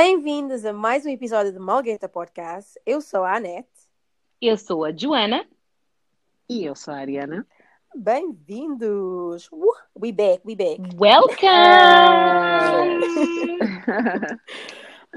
Bem-vindos 0.00 0.64
a 0.64 0.72
mais 0.72 1.04
um 1.04 1.08
episódio 1.08 1.52
do 1.52 1.58
Malgueta 1.58 2.08
Podcast. 2.08 2.78
Eu 2.86 3.00
sou 3.00 3.24
a 3.24 3.34
Anete. 3.34 3.66
Eu 4.40 4.56
sou 4.56 4.84
a 4.84 4.92
Joana. 4.96 5.44
E 6.48 6.64
eu 6.64 6.76
sou 6.76 6.94
a 6.94 6.98
Ariana. 6.98 7.44
Bem-vindos! 7.96 9.48
Uh, 9.50 9.74
we 10.00 10.12
back, 10.12 10.40
we 10.44 10.54
back. 10.54 10.80
Welcome! 10.96 11.40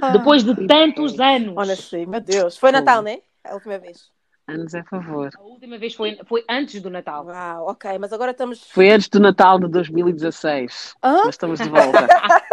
Depois 0.13 0.43
de 0.43 0.65
tantos 0.65 1.19
anos. 1.19 1.55
Honestly, 1.55 2.07
meu 2.07 2.19
Deus. 2.19 2.57
Foi 2.57 2.71
Natal, 2.71 3.03
né? 3.03 3.21
A 3.43 3.53
última 3.53 3.77
vez. 3.77 4.11
Anos 4.51 4.75
a 4.75 4.83
favor. 4.83 5.29
A 5.37 5.41
última 5.41 5.77
vez 5.77 5.93
foi, 5.95 6.19
foi 6.25 6.43
antes 6.49 6.81
do 6.81 6.89
Natal. 6.89 7.25
Uau, 7.25 7.67
ok, 7.69 7.97
mas 7.99 8.11
agora 8.13 8.31
estamos. 8.31 8.69
Foi 8.71 8.89
antes 8.91 9.07
do 9.09 9.19
Natal 9.19 9.59
de 9.59 9.67
2016. 9.69 10.95
Hã? 11.03 11.21
Mas 11.25 11.35
estamos 11.35 11.59
de 11.59 11.69
volta. 11.69 12.07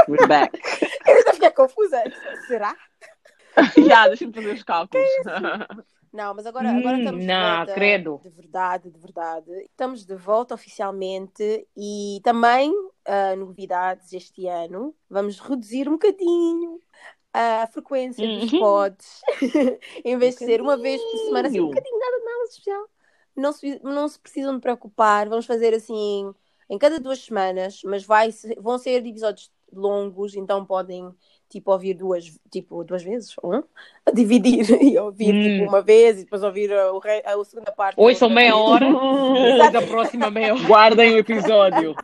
We're 0.09 0.27
back. 0.27 0.59
Eu 1.07 1.17
ainda 1.17 1.33
fiquei 1.35 1.51
confusa. 1.51 2.03
Será? 2.47 2.75
Já, 3.89 4.07
deixa-me 4.09 4.33
fazer 4.33 4.55
os 4.55 4.63
cálculos. 4.63 5.07
Não, 6.13 6.33
mas 6.35 6.47
agora, 6.47 6.71
agora 6.71 6.97
Hum, 6.97 7.01
estamos 7.01 7.21
de 7.21 7.27
não, 7.27 7.57
volta. 7.59 7.75
credo. 7.75 8.21
De 8.23 8.31
verdade, 8.31 8.91
de 8.91 8.99
verdade. 8.99 9.51
Estamos 9.65 10.05
de 10.07 10.15
volta 10.15 10.55
oficialmente 10.55 11.67
e 11.77 12.21
também 12.25 12.73
ah, 13.07 13.37
novidades 13.37 14.13
este 14.13 14.47
ano. 14.47 14.95
Vamos 15.11 15.39
reduzir 15.39 15.87
um 15.89 15.93
bocadinho 15.93 16.81
a 17.33 17.67
frequência 17.67 18.27
dos 18.27 18.53
Uhum. 18.53 18.59
pods. 18.61 19.21
em 20.05 20.17
vez 20.17 20.37
de 20.37 20.45
ser 20.45 20.61
uma 20.61 20.77
vez 20.77 21.01
por 21.03 21.19
semana, 21.19 21.49
assim, 21.49 21.61
um 21.61 21.67
bocadinho. 21.67 21.99
nada, 21.99 22.45
especial. 22.49 22.85
Não 23.37 23.53
se, 23.53 23.81
não 23.85 24.09
se 24.09 24.19
precisam 24.19 24.55
de 24.55 24.61
preocupar. 24.61 25.29
Vamos 25.29 25.47
fazer 25.47 25.73
assim 25.75 26.33
em 26.71 26.79
cada 26.79 26.99
duas 27.01 27.21
semanas, 27.21 27.81
mas 27.85 28.05
vai, 28.05 28.29
vão 28.59 28.79
ser 28.79 29.07
episódios 29.07 29.51
longos, 29.73 30.35
então 30.35 30.65
podem 30.65 31.11
tipo 31.49 31.71
ouvir 31.73 31.95
duas, 31.95 32.39
tipo, 32.51 32.85
duas 32.85 33.03
vezes? 33.03 33.35
A 34.05 34.11
dividir 34.13 34.67
e 34.83 34.99
ouvir 34.99 35.35
Hum. 35.35 35.43
tipo, 35.43 35.69
uma 35.71 35.81
vez 35.81 36.19
e 36.21 36.25
depois 36.25 36.43
ouvir 36.43 36.71
a, 36.73 36.91
a, 36.91 37.35
a 37.41 37.45
segunda 37.45 37.73
parte. 37.73 37.99
Hoje 37.99 38.19
são 38.19 38.29
meia 38.29 38.57
hora. 38.57 38.87
Depois 38.87 39.75
a 39.75 39.83
próxima 39.87 40.31
meia 40.31 40.55
hora. 40.55 40.65
Guardem 40.65 41.15
o 41.15 41.19
episódio. 41.19 41.95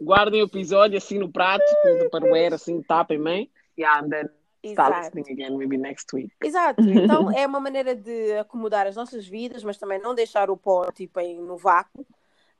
Guardem 0.00 0.42
o 0.42 0.46
episódio 0.46 0.98
assim 0.98 1.18
no 1.18 1.30
prato, 1.30 1.64
com 1.82 1.88
o 1.88 1.98
Tupperware, 2.10 2.54
assim, 2.54 2.82
tapem 2.82 3.22
bem. 3.22 3.50
Yeah, 3.76 3.98
and 4.04 4.08
then 4.10 4.28
start 4.64 4.92
Exato. 4.94 5.16
listening 5.16 5.26
again, 5.32 5.58
maybe 5.58 5.76
next 5.76 6.12
week. 6.14 6.32
Exato, 6.42 6.80
então 6.82 7.30
é 7.36 7.46
uma 7.46 7.60
maneira 7.60 7.94
de 7.94 8.32
acomodar 8.38 8.86
as 8.86 8.96
nossas 8.96 9.26
vidas, 9.26 9.62
mas 9.64 9.76
também 9.76 10.00
não 10.00 10.14
deixar 10.14 10.48
o 10.50 10.56
pó 10.56 10.90
tipo, 10.92 11.20
em, 11.20 11.40
no 11.40 11.56
vácuo. 11.56 12.06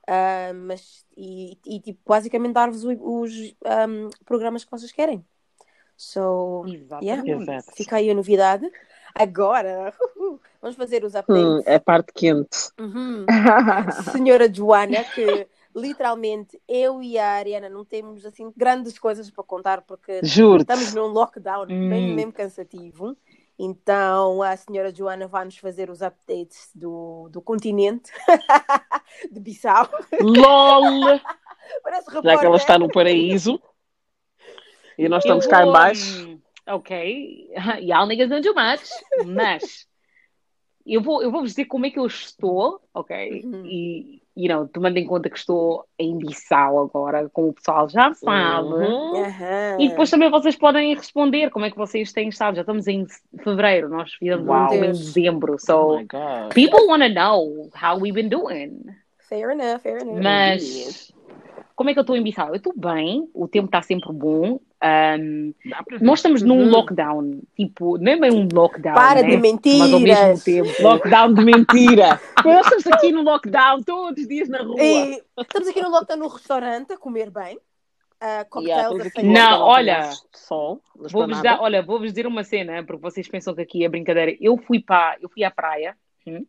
Ah, 0.07 0.51
mas, 0.53 1.03
e, 1.17 1.57
e, 1.65 1.79
tipo, 1.79 1.99
basicamente 2.05 2.53
dar-vos 2.53 2.83
o- 2.83 3.21
os 3.21 3.55
ahm, 3.65 4.09
programas 4.23 4.63
que 4.63 4.69
vocês 4.71 4.91
querem. 4.91 5.25
So, 5.97 6.63
Exatamente. 6.67 7.31
Exato. 7.31 7.71
fica 7.75 7.95
aí 7.95 8.11
a 8.11 8.13
novidade. 8.13 8.69
Agora, 9.15 9.93
vamos 10.61 10.75
fazer 10.75 11.03
os 11.03 11.15
Hum, 11.15 11.19
updates. 11.19 11.67
é 11.67 11.75
a 11.75 11.79
parte 11.79 12.11
quente. 12.13 12.69
Uhum. 12.79 13.25
Senhora 14.13 14.53
Joana, 14.53 15.03
que 15.05 15.47
literalmente 15.75 16.59
eu 16.67 17.03
e 17.03 17.17
a 17.17 17.31
Ariana 17.31 17.67
não 17.69 17.83
temos 17.83 18.25
assim 18.25 18.51
grandes 18.55 18.97
coisas 18.97 19.29
para 19.29 19.43
contar 19.43 19.81
porque 19.81 20.21
estamos 20.23 20.93
num 20.93 21.07
lockdown 21.07 21.65
bem 21.67 22.11
Hum. 22.11 22.15
mesmo 22.15 22.31
cansativo. 22.33 23.17
Então 23.59 24.41
a 24.41 24.55
senhora 24.57 24.93
Joana 24.93 25.27
vai 25.27 25.45
nos 25.45 25.57
fazer 25.57 25.89
os 25.89 26.01
updates 26.01 26.69
do, 26.75 27.29
do 27.29 27.41
continente 27.41 28.11
de 29.31 29.39
Bissau. 29.39 29.89
LOL! 30.21 31.19
Já 32.23 32.37
que 32.37 32.45
ela 32.45 32.57
está 32.57 32.77
no 32.79 32.89
paraíso. 32.91 33.59
E 34.97 35.09
nós 35.09 35.25
Eu 35.25 35.37
estamos 35.37 35.45
cá 35.47 35.61
em 35.61 35.65
vou, 35.65 35.73
baixo. 35.73 36.29
hum, 36.29 36.41
Ok. 36.67 37.49
Y'all 37.81 38.07
niggas 38.07 38.29
don't 38.29 38.41
do 38.47 38.55
much. 38.55 38.89
Mas 39.25 39.85
eu 40.85 41.01
vou, 41.01 41.21
eu 41.21 41.29
vou 41.29 41.41
vos 41.41 41.49
dizer 41.51 41.65
como 41.65 41.85
é 41.85 41.89
que 41.91 41.99
eu 41.99 42.05
estou, 42.05 42.79
ok? 42.93 43.41
Uhum. 43.43 43.65
E, 43.65 44.21
you 44.35 44.49
know, 44.49 44.67
tomando 44.67 44.97
em 44.97 45.05
conta 45.05 45.29
que 45.29 45.37
estou 45.37 45.85
em 45.97 46.17
Bissau 46.17 46.79
agora, 46.79 47.29
como 47.31 47.49
o 47.49 47.53
pessoal 47.53 47.87
já 47.87 48.13
sabe. 48.13 48.67
Uhum. 48.67 49.23
Aham. 49.23 49.77
E 49.79 49.89
depois 49.89 50.09
também 50.09 50.29
vocês 50.29 50.55
podem 50.55 50.93
responder 50.93 51.49
como 51.49 51.65
é 51.65 51.71
que 51.71 51.77
vocês 51.77 52.11
têm 52.11 52.29
estado. 52.29 52.55
Já 52.55 52.61
estamos 52.61 52.87
em 52.87 53.05
fevereiro, 53.43 53.89
nós 53.89 54.13
fizemos 54.13 54.47
um 54.47 54.73
em 54.73 54.91
dezembro. 54.91 55.53
Oh 55.53 55.59
So, 55.59 55.97
my 55.97 56.03
God. 56.03 56.53
people 56.53 56.87
want 56.87 57.03
to 57.03 57.09
know 57.09 57.69
how 57.73 57.97
we've 57.97 58.13
been 58.13 58.29
doing. 58.29 58.81
Fair 59.19 59.51
enough, 59.51 59.79
fair 59.81 60.01
enough. 60.01 60.21
Mas, 60.21 61.11
como 61.75 61.89
é 61.89 61.93
que 61.93 61.99
eu 61.99 62.01
estou 62.01 62.15
em 62.15 62.23
Bissau? 62.23 62.49
Eu 62.49 62.55
estou 62.55 62.73
bem, 62.75 63.29
o 63.33 63.47
tempo 63.47 63.67
está 63.67 63.81
sempre 63.81 64.11
bom. 64.13 64.59
Um, 64.85 65.53
nós 65.99 66.19
estamos 66.19 66.43
num 66.43 66.59
Uhum. 66.59 66.69
lockdown, 66.69 67.41
tipo, 67.55 67.97
não 67.97 68.11
é 68.11 68.17
bem 68.17 68.31
um 68.31 68.47
lockdown, 68.53 68.93
Para 68.93 69.23
né? 69.23 69.29
de 69.29 69.37
mentiras. 69.37 69.79
Mas 69.79 69.93
ao 69.93 69.99
mesmo 69.99 70.43
tempo. 70.43 70.83
Lockdown 70.83 71.33
de 71.33 71.43
mentira. 71.43 72.21
Nós 72.45 72.65
estamos 72.67 72.87
aqui 72.87 73.11
no 73.11 73.23
lockdown 73.23 73.81
todos 73.81 74.21
os 74.21 74.27
dias 74.27 74.47
na 74.47 74.61
rua. 74.61 74.79
E 74.79 75.23
estamos 75.39 75.67
aqui 75.69 75.81
no 75.81 75.89
lockdown 75.89 76.19
no 76.19 76.27
restaurante 76.27 76.93
a 76.93 76.97
comer 76.97 77.31
bem. 77.31 77.55
Uh, 77.55 78.61
Yeah, 78.61 78.89
cocktails 78.89 79.23
no 79.23 79.33
Não, 79.33 79.61
olha, 79.61 80.09
Sol, 80.33 80.81
Vou-vos 80.95 81.41
dar, 81.41 81.59
olha, 81.61 81.81
vou-vos 81.81 82.09
dizer 82.11 82.27
uma 82.27 82.43
cena, 82.43 82.83
porque 82.83 83.01
vocês 83.01 83.27
pensam 83.27 83.55
que 83.55 83.61
aqui 83.61 83.83
é 83.83 83.89
brincadeira. 83.89 84.35
Eu 84.39 84.57
fui 84.57 84.79
para, 84.79 85.17
eu 85.19 85.29
fui 85.29 85.43
à 85.43 85.51
praia 85.51 85.97
hum, 86.27 86.45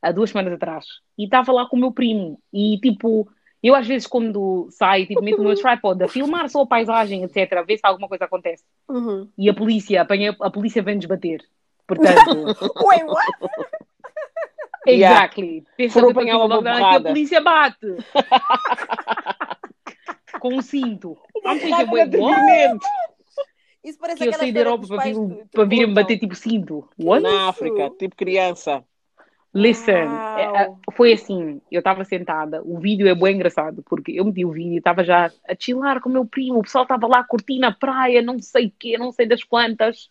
há 0.00 0.10
duas 0.10 0.30
semanas 0.30 0.52
atrás 0.54 0.84
e 1.16 1.24
estava 1.24 1.52
lá 1.52 1.66
com 1.66 1.76
o 1.76 1.80
meu 1.80 1.92
primo 1.92 2.40
e 2.52 2.78
tipo, 2.80 3.28
eu 3.62 3.74
às 3.74 3.86
vezes 3.86 4.06
quando 4.06 4.68
saio, 4.70 5.06
tipo, 5.06 5.22
meto 5.22 5.40
o 5.40 5.44
meu 5.44 5.54
tripod 5.54 6.02
a 6.02 6.08
filmar 6.08 6.48
só 6.48 6.62
a 6.62 6.66
paisagem, 6.66 7.22
etc, 7.22 7.58
a 7.58 7.62
ver 7.62 7.78
se 7.78 7.86
alguma 7.86 8.08
coisa 8.08 8.24
acontece. 8.24 8.64
Uhum. 8.88 9.28
E 9.38 9.48
a 9.48 9.54
polícia, 9.54 10.02
apanha, 10.02 10.36
a 10.40 10.50
polícia 10.50 10.82
vem-nos 10.82 11.06
bater. 11.06 11.44
Portanto, 11.86 12.16
Wait, 12.84 13.04
what? 13.04 13.32
Yeah. 14.84 15.14
exactly. 15.14 15.64
Pensa 15.76 16.00
Foram 16.00 16.08
que 16.08 16.18
eu 16.18 16.22
apanhar 16.22 16.38
uma 16.38 16.56
lockdown 16.56 16.84
aqui, 16.84 16.96
a 16.96 17.00
polícia 17.00 17.40
bate. 17.40 17.86
Com 20.40 20.54
um 20.54 20.60
cinto. 20.60 21.16
Wait, 21.44 21.92
what? 21.92 22.00
atrevimento. 22.00 22.84
Isso 23.84 23.98
parece 23.98 24.18
Que 24.18 24.28
eu 24.28 24.32
saí 24.32 24.50
da 24.50 24.60
Europa 24.60 24.82
que 24.82 24.88
para, 24.88 25.04
vir, 25.04 25.46
para 25.52 25.64
virem 25.64 25.94
bater 25.94 26.18
tipo 26.18 26.34
cinto. 26.34 26.88
What? 26.98 27.22
Na 27.22 27.48
África, 27.48 27.90
tipo 27.90 28.16
criança. 28.16 28.84
Listen, 29.54 30.04
Uau. 30.06 30.38
é, 30.38 30.62
é, 30.62 30.72
foi 30.92 31.12
assim, 31.12 31.60
eu 31.70 31.80
estava 31.80 32.04
sentada, 32.04 32.62
o 32.64 32.78
vídeo 32.78 33.06
é 33.06 33.14
bem 33.14 33.34
engraçado, 33.34 33.82
porque 33.82 34.10
eu 34.12 34.24
meti 34.24 34.46
o 34.46 34.50
vídeo 34.50 34.72
e 34.72 34.78
estava 34.78 35.04
já 35.04 35.26
a 35.46 35.54
chilar 35.58 36.00
com 36.00 36.08
o 36.08 36.12
meu 36.12 36.24
primo, 36.24 36.58
o 36.58 36.62
pessoal 36.62 36.84
estava 36.84 37.06
lá 37.06 37.18
a 37.18 37.24
curtir 37.24 37.58
na 37.58 37.70
praia, 37.70 38.22
não 38.22 38.38
sei 38.38 38.68
o 38.68 38.72
quê, 38.78 38.96
não 38.96 39.12
sei 39.12 39.26
das 39.26 39.44
quantas. 39.44 40.10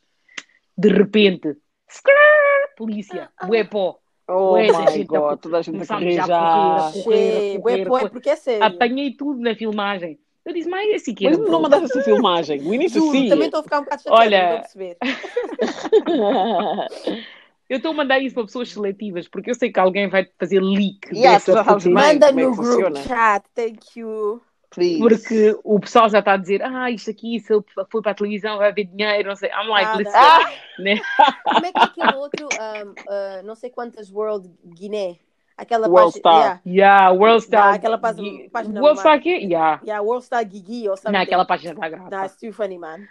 De 0.77 0.89
repente, 0.89 1.57
skrrr, 1.89 2.75
polícia, 2.77 3.29
bué 3.47 3.63
pó. 3.63 3.97
Oh 4.27 4.51
Ué, 4.53 4.69
a 4.69 4.81
my 4.81 4.87
gente 4.91 5.07
God, 5.07 5.31
com- 5.31 5.37
toda 5.37 5.57
a 5.57 5.61
gente 5.63 5.81
a 5.83 5.87
correr 5.87 6.11
já 6.11 6.23
a 6.23 6.27
já. 6.27 6.37
correr, 6.37 6.77
a 6.77 6.91
correr, 7.03 7.55
a 7.55 7.59
bué, 7.59 7.85
correr, 7.85 8.05
é 8.05 8.09
porque 8.09 8.29
é 8.29 8.35
sério. 8.35 8.63
Apanhei 8.63 9.11
tudo 9.15 9.41
na 9.41 9.55
filmagem. 9.55 10.19
Eu 10.45 10.53
disse, 10.53 10.69
mas 10.69 10.87
esse 10.89 11.11
aqui 11.11 11.25
Mas 11.25 11.39
era 11.39 11.49
não 11.49 11.59
um 11.59 11.61
mandaste 11.63 11.85
essa 11.85 12.01
filmagem. 12.03 12.61
We 12.61 12.77
need 12.77 12.93
to 12.93 12.99
Juro, 12.99 13.11
see. 13.11 13.27
também 13.29 13.45
estou 13.45 13.59
a 13.59 13.63
ficar 13.63 13.79
um 13.79 13.83
bocado 13.83 14.03
chateada, 14.03 14.23
Olha. 14.23 14.49
não 14.49 14.55
estou 14.57 14.57
a 14.57 14.61
perceber. 14.61 14.97
Eu 17.71 17.77
estou 17.77 17.91
a 17.93 17.95
mandar 17.95 18.19
isso 18.19 18.35
para 18.35 18.43
pessoas 18.43 18.69
seletivas, 18.69 19.29
porque 19.29 19.49
eu 19.49 19.55
sei 19.55 19.71
que 19.71 19.79
alguém 19.79 20.09
vai 20.09 20.27
fazer 20.37 20.59
leak 20.59 21.07
Yeah, 21.13 21.41
bem. 21.45 21.93
Manda 21.93 22.27
é 22.27 22.31
no 22.33 22.53
funciona? 22.53 23.01
chat, 23.03 23.45
thank 23.55 23.97
you. 23.97 24.41
Please. 24.71 24.99
Porque 24.99 25.57
o 25.63 25.79
pessoal 25.79 26.09
já 26.09 26.19
está 26.19 26.33
a 26.33 26.37
dizer, 26.37 26.61
ah, 26.63 26.91
isto 26.91 27.09
aqui, 27.11 27.39
se 27.39 27.53
ele 27.53 27.63
for 27.89 28.01
para 28.01 28.11
a 28.11 28.15
televisão 28.15 28.57
vai 28.57 28.69
haver 28.71 28.85
dinheiro, 28.85 29.29
não 29.29 29.35
sei. 29.37 29.49
I'm 29.51 29.67
like, 29.69 29.85
Nada. 29.85 29.97
listen, 29.99 30.17
Ah! 30.17 30.51
né? 30.79 30.95
Como 31.45 31.65
é 31.65 31.71
que 31.71 31.79
é 31.79 31.83
aquele 31.83 32.15
outro, 32.17 32.47
um, 32.47 32.89
uh, 32.91 33.43
não 33.45 33.55
sei 33.55 33.69
quantas 33.69 34.11
World 34.11 34.49
Guiné, 34.65 35.15
aquela 35.57 35.87
World 35.87 36.19
página, 36.21 36.41
Star. 36.41 36.61
yeah, 36.65 37.03
Yeah, 37.03 37.11
World 37.11 37.43
Star. 37.45 37.69
Dá 37.69 37.75
aquela 37.75 37.97
página- 37.97 38.29
Gui- 38.29 38.49
página 38.49 38.81
World 38.81 38.95
má. 38.97 39.01
Star 39.01 39.13
aqui? 39.17 39.29
Yeah. 39.29 39.81
yeah, 39.85 40.01
World 40.01 40.25
Star 40.25 40.43
Gigi 40.49 40.89
ou 40.89 40.97
something. 40.97 41.13
Não, 41.17 41.21
aquela 41.21 41.45
página 41.45 41.71
está 41.73 41.87
grata. 41.89 42.09
That's 42.09 42.35
too 42.35 42.51
funny, 42.53 42.77
man. 42.77 43.07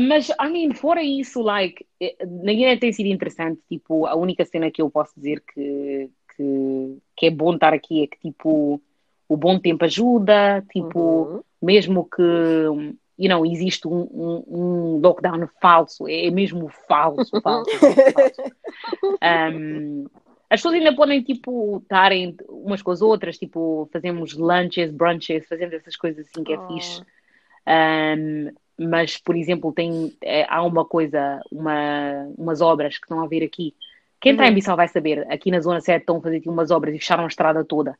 Mas, 0.00 0.28
I 0.30 0.50
mean, 0.50 0.74
fora 0.74 1.02
isso, 1.02 1.40
like, 1.40 1.86
eh, 2.00 2.14
na 2.26 2.52
Guiné 2.52 2.76
tem 2.76 2.92
sido 2.92 3.06
interessante. 3.06 3.60
Tipo, 3.68 4.06
a 4.06 4.14
única 4.14 4.44
cena 4.44 4.70
que 4.70 4.82
eu 4.82 4.90
posso 4.90 5.12
dizer 5.16 5.42
que, 5.54 6.10
que, 6.36 6.98
que 7.16 7.26
é 7.26 7.30
bom 7.30 7.54
estar 7.54 7.72
aqui 7.72 8.02
é 8.02 8.06
que, 8.06 8.18
tipo, 8.18 8.80
o 9.28 9.36
bom 9.36 9.58
tempo 9.58 9.84
ajuda. 9.84 10.62
Tipo, 10.70 10.98
Uhum. 11.00 11.40
mesmo 11.62 12.04
que, 12.04 12.22
you 12.22 13.28
know, 13.28 13.46
existe 13.46 13.88
um, 13.88 14.00
um, 14.12 14.44
um 14.48 15.00
lockdown 15.00 15.48
falso, 15.60 16.06
é 16.06 16.30
mesmo 16.30 16.68
falso, 16.86 17.30
falso, 17.40 17.70
falso, 17.78 18.12
falso. 18.12 18.42
Um, 19.22 20.06
as 20.50 20.60
pessoas 20.60 20.74
ainda 20.74 20.94
podem, 20.94 21.22
tipo, 21.22 21.78
estarem 21.82 22.36
umas 22.48 22.80
com 22.82 22.90
as 22.90 23.02
outras, 23.02 23.36
tipo, 23.38 23.88
fazemos 23.92 24.34
lunches, 24.34 24.90
brunches, 24.90 25.46
fazemos 25.48 25.74
essas 25.74 25.96
coisas 25.96 26.26
assim 26.26 26.44
que 26.44 26.52
é 26.52 26.58
Oh. 26.58 26.66
fixe. 26.74 27.02
Um, 27.66 28.50
mas, 28.78 29.16
por 29.18 29.36
exemplo, 29.36 29.72
tem, 29.72 30.16
é, 30.22 30.44
há 30.48 30.62
uma 30.62 30.84
coisa, 30.84 31.40
uma, 31.50 32.26
umas 32.36 32.60
obras 32.60 32.98
que 32.98 33.04
estão 33.04 33.20
a 33.22 33.26
ver 33.28 33.42
aqui. 33.44 33.74
Quem 34.20 34.32
está 34.32 34.44
Uhum. 34.44 34.50
em 34.50 34.54
Bissau 34.54 34.76
vai 34.76 34.88
saber, 34.88 35.26
aqui 35.32 35.50
na 35.50 35.60
Zona 35.60 35.80
7 35.80 36.00
estão 36.02 36.18
a 36.18 36.22
fazer 36.22 36.40
tipo, 36.40 36.52
umas 36.52 36.70
obras 36.70 36.94
e 36.94 36.98
fecharam 36.98 37.24
a 37.24 37.28
estrada 37.28 37.64
toda. 37.64 37.96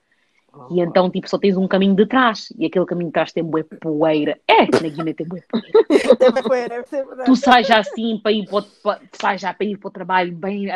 E 0.70 0.80
então, 0.80 1.10
tipo, 1.10 1.28
só 1.28 1.38
tens 1.38 1.56
um 1.56 1.66
caminho 1.69 1.94
de 1.94 2.06
trás. 2.06 2.48
E 2.58 2.66
aquele 2.66 2.84
caminho 2.86 3.08
de 3.08 3.14
trás 3.14 3.32
tem 3.32 3.42
bué 3.44 3.62
poeira. 3.64 4.38
É, 4.48 4.66
na 4.82 4.88
Guiné 4.88 5.14
tem 5.14 5.26
bué 5.26 5.42
poeira. 5.48 5.78
Tem 6.19 6.44
poeira, 6.44 6.75
é. 6.76 6.84
Tu 7.24 7.36
sais 7.36 7.66
já 7.66 7.78
assim 7.78 8.19
para 8.22 8.32
ir 8.32 8.46
para, 8.46 8.58
o- 8.58 8.62
para, 8.82 9.00
sais 9.12 9.40
já 9.40 9.52
para 9.54 9.66
ir 9.66 9.78
para 9.78 9.88
o 9.88 9.90
trabalho, 9.90 10.34
bem, 10.36 10.66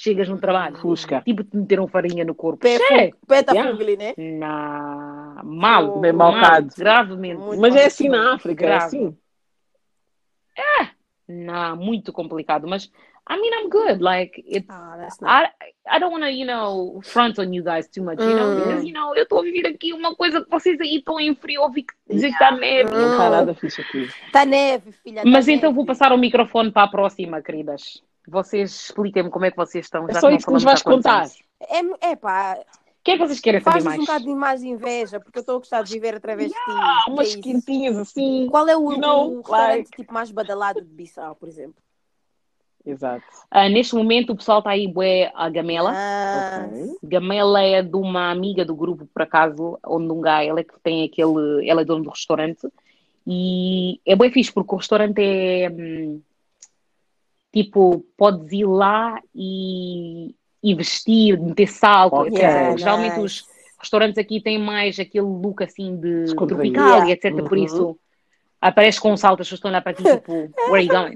chegas 0.00 0.28
no 0.28 0.38
trabalho. 0.38 0.76
Fusca. 0.76 1.22
Tipo, 1.22 1.42
te 1.44 1.56
meteram 1.56 1.88
farinha 1.88 2.24
no 2.24 2.34
corpo. 2.34 2.60
Pé, 2.60 2.76
É. 2.76 3.10
fu- 3.10 3.26
pé 3.26 3.42
tá 3.42 3.52
Yeah. 3.52 3.72
fugli, 3.72 3.96
né? 3.96 4.14
Na... 4.16 5.42
Mal. 5.44 5.98
Bem 6.00 6.12
mal, 6.12 6.32
malcado. 6.32 6.68
Gravemente. 6.76 7.40
Muito 7.40 7.60
Mas 7.60 7.74
é 7.74 7.86
assim 7.86 8.08
na 8.08 8.34
África, 8.34 8.64
é 8.64 8.68
Grave. 8.68 8.84
assim. 8.86 9.16
Não, 11.28 11.76
muito 11.76 12.10
complicado. 12.12 12.66
Mas, 12.66 12.84
I 13.30 13.36
mean, 13.38 13.50
I'm 13.64 13.68
good. 13.68 14.02
Like, 14.02 14.42
it's, 14.46 14.66
Ah, 14.70 14.96
that's 14.98 15.20
nice. 15.20 15.52
I, 15.60 15.96
I 15.96 16.00
don't 16.00 16.10
want 16.12 16.24
to, 16.24 16.30
you 16.30 16.46
know, 16.46 17.00
front 17.02 17.38
on 17.38 17.52
you 17.52 17.62
guys 17.62 17.86
too 17.88 18.02
much, 18.02 18.18
you 18.18 18.34
know? 18.34 18.52
Hum. 18.52 18.56
Because, 18.56 18.86
you 18.86 18.94
know, 18.94 19.14
eu 19.14 19.24
estou 19.24 19.40
a 19.40 19.42
viver 19.42 19.66
aqui 19.68 19.92
uma 19.92 20.14
coisa 20.16 20.42
que 20.42 20.50
vocês 20.50 20.80
aí 20.80 20.96
estão 20.96 21.20
em 21.20 21.34
frio, 21.34 21.60
ouvi 21.62 21.84
dizer 22.08 22.28
que 22.28 22.32
está 22.32 22.50
neve. 22.52 22.90
Não 22.90 23.10
está 23.12 23.28
nada 23.30 23.54
fixe 23.54 23.82
aqui. 23.82 24.08
Tá 24.32 24.46
neve, 24.46 24.90
filha. 24.92 25.22
tá 25.22 25.28
Mas 25.28 25.46
neve. 25.46 25.58
então 25.58 25.74
vou 25.74 25.84
passar 25.84 26.12
o 26.12 26.16
microfone 26.18 26.72
para 26.72 26.84
a 26.84 26.88
próxima, 26.88 27.42
queridas. 27.42 28.02
Vocês 28.30 28.70
expliquem-me 28.86 29.30
como 29.30 29.44
é 29.46 29.50
que 29.50 29.56
vocês 29.56 29.86
estão. 29.86 30.06
É 30.08 30.12
já 30.12 30.20
só 30.20 30.28
não 30.30 30.36
isso 30.36 30.46
que 30.46 30.52
nos 30.52 30.62
vais 30.64 30.82
contar. 30.82 31.26
É, 31.60 32.10
é 32.10 32.16
pá, 32.16 32.58
O 32.60 32.64
que 33.02 33.12
é 33.12 33.14
que 33.18 33.26
vocês 33.26 33.40
querem 33.40 33.60
saber 33.60 33.82
mais? 33.82 33.98
um 33.98 34.02
bocado 34.02 34.24
de 34.26 34.34
mais 34.34 34.62
inveja, 34.62 35.18
porque 35.18 35.38
eu 35.38 35.40
estou 35.40 35.56
a 35.56 35.58
gostar 35.58 35.82
de 35.82 35.92
viver 35.92 36.14
através 36.14 36.48
de 36.50 36.54
ti. 36.54 36.60
Ah, 36.68 37.04
É 37.06 37.10
umas 37.10 37.28
isso. 37.28 37.40
quentinhas 37.40 37.96
assim. 37.96 38.46
Qual 38.50 38.68
é 38.68 38.76
o, 38.76 38.92
you 38.92 38.98
know, 39.00 39.32
o 39.32 39.36
restaurante 39.38 39.76
like- 39.78 39.96
tipo, 39.96 40.12
mais 40.12 40.30
badalado 40.30 40.80
de 40.82 40.88
Bissau, 40.88 41.34
por 41.34 41.48
exemplo? 41.48 41.82
Exato. 42.84 43.24
Ah, 43.50 43.68
neste 43.68 43.94
momento 43.94 44.32
o 44.32 44.36
pessoal 44.36 44.58
está 44.60 44.70
aí 44.70 44.86
bué 44.86 45.30
a 45.34 45.48
Gamela. 45.48 45.92
Ah, 45.94 46.66
Ok. 46.70 46.96
Gamela 47.02 47.62
é 47.62 47.82
de 47.82 47.96
uma 47.96 48.30
amiga 48.30 48.64
do 48.64 48.74
grupo, 48.74 49.06
por 49.06 49.22
acaso, 49.22 49.78
onde 49.86 50.12
um 50.12 50.20
gajo, 50.20 50.48
ela 50.50 50.60
é 50.60 50.64
que 50.64 50.78
tem 50.82 51.04
aquele, 51.04 51.68
ela 51.68 51.80
é 51.82 51.84
dona 51.84 52.04
do 52.04 52.10
restaurante. 52.10 52.66
E 53.26 54.00
é 54.06 54.16
bem 54.16 54.30
fixe, 54.30 54.52
porque 54.52 54.74
o 54.74 54.78
restaurante 54.78 55.18
é 55.20 55.68
hum, 55.70 56.20
tipo, 57.52 58.04
podes 58.16 58.52
ir 58.52 58.66
lá 58.66 59.20
e, 59.34 60.34
e 60.62 60.74
vestir, 60.74 61.40
meter 61.40 61.66
salto, 61.68 62.16
Ok. 62.16 62.28
etc. 62.28 62.38
Yeah, 62.38 62.78
Geralmente 62.78 63.20
nice. 63.20 63.42
os 63.42 63.46
restaurantes 63.80 64.18
aqui 64.18 64.40
têm 64.40 64.58
mais 64.58 64.98
aquele 64.98 65.26
look 65.26 65.62
assim 65.62 65.96
de 65.96 66.34
tropical 66.34 67.04
e 67.04 67.12
etc. 67.12 67.42
Por 67.42 67.56
Uhum. 67.56 67.64
isso 67.64 67.98
aparece 68.60 69.00
com 69.00 69.12
um 69.12 69.16
salto, 69.16 69.40
as 69.40 69.46
pessoas 69.46 69.58
estão 69.58 69.70
lá 69.70 69.80
para 69.80 69.94
ti, 69.94 70.02
tipo, 70.10 70.50
where 70.68 70.74
are 70.74 70.84
you 70.84 70.90
going? 70.90 71.14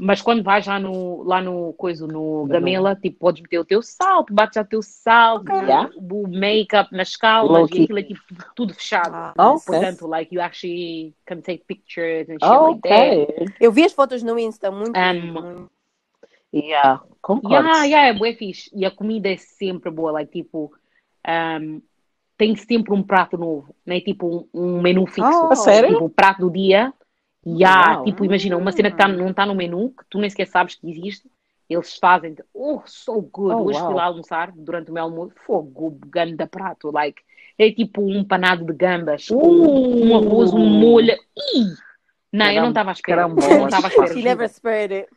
Mas 0.00 0.22
quando 0.22 0.44
vais 0.44 0.64
lá 0.64 0.78
no, 0.78 1.24
lá 1.24 1.40
no 1.42 1.72
coisa, 1.72 2.06
no 2.06 2.46
Gamela. 2.46 2.94
Tipo, 2.94 3.18
podes 3.18 3.42
meter 3.42 3.58
o 3.58 3.64
teu 3.64 3.82
salto, 3.82 4.32
bates 4.32 4.54
já 4.54 4.62
o 4.62 4.64
teu 4.64 4.80
salto, 4.80 5.50
Yeah. 5.50 5.90
o 5.96 6.28
make-up 6.28 6.94
nas 6.94 7.16
calmas, 7.16 7.68
e 7.72 7.82
aquilo 7.82 7.98
é 7.98 8.02
tipo 8.04 8.22
tudo 8.54 8.72
fechado. 8.74 9.12
Ah, 9.12 9.34
Oh, 9.36 9.54
nice. 9.54 9.64
ok. 9.68 9.80
Portanto, 9.80 10.06
like, 10.06 10.32
you 10.32 10.40
actually 10.40 11.14
can 11.26 11.40
take 11.40 11.64
pictures 11.66 12.28
and 12.30 12.34
shit 12.40 12.44
Oh, 12.44 12.68
like 12.68 12.80
that. 12.88 13.32
ok. 13.32 13.46
Eu 13.60 13.72
vi 13.72 13.84
as 13.84 13.92
fotos 13.92 14.22
no 14.22 14.38
Insta, 14.38 14.70
muito. 14.70 14.92
Um. 14.96 15.66
Yeah. 16.54 17.02
Concordo. 17.20 17.66
Yeah, 17.66 17.84
yeah, 17.84 18.08
é 18.08 18.12
bué 18.12 18.32
fixe. 18.34 18.70
E 18.72 18.86
a 18.86 18.90
comida 18.92 19.28
é 19.28 19.36
sempre 19.36 19.90
boa, 19.90 20.12
like, 20.12 20.30
tipo, 20.30 20.72
um, 21.60 21.82
tem 22.38 22.54
sempre 22.54 22.94
um 22.94 23.02
prato 23.02 23.36
novo, 23.36 23.74
não 23.84 23.96
é 23.96 24.00
tipo 24.00 24.48
um, 24.54 24.76
um 24.76 24.80
menu 24.80 25.04
fixo. 25.06 25.28
Oh. 25.46 25.52
A 25.52 25.56
sério? 25.56 25.90
Tipo, 25.90 26.04
o 26.04 26.08
prato 26.08 26.40
do 26.42 26.50
dia, 26.52 26.94
e 27.56 27.64
há, 27.64 27.94
Uau. 27.96 28.04
tipo, 28.04 28.24
imagina, 28.24 28.56
uma 28.56 28.72
cena 28.72 28.90
que 28.90 28.96
tá, 28.96 29.06
não 29.08 29.30
está 29.30 29.46
no 29.46 29.54
menu, 29.54 29.90
que 29.90 30.04
tu 30.10 30.18
nem 30.18 30.28
sequer 30.30 30.46
sabes 30.46 30.74
que 30.74 30.88
existe, 30.90 31.30
eles 31.68 31.96
fazem, 31.98 32.34
oh, 32.54 32.80
so 32.86 33.20
good. 33.20 33.54
Oh, 33.54 33.64
Hoje 33.64 33.78
fui 33.78 33.88
wow. 33.88 33.96
lá 33.96 34.04
almoçar, 34.04 34.52
durante 34.52 34.90
o 34.90 34.94
meu 34.94 35.02
almoço, 35.04 35.32
fogo, 35.46 35.98
ganda 36.06 36.46
prato, 36.46 36.90
like, 36.90 37.22
é 37.58 37.70
tipo 37.70 38.00
um 38.02 38.24
panado 38.24 38.64
de 38.64 38.72
gambas, 38.72 39.26
com 39.28 39.36
um 39.36 40.16
arroz, 40.16 40.52
um 40.52 40.58
molho, 40.64 41.12
Ih! 41.54 41.74
Não, 42.32 42.50
eu 42.50 42.62
não 42.62 42.68
estava 42.70 42.90
à 42.90 42.92
espera, 42.92 43.22
eu 43.28 43.34
Carambolas. 43.36 43.58
não 43.58 43.64
estava 43.66 43.86
à 43.86 43.90
espera. 43.90 44.12
She 44.14 44.22
never 44.22 44.48
spared 44.48 44.94
it. 44.94 45.08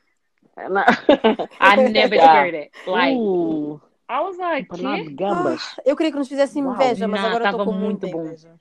Não. 0.57 0.84
I 1.60 1.89
never 1.89 2.16
Yeah. 2.19 2.42
heard 2.42 2.56
it. 2.56 2.72
Like, 2.88 3.18
Uh, 3.18 3.80
I 4.10 4.22
was 4.22 4.38
like, 4.38 4.68
panado 4.68 5.04
de 5.06 5.13
gambas. 5.13 5.62
Eu 5.86 5.95
queria 5.95 6.12
que 6.12 6.18
nos 6.18 6.27
fizesse 6.27 6.62
Uau, 6.62 6.74
inveja, 6.74 7.07
mas 7.07 7.22
não, 7.22 7.30
agora 7.30 7.45
estou 7.50 7.66
com 7.66 7.72
muito 7.74 8.07
bom. 8.10 8.25
inveja. 8.25 8.56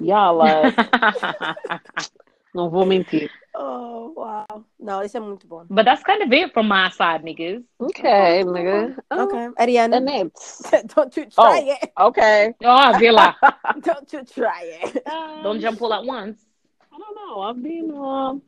Yeah, 0.00 0.30
like, 0.32 0.76
não 2.54 2.70
vou 2.70 2.86
mentir. 2.86 3.30
Oh, 3.56 4.12
uau. 4.16 4.46
Não, 4.80 5.02
isso 5.02 5.16
é 5.16 5.20
muito 5.20 5.46
bom. 5.46 5.64
But 5.68 5.84
that's 5.84 6.02
kind 6.02 6.22
of 6.22 6.32
it 6.34 6.52
from 6.52 6.64
my 6.68 6.90
side, 6.90 7.22
niggas. 7.24 7.62
Ok, 7.78 8.44
nigga. 8.44 8.96
Ok. 9.10 9.38
Ariana, 9.56 9.96
Annette. 9.98 10.32
don't 10.94 11.18
you 11.20 11.26
Oh. 11.36 11.50
try 11.50 11.70
it. 11.70 11.92
Ok. 11.98 12.22
Oh, 12.64 12.98
vê 12.98 13.10
lá. 13.10 13.36
Don't 13.84 14.16
you 14.16 14.24
try 14.24 14.64
it. 14.82 15.02
Don't 15.42 15.60
jump 15.60 15.80
all 15.82 15.92
at 15.92 16.04
once. 16.04 16.46
I 16.92 16.98
don't 16.98 17.14
know. 17.14 17.42
I've 17.42 17.60
been, 17.62 17.90
uh, 17.92 18.38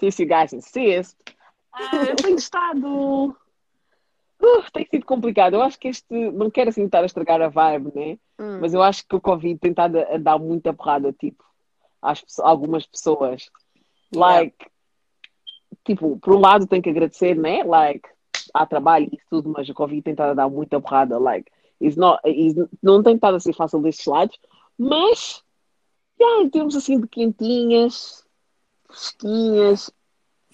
since 0.00 0.18
you 0.22 0.26
guys 0.28 0.52
insist, 0.52 1.16
uh, 1.74 1.96
eu 2.08 2.16
tenho 2.16 2.36
estado. 2.36 3.36
Uh, 4.42 4.62
tem 4.72 4.86
sido 4.90 5.04
complicado. 5.04 5.54
Eu 5.54 5.62
acho 5.62 5.78
que 5.78 5.88
este. 5.88 6.30
Não 6.32 6.50
quero 6.50 6.70
assim 6.70 6.84
estar 6.84 7.02
a 7.02 7.06
estragar 7.06 7.40
a 7.42 7.48
vibe, 7.48 7.92
né? 7.94 8.18
Hum. 8.38 8.58
Mas 8.60 8.72
eu 8.72 8.82
acho 8.82 9.06
que 9.06 9.14
o 9.14 9.20
Covid 9.20 9.58
tem 9.58 9.70
estado 9.70 9.98
a, 9.98 10.14
a 10.14 10.18
dar 10.18 10.38
muita 10.38 10.72
porrada, 10.72 11.12
tipo, 11.12 11.44
às 12.02 12.22
algumas 12.40 12.86
pessoas. 12.86 13.50
Like, 14.14 14.66
tipo, 15.84 16.18
por 16.18 16.34
um 16.34 16.40
lado 16.40 16.66
tem 16.66 16.82
que 16.82 16.90
agradecer, 16.90 17.34
né? 17.36 17.62
Like, 17.62 18.08
há 18.54 18.66
trabalho 18.66 19.08
e 19.12 19.18
tudo, 19.28 19.48
mas 19.48 19.68
o 19.68 19.74
Covid 19.74 20.02
tem 20.02 20.12
estado 20.12 20.30
a 20.30 20.34
dar 20.34 20.48
muita 20.48 20.80
porrada. 20.80 21.18
Like, 21.18 21.50
it's 21.80 21.96
not, 21.96 22.20
it's, 22.24 22.56
não 22.82 23.02
tem 23.02 23.14
estado 23.14 23.36
a 23.36 23.40
ser 23.40 23.52
fácil 23.52 23.80
destes 23.80 24.06
lados, 24.06 24.38
mas, 24.78 25.42
yeah, 26.20 26.42
em 26.42 26.48
termos 26.48 26.74
assim 26.76 27.00
de 27.00 27.06
quentinhas, 27.06 28.24
fresquinhas, 28.88 29.90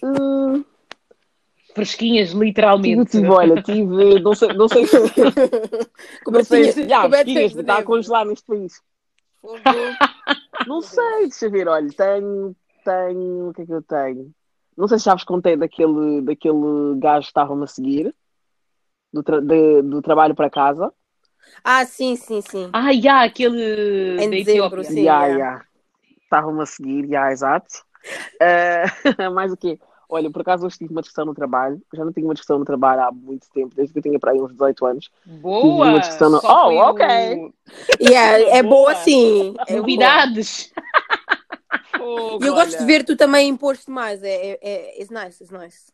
hum, 0.03 0.63
Fresquinhas, 1.77 2.31
literalmente. 2.31 3.11
tive, 3.11 3.29
olha, 3.29 3.61
tive, 3.61 4.19
não 4.19 4.33
sei, 4.33 4.51
não 4.53 4.67
sei 4.67 4.87
se, 4.87 4.97
não 6.25 6.43
sei, 6.43 6.71
yeah, 6.85 7.07
fresquinhas, 7.07 7.53
de 7.53 7.59
está 7.59 7.77
a 7.77 7.83
congelar 7.83 8.25
neste 8.25 8.47
país. 8.47 8.81
Não 10.67 10.81
sei, 10.81 11.29
deixa 11.29 11.45
eu 11.45 11.51
ver, 11.51 11.67
olha, 11.67 11.87
tenho, 11.95 12.55
tenho, 12.83 13.49
o 13.49 13.53
que 13.53 13.61
é 13.61 13.65
que 13.65 13.73
eu 13.73 13.81
tenho? 13.81 14.31
Não 14.77 14.87
sei 14.87 14.99
se 14.99 15.05
já 15.05 15.13
vos 15.13 15.23
contei 15.23 15.55
daquele, 15.55 16.21
daquele 16.21 16.95
gajo 16.99 17.21
que 17.21 17.29
estavam-me 17.29 17.63
a 17.63 17.67
seguir, 17.67 18.13
do, 19.11 19.23
tra- 19.23 19.41
de- 19.41 19.81
do 19.81 20.01
trabalho 20.01 20.35
para 20.35 20.49
casa. 20.49 20.93
Ah, 21.63 21.85
sim, 21.85 22.15
sim, 22.15 22.41
sim. 22.41 22.69
Ah, 22.73 22.91
yeah, 22.91 23.23
aquele 23.23 24.21
Em 24.21 24.29
da 24.29 24.35
dezembro, 24.37 24.83
Etiópia. 24.83 24.83
sim. 24.83 25.03
Ya, 25.03 25.25
yeah. 25.25 25.37
ya. 25.37 25.65
Estavam-me 26.23 26.61
a 26.61 26.65
seguir, 26.65 27.07
já, 27.07 27.31
exato. 27.31 27.85
Eh, 28.41 28.83
mais 29.33 29.51
o 29.51 29.57
quê? 29.57 29.79
Olha, 30.09 30.31
por 30.31 30.41
acaso 30.41 30.65
hoje 30.65 30.77
tive 30.77 30.91
uma 30.91 31.01
discussão 31.01 31.25
no 31.25 31.33
trabalho, 31.33 31.81
já 31.93 32.05
não 32.05 32.13
tinha 32.13 32.25
uma 32.25 32.33
discussão 32.33 32.57
no 32.57 32.63
trabalho 32.65 33.01
há 33.01 33.11
muito 33.11 33.47
tempo, 33.53 33.75
desde 33.75 33.91
que 33.93 33.99
eu 33.99 34.03
tinha 34.03 34.17
para 34.19 34.31
aí 34.31 34.39
uns 34.41 34.51
18 34.53 34.85
anos. 34.85 35.09
Boa! 35.25 35.85
uma 35.89 35.99
discussão 35.99 36.29
no- 36.29 36.37
Oh, 36.37 36.63
foi 36.65 36.75
o- 36.75 36.79
ok. 36.79 37.53
Yeah, 37.99 38.39
é 38.57 38.63
Boa. 38.63 38.73
boa 38.75 38.95
sim. 38.95 39.53
É 39.67 39.73
boa. 39.73 39.77
Novidades. 39.81 40.71
E 42.39 42.45
eu 42.45 42.53
gosto 42.53 42.69
olha. 42.69 42.77
de 42.79 42.85
ver 42.85 43.03
tu 43.03 43.17
também 43.17 43.49
imposto 43.49 43.91
mais. 43.91 44.23
É, 44.23 44.29
é, 44.29 44.59
é 44.61 45.01
it's 45.01 45.09
nice, 45.09 45.43
it's 45.43 45.51
nice. 45.51 45.91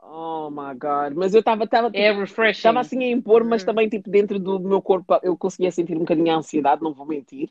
Oh 0.00 0.50
my 0.50 0.74
God. 0.78 1.14
Mas 1.16 1.34
eu 1.34 1.40
estava 1.40 1.64
estava 1.64 1.90
É 1.92 2.12
refreshing. 2.12 2.58
estava 2.58 2.80
assim 2.80 3.02
a 3.02 3.08
impor, 3.10 3.42
mas 3.44 3.62
Hum. 3.62 3.66
também 3.66 3.88
tipo 3.88 4.08
dentro 4.08 4.38
do 4.38 4.60
meu 4.60 4.80
corpo 4.80 5.18
eu 5.22 5.36
conseguia 5.36 5.72
sentir 5.72 5.96
um 5.96 6.00
bocadinho 6.00 6.32
a 6.32 6.36
ansiedade, 6.36 6.82
não 6.82 6.92
vou 6.92 7.06
mentir. 7.06 7.48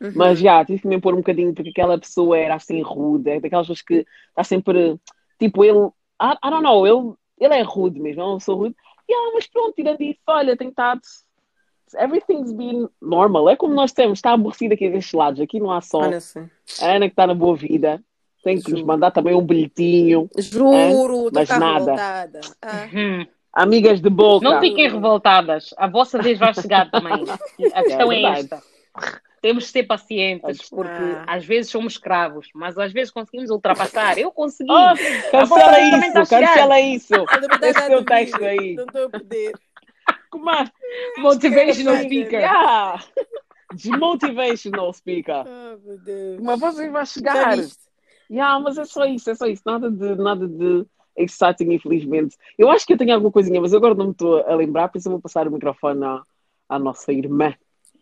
Uhum. 0.00 0.12
Mas 0.14 0.38
já, 0.38 0.62
tive 0.64 0.80
que 0.82 0.88
me 0.88 0.96
impor 0.96 1.14
um 1.14 1.18
bocadinho 1.18 1.54
porque 1.54 1.70
aquela 1.70 1.98
pessoa 1.98 2.36
era 2.36 2.54
assim 2.56 2.82
rude, 2.82 3.30
é 3.30 3.40
daquelas 3.40 3.66
pessoas 3.66 3.80
que 3.82 4.06
está 4.28 4.44
sempre, 4.44 5.00
tipo, 5.38 5.64
ele, 5.64 5.86
I, 6.20 6.32
I 6.44 6.50
don't 6.50 6.62
know, 6.62 6.86
ele, 6.86 7.14
ele 7.38 7.54
é 7.54 7.62
rude 7.62 8.00
mesmo, 8.00 8.22
é 8.22 8.24
uma 8.24 8.38
pessoa 8.38 8.58
rude. 8.58 8.76
Yeah, 9.08 9.32
mas 9.34 9.46
pronto, 9.46 9.74
tirando 9.74 10.00
isso, 10.00 10.20
olha, 10.26 10.56
tem 10.56 10.68
estado, 10.68 11.00
everything's 11.94 12.52
been 12.52 12.88
normal. 13.00 13.48
É 13.48 13.56
como 13.56 13.74
nós 13.74 13.92
temos, 13.92 14.18
está 14.18 14.32
aborrecido 14.32 14.74
aqui 14.74 14.88
destes 14.90 15.12
lados, 15.12 15.40
aqui 15.40 15.60
não 15.60 15.70
há 15.70 15.80
som. 15.80 16.02
Honestly. 16.02 16.50
A 16.80 16.86
Ana 16.86 17.06
que 17.06 17.12
está 17.12 17.26
na 17.26 17.34
boa 17.34 17.56
vida, 17.56 18.02
tem 18.42 18.60
que 18.60 18.70
nos 18.70 18.82
mandar 18.82 19.10
também 19.10 19.34
um 19.34 19.44
bilhetinho. 19.44 20.28
Juro, 20.38 21.26
estou 21.26 21.30
Mas 21.32 21.48
nada. 21.48 21.78
revoltada. 21.78 22.40
Ah. 22.62 22.88
Hum. 22.94 23.26
Amigas 23.52 24.00
de 24.00 24.10
boca. 24.10 24.48
Não 24.48 24.60
fiquem 24.60 24.88
revoltadas. 24.88 25.74
A 25.78 25.88
vossa 25.88 26.20
vez 26.20 26.38
vai 26.38 26.54
chegar 26.54 26.90
também. 26.90 27.24
A 27.74 27.82
questão 27.82 28.12
é, 28.12 28.20
verdade. 28.20 28.40
esta. 28.40 28.62
Temos 29.46 29.62
de 29.62 29.70
ser 29.70 29.84
pacientes, 29.84 30.68
porque 30.68 30.90
Ah. 30.90 31.24
às 31.28 31.44
vezes 31.44 31.70
somos 31.70 31.92
escravos, 31.92 32.48
mas 32.52 32.76
às 32.76 32.92
vezes 32.92 33.12
conseguimos 33.12 33.48
ultrapassar. 33.48 34.18
Eu 34.18 34.32
consegui. 34.32 34.72
Oh, 34.72 35.36
vossa 35.46 35.54
cancela 35.54 35.78
isso, 35.78 36.14
cancela 36.28 36.80
isso. 36.80 37.14
Esse 37.62 37.86
teu 37.86 38.04
texto 38.04 38.44
aí. 38.44 38.74
Não 38.74 38.84
estou 38.86 39.06
a 39.06 39.08
poder. 39.08 39.52
Como 40.30 40.50
é? 40.50 40.64
Motivational 41.18 41.96
speaker. 41.98 42.40
Yeah. 42.42 43.04
Desmotivational 43.72 44.92
speaker. 44.92 45.44
Oh, 45.46 45.78
meu 45.86 45.98
Deus. 45.98 46.40
Mas 46.42 46.58
você 46.58 46.90
vai 46.90 47.06
chegar. 47.06 47.56
Yeah, 48.28 48.58
mas 48.58 48.76
é 48.78 48.84
só 48.84 49.04
isso, 49.04 49.30
é 49.30 49.34
só 49.36 49.46
isso. 49.46 49.62
Nada 49.64 49.88
de, 49.88 50.16
nada 50.16 50.48
de 50.48 50.84
exciting, 51.16 51.72
infelizmente. 51.72 52.36
Eu 52.58 52.68
acho 52.68 52.84
que 52.84 52.94
eu 52.94 52.98
tenho 52.98 53.14
alguma 53.14 53.30
coisinha, 53.30 53.60
mas 53.60 53.72
agora 53.72 53.94
não 53.94 54.06
me 54.06 54.10
estou 54.10 54.44
a 54.44 54.56
lembrar, 54.56 54.88
por 54.88 54.98
isso 54.98 55.06
eu 55.06 55.12
vou 55.12 55.20
passar 55.20 55.46
o 55.46 55.52
microfone 55.52 56.04
à, 56.04 56.20
a 56.68 56.78
nossa 56.80 57.12
irmã. 57.12 57.54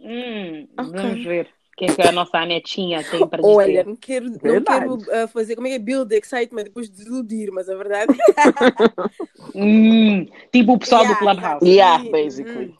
Hum, 0.04 0.66
Ok. 0.78 1.02
Vamos 1.02 1.24
ver 1.24 1.46
o 1.46 1.76
que 1.76 1.84
é 1.86 1.88
que 1.94 2.02
a 2.02 2.12
nossa 2.12 2.38
Anetinha 2.38 3.02
tem 3.04 3.26
para 3.28 3.42
dizer. 3.42 3.54
Olha, 3.56 3.84
não 3.84 3.96
quero, 3.96 4.30
não 4.30 4.38
Verdade. 4.38 4.64
quero 4.64 5.10
ah, 5.24 5.28
fazer 5.28 5.54
como 5.56 5.66
é 5.66 5.70
que 5.70 5.76
é 5.76 5.78
build 5.78 6.14
excitement 6.14 6.64
depois 6.64 6.88
de 6.90 6.96
desiludir, 6.96 7.50
mas 7.52 7.68
a 7.68 7.74
verdade 7.76 8.12
Hum, 9.54 10.26
tipo 10.52 10.72
o 10.72 10.78
pessoal 10.78 11.06
do 11.06 11.14
Yeah, 11.14 11.18
Clubhouse. 11.18 11.66
Yeah, 11.66 11.98
Hum, 11.98 12.10
basically. 12.10 12.66
hum. 12.70 12.74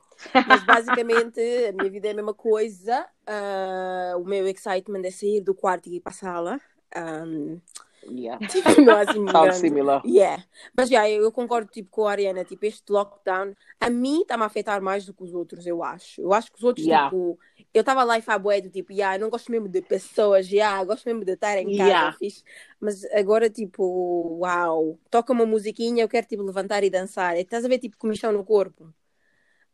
Mas 0.47 0.63
basicamente 0.63 1.41
a 1.69 1.73
minha 1.73 1.91
vida 1.91 2.09
é 2.09 2.11
a 2.11 2.15
mesma 2.15 2.35
coisa. 2.35 3.07
Ah, 3.27 4.15
o 4.19 4.25
meu 4.25 4.47
excitement 4.49 5.03
é 5.05 5.11
sair 5.11 5.41
do 5.41 5.55
quarto 5.55 5.89
e 5.89 5.97
ir 5.97 6.01
para 6.01 6.13
a 6.13 6.15
sala. 6.15 6.61
Um, 6.97 7.61
Yeah. 8.07 8.41
tipo, 8.47 8.69
assim 8.91 9.27
Sounds 9.31 9.57
similar. 9.57 10.03
Yeah. 10.05 10.45
Mas 10.77 10.89
já, 10.91 11.09
eu, 11.09 11.23
eu 11.23 11.33
concordo 11.33 11.71
tipo, 11.71 11.91
com 11.91 12.07
a 12.07 12.11
Ariana, 12.13 12.45
tipo, 12.45 12.65
este 12.67 12.91
lockdown 12.93 13.55
a 13.81 13.91
mim 13.91 14.21
está-me 14.23 14.43
a 14.43 14.47
afetar 14.47 14.83
mais 14.83 15.05
do 15.07 15.15
que 15.15 15.23
os 15.25 15.35
outros, 15.35 15.67
eu 15.67 15.83
acho. 15.83 16.21
Eu 16.21 16.33
acho 16.33 16.51
que 16.53 16.59
os 16.59 16.65
outros, 16.65 16.87
Yeah. 16.87 17.11
tipo, 17.11 17.39
eu 17.73 17.81
estava 17.81 18.05
lá 18.05 18.19
e 18.19 18.23
fabué 18.23 18.61
do 18.61 18.71
tipo, 18.71 18.93
yeah, 18.93 19.19
não 19.19 19.31
gosto 19.31 19.51
mesmo 19.51 19.69
de 19.69 19.83
pessoas, 19.83 20.49
yeah, 20.51 20.83
gosto 20.85 21.07
mesmo 21.07 21.25
de 21.25 21.33
estar 21.33 21.57
em 21.59 21.71
casa, 21.77 21.83
Yeah. 21.89 22.13
fixe. 22.19 22.43
Mas 22.81 23.05
agora, 23.07 23.49
tipo, 23.51 24.39
uau, 24.41 24.99
toca 25.11 25.33
uma 25.33 25.47
musiquinha, 25.47 26.03
eu 26.05 26.09
quero 26.09 26.27
tipo 26.27 26.43
levantar 26.43 26.85
e 26.85 26.91
dançar. 26.91 27.37
Estás 27.37 27.65
a 27.65 27.69
ver 27.69 27.79
tipo 27.79 27.97
comichão 27.99 28.33
no 28.33 28.45
corpo? 28.45 28.93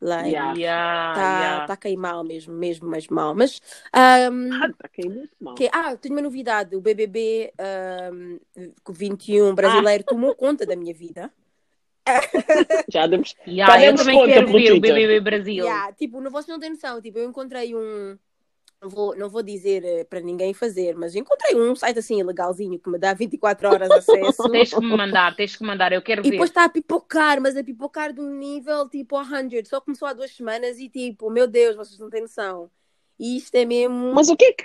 Like, 0.01 0.31
Yeah. 0.31 0.55
Yeah, 0.57 1.15
tá, 1.15 1.41
yeah. 1.41 1.67
tá 1.67 1.73
a 1.75 1.77
cair 1.77 1.97
mal 1.97 2.25
mesmo, 2.25 2.55
mesmo, 2.55 2.89
mas 2.89 3.07
mal. 3.09 3.35
Mas 3.35 3.61
um, 4.31 4.49
Ah, 4.65 4.69
tá 4.69 4.89
mal. 5.41 5.55
que, 5.55 5.69
ah, 5.73 5.97
tenho 5.97 6.15
uma 6.15 6.23
novidade. 6.23 6.75
O 6.75 6.81
BBB 6.81 7.53
um, 8.13 8.39
21 8.89 9.55
brasileiro 9.55 10.05
tomou 10.05 10.35
conta 10.35 10.65
da 10.65 10.75
minha 10.75 10.95
vida. 10.95 11.31
Já 12.89 13.07
demos. 13.07 13.37
Yeah, 13.47 13.77
eu 13.77 13.93
Dá-nos 13.93 14.01
também 14.01 14.19
conta 14.19 14.33
quero 14.33 14.47
ver 14.47 14.73
o. 14.73 14.81
BBB 14.81 15.21
Brasil. 15.21 15.65
Yeah, 15.65 15.93
tipo, 15.93 16.21
não, 16.21 16.31
vocês 16.31 16.49
não 16.49 16.59
têm 16.59 16.71
noção. 16.71 17.01
Tipo, 17.01 17.19
eu 17.19 17.29
encontrei 17.29 17.75
um. 17.75 18.19
Não 18.83 18.89
vou, 18.89 19.15
não 19.15 19.29
vou 19.29 19.43
dizer 19.43 19.85
eh, 19.85 20.05
para 20.05 20.21
ninguém 20.21 20.55
fazer, 20.55 20.97
mas 20.97 21.15
encontrei 21.15 21.55
um 21.55 21.77
site 21.77 21.99
assim 21.99 22.23
legalzinho 22.23 22.79
que 22.79 22.89
me 22.89 22.99
dá 22.99 23.13
24 23.13 23.69
horas 23.69 23.89
de 23.89 23.95
acesso. 23.95 24.43
Tens 24.51 24.71
que 24.71 24.81
me 24.81 24.97
mandar, 24.97 25.37
tens 25.37 25.55
que 25.55 25.63
me 25.63 25.69
mandar, 25.69 25.93
eu 25.93 26.01
quero 26.01 26.23
E 26.23 26.25
ver. 26.25 26.31
depois 26.31 26.49
está 26.49 26.65
a 26.65 26.69
pipocar, 26.69 27.41
mas 27.43 27.57
a 27.57 27.63
pipocar 27.63 28.11
de 28.13 28.21
um 28.23 28.31
nível 28.35 28.89
tipo 28.89 29.23
100. 29.23 29.65
Só 29.67 29.83
começou 29.83 30.09
há 30.09 30.15
duas 30.15 30.31
semanas 30.31 30.79
e 30.79 30.89
tipo, 30.89 31.29
meu 31.31 31.47
Deus, 31.47 31.77
vocês 31.77 31.99
não 31.99 32.09
têm 32.09 32.23
noção. 32.23 32.71
E 33.19 33.37
isto 33.37 33.55
é 33.55 33.67
mesmo. 33.67 34.15
Mas 34.15 34.31
o 34.31 34.37
que 34.37 34.47
é 34.47 34.53
que. 34.55 34.65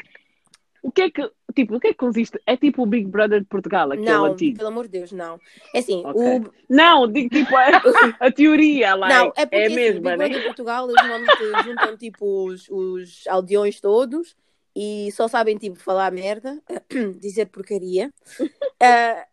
O 0.86 0.92
que 0.92 1.02
é 1.02 1.10
que. 1.10 1.32
Tipo, 1.56 1.78
o 1.78 1.80
que 1.80 1.88
é 1.88 1.92
que 1.92 1.98
consiste? 1.98 2.40
É 2.46 2.56
tipo 2.56 2.84
o 2.84 2.86
Big 2.86 3.08
Brother 3.08 3.40
de 3.40 3.48
Portugal, 3.48 3.92
aquele 3.92 4.06
não, 4.06 4.26
antigo. 4.26 4.58
pelo 4.58 4.68
amor 4.68 4.84
de 4.84 5.00
Deus, 5.00 5.12
não. 5.12 5.40
É 5.74 5.80
assim, 5.80 6.04
Ok. 6.06 6.22
o, 6.22 6.54
Não, 6.70 7.12
digo 7.12 7.30
tipo 7.30 7.56
a, 7.56 7.66
a 8.20 8.32
teoria, 8.32 8.94
like, 8.94 9.16
Não, 9.16 9.34
é 9.36 9.46
porque 9.48 9.56
é 9.56 9.66
assim, 9.66 9.76
mesma, 9.76 10.12
Big 10.12 10.18
né? 10.18 10.28
Brother 10.28 10.44
Portugal, 10.44 10.88
eles 10.88 11.02
normalmente 11.02 11.34
juntam 11.66 11.98
tipo 11.98 12.46
os, 12.46 12.70
os 12.70 13.24
aldeões 13.28 13.82
todos 13.82 14.36
e 14.76 15.10
só 15.14 15.28
sabem 15.28 15.58
tipo 15.58 15.78
falar 15.80 16.12
merda, 16.12 16.62
dizer 17.20 17.48
porcaria 17.48 18.14
ah, 18.80 19.26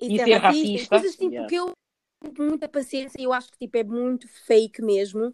E 0.00 0.12
e, 0.12 0.18
ser 0.18 0.34
racista, 0.38 0.88
coisas 0.88 1.14
tipo 1.14 1.30
Yeah. 1.30 1.48
que 1.48 1.54
eu 1.54 1.70
tenho 2.20 2.48
muita 2.48 2.68
paciência 2.68 3.20
e 3.20 3.24
eu 3.24 3.32
acho 3.32 3.52
que 3.52 3.58
tipo, 3.58 3.76
é 3.76 3.84
muito 3.84 4.26
fake 4.46 4.82
mesmo. 4.82 5.32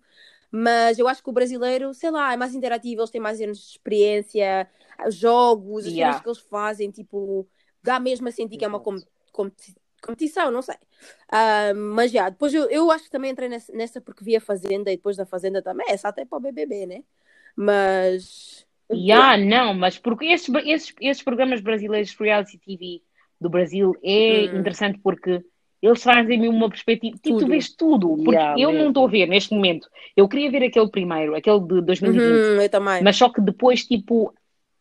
Mas 0.53 0.99
eu 0.99 1.09
acho 1.09 1.23
que 1.23 1.31
o 1.31 1.35
brasileiro, 1.35 1.95
sei 1.95 2.11
lá, 2.11 2.33
é 2.35 2.37
mais 2.37 2.55
interativo, 2.55 3.01
eles 3.03 3.11
têm 3.11 3.21
mais 3.23 3.41
anos 3.41 3.59
de 3.59 3.65
experiência, 3.73 4.69
jogos, 5.11 5.87
as 5.87 5.95
Yeah. 5.95 5.97
coisas 5.97 6.21
que 6.23 6.29
eles 6.29 6.41
fazem, 6.41 6.91
tipo, 6.91 7.49
dá 7.83 7.99
mesmo 8.01 8.29
a 8.29 8.33
sentir 8.33 8.59
que 8.59 8.65
é 8.65 8.69
uma 8.69 8.81
com- 8.81 9.03
competi- 9.33 9.75
competição, 10.03 10.51
não 10.51 10.63
sei. 10.63 10.77
Ah, 11.31 11.73
mas 11.75 12.11
já, 12.13 12.29
depois 12.29 12.53
eu, 12.55 12.69
eu 12.71 12.91
acho 12.91 13.05
que 13.05 13.11
também 13.11 13.31
entrei 13.33 13.49
nessa, 13.49 13.73
nessa 13.73 14.01
porque 14.01 14.25
vi 14.25 14.37
a 14.37 14.41
Fazenda 14.41 14.93
e 14.93 14.97
depois 14.97 15.17
da 15.17 15.27
Fazenda 15.27 15.63
também, 15.63 15.87
essa 15.91 16.09
até 16.09 16.25
para 16.25 16.39
o 16.39 16.41
BBB, 16.41 16.87
né? 16.87 17.05
Mas. 17.57 18.67
Yeah, 18.93 19.37
não, 19.39 19.73
mas 19.75 19.99
porque 19.99 20.27
esses, 20.27 20.49
esses, 20.67 20.95
esses 21.01 21.23
programas 21.23 21.61
brasileiros 21.63 22.15
reality 22.15 22.59
TV 22.59 23.03
do 23.41 23.49
Brasil 23.49 23.95
é 24.03 24.45
Hum. 24.45 24.55
interessante 24.55 24.99
porque 25.03 25.43
eles 25.83 26.01
trazem-me 26.01 26.49
uma 26.49 26.69
perspectiva. 26.69 27.17
Tipo, 27.21 27.39
tu 27.39 27.47
vês 27.49 27.75
tudo. 27.75 28.09
Porque 28.17 28.31
Yeah, 28.31 28.61
eu 28.61 28.69
não 28.69 28.75
mesmo. 28.75 28.89
estou 28.91 29.07
a 29.07 29.11
ver 29.11 29.27
neste 29.27 29.53
momento. 29.55 29.89
Eu 30.17 30.29
queria 30.29 30.51
ver 30.51 30.63
aquele 30.65 30.89
primeiro, 30.89 31.35
aquele 31.35 31.61
de 31.61 31.83
2020. 31.83 32.25
Uhum, 32.31 32.61
eu 32.63 32.69
também. 32.71 33.03
Mas 33.03 33.17
só 33.17 33.29
que 33.29 33.41
depois, 33.41 33.85
tipo, 33.85 34.33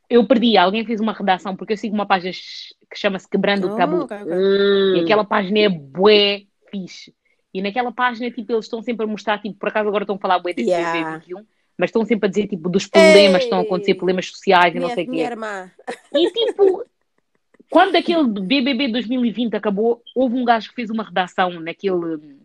eu 0.09 0.25
perdi. 0.27 0.57
Alguém 0.57 0.85
fez 0.85 0.99
uma 1.01 1.13
redação, 1.13 1.55
porque 1.55 1.73
eu 1.73 1.77
sigo 1.77 1.95
uma 1.95 2.05
página 2.05 2.31
que 2.31 2.97
chama-se 2.99 3.27
Quebrando 3.29 3.67
o 3.67 3.73
Oh, 3.73 3.75
Tabu. 3.75 4.01
ok, 4.03 4.17
ok. 4.21 4.31
Hum. 4.33 4.95
E 4.97 4.99
aquela 4.99 5.23
página 5.25 5.59
é 5.59 5.69
bué 5.69 6.43
fixe. 6.69 7.13
E 7.53 7.61
naquela 7.61 7.91
página, 7.91 8.29
tipo, 8.31 8.51
eles 8.53 8.65
estão 8.65 8.81
sempre 8.81 9.03
a 9.05 9.07
mostrar, 9.07 9.41
tipo, 9.41 9.57
por 9.57 9.69
acaso 9.69 9.87
agora 9.89 10.03
estão 10.03 10.15
a 10.15 10.19
falar 10.19 10.39
bué 10.39 10.53
desse 10.53 10.69
Yeah. 10.69 10.91
BBB 10.99 11.19
21, 11.19 11.45
mas 11.77 11.89
estão 11.89 12.05
sempre 12.05 12.27
a 12.27 12.29
dizer, 12.29 12.47
tipo, 12.47 12.69
dos 12.69 12.85
problemas 12.87 13.39
que 13.39 13.43
estão 13.45 13.57
a 13.59 13.61
Ei! 13.61 13.67
acontecer, 13.67 13.95
problemas 13.95 14.27
sociais 14.27 14.75
e 14.75 14.79
não 14.79 14.89
sei 14.89 15.05
o 15.05 15.09
minha 15.09 15.25
quê. 15.25 15.31
irmã. 15.33 15.71
E, 16.13 16.31
tipo, 16.31 16.85
quando 17.71 17.95
aquele 17.95 18.23
BBB 18.27 18.89
2020 18.89 19.55
acabou, 19.55 20.03
houve 20.13 20.35
um 20.35 20.45
gajo 20.45 20.69
que 20.69 20.75
fez 20.75 20.89
uma 20.91 21.03
redação 21.03 21.49
naquele... 21.59 22.39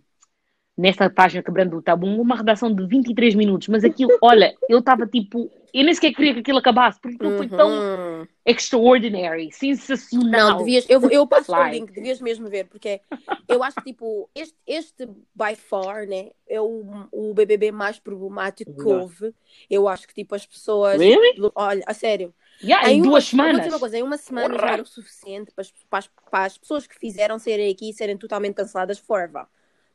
Nessa 0.78 1.08
página 1.08 1.42
Quebrando 1.42 1.74
o 1.78 1.80
Tabu, 1.80 2.06
uma 2.06 2.36
redação 2.36 2.74
de 2.74 2.86
23 2.86 3.34
minutos, 3.34 3.66
mas 3.68 3.82
aquilo, 3.82 4.10
olha, 4.20 4.54
eu 4.68 4.78
estava 4.80 5.06
tipo, 5.06 5.50
eu 5.72 5.82
nem 5.82 5.94
sequer 5.94 6.12
queria 6.12 6.34
que 6.34 6.40
aquilo 6.40 6.58
acabasse, 6.58 7.00
porque 7.00 7.16
aquilo 7.16 7.34
foi 7.38 7.48
tão 7.48 7.70
Uhum. 7.70 8.26
extraordinary, 8.44 9.50
sensacional. 9.52 10.50
Não, 10.50 10.58
devias, 10.58 10.84
eu, 10.88 11.00
eu 11.08 11.26
passo 11.28 11.50
o 11.50 11.68
link, 11.68 11.90
devias 11.92 12.20
mesmo 12.20 12.48
ver, 12.50 12.66
porque 12.66 13.00
eu 13.48 13.62
acho 13.62 13.76
que 13.76 13.84
tipo, 13.84 14.28
este, 14.34 14.54
este 14.66 15.06
by 15.34 15.54
far, 15.56 16.06
né, 16.06 16.30
é 16.46 16.60
o, 16.60 16.84
o 17.10 17.32
BBB 17.32 17.72
mais 17.72 17.98
problemático 17.98 18.74
que 18.74 18.84
houve. 18.86 19.34
Eu 19.70 19.88
acho 19.88 20.06
que 20.06 20.12
tipo, 20.12 20.34
as 20.34 20.44
pessoas. 20.44 21.00
Really? 21.00 21.40
Olha, 21.54 21.82
a 21.86 21.94
sério. 21.94 22.34
Yeah, 22.62 22.90
em 22.90 23.02
uma- 23.02 23.10
duas 23.10 23.24
eu 23.42 23.50
Vou 23.50 23.50
semanas. 23.52 23.66
uma 23.68 23.78
coisa, 23.80 23.98
em 23.98 24.02
uma 24.02 24.16
semana 24.18 24.58
já 24.58 24.70
era 24.70 24.82
o 24.82 24.86
suficiente 24.86 25.52
para 25.52 25.62
as, 25.62 25.70
para 25.90 25.98
as- 25.98 26.08
para 26.30 26.44
as 26.46 26.58
pessoas 26.58 26.86
que 26.86 26.98
fizeram 26.98 27.38
serem 27.38 27.70
aqui 27.72 27.90
e 27.90 27.94
serem 27.94 28.16
totalmente 28.16 28.54
canceladas 28.54 28.98
forever. 28.98 29.46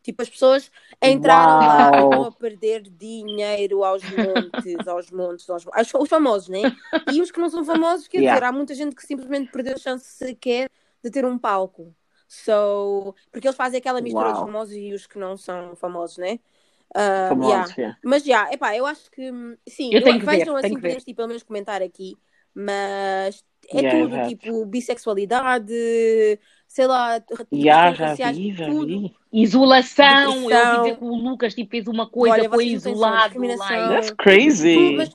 Tipo, 0.03 0.21
as 0.23 0.29
pessoas 0.29 0.71
entraram 1.01 1.63
lá 1.63 1.91
Uau. 1.91 1.93
estão 2.01 2.23
a 2.25 2.31
perder 2.31 2.81
dinheiro 2.89 3.83
aos 3.83 4.03
montes, 4.05 4.87
aos 4.87 5.11
montes, 5.11 5.49
aos 5.49 5.65
montes. 5.65 5.93
Os 5.93 6.09
famosos, 6.09 6.49
né? 6.49 6.69
E 7.05 7.21
os 7.21 7.29
que 7.31 7.39
não 7.39 7.49
são 7.49 7.63
famosos, 7.63 8.07
quer 8.07 8.17
Yeah. 8.19 8.35
dizer, 8.35 8.43
há 8.43 8.51
muita 8.51 8.73
gente 8.73 8.95
que 8.95 9.05
simplesmente 9.05 9.51
perdeu 9.51 9.75
a 9.75 9.77
chance 9.77 10.05
sequer 10.05 10.69
de 11.03 11.11
ter 11.11 11.23
um 11.25 11.37
palco. 11.37 11.95
So, 12.27 13.13
porque 13.31 13.47
eles 13.47 13.57
fazem 13.57 13.77
aquela 13.79 14.01
mistura 14.01 14.29
Uau. 14.29 14.33
dos 14.33 14.41
famosos 14.41 14.75
e 14.75 14.93
os 14.93 15.05
que 15.05 15.19
não 15.19 15.35
são 15.37 15.75
famosos, 15.75 16.17
né? 16.17 16.39
Ah, 16.95 17.29
Famosos, 17.29 17.47
yeah. 17.49 17.75
yeah. 17.77 17.97
Mas 18.03 18.23
já, 18.23 18.51
epá, 18.51 18.75
eu 18.75 18.85
acho 18.85 19.09
que 19.11 19.31
hum, 19.31 19.55
sim, 19.67 19.91
Eu 19.93 20.03
tenho 20.03 20.19
que 20.19 20.25
ver, 20.25 20.37
vejam 20.37 20.55
tenho 20.59 20.59
assim, 20.59 20.75
que 20.75 20.81
ver. 20.81 20.89
podemos 20.89 21.03
tipo, 21.03 21.17
pelo 21.17 21.27
menos 21.29 21.43
comentar 21.43 21.81
aqui, 21.81 22.17
mas 22.53 23.43
é 23.69 23.77
Yeah, 23.79 23.99
tudo, 24.03 24.15
eu 24.15 24.17
já- 24.23 24.27
tipo, 24.27 24.65
bissexualidade, 24.65 25.73
sei 26.67 26.87
lá, 26.87 27.19
tipo, 27.19 27.47
Yeah, 27.53 27.93
já 27.95 28.07
raciais, 28.07 28.37
vi, 28.37 28.53
já 28.53 28.65
tudo. 28.65 28.87
vi. 28.87 29.15
Isolação, 29.31 30.05
eu 30.05 30.33
Depressão. 30.41 30.83
dizer 30.83 30.97
que 30.97 31.03
o 31.03 31.15
Lucas 31.15 31.53
tipo, 31.55 31.71
fez 31.71 31.87
uma 31.87 32.09
coisa, 32.09 32.35
Olha, 32.35 32.49
foi 32.49 32.65
isolado. 32.67 33.23
discriminação. 33.23 33.67
Like, 33.77 33.89
That's 33.93 34.11
crazy. 34.17 34.73
Tudo, 34.73 34.97
mas 34.97 35.09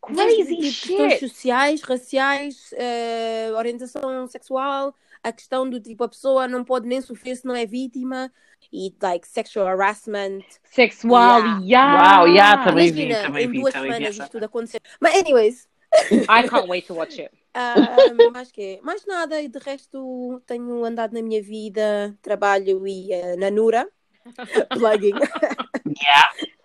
crazy 0.00 0.44
tipo, 0.46 0.60
questões 0.62 1.18
sociais, 1.18 1.82
raciais, 1.82 2.70
eh, 2.76 3.50
orientação 3.56 4.28
sexual, 4.28 4.94
a 5.22 5.32
questão 5.32 5.68
do 5.68 5.80
tipo, 5.80 6.04
a 6.04 6.08
pessoa 6.08 6.46
não 6.46 6.62
pode 6.64 6.86
nem 6.86 7.00
sofrer 7.00 7.34
se 7.36 7.44
não 7.44 7.56
é 7.56 7.66
vítima, 7.66 8.30
e 8.72 8.94
like 9.02 9.26
sexual 9.26 9.66
harassment. 9.66 10.42
Sexual, 10.64 11.40
Yeah. 11.40 11.60
yeah. 11.64 12.18
Wow, 12.20 12.26
yeah, 12.28 12.64
também 12.64 12.92
vi, 12.92 13.02
Imagina, 13.02 13.22
também 13.26 13.44
em 13.46 13.50
vi, 13.50 13.60
duas 13.60 13.72
também 13.74 13.90
vi 13.90 13.94
semanas 13.96 14.14
essa. 14.14 14.22
isto 14.24 14.32
tudo 14.32 14.44
acontecer. 14.44 14.80
Mas, 15.00 15.14
anyways, 15.16 15.68
I 16.28 16.48
can't 16.48 16.68
wait 16.68 16.86
to 16.86 16.94
watch 16.94 17.18
it. 17.18 17.32
ah, 17.54 17.96
mais 18.32 18.52
que 18.52 18.80
Mais 18.82 19.04
nada, 19.06 19.40
e 19.40 19.48
de 19.48 19.58
resto 19.58 20.42
tenho 20.46 20.84
andado 20.84 21.14
na 21.14 21.22
minha 21.22 21.42
vida, 21.42 22.16
trabalho 22.20 22.86
e 22.86 23.12
eh, 23.12 23.36
na 23.36 23.50
Nura, 23.50 23.88
plugging. 24.76 25.14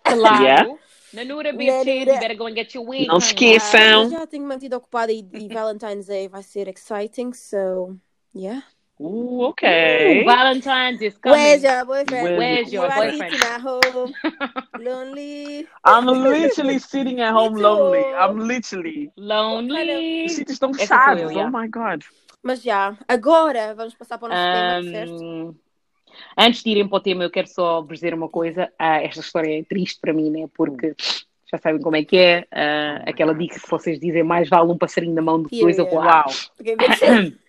Claro. 0.04 0.44
Yeah. 0.44 0.78
Nanura, 1.12 1.52
bitches, 1.52 1.86
Nanura. 1.86 2.14
you 2.14 2.20
better 2.20 2.36
go 2.36 2.46
and 2.46 2.54
get 2.54 2.74
your 2.74 2.86
wig. 2.86 3.06
Não 3.06 3.16
honey. 3.16 3.26
esqueça. 3.26 3.78
Ah, 3.78 4.08
já 4.08 4.26
tenho 4.26 4.46
mantido 4.46 4.76
ocupada 4.76 5.12
e, 5.12 5.26
e 5.32 5.48
Valentine's 5.48 6.06
Day 6.06 6.28
vai 6.28 6.42
ser 6.42 6.68
exciting, 6.68 7.32
so 7.34 7.98
yeah. 8.34 8.64
Ooh, 9.02 9.42
ok. 9.50 10.24
Valentine's 10.24 11.02
is 11.02 11.18
coming. 11.18 11.38
Where's 11.38 11.62
your 11.62 11.84
boyfriend? 11.84 12.38
Where's 12.38 12.72
your 12.72 12.84
you 12.84 12.90
are 12.90 13.00
boyfriend? 13.00 13.32
sitting 13.32 13.48
at 13.48 13.60
home, 13.60 14.14
lonely. 14.78 15.66
I'm 15.84 16.06
literally 16.06 16.78
sitting 16.78 17.20
at 17.20 17.32
home 17.38 17.54
Me 17.54 17.62
lonely. 17.62 18.04
I'm 18.14 18.38
literally. 18.38 19.10
Lonely. 19.16 20.26
Os 20.26 20.32
sítios 20.32 20.54
estão 20.54 20.72
fechados. 20.72 21.34
Oh 21.34 21.50
my 21.50 21.66
god. 21.66 22.04
Mas 22.42 22.62
já, 22.62 22.96
agora 23.08 23.74
vamos 23.74 23.94
passar 23.94 24.18
para 24.18 24.26
o 24.26 24.28
nosso 24.28 24.52
tema, 24.52 24.98
certo? 24.98 25.24
Um, 25.24 25.54
antes 26.38 26.62
de 26.62 26.70
irem 26.70 26.88
para 26.88 26.96
o 26.96 27.00
tema, 27.00 27.24
eu 27.24 27.30
quero 27.30 27.48
só 27.48 27.80
vos 27.80 27.94
dizer 27.98 28.14
uma 28.14 28.28
coisa. 28.28 28.72
Ah, 28.78 29.02
esta 29.02 29.20
história 29.20 29.58
é 29.58 29.64
triste 29.64 30.00
para 30.00 30.12
mim, 30.12 30.30
né? 30.30 30.48
Porque 30.54 30.94
já 31.50 31.58
sabem 31.58 31.80
como 31.80 31.96
é 31.96 32.04
que 32.04 32.16
é. 32.16 32.46
Ah, 32.52 33.02
aquela 33.06 33.34
dica 33.34 33.58
que 33.58 33.70
vocês 33.70 33.98
dizem 33.98 34.22
mais 34.22 34.48
vale 34.48 34.70
um 34.70 34.78
passarinho 34.78 35.14
na 35.14 35.22
mão 35.22 35.42
do 35.42 35.48
que 35.48 35.60
dois 35.60 35.78
a 35.80 35.84
voar. 35.84 36.26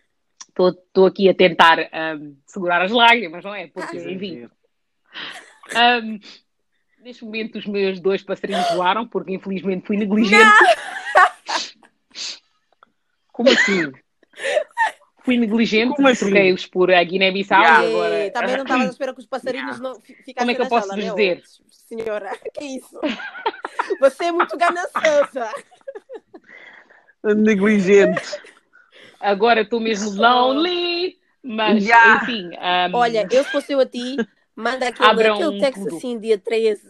Porque 0.56 0.80
Estou 0.80 1.06
aqui 1.08 1.28
a 1.30 1.34
tentar 1.34 1.80
ahm, 1.92 2.34
segurar 2.46 2.82
as 2.82 2.92
lágrimas, 2.92 3.44
não 3.44 3.54
é? 3.56 3.68
Porque, 3.68 3.98
Ah, 3.98 4.12
enfim. 4.12 4.50
Ahm, 5.76 6.20
Neste 7.00 7.26
momento, 7.26 7.58
os 7.58 7.66
meus 7.66 8.00
dois 8.00 8.24
passarinhos 8.24 8.66
voaram, 8.72 9.06
porque 9.06 9.34
infelizmente 9.34 9.86
fui 9.86 9.98
negligente. 9.98 10.40
Como 13.34 13.50
assim? 13.50 13.92
Fui 15.26 15.36
negligente, 15.38 15.96
Como 15.96 16.08
assim? 16.08 16.26
troquei-os 16.28 16.66
por 16.66 16.90
a 16.94 17.04
Guiné-Bissau 17.04 17.60
Yeah. 17.62 17.84
e 17.84 17.88
agora. 17.90 18.26
E 18.28 18.32
também 18.32 18.56
não 18.56 18.64
estava 18.64 18.84
à 18.84 18.88
espera 18.88 19.14
que 19.14 19.20
os 19.20 19.26
passarinhos 19.26 19.80
não 19.82 20.00
fi- 20.00 20.16
ficassem 20.24 20.34
Como 20.36 20.52
é 20.52 20.56
que 20.56 20.62
eu 20.62 20.68
posso 20.70 20.88
sala, 20.88 21.02
vos 21.02 21.12
dizer? 21.12 21.44
Senhora, 21.70 22.32
que 22.54 22.64
isso? 22.64 23.02
Você 24.00 24.24
é 24.26 24.32
muito 24.32 24.56
gananciosa. 24.58 25.50
Negligente. 27.36 28.22
Agora 29.24 29.62
estou 29.62 29.80
mesmo 29.80 30.12
lonely, 30.22 31.18
mas 31.42 31.84
Yeah. 31.86 32.22
enfim. 32.24 32.50
um, 32.58 32.96
Olha, 32.98 33.28
eu 33.32 33.44
se 33.44 33.50
fosse 33.52 33.72
eu 33.74 33.80
a 33.80 33.86
ti, 33.86 34.18
manda 34.56 34.88
aquele, 34.90 35.10
Abram 35.10 35.36
aquele 35.36 35.60
texto 35.60 35.84
tudo. 35.84 35.98
assim, 35.98 36.20
dia 36.20 36.38
13. 36.38 36.82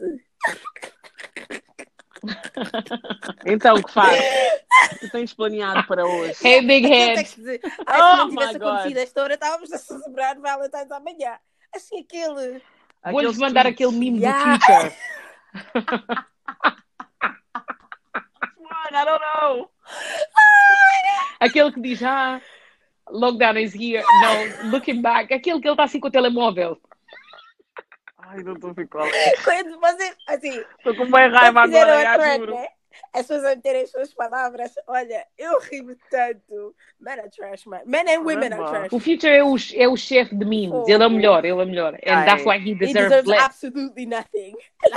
Então, 3.46 3.76
o 3.76 3.84
que 3.84 3.92
faz? 3.92 4.18
Que 5.00 5.10
tens 5.10 5.34
planeado 5.34 5.86
para 5.86 6.06
hoje? 6.06 6.36
Hey, 6.42 6.62
big 6.66 6.88
head. 6.88 7.20
ai, 7.86 8.02
Oh 8.02 8.12
se 8.12 8.18
não 8.18 8.26
my 8.28 8.30
tivesse 8.32 8.58
acontecido 8.58 8.98
esta 8.98 9.22
hora, 9.24 9.34
estávamos 9.34 9.72
a 9.74 9.78
celebrar 9.78 10.40
Valentine's 10.40 10.92
amanhã. 10.92 11.38
Assim, 11.76 12.00
aquele... 12.00 12.62
Vou-lhes 13.12 13.38
mandar 13.38 13.64
tweets. 13.64 13.82
aquele 13.86 13.92
meme 14.00 14.20
Yeah. 14.22 14.58
do 14.58 14.62
future. 14.62 14.96
Mano, 18.62 18.98
I 18.98 19.06
don't 19.06 19.22
know. 19.22 19.70
Aquele 21.44 21.72
que 21.72 21.82
diz, 21.82 22.02
ah, 22.04 22.42
lockdown 23.10 23.58
is 23.58 23.74
here. 23.76 24.02
No, 24.02 24.72
looking 24.72 25.02
back. 25.02 25.34
Aquele 25.34 25.60
que 25.60 25.68
ele 25.68 25.74
está 25.74 25.84
assim 25.84 26.00
com 26.00 26.08
o 26.08 26.12
telemóvel. 26.12 26.80
Ai, 28.20 28.42
não 28.44 28.54
estou 28.54 28.70
a 28.70 28.74
ver 28.74 28.88
qual 28.88 29.06
é. 29.06 29.34
Quando 29.44 29.80
você, 29.80 30.14
assim, 30.28 30.64
Estou 30.78 30.96
com 30.96 31.12
bem 31.12 31.30
raiva 31.30 31.62
agora, 31.64 31.98
a 32.14 32.18
já 32.18 32.38
juro. 32.38 32.56
né? 32.56 32.68
As 33.12 33.26
pessoas 33.28 33.44
a 33.46 33.56
terem 33.56 33.82
as 33.84 33.92
suas 33.92 34.14
palavras. 34.14 34.72
Olha, 34.88 35.26
eu 35.38 35.60
ri 35.62 35.84
tanto. 36.12 36.76
Men 37.00 37.20
are 37.20 37.30
trash, 37.30 37.66
man. 37.66 37.82
Men 37.86 38.08
and 38.08 38.20
women 38.24 38.54
are 38.54 38.58
Caramba. 38.64 38.70
trash. 38.90 38.94
O 38.94 39.00
Future 39.00 39.34
é 39.34 39.44
o, 39.44 39.56
é 39.76 39.88
o 39.88 39.98
chefe 39.98 40.36
de 40.36 40.46
memes. 40.46 40.88
Ele 40.88 41.04
é 41.04 41.08
o 41.08 41.10
melhor, 41.10 41.44
ele 41.44 41.60
é 41.60 41.64
o 41.64 41.66
melhor. 41.66 41.96
And 41.96 42.00
Ai. 42.20 42.26
that's 42.26 42.46
why 42.46 42.58
he 42.60 42.72
He 42.72 42.76
deserves 42.76 43.10
deserves 43.10 43.28
less. 43.28 43.44
absolutely 43.44 44.06
nothing. 44.06 44.56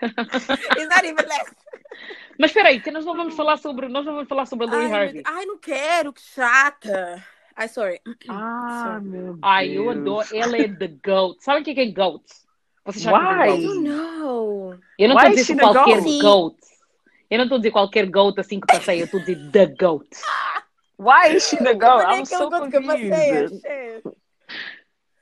He's 0.76 0.88
not 0.88 1.04
even 1.04 1.26
less. 1.26 1.54
Mas 2.40 2.52
espera 2.52 2.70
aí, 2.70 2.80
que 2.80 2.90
nós 2.90 3.04
não 3.04 3.14
vamos 3.14 3.34
falar 3.34 3.58
sobre, 3.58 3.86
nós 3.86 4.06
não 4.06 4.14
vamos 4.14 4.28
falar 4.28 4.46
sobre 4.46 4.66
a 4.66 4.70
Lori 4.70 4.86
Ai, 4.86 4.92
Harvey. 4.92 5.22
Ai, 5.26 5.44
não 5.44 5.58
quero, 5.58 6.10
que 6.10 6.22
chata. 6.22 7.22
Ai, 7.54 7.68
sorry. 7.68 8.00
Ah, 8.30 8.82
Sorry. 8.94 9.04
meu 9.04 9.24
Deus. 9.24 9.38
Ai, 9.42 9.76
eu 9.76 9.90
adoro. 9.90 10.26
Ela 10.32 10.56
é 10.56 10.68
the 10.68 10.88
GOAT. 11.04 11.44
Sabem 11.44 11.60
o 11.60 11.64
que 11.66 11.78
é 11.78 11.84
é 11.84 11.90
GOAT? 11.92 12.24
Vocês 12.86 13.04
sabem 13.04 13.20
é 13.20 13.52
Why? 13.52 13.66
GOAT? 13.66 13.66
Oh, 13.66 13.74
no. 13.74 14.80
Eu 14.98 15.08
não 15.10 15.16
estou 15.16 15.30
a 15.30 15.34
dizer 15.34 15.54
the 15.54 15.60
qualquer 15.60 16.00
GOAT? 16.00 16.22
GOAT. 16.22 16.56
Eu 17.28 17.36
não 17.36 17.44
estou 17.44 17.56
a 17.56 17.58
dizer 17.58 17.70
qualquer 17.72 18.06
GOAT 18.10 18.40
assim 18.40 18.58
que 18.58 18.66
passei, 18.66 19.00
eu 19.02 19.04
estou 19.04 19.20
a 19.20 19.24
dizer 19.24 19.50
the 19.50 19.66
GOAT. 19.66 20.08
Why 20.98 21.36
is 21.36 21.46
she 21.46 21.58
the 21.58 21.74
goat? 21.74 22.02
é 22.02 22.04
I'm 22.04 22.22
aquele 22.22 22.26
so 22.26 22.48
gosto 22.48 22.70
que 22.70 22.76
eu 22.76 22.86
passei? 22.86 23.10
confused. 23.10 23.62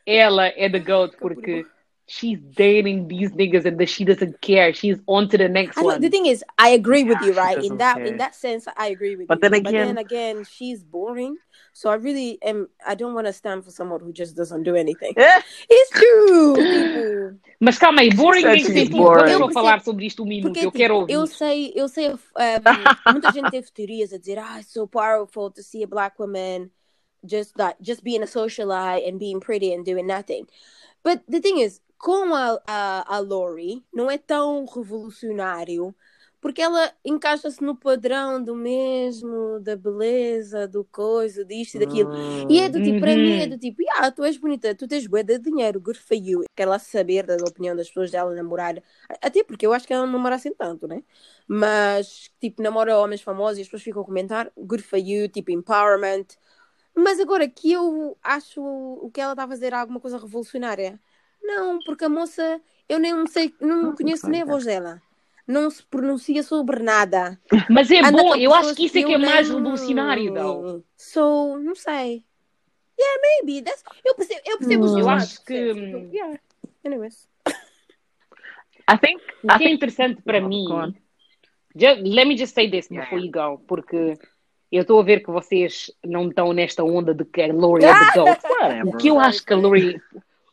Ela 0.06 0.46
é 0.46 0.70
the 0.70 0.78
GOAT 0.78 1.16
porque 1.18 1.66
she's 2.10 2.38
dating 2.56 3.06
these 3.08 3.30
niggas 3.32 3.64
and 3.66 3.76
that 3.78 3.88
she 3.88 4.02
doesn't 4.04 4.40
care. 4.40 4.72
She's 4.72 4.98
on 5.06 5.28
to 5.28 5.36
the 5.36 5.48
next 5.48 5.76
I 5.76 5.82
know, 5.82 5.88
one. 5.88 6.00
the 6.00 6.08
thing 6.08 6.24
is, 6.26 6.42
I 6.58 6.70
agree 6.70 7.04
with 7.04 7.18
Yeah, 7.20 7.26
you, 7.28 7.32
right? 7.34 7.62
In 7.62 7.76
that 7.78 7.96
care. 7.96 8.06
in 8.06 8.16
that 8.16 8.34
sense, 8.34 8.66
I 8.76 8.88
agree 8.88 9.14
with 9.16 9.28
But 9.28 9.38
you. 9.42 9.48
then 9.50 9.62
but 9.62 9.70
then 9.72 9.98
again, 9.98 10.44
she's 10.44 10.82
boring. 10.82 11.36
So 11.74 11.90
I 11.90 11.96
really 11.96 12.38
am. 12.42 12.68
I 12.84 12.94
don't 12.96 13.14
want 13.14 13.26
to 13.28 13.32
stand 13.32 13.62
for 13.64 13.70
someone 13.70 14.00
who 14.00 14.12
just 14.12 14.34
doesn't 14.34 14.62
do 14.64 14.74
anything. 14.74 15.12
Eh? 15.16 15.40
It's 15.70 15.90
true. 15.90 16.54
tipo, 16.56 17.38
Mas 17.60 17.78
calma 17.78 18.00
aí, 18.00 18.10
boring 18.10 18.42
said 18.42 18.54
em 18.54 18.58
que 18.64 18.64
she's 18.72 18.74
sentido? 18.88 18.96
boring. 18.96 19.18
Vamos 19.18 19.30
Eu 19.32 19.38
só 19.38 19.46
percebo- 19.46 19.52
falar 19.54 19.80
sobre 19.82 20.06
isto 20.06 20.22
um 20.22 20.26
minuto, 20.26 20.52
porque 20.54 20.60
eu 20.66 20.70
tipo, 20.72 20.78
quero 20.78 20.96
ouvir. 20.96 21.12
eu 21.12 21.26
sei, 21.26 21.72
eu 21.76 21.88
sei. 21.88 22.08
um, 22.10 22.18
muita 23.12 23.30
gente 23.32 23.50
teve 23.50 23.70
teorias 23.70 24.12
a 24.12 24.18
dizer, 24.18 24.38
ah, 24.38 24.58
it's 24.60 24.72
so 24.72 24.86
powerful 24.88 25.50
to 25.50 25.62
see 25.62 25.84
a 25.84 25.86
black 25.86 26.18
woman 26.18 26.71
just 27.25 27.52
like 27.58 27.76
just 27.80 28.02
being 28.02 28.23
a 28.23 28.26
socialite 28.26 29.06
and 29.06 29.18
being 29.18 29.38
pretty 29.40 29.73
and 29.75 29.84
doing 29.84 30.06
nothing. 30.06 30.47
But 31.04 31.21
the 31.28 31.40
thing 31.40 31.58
is, 31.58 31.80
com 31.99 32.34
a, 32.34 32.61
a, 32.67 33.17
a 33.17 33.19
Lori, 33.19 33.84
não 33.93 34.11
é 34.11 34.19
tão 34.19 34.65
revolucionário 34.67 35.95
porque 36.41 36.63
ela 36.63 36.93
encaixa-se 37.04 37.61
no 37.65 37.75
padrão 37.76 38.43
do 38.43 38.54
mesmo, 38.54 39.58
da 39.61 39.76
beleza, 39.76 40.69
do 40.69 40.84
coisa, 40.84 41.45
disto 41.45 41.75
e 41.76 41.78
daquilo. 41.80 42.08
E 42.49 42.61
é 42.61 42.69
do 42.69 42.80
tipo, 42.80 43.00
para 43.00 43.17
mim, 43.19 43.41
é 43.41 43.45
Uhum. 43.45 43.50
do 43.50 43.58
tipo, 43.58 43.82
ah, 43.97 44.11
tu 44.13 44.23
és 44.25 44.37
bonita, 44.39 44.73
tu 44.75 44.87
tens 44.87 45.06
bué 45.08 45.23
de 45.25 45.39
dinheiro, 45.39 45.80
good 45.80 45.99
for 45.99 46.15
you. 46.17 46.45
Quero 46.54 46.71
lá 46.71 46.78
saber 46.78 47.26
da 47.26 47.37
opinião 47.45 47.75
das 47.75 47.89
pessoas 47.89 48.11
dela 48.13 48.32
namorar. 48.34 48.80
Até 49.21 49.43
porque 49.43 49.67
eu 49.67 49.73
acho 49.73 49.87
que 49.87 49.93
ela 49.93 50.06
não 50.06 50.13
namora 50.13 50.37
assim 50.37 50.54
tanto, 50.54 50.87
né? 50.87 51.02
Mas, 51.47 52.30
tipo, 52.41 52.63
namora 52.63 52.97
homens 52.99 53.21
famosos 53.23 53.58
e 53.58 53.63
as 53.63 53.67
pessoas 53.67 53.82
ficam 53.82 54.02
a 54.02 54.04
comentar, 54.04 54.52
good 54.56 54.82
for 54.82 54.99
you, 54.99 55.28
tipo, 55.28 55.50
empowerment. 55.50 56.26
Mas 56.97 57.21
agora 57.21 57.49
que 57.49 57.73
eu 57.73 58.17
acho 58.23 58.61
o 58.63 59.11
que 59.11 59.21
ela 59.21 59.32
está 59.32 59.45
a 59.45 59.49
fazer 59.49 59.73
alguma 59.75 60.00
coisa 60.00 60.19
revolucionária. 60.19 61.00
Não, 61.49 61.78
porque 61.80 62.04
a 62.04 62.08
moça, 62.11 62.61
eu 62.89 62.99
nem 62.99 63.26
sei, 63.26 63.54
não 63.58 63.95
conheço 63.97 64.28
nem 64.28 64.43
a 64.43 64.45
voz 64.45 64.65
dela. 64.67 65.00
Não 65.47 65.71
se 65.71 65.82
pronuncia 65.82 66.43
sobre 66.43 66.82
nada. 66.82 67.41
Mas 67.71 67.91
é 67.91 68.00
Anda 68.00 68.13
bom, 68.23 68.37
eu 68.37 68.52
acho 68.52 68.75
que 68.75 68.84
isso 68.84 68.99
é 68.99 69.02
que 69.02 69.15
é 69.15 69.19
mais 69.19 69.49
revolucionário, 69.49 70.34
though. 70.34 70.84
So, 70.95 71.58
não 71.58 71.75
sei. 71.75 72.23
Yeah, 73.00 73.21
maybe. 73.47 73.63
That's... 73.63 73.82
Eu 74.04 74.15
percebo, 74.15 74.41
eu 74.45 74.58
percebo 74.58 74.84
os 74.84 74.91
Hum. 74.91 74.95
dois 74.95 75.00
Eu 75.00 75.06
lados, 75.06 75.25
acho 75.25 75.45
que- 75.45 75.54
percebes? 75.75 76.13
Yeah. 76.13 76.39
Anyways. 76.84 77.28
I 78.91 78.99
think, 78.99 79.23
O 79.43 79.52
I 79.54 79.58
que 79.58 79.65
é 79.65 79.71
interessante 79.71 80.21
para 80.23 80.39
Oh, 80.45 80.49
mim, 80.49 80.65
go 80.67 80.75
on. 80.75 80.93
ju- 81.76 82.02
let 82.04 82.26
me 82.26 82.37
just 82.37 82.54
say 82.54 82.71
this 82.71 82.89
Yeah, 82.91 83.04
before 83.08 83.25
you 83.25 83.30
go, 83.32 83.58
porque 83.67 84.19
eu 84.73 84.82
estou 84.82 85.00
a 85.00 85.02
ver 85.02 85.21
que 85.21 85.30
vocês 85.30 85.91
não 86.04 86.28
estão 86.28 86.52
nesta 86.52 86.82
onda 86.84 87.15
de 87.15 87.25
que 87.25 87.41
a 87.43 87.52
Lori 87.52 87.84
é 87.84 87.89
the 87.95 88.19
GOAT. 88.21 88.39
O 88.87 88.97
que 88.99 89.08
eu 89.08 89.19
acho 89.19 89.45
que 89.45 89.52
a 89.54 89.56
Lori. 89.56 89.99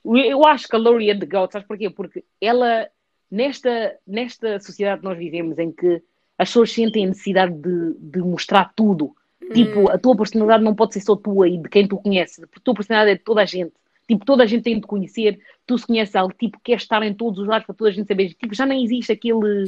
Eu 0.06 0.46
acho 0.46 0.68
que 0.68 0.76
a 0.76 0.80
Lori 0.80 1.10
é 1.10 1.18
the 1.18 1.26
GOAT, 1.26 1.52
sabes 1.52 1.68
porquê? 1.68 1.90
Porque 1.90 2.24
ela, 2.40 2.88
nesta, 3.30 3.96
nesta 4.06 4.60
sociedade 4.60 5.02
que 5.02 5.06
nós 5.08 5.18
vivemos, 5.18 5.58
em 5.58 5.72
que 5.72 6.02
as 6.38 6.50
pessoas 6.50 6.72
sentem 6.72 7.06
a 7.06 7.08
necessidade 7.08 7.54
de, 7.54 7.96
de 8.00 8.20
mostrar 8.20 8.72
tudo. 8.76 9.16
Tipo, 9.54 9.90
a 9.92 9.98
tua 9.98 10.16
personalidade 10.16 10.64
não 10.64 10.74
pode 10.76 10.94
ser 10.94 11.02
só 11.02 11.16
tua 11.16 11.48
e 11.48 11.58
de 11.58 11.70
quem 11.70 11.88
tu 11.88 11.98
conheces. 11.98 12.44
A 12.44 12.60
tua 12.64 12.74
personalidade 12.74 13.16
é 13.16 13.18
de 13.18 13.24
toda 13.24 13.42
a 13.42 13.46
gente. 13.46 13.74
Tipo, 14.08 14.26
toda 14.26 14.44
a 14.44 14.46
gente 14.46 14.64
tem 14.64 14.76
de 14.80 14.86
conhecer. 14.86 15.40
Tu 15.66 15.78
se 15.78 15.88
conheces 15.88 16.16
algo, 16.16 16.34
tipo, 16.38 16.60
quer 16.64 16.78
estar 16.78 17.02
em 17.04 17.14
todos 17.14 17.40
os 17.40 17.48
lados 17.48 17.66
para 17.66 17.76
toda 17.76 17.90
a 17.90 17.94
gente 17.94 18.08
saber. 18.08 18.34
Tipo, 18.34 18.54
já 18.54 18.66
nem 18.66 18.84
existe 18.84 19.12
aquele. 19.12 19.66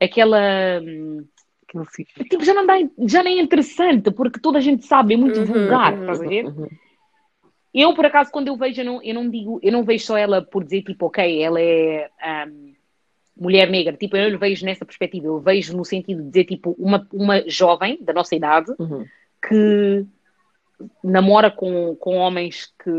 Aquela. 0.00 0.80
hum. 0.82 1.24
Tipo, 2.30 2.44
já 2.44 2.54
não, 2.54 2.64
dá, 2.64 2.74
já 3.06 3.22
nem 3.22 3.40
é 3.40 3.42
interessante, 3.42 4.10
porque 4.12 4.38
toda 4.38 4.58
a 4.58 4.60
gente 4.60 4.86
sabe, 4.86 5.14
é 5.14 5.16
muito 5.16 5.40
Uhum, 5.40 5.46
vulgar, 5.46 5.92
uhum, 5.92 6.00
estás 6.02 6.22
a 6.22 6.28
ver? 6.28 6.44
Uhum. 6.44 6.68
Eu, 7.74 7.92
por 7.94 8.06
acaso, 8.06 8.30
quando 8.30 8.48
eu 8.48 8.56
vejo, 8.56 8.80
eu 8.80 8.84
não, 8.84 9.02
eu 9.02 9.14
não 9.14 9.28
digo, 9.28 9.58
eu 9.62 9.72
não 9.72 9.82
vejo 9.82 10.04
só 10.04 10.16
ela 10.16 10.40
por 10.40 10.62
dizer, 10.62 10.82
tipo, 10.82 11.06
ok, 11.06 11.42
ela 11.42 11.60
é 11.60 12.08
ahm, 12.22 12.72
mulher 13.36 13.68
negra. 13.68 13.96
Tipo, 13.96 14.16
eu 14.16 14.30
não 14.30 14.38
vejo 14.38 14.64
nessa 14.64 14.84
perspectiva. 14.84 15.26
Eu 15.26 15.40
vejo 15.40 15.76
no 15.76 15.84
sentido 15.84 16.22
de 16.22 16.28
dizer, 16.28 16.44
tipo, 16.44 16.74
uma, 16.78 17.06
uma 17.12 17.42
jovem 17.48 17.98
da 18.00 18.12
nossa 18.12 18.36
idade 18.36 18.70
Uhum. 18.78 19.04
que 19.46 20.06
namora 21.02 21.50
com, 21.50 21.96
com 21.96 22.16
homens 22.16 22.72
que. 22.82 22.90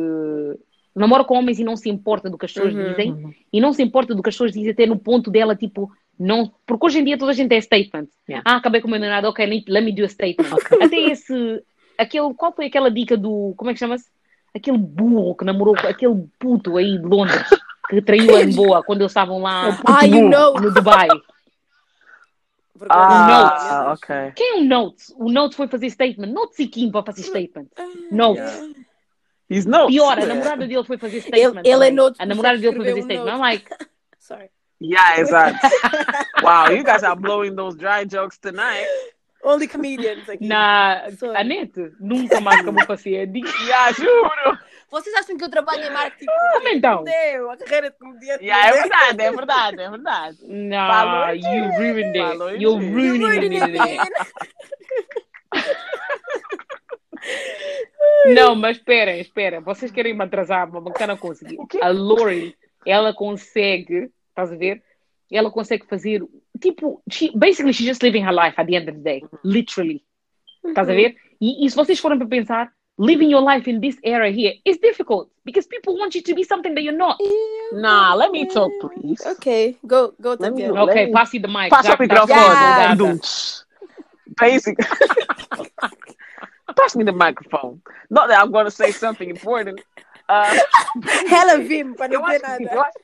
Namora 0.95 1.25
com 1.25 1.35
homens 1.35 1.59
e 1.59 1.63
não 1.63 1.75
se 1.75 1.89
importa 1.89 2.29
do 2.29 2.37
que 2.37 2.45
as 2.45 2.53
pessoas 2.53 2.73
Uhum, 2.73 2.89
dizem. 2.89 3.11
uhum. 3.11 3.33
E 3.51 3.59
não 3.59 3.73
se 3.73 3.83
importa 3.83 4.15
do 4.15 4.23
que 4.23 4.29
as 4.29 4.35
pessoas 4.35 4.51
dizem, 4.53 4.71
até 4.71 4.85
no 4.85 4.97
ponto 4.97 5.29
dela, 5.29 5.55
tipo, 5.55 5.91
não. 6.17 6.51
Porque 6.65 6.85
hoje 6.85 6.99
em 6.99 7.03
dia 7.03 7.17
toda 7.17 7.31
a 7.31 7.35
gente 7.35 7.53
é 7.53 7.59
statement. 7.59 8.07
Yeah. 8.29 8.43
Ah, 8.49 8.57
acabei 8.57 8.79
com 8.81 8.87
o 8.87 8.91
meu 8.91 8.99
namorado, 8.99 9.27
ok, 9.27 9.45
let 9.45 9.65
let 9.67 9.83
me 9.83 9.91
do 9.93 10.03
a 10.05 10.09
statement. 10.09 10.49
Até 10.81 10.97
esse. 11.11 11.61
Aquele, 11.97 12.33
qual 12.33 12.53
foi 12.53 12.65
aquela 12.67 12.89
dica 12.89 13.17
do. 13.17 13.53
Como 13.57 13.69
é 13.69 13.73
que 13.73 13.79
chama-se? 13.79 14.09
Aquele 14.55 14.77
burro 14.77 15.35
que 15.35 15.43
namorou 15.43 15.75
com 15.75 15.85
aquele 15.87 16.27
puto 16.39 16.77
aí 16.77 16.97
de 16.97 17.05
Londres 17.05 17.43
que 17.89 18.01
traiu 18.01 18.35
a 18.35 18.41
Lisboa 18.43 18.83
quando 18.83 19.01
eles 19.01 19.11
estavam 19.11 19.39
lá 19.41 19.77
Ah, 19.85 20.05
you 20.05 20.29
know. 20.29 20.53
no 20.55 20.71
Dubai. 20.73 21.07
Ah, 22.89 23.93
ok. 23.93 24.33
Quem 24.35 24.57
é 24.57 24.61
o 24.61 24.63
Notes? 24.65 25.13
O 25.17 25.31
Notes 25.31 25.55
foi 25.55 25.67
fazer 25.67 25.89
statement. 25.89 26.27
Notes 26.31 26.59
e 26.59 26.67
Kim 26.67 26.91
para 26.91 27.05
fazer 27.05 27.23
statement. 27.23 27.67
Notes. 28.11 28.43
Yeah. 28.43 28.73
He's 29.49 29.65
no. 29.65 29.87
Pior, 29.87 30.17
a 30.19 30.25
namorada 30.25 30.67
dele 30.67 30.83
foi 30.83 30.97
fazer 30.97 31.21
statement. 31.21 31.61
Ele- 31.65 31.73
ele 31.73 31.87
é. 31.87 31.91
Notes, 31.91 32.19
A 32.19 32.25
namorada 32.25 32.57
dele 32.57 32.75
foi 32.75 32.85
fazer 32.85 32.99
um 32.99 33.03
statement. 33.03 33.29
I'm 33.31 33.39
like, 33.39 33.69
Sorry. 34.19 34.49
Yeah, 34.81 35.21
exactly. 35.21 35.69
wow, 36.43 36.69
you 36.69 36.83
guys 36.83 37.03
are 37.03 37.15
blowing 37.15 37.55
those 37.55 37.77
dry 37.77 38.03
jokes 38.05 38.37
tonight. 38.37 38.85
Only 39.45 39.67
comedians 39.67 40.27
aqui. 40.27 40.45
na 40.45 41.09
Sorry. 41.17 41.37
a 41.37 41.43
net, 41.43 41.91
nunca 41.99 42.41
mais 42.41 42.61
acabou 42.61 42.85
paciente. 42.87 43.41
Yeah, 43.65 43.91
juro. 43.91 44.57
Vocês 44.89 45.13
acham 45.15 45.37
que 45.37 45.43
eu 45.43 45.49
trabalho 45.49 45.83
em 45.83 45.91
marketing? 45.91 46.25
então. 46.73 47.03
Não, 47.03 47.51
a 47.51 47.57
carreira 47.57 47.91
de 47.91 47.97
comediante. 47.97 48.43
Yeah, 48.43 48.67
é 48.67 48.71
não 48.71 48.81
verdade, 48.81 49.21
é 49.21 49.31
verdade, 49.31 49.81
é 49.81 49.89
verdade. 49.89 50.37
No, 50.41 50.75
Falou 50.75 51.35
you 51.35 51.71
ruined 51.77 52.17
Falou 52.17 52.47
it. 52.47 52.63
You're 52.63 52.85
ruining 52.91 53.23
ruining 53.23 53.61
it. 53.61 53.77
it. 53.77 54.11
Não, 58.27 58.55
mas 58.55 58.77
esperem, 58.77 59.19
esperem. 59.19 59.59
Vocês 59.61 59.91
querem 59.91 60.13
me 60.13 60.23
atrasar, 60.23 60.67
mas 60.71 60.83
não 60.83 61.17
conseguir. 61.17 61.57
A 61.81 61.89
Lori, 61.89 62.55
ela 62.85 63.13
consegue, 63.13 64.11
estás 64.29 64.51
a 64.51 64.55
ver? 64.55 64.81
ela 65.31 65.51
consegue 65.51 65.85
fazer, 65.87 66.21
tipo, 66.59 67.01
she, 67.09 67.31
basically 67.37 67.73
she's 67.73 67.87
just 67.87 68.01
living 68.03 68.23
her 68.23 68.33
life 68.33 68.55
at 68.57 68.67
the 68.67 68.75
end 68.75 68.89
of 68.89 68.95
the 68.95 69.01
day, 69.01 69.23
literally. 69.43 70.03
Estás 70.65 70.89
a 70.89 70.93
ver? 70.93 71.15
E, 71.39 71.65
e 71.65 71.69
se 71.69 71.75
vocês 71.75 71.99
forem 71.99 72.17
para 72.17 72.27
pensar, 72.27 72.71
living 72.97 73.29
your 73.29 73.41
life 73.41 73.69
in 73.69 73.79
this 73.81 73.97
era 74.03 74.29
here 74.31 74.53
is 74.65 74.77
difficult 74.79 75.29
because 75.43 75.67
people 75.67 75.95
want 75.97 76.15
you 76.15 76.21
to 76.23 76.33
be 76.33 76.43
something 76.43 76.73
that 76.73 76.81
you're 76.83 76.95
not. 76.97 77.17
Nah, 77.73 78.15
let 78.15 78.31
me 78.31 78.47
talk, 78.47 78.71
please. 78.81 79.21
Ok, 79.25 79.77
go, 79.85 80.13
go, 80.19 80.35
Let 80.39 80.53
me 80.53 80.61
Tatiana. 80.63 80.73
know. 80.73 80.83
Ok, 80.89 80.95
me- 81.07 81.11
passe 81.11 81.39
the 81.41 81.47
mic. 81.47 81.69
Passa 81.69 81.89
já 81.89 81.93
o 81.93 81.97
que 81.97 82.03
estás 82.05 82.27
microfone. 82.27 82.55
empolgada. 82.55 82.95
Dum. 82.95 83.19
Basic. 84.39 84.77
Pass 86.75 86.95
me 86.95 87.03
the 87.03 87.11
microphone. 87.11 87.81
Not 88.09 88.27
that 88.29 88.41
I'm 88.41 88.51
going 88.51 88.65
to 88.65 88.71
say 88.71 88.91
something 88.91 89.29
important. 89.29 89.81
Uh, 90.27 90.57
Ela 91.31 91.57
vim 91.63 91.93
para 91.93 92.11
eu 92.13 92.19
não 92.19 92.27
ter 92.29 92.35
acho 92.43 92.57
que, 92.57 92.63
nada. 92.63 92.75
eu 92.75 92.81
acho- 92.81 92.99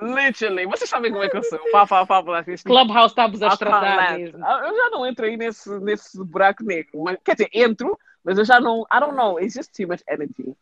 Literally, 0.00 0.66
vocês 0.66 0.88
sabem 0.88 1.10
como 1.10 1.24
é 1.24 1.28
que 1.28 1.36
eu 1.36 1.42
sou. 1.42 1.58
Fá, 1.72 1.86
fá, 1.86 2.06
fá, 2.06 2.22
fá, 2.22 2.38
assim, 2.38 2.54
Clubhouse 2.64 3.12
está-vos 3.12 3.42
a 3.42 3.48
estragar 3.48 3.84
Alcalant. 3.84 4.18
mesmo. 4.18 4.44
Ah, 4.46 4.62
Eu 4.66 4.76
já 4.76 4.90
não 4.90 5.06
entro 5.06 5.26
aí 5.26 5.36
nesse, 5.36 5.68
nesse 5.80 6.22
buraco 6.24 6.62
negro. 6.62 7.02
Mas, 7.02 7.18
quer 7.24 7.32
dizer, 7.34 7.48
entro, 7.52 7.98
mas 8.24 8.38
eu 8.38 8.44
já 8.44 8.60
não. 8.60 8.82
I 8.92 9.00
don't 9.00 9.16
know. 9.16 9.40
It's 9.40 9.54
just 9.54 9.72
too 9.74 9.88
much 9.88 10.02
energy. 10.08 10.54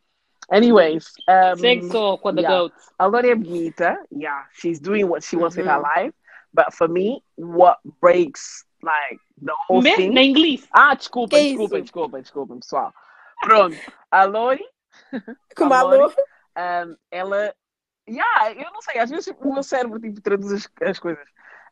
Anyways. 0.51 1.13
Um, 1.29 1.91
só 1.91 2.17
com 2.17 2.29
a 2.31 2.33
The 2.35 2.41
yeah. 2.41 2.59
Goat. 2.59 2.75
A 2.99 3.07
Lori 3.07 3.31
é 3.31 3.35
bonita. 3.35 4.03
Yeah, 4.11 4.47
she's 4.55 4.81
doing 4.81 5.05
what 5.05 5.23
she 5.23 5.37
wants 5.37 5.57
with 5.57 5.67
her 5.67 5.79
life. 5.83 6.15
But 6.55 6.73
for 6.73 6.89
me, 6.89 7.23
what 7.37 7.79
breaks 8.01 8.65
like 8.83 9.21
the 9.43 9.53
whole 9.69 9.83
Me- 9.83 9.95
thing. 9.95 10.15
Na 10.15 10.23
inglês. 10.23 10.67
Ah, 10.73 10.95
desculpa, 10.95 11.37
Que 11.37 11.49
desculpa, 11.51 11.75
isso? 11.77 11.83
desculpa, 11.85 12.21
desculpa, 12.23 12.55
pessoal. 12.57 12.95
Pronto. 13.43 13.77
A 14.11 14.25
Lori, 14.25 14.65
Como 15.55 15.75
a 15.75 15.83
Lori, 15.83 16.15
um, 16.57 16.97
ela. 17.11 17.55
Yeah, 18.09 18.53
eu 18.53 18.73
não 18.73 18.81
sei, 18.81 18.99
às 18.99 19.11
vezes 19.11 19.33
o 19.41 19.53
meu 19.53 19.63
cérebro 19.63 20.01
tipo, 20.01 20.21
traduz 20.21 20.53
as, 20.53 20.69
as 20.89 20.99
coisas. 20.99 21.25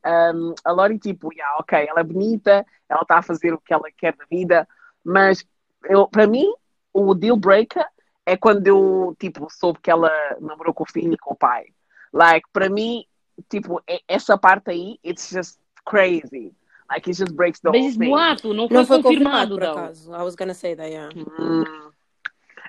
Um, 0.04 0.54
a 0.64 0.70
Lori, 0.72 0.98
tipo, 0.98 1.32
yeah, 1.32 1.56
ok, 1.58 1.86
ela 1.88 2.00
é 2.00 2.04
bonita, 2.04 2.64
ela 2.88 3.02
está 3.02 3.18
a 3.18 3.22
fazer 3.22 3.52
o 3.52 3.58
que 3.60 3.72
ela 3.74 3.88
quer 3.96 4.14
da 4.14 4.24
vida, 4.30 4.68
mas 5.04 5.44
eu, 5.84 6.06
para 6.06 6.26
mim, 6.26 6.52
o 6.92 7.14
deal 7.14 7.36
breaker 7.36 7.84
é 8.24 8.36
quando 8.36 8.66
eu, 8.66 9.16
tipo, 9.18 9.48
soube 9.50 9.80
que 9.80 9.90
ela 9.90 10.10
namorou 10.40 10.72
com 10.74 10.84
o 10.84 10.90
filho 10.92 11.14
e 11.14 11.18
com 11.18 11.34
o 11.34 11.36
pai. 11.36 11.64
Like, 12.12 12.46
para 12.52 12.68
mim, 12.68 13.04
tipo, 13.48 13.82
essa 14.06 14.36
parte 14.38 14.70
aí, 14.70 14.98
it's 15.04 15.28
just 15.30 15.58
crazy. 15.84 16.54
Like, 16.88 17.08
it 17.10 17.18
just 17.18 17.32
breaks 17.32 17.58
the 17.60 17.70
Mas 17.70 17.80
whole 17.80 17.92
thing. 17.98 18.10
boato 18.10 18.54
não 18.54 18.68
foi, 18.68 18.76
Não 18.76 18.86
foi 18.86 19.02
confirmado, 19.02 19.54
confirmado, 19.54 19.54
por 19.54 19.60
não. 19.60 19.84
acaso. 19.84 20.12
I 20.14 20.22
was 20.22 20.36
gonna 20.36 20.54
say 20.54 20.76
that, 20.76 20.88
yeah. 20.88 21.12
Hum. 21.38 21.85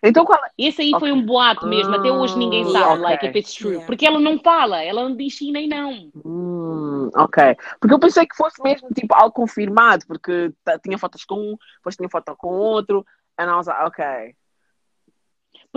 Então, 0.03 0.25
qual 0.25 0.39
é? 0.43 0.49
Esse 0.57 0.81
aí 0.81 0.91
foi 0.99 1.11
um 1.11 1.25
boato 1.25 1.67
mesmo, 1.67 1.95
até 1.95 2.11
hoje 2.11 2.37
ninguém 2.37 2.63
Ah, 2.63 2.71
sabe, 2.71 3.01
ok. 3.01 3.03
like, 3.03 3.25
if 3.27 3.35
it's 3.35 3.53
true. 3.55 3.71
Yeah. 3.71 3.85
Porque 3.85 4.05
ela 4.05 4.19
não 4.19 4.39
fala, 4.39 4.83
ela 4.83 5.07
não 5.07 5.15
diz 5.15 5.37
sim 5.37 5.51
nem 5.51 5.67
não. 5.67 6.11
Hum, 6.25 7.09
ok. 7.15 7.55
Porque 7.79 7.93
eu 7.93 7.99
pensei 7.99 8.25
que 8.25 8.35
fosse 8.35 8.61
mesmo 8.61 8.89
tipo 8.89 9.13
algo 9.15 9.33
confirmado, 9.33 10.05
porque 10.07 10.53
tinha 10.83 10.97
fotos 10.97 11.23
com 11.25 11.35
um, 11.35 11.57
depois 11.77 11.95
tinha 11.95 12.09
foto 12.09 12.35
com 12.37 12.49
outro, 12.49 13.05
and 13.39 13.49
I 13.49 13.55
was 13.55 13.67
like, 13.67 13.83
ok. 13.83 14.35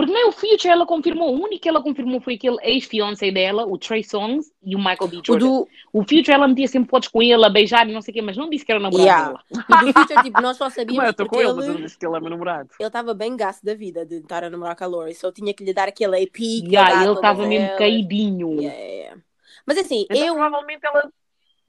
Porque 0.01 0.13
nem 0.13 0.27
o 0.27 0.31
Future 0.31 0.69
ela 0.69 0.85
confirmou, 0.85 1.29
o 1.35 1.43
único 1.43 1.61
que 1.61 1.69
ela 1.69 1.79
confirmou 1.83 2.19
foi 2.19 2.33
aquele 2.33 2.57
ex-fiancé 2.63 3.29
dela, 3.29 3.67
o 3.67 3.77
Trey 3.77 4.03
Songz 4.03 4.51
e 4.63 4.75
o 4.75 4.79
Michael 4.79 5.07
B. 5.07 5.17
O 5.17 5.21
Jordan. 5.23 5.45
do, 5.45 5.67
O 5.93 6.01
Future 6.01 6.31
ela 6.31 6.47
metia 6.47 6.67
sempre 6.67 6.89
fotos 6.89 7.07
com 7.09 7.21
ele, 7.21 7.45
a 7.45 7.49
beijar 7.49 7.87
e 7.87 7.93
não 7.93 8.01
sei 8.01 8.11
o 8.11 8.15
quê, 8.15 8.21
mas 8.23 8.35
não 8.35 8.49
disse 8.49 8.65
que 8.65 8.71
era 8.71 8.79
namorado 8.81 9.03
Yeah. 9.07 9.27
dela. 9.27 9.43
o 9.83 9.85
do 9.85 9.93
Future, 9.93 10.23
tipo, 10.23 10.41
nós 10.41 10.57
só 10.57 10.65
Mas 10.71 10.73
sabíamos 10.73 11.03
eu 11.05 11.11
estou 11.11 11.25
com 11.27 11.35
porque 11.35 11.45
ele, 11.47 11.53
mas 11.53 11.65
eu 11.65 11.69
não 11.73 11.77
ele 11.79 11.85
disse 11.85 11.97
que 11.99 12.05
ele 12.07 12.17
é 12.17 12.19
meu 12.19 12.29
namorado. 12.31 12.69
ele 12.79 12.87
estava 12.87 13.13
bem 13.13 13.35
gasto 13.37 13.63
da 13.63 13.75
vida 13.75 14.05
de 14.05 14.15
estar 14.15 14.43
a 14.43 14.49
namorar 14.49 14.75
com 14.75 14.83
a 14.83 14.87
Lori, 14.87 15.13
só 15.13 15.31
tinha 15.31 15.53
que 15.53 15.63
lhe 15.63 15.73
dar 15.73 15.87
aquele 15.87 16.23
AP 16.23 16.39
Yeah, 16.39 17.03
ele 17.03 17.13
estava 17.13 17.45
mesmo 17.45 17.65
elas. 17.67 17.77
caidinho. 17.77 18.59
Yeah. 18.61 19.21
Mas 19.65 19.77
assim, 19.77 20.05
Então, 20.09 20.17
eu. 20.25 20.33
provavelmente 20.35 20.85
ela. 20.85 21.11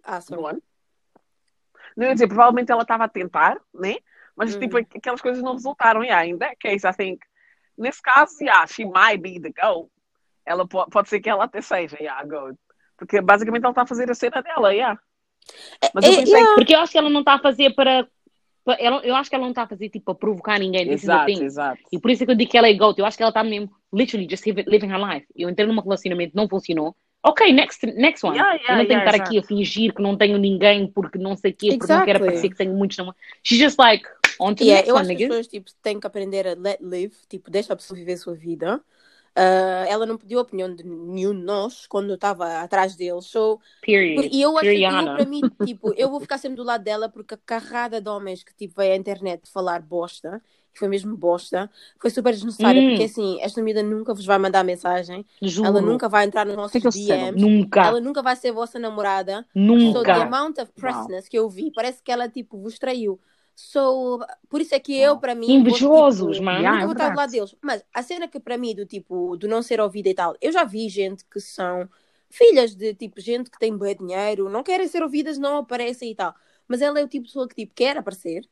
Ah, 0.05 0.21
sorry. 0.21 0.41
Não, 0.43 0.49
é? 0.51 0.57
não 1.97 2.07
ia 2.07 2.15
dizer, 2.15 2.27
provavelmente 2.29 2.73
ela 2.73 2.83
estava 2.83 3.05
a 3.05 3.09
tentar, 3.09 3.61
né? 3.75 3.97
Mas 4.35 4.55
Hum. 4.57 4.61
tipo, 4.61 4.79
aquelas 4.79 5.21
coisas 5.21 5.43
não 5.43 5.53
resultaram. 5.53 6.03
Yeah, 6.03 6.27
in 6.27 6.39
that 6.39 6.57
case, 6.57 6.87
I 6.87 6.93
think, 6.95 7.21
nesse 7.77 8.01
caso, 8.03 8.37
yeah, 8.43 8.67
she 8.67 8.85
might 8.85 9.19
be 9.23 9.41
the 9.41 9.51
goat. 9.51 9.89
Ela 10.45 10.67
pode, 10.67 10.91
pode 10.91 11.09
ser 11.09 11.21
que 11.21 11.29
ela 11.31 11.45
até 11.45 11.61
seja, 11.61 11.97
yeah, 12.01 12.21
a 12.21 12.25
goat. 12.25 12.57
Porque 12.97 13.21
basicamente 13.21 13.63
ela 13.65 13.73
está 13.73 13.83
a 13.83 13.87
fazer 13.87 14.11
a 14.11 14.15
cena 14.15 14.43
dela, 14.43 14.73
yeah. 14.73 14.99
Mas 15.95 16.05
eu 16.05 16.13
É, 16.13 16.17
pensei 16.17 16.35
yeah. 16.35 16.55
Porque 16.55 16.75
eu 16.75 16.81
acho 16.81 16.93
que 16.93 16.99
ela 16.99 17.11
não 17.11 17.21
está 17.21 17.35
a 17.35 17.39
fazer 17.39 17.75
para. 17.75 18.07
eu 19.05 19.15
acho 19.17 19.29
que 19.29 19.35
ela 19.37 19.45
não 19.45 19.51
está 19.51 19.63
a 19.63 19.69
fazer 19.69 19.89
tipo 19.89 20.05
para 20.05 20.15
provocar 20.15 20.59
ninguém. 20.59 20.89
Exato, 20.91 21.31
exato. 21.31 21.83
E 21.91 21.99
por 21.99 22.11
isso 22.11 22.23
é 22.23 22.27
que 22.27 22.33
eu 22.33 22.37
digo 22.37 22.51
que 22.51 22.59
ela 22.59 22.69
é 22.69 22.75
goat. 22.75 22.99
Eu 22.99 23.07
acho 23.07 23.17
que 23.17 23.23
ela 23.23 23.31
está 23.31 23.43
mesmo, 23.43 23.71
literally, 23.93 24.29
just 24.31 24.45
living 24.47 24.91
her 24.91 24.99
life. 25.05 25.27
Eu 25.35 25.49
entrei 25.49 25.67
num 25.67 25.81
relacionamento, 25.81 26.37
não 26.37 26.49
funcionou. 26.49 26.95
Ok, 27.25 27.53
next, 27.53 27.87
next 27.87 28.25
one. 28.27 28.37
Yeah, 28.37 28.57
eu 28.57 28.61
yeah, 28.63 28.77
não 28.79 28.87
tenho 28.87 28.99
yeah, 28.99 29.05
que 29.05 29.09
estar 29.11 29.15
exato. 29.17 29.31
aqui 29.31 29.39
a 29.39 29.43
fingir 29.47 29.95
que 29.95 30.03
não 30.03 30.17
tenho 30.17 30.39
ninguém 30.39 30.89
porque 30.89 31.19
não 31.19 31.37
sei 31.37 31.53
o 31.53 31.57
quê, 31.57 31.77
porque 31.79 31.93
não 31.93 32.05
quero 32.05 32.19
Exactly. 32.19 32.27
parecer 32.27 32.49
que 32.51 32.57
tenho 32.57 32.75
muitos 32.75 32.97
namorados. 32.97 33.23
She's 33.45 33.59
just 33.61 33.79
like, 33.79 34.05
on 34.43 34.55
to 34.57 34.65
the 34.65 34.71
Yeah, 34.71 34.81
next 34.81 34.91
eu 34.91 34.97
one, 34.97 35.09
acho 35.09 35.11
que 35.11 35.17
as 35.19 35.25
pessoas 35.25 35.47
tipo, 35.49 35.71
têm 35.83 35.99
que 36.01 36.07
aprender 36.07 36.47
a 36.47 36.55
let 36.55 36.81
live, 36.83 37.15
tipo, 37.29 37.51
deixa 37.51 37.73
a 37.73 37.77
pessoa 37.77 37.97
viver 37.99 38.15
a 38.15 38.17
sua 38.19 38.35
vida. 38.35 38.85
Ah, 39.35 39.85
ela 39.89 40.07
não 40.07 40.19
pediu 40.19 40.39
a 40.39 40.43
opinião 40.43 40.75
de 40.75 40.85
nenhum 40.85 41.35
de 41.39 41.45
nós 41.45 41.87
quando 41.87 42.11
eu 42.11 42.17
estava 42.17 42.61
atrás 42.63 42.97
deles. 42.97 43.27
So, 43.27 43.61
Period. 43.83 44.33
e 44.33 44.43
eu 44.43 44.59
acho 44.59 44.79
que 44.85 45.01
eu, 45.03 45.11
para 45.11 45.25
mim, 45.27 45.51
tipo, 45.63 45.93
eu 45.97 46.11
vou 46.11 46.21
ficar 46.21 46.39
sempre 46.39 46.57
do 46.57 46.65
lado 46.65 46.85
dela 46.85 47.09
porque 47.09 47.35
a 47.35 47.39
carrada 47.39 48.01
de 48.01 48.09
homens 48.11 48.43
que 48.45 48.55
tipo, 48.55 48.75
veio 48.77 48.93
à 48.95 48.97
internet 48.97 49.51
falar 49.51 49.83
bosta, 49.83 50.43
que 50.73 50.79
foi 50.79 50.89
mesmo 50.89 51.17
bosta, 51.17 51.71
foi 52.01 52.11
super 52.11 52.33
desnecessária, 52.35 52.83
Hum. 52.83 52.85
porque 52.85 53.05
assim, 53.05 53.41
esta 53.43 53.63
miúda 53.63 53.83
nunca 53.83 54.15
vos 54.15 54.25
vai 54.27 54.39
mandar 54.39 54.65
mensagem, 54.65 55.27
Juro. 55.43 55.63
ela 55.63 55.83
nunca 55.83 56.09
vai 56.09 56.25
entrar 56.27 56.47
nos 56.47 56.57
que 56.71 56.81
nossos 56.81 56.81
que 56.81 56.87
eu 56.87 56.93
sei? 56.93 57.31
DMs, 57.31 57.43
Nunca. 57.43 57.83
ela 57.83 58.01
nunca 58.01 58.23
vai 58.23 58.37
ser 58.37 58.53
vossa 58.53 58.79
namorada. 58.79 59.47
So, 59.77 60.05
the 60.07 60.13
Nunca. 60.13 60.21
amount 60.21 60.59
of 60.61 60.73
pressedness 60.79 61.29
que 61.29 61.37
eu 61.39 61.49
vi, 61.51 61.71
parece 61.71 62.03
que 62.03 62.13
ela, 62.13 62.29
tipo, 62.29 62.59
vos 62.61 62.79
traiu. 62.79 63.21
So, 63.55 64.21
por 64.49 64.61
isso 64.61 64.75
é 64.75 64.81
que 64.81 64.99
eu, 64.99 65.19
para 65.19 65.35
mim, 65.35 65.51
Invejosos, 65.53 66.37
tipo, 66.37 66.45
mano. 66.45 66.59
Yeah, 66.59 66.73
nunca 66.73 66.87
vou 66.87 66.93
estar 66.93 67.11
do 67.11 67.17
lado 67.17 67.31
verdade. 67.31 67.51
deles. 67.51 67.57
Mas 67.63 67.85
a 67.93 68.03
cena 68.03 68.29
que 68.29 68.41
para 68.41 68.57
mim, 68.57 68.75
do 68.75 68.87
tipo, 68.87 69.37
do 69.37 69.47
não 69.47 69.63
ser 69.63 69.81
ouvida 69.81 70.09
e 70.09 70.15
tal, 70.15 70.35
eu 70.41 70.51
já 70.51 70.65
vi 70.65 70.89
gente 70.89 71.25
que 71.25 71.41
são 71.41 71.89
filhas 72.31 72.75
de, 72.75 72.95
tipo, 72.95 73.21
gente 73.21 73.51
que 73.51 73.59
tem 73.59 73.77
bem 73.77 73.97
dinheiro, 73.97 74.49
não 74.49 74.63
querem 74.63 74.89
ser 74.89 75.03
ouvidas, 75.03 75.39
não 75.39 75.59
aparecem 75.59 76.11
e 76.11 76.15
tal. 76.15 76.35
Mas 76.67 76.81
ela 76.81 76.99
é 76.99 77.05
o 77.05 77.09
tipo 77.09 77.25
de 77.25 77.31
pessoa 77.31 77.47
que, 77.47 77.55
tipo, 77.55 77.75
quer 77.75 77.97
aparecer, 77.99 78.49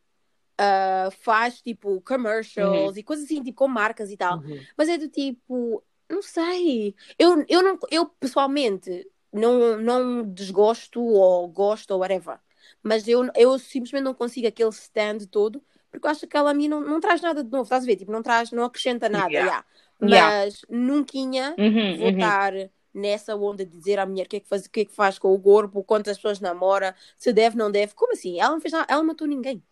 ah, 0.58 1.08
faz, 1.22 1.62
tipo, 1.62 2.02
commercials 2.02 2.98
e 2.98 3.02
coisas 3.02 3.24
assim, 3.24 3.42
tipo, 3.42 3.56
com 3.56 3.68
marcas 3.68 4.10
e 4.10 4.16
tal. 4.16 4.38
Uhum. 4.40 4.60
Mas 4.76 4.90
é 4.90 4.98
do 4.98 5.08
tipo, 5.08 5.82
não 6.08 6.20
sei. 6.20 6.94
Eu, 7.18 7.42
eu, 7.48 7.62
não, 7.62 7.78
eu 7.90 8.04
pessoalmente 8.06 9.08
não, 9.32 9.78
não 9.78 10.22
desgosto 10.22 11.02
ou 11.02 11.48
gosto 11.48 11.92
ou 11.92 12.00
whatever. 12.00 12.38
Mas 12.82 13.06
eu, 13.08 13.28
eu 13.34 13.58
simplesmente 13.58 14.04
não 14.04 14.14
consigo 14.14 14.46
aquele 14.46 14.70
stand 14.70 15.26
todo 15.30 15.62
porque 15.90 16.06
eu 16.06 16.10
acho 16.10 16.26
que 16.26 16.36
ela 16.36 16.50
a 16.50 16.54
mim 16.54 16.68
não, 16.68 16.80
não 16.80 17.00
traz 17.00 17.20
nada 17.20 17.42
de 17.42 17.50
novo. 17.50 17.64
Estás 17.64 17.82
a 17.82 17.86
ver? 17.86 17.96
Tipo, 17.96 18.12
não 18.12 18.22
traz, 18.22 18.52
não 18.52 18.64
acrescenta 18.64 19.08
nada. 19.08 19.30
Yeah. 19.30 19.64
yeah. 20.00 20.14
Yeah. 20.16 20.36
Mas 20.36 20.62
nunca 20.68 21.18
Uhum, 21.18 21.34
uhum. 21.58 22.08
estar 22.08 22.52
nessa 22.94 23.36
onda 23.36 23.64
de 23.64 23.76
dizer 23.76 23.98
à 23.98 24.06
mulher 24.06 24.26
o 24.26 24.28
que 24.28 24.36
é 24.36 24.40
que 24.40 24.48
faz, 24.48 24.64
o 24.64 24.70
que 24.70 24.80
é 24.80 24.84
que 24.84 24.94
faz 24.94 25.18
com 25.18 25.32
o 25.32 25.40
corpo, 25.40 25.84
quantas 25.84 26.16
pessoas 26.16 26.40
namora, 26.40 26.94
se 27.18 27.32
deve, 27.32 27.56
não 27.56 27.70
deve. 27.70 27.94
Como 27.94 28.12
assim? 28.12 28.40
Ela 28.40 28.52
não 28.52 28.60
fez 28.60 28.72
nada, 28.72 28.86
ela 28.88 29.00
não 29.00 29.08
matou 29.08 29.26
ninguém. 29.26 29.62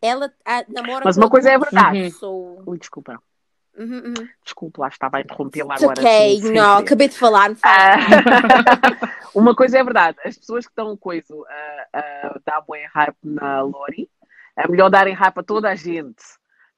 Ela 0.00 0.32
ah, 0.44 0.64
namora 0.68 1.04
Mas 1.04 1.16
uma 1.16 1.28
coisa 1.28 1.50
é 1.50 1.58
verdade. 1.58 2.02
Uhum. 2.02 2.10
So, 2.10 2.62
Ui, 2.66 2.78
desculpa. 2.78 3.20
Uhum, 3.78 4.02
uhum. 4.06 4.28
Desculpa, 4.44 4.82
lá 4.82 4.88
estava 4.88 5.18
a 5.18 5.20
interrompê-la 5.20 5.74
agora. 5.76 6.00
ok, 6.00 6.40
sim, 6.40 6.42
sim, 6.48 6.52
não, 6.52 6.76
sim. 6.78 6.82
acabei 6.82 7.08
de 7.08 7.16
falar, 7.18 7.48
não 7.50 7.56
fala. 7.56 7.74
Ah, 7.74 7.96
uma 9.34 9.54
coisa 9.54 9.78
é 9.78 9.84
verdade, 9.84 10.18
as 10.24 10.36
pessoas 10.36 10.66
que 10.66 10.72
estão 10.72 10.96
coisa 10.96 11.34
a, 11.92 11.98
a 11.98 12.40
dar 12.44 12.60
bué 12.62 12.86
hype 12.94 13.16
na 13.24 13.62
Lori, 13.62 14.10
é 14.56 14.66
melhor 14.68 14.90
darem 14.90 15.14
hype 15.14 15.38
a 15.38 15.42
toda 15.42 15.70
a 15.70 15.74
gente. 15.74 16.22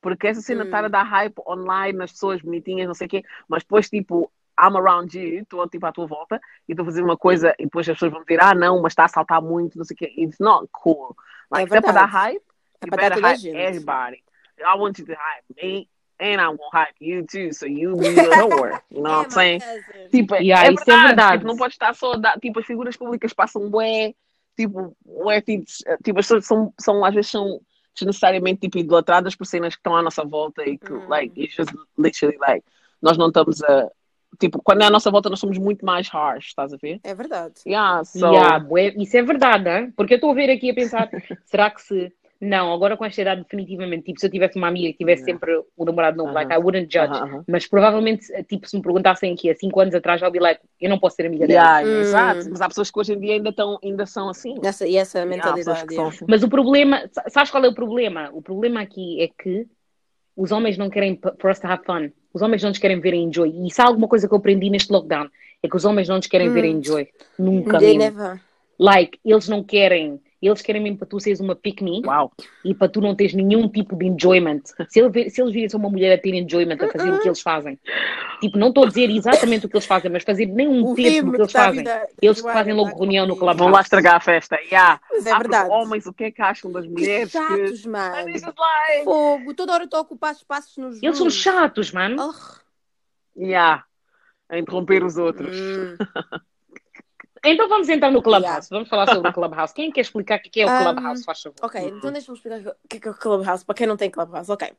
Porque 0.01 0.27
essa 0.29 0.41
cena 0.41 0.65
estar 0.65 0.85
a 0.85 0.87
Hum. 0.87 0.91
dar 0.91 1.03
hype 1.03 1.35
online 1.47 1.99
nas 1.99 2.13
pessoas 2.13 2.41
bonitinhas, 2.41 2.87
não 2.87 2.95
sei 2.95 3.07
o 3.07 3.11
quê, 3.11 3.25
mas 3.49 3.63
depois 3.63 3.89
tipo, 3.89 4.31
I'm 4.59 4.77
around 4.77 5.17
you, 5.19 5.43
estou 5.43 5.69
tipo 5.69 5.85
à 5.87 5.93
tua 5.93 6.07
volta 6.07 6.41
e 6.69 6.73
estou 6.73 6.85
a 6.85 6.87
fazer 6.87 7.03
uma 7.03 7.17
coisa 7.17 7.55
e 7.59 7.65
depois 7.65 7.89
as 7.89 7.95
pessoas 7.97 8.13
vão 8.13 8.23
dizer, 8.23 8.43
ah 8.43 8.55
não, 8.55 8.81
mas 8.81 8.93
está 8.93 9.05
a 9.05 9.09
saltar 9.09 9.43
muito, 9.43 9.77
não 9.77 9.85
sei 9.85 9.95
o 9.95 9.99
quê. 9.99 10.13
It's 10.19 10.39
not 10.39 10.69
cool. 10.73 11.15
Like, 11.51 11.73
É 11.73 11.79
é 11.79 11.81
para 11.83 11.93
dar 11.93 12.07
hype, 12.07 12.43
É 12.81 12.87
para 12.87 13.09
dar 13.09 13.15
toda 13.15 13.27
a 13.27 13.31
hype 13.31 13.41
gente. 13.41 13.57
everybody. 13.57 14.23
I 14.59 14.77
want 14.79 14.99
you 14.99 15.07
to 15.07 15.13
hype 15.13 15.45
me, 15.63 15.89
and 16.21 16.41
I 16.41 16.49
will 16.49 16.71
hype 16.73 16.95
you 17.01 17.25
too, 17.27 17.53
so 17.53 17.67
you 17.67 17.97
be 17.97 18.15
the 18.15 18.35
whore. 18.37 18.81
You 18.91 19.03
know 19.03 19.11
what 19.19 19.25
I'm 19.27 19.31
saying? 19.31 19.61
cousin. 19.61 20.09
Tipo, 20.13 20.35
Yeah, 20.37 20.67
é 20.69 20.73
isso 20.73 20.83
é 20.83 20.85
verdade. 20.87 21.07
verdade. 21.09 21.33
Tipo, 21.39 21.47
não 21.47 21.57
pode 21.57 21.73
estar 21.75 21.95
só 21.95 22.13
a 22.13 22.17
dar, 22.17 22.39
tipo, 22.39 22.61
as 22.61 22.67
figuras 22.67 22.97
públicas 22.97 23.33
passam 23.33 23.71
bué, 23.71 24.15
tipo, 24.57 24.97
bué, 25.05 25.41
tipo, 25.41 25.65
tipo, 26.05 26.19
as 26.21 26.27
pessoas 26.27 26.47
são, 26.47 26.73
são, 26.79 27.05
às 27.05 27.15
vezes 27.15 27.31
são 27.31 27.61
desnecessariamente, 27.95 28.61
tipo, 28.61 28.79
idolatradas 28.79 29.35
por 29.35 29.47
cenas 29.47 29.75
que 29.75 29.81
estão 29.81 29.97
à 29.97 30.03
nossa 30.03 30.25
volta 30.25 30.63
e 30.69 30.77
que, 30.79 30.93
Hum. 30.93 31.09
like, 31.09 31.33
it's 31.43 31.55
just 31.57 31.71
literally, 31.99 32.37
like, 32.39 32.65
nós 33.03 33.17
não 33.19 33.29
estamos 33.29 33.63
a, 33.63 33.91
tipo, 34.39 34.61
quando 34.63 34.83
é 34.83 34.87
à 34.87 34.91
nossa 34.91 35.11
volta 35.11 35.29
nós 35.31 35.41
somos 35.41 35.59
muito 35.59 35.85
mais 35.85 36.09
harsh, 36.09 36.47
estás 36.49 36.73
a 36.73 36.77
ver? 36.77 37.01
É 37.03 37.15
verdade. 37.15 37.55
Yeah, 37.67 38.05
so, 38.05 38.19
Yeah, 38.33 38.65
isso 38.97 39.17
é 39.17 39.23
verdade, 39.23 39.69
hein? 39.69 39.93
porque 39.97 40.15
eu 40.15 40.17
estou 40.17 40.31
a 40.31 40.35
ver 40.35 40.51
aqui 40.51 40.71
a 40.71 40.75
pensar, 40.75 41.09
será 41.47 41.71
que 41.71 41.83
se 41.83 42.13
Não, 42.41 42.73
agora 42.73 42.97
com 42.97 43.05
esta 43.05 43.21
idade, 43.21 43.43
definitivamente. 43.43 44.05
Tipo, 44.05 44.19
se 44.19 44.25
eu 44.27 44.31
tivesse 44.31 44.57
uma 44.57 44.69
amiga 44.69 44.91
que 44.93 44.97
tivesse 44.99 45.23
Yeah. 45.25 45.39
sempre 45.39 45.63
o 45.77 45.85
namorado 45.85 46.17
novo, 46.17 46.33
like, 46.33 46.51
I 46.51 46.57
wouldn't 46.57 46.87
judge. 46.91 47.13
Aham, 47.13 47.25
aham. 47.27 47.45
Mas 47.47 47.67
provavelmente, 47.67 48.27
tipo, 48.45 48.67
se 48.67 48.77
me 48.77 48.83
perguntassem 48.83 49.35
aqui 49.35 49.51
há 49.51 49.55
5 49.55 49.79
anos 49.79 49.95
atrás, 49.95 50.23
I'll 50.23 50.31
be 50.31 50.39
like, 50.41 50.61
eu 50.81 50.89
não 50.89 50.99
posso 50.99 51.17
ser 51.17 51.27
amiga 51.27 51.47
dela. 51.47 51.83
Yeah, 51.83 51.87
Hum. 51.99 52.01
Exato. 52.01 52.47
Mas 52.51 52.61
há 52.63 52.69
pessoas 52.69 52.91
que 52.91 52.99
hoje 52.99 53.13
em 53.13 53.21
dia 53.21 53.35
ainda, 53.35 53.53
tão, 53.53 53.79
ainda 53.85 54.07
são 54.07 54.31
assim. 54.31 54.55
E 54.87 54.97
essa 54.97 55.27
mentalidade. 55.27 55.87
que 55.87 55.95
são 55.95 56.05
yeah. 56.05 56.17
assim. 56.17 56.25
Mas 56.27 56.43
o 56.43 56.49
problema, 56.49 57.07
sa- 57.13 57.25
sabes 57.29 57.51
qual 57.51 57.63
é 57.63 57.69
o 57.69 57.75
problema? 57.75 58.31
O 58.33 58.41
problema 58.41 58.81
aqui 58.81 59.21
é 59.21 59.29
que 59.29 59.67
os 60.35 60.51
homens 60.51 60.79
não 60.79 60.89
querem 60.89 61.21
for 61.39 61.51
us 61.51 61.59
to 61.59 61.67
have 61.67 61.85
fun. 61.85 62.09
Os 62.33 62.41
homens 62.41 62.63
não 62.63 62.71
nos 62.71 62.79
querem 62.79 63.01
ver 63.01 63.13
enjoy. 63.13 63.51
E 63.67 63.71
se 63.71 63.83
há 63.83 63.85
alguma 63.87 64.09
coisa 64.09 64.27
que 64.27 64.33
eu 64.33 64.39
aprendi 64.39 64.71
neste 64.71 64.91
lockdown, 64.91 65.29
é 65.63 65.69
que 65.69 65.77
os 65.77 65.85
homens 65.85 66.09
não 66.09 66.17
nos 66.17 66.27
querem 66.27 66.51
ver 66.51 66.65
Hum. 66.65 66.79
enjoy. 66.79 67.07
Nunca 67.39 67.79
They 67.79 67.99
mesmo. 67.99 68.17
never. 68.19 68.41
Like, 68.79 69.19
eles 69.23 69.47
não 69.47 69.63
querem. 69.63 70.19
Eles 70.43 70.63
querem 70.63 70.83
mesmo 70.83 70.97
para 70.99 71.07
tu 71.07 71.21
seres 71.21 71.39
uma 71.39 71.55
pick-me 71.55 72.03
Uau. 72.07 72.33
e 72.65 72.75
para 72.75 72.89
tu 72.89 73.01
não 73.01 73.15
teres 73.15 73.35
nenhum 73.35 73.69
tipo 73.69 73.95
de 73.95 74.07
enjoyment. 74.07 74.63
Se, 74.89 74.99
ele 75.01 75.11
vir- 75.11 75.31
se 75.31 75.43
eles 75.43 75.53
virem 75.53 75.69
uma 75.75 75.91
mulher 75.91 76.15
a 76.15 76.19
ter 76.21 76.33
enjoyment, 76.35 76.77
a 76.83 76.89
fazer 76.89 77.13
o 77.13 77.21
que 77.21 77.29
eles 77.29 77.43
fazem. 77.43 77.79
Tipo, 78.41 78.57
não 78.57 78.69
estou 78.69 78.85
a 78.85 78.89
dizer 78.89 79.11
exatamente 79.11 79.67
o 79.67 79.69
que 79.69 79.77
eles 79.77 79.85
fazem, 79.85 80.11
mas 80.11 80.23
fazer 80.25 80.47
nem 80.47 80.67
um 80.67 80.95
terço 80.95 81.25
do 81.27 81.31
que 81.33 81.37
que 81.37 81.43
eles 81.43 81.53
fazem. 81.53 81.79
vida 81.81 81.91
da 81.91 82.07
Eles 82.23 82.39
Joana, 82.39 82.53
fazem 82.59 82.73
logo 82.73 82.97
reunião 82.99 83.27
no 83.27 83.37
clube. 83.37 83.55
Vão 83.59 83.69
lá 83.69 83.83
estragar 83.83 84.15
a 84.15 84.21
festa. 84.21 84.57
Yeah. 84.63 84.99
Mas 85.11 85.27
é 85.27 85.31
porque 85.31 85.43
verdade. 85.49 85.71
Homens, 85.71 86.07
o 86.07 86.13
que 86.15 86.25
é 86.25 86.31
que 86.31 86.41
acham 86.41 86.73
das 86.73 86.85
Que 86.87 86.91
mulheres? 86.91 87.31
chatos, 87.31 87.83
Que... 87.83 87.89
mano. 87.89 88.15
Like... 88.27 89.05
Fogo, 89.05 89.55
toda 89.55 89.75
hora 89.75 89.85
estou 89.85 89.99
a 89.99 90.03
ocupar 90.03 90.33
espaços 90.33 90.77
nos 90.79 91.03
Eles 91.03 91.19
são 91.19 91.29
chatos, 91.29 91.93
mano. 91.93 92.17
Oh, 92.19 92.61
Yeah. 93.39 93.85
A 94.49 94.59
interromper 94.59 95.05
os 95.05 95.17
outros. 95.19 95.55
hum. 95.55 95.97
Então 97.45 97.69
vamos 97.69 97.89
entrar 97.89 98.11
no 98.11 98.23
Clubhouse. 98.23 98.45
Yeah. 98.45 98.67
Vamos 98.71 98.89
falar 98.89 99.07
sobre 99.13 99.29
o 99.31 99.33
Clubhouse. 99.33 99.75
Quem 99.75 99.91
quer 99.91 100.03
explicar 100.03 100.39
o 100.39 100.43
que 100.43 100.61
é 100.61 100.67
o 100.67 100.69
Um, 100.71 100.95
Clubhouse, 100.95 101.25
faz 101.25 101.41
favor? 101.43 101.57
Ok, 101.63 101.81
então 101.81 102.13
deixa-me 102.13 102.37
explicar 102.37 102.61
o 102.61 102.89
que 102.89 102.97
é 102.97 103.01
que 103.01 103.09
é 103.09 103.11
o 103.11 103.15
Clubhouse, 103.15 103.65
para 103.65 103.75
quem 103.75 103.87
não 103.87 103.97
tem 103.97 104.11
Clubhouse. 104.11 104.51
Ok. 104.53 104.71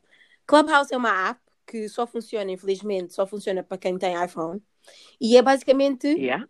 Clubhouse 0.46 0.92
é 0.92 0.96
uma 0.96 1.30
app 1.30 1.40
que 1.66 1.88
só 1.88 2.06
funciona, 2.06 2.50
infelizmente, 2.50 3.14
só 3.14 3.26
funciona 3.26 3.62
para 3.62 3.78
quem 3.78 3.96
tem 3.98 4.14
iPhone. 4.24 4.60
E 5.20 5.36
é 5.36 5.42
basicamente. 5.42 6.06
Yeah. 6.06 6.46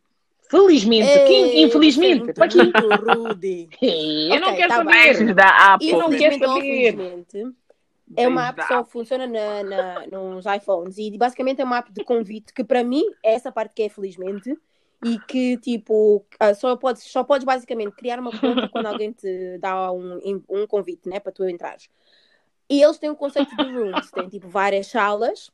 Felizmente, 0.50 1.08
Ei, 1.08 1.26
quem, 1.26 1.62
infelizmente, 1.64 2.26
você 2.26 2.34
para 2.34 2.46
é 2.46 2.48
quem? 2.48 2.70
rude. 2.70 3.68
Eu 3.80 4.40
não 4.40 4.48
Ok, 4.48 4.56
quero 4.56 4.68
tá 4.68 4.76
saber. 4.76 5.34
Da 5.34 5.74
Apple. 5.74 5.90
Eu 5.90 5.98
não 5.98 6.10
quero 6.10 6.34
Infelizmente 6.34 6.46
saber. 6.46 6.88
infelizmente, 6.92 7.56
é 8.16 8.28
uma 8.28 8.48
app 8.48 8.60
que 8.60 8.68
só 8.68 8.84
funciona 8.84 9.26
na, 9.26 9.62
na- 9.62 10.06
nos 10.08 10.44
iPhones 10.44 10.98
e 10.98 11.16
basicamente 11.16 11.62
é 11.62 11.64
uma 11.64 11.78
app 11.78 11.90
de 11.90 12.04
convite 12.04 12.52
que 12.52 12.62
para 12.62 12.84
mim 12.84 13.02
é 13.24 13.32
essa 13.34 13.50
parte 13.50 13.72
que 13.74 13.82
é 13.84 13.88
felizmente 13.88 14.54
e 15.02 15.18
que 15.20 15.56
tipo 15.58 16.24
ah, 16.40 16.54
só 16.54 16.76
podes, 16.76 17.02
só 17.04 17.24
podes 17.24 17.44
basicamente 17.44 17.94
criar 17.96 18.20
uma 18.20 18.32
conta 18.32 18.68
quando 18.68 18.86
alguém 18.86 19.12
te 19.12 19.58
dá 19.58 19.92
um, 19.92 20.20
um 20.48 20.66
convite 20.66 21.08
né, 21.08 21.20
para 21.20 21.32
tu 21.32 21.48
entrares. 21.48 21.88
E 22.68 22.82
eles 22.82 22.98
têm 22.98 23.10
um 23.10 23.14
conceito 23.14 23.56
de 23.56 23.64
rooms, 23.64 24.12
tem 24.12 24.28
tipo 24.28 24.48
várias 24.48 24.86
salas 24.88 25.50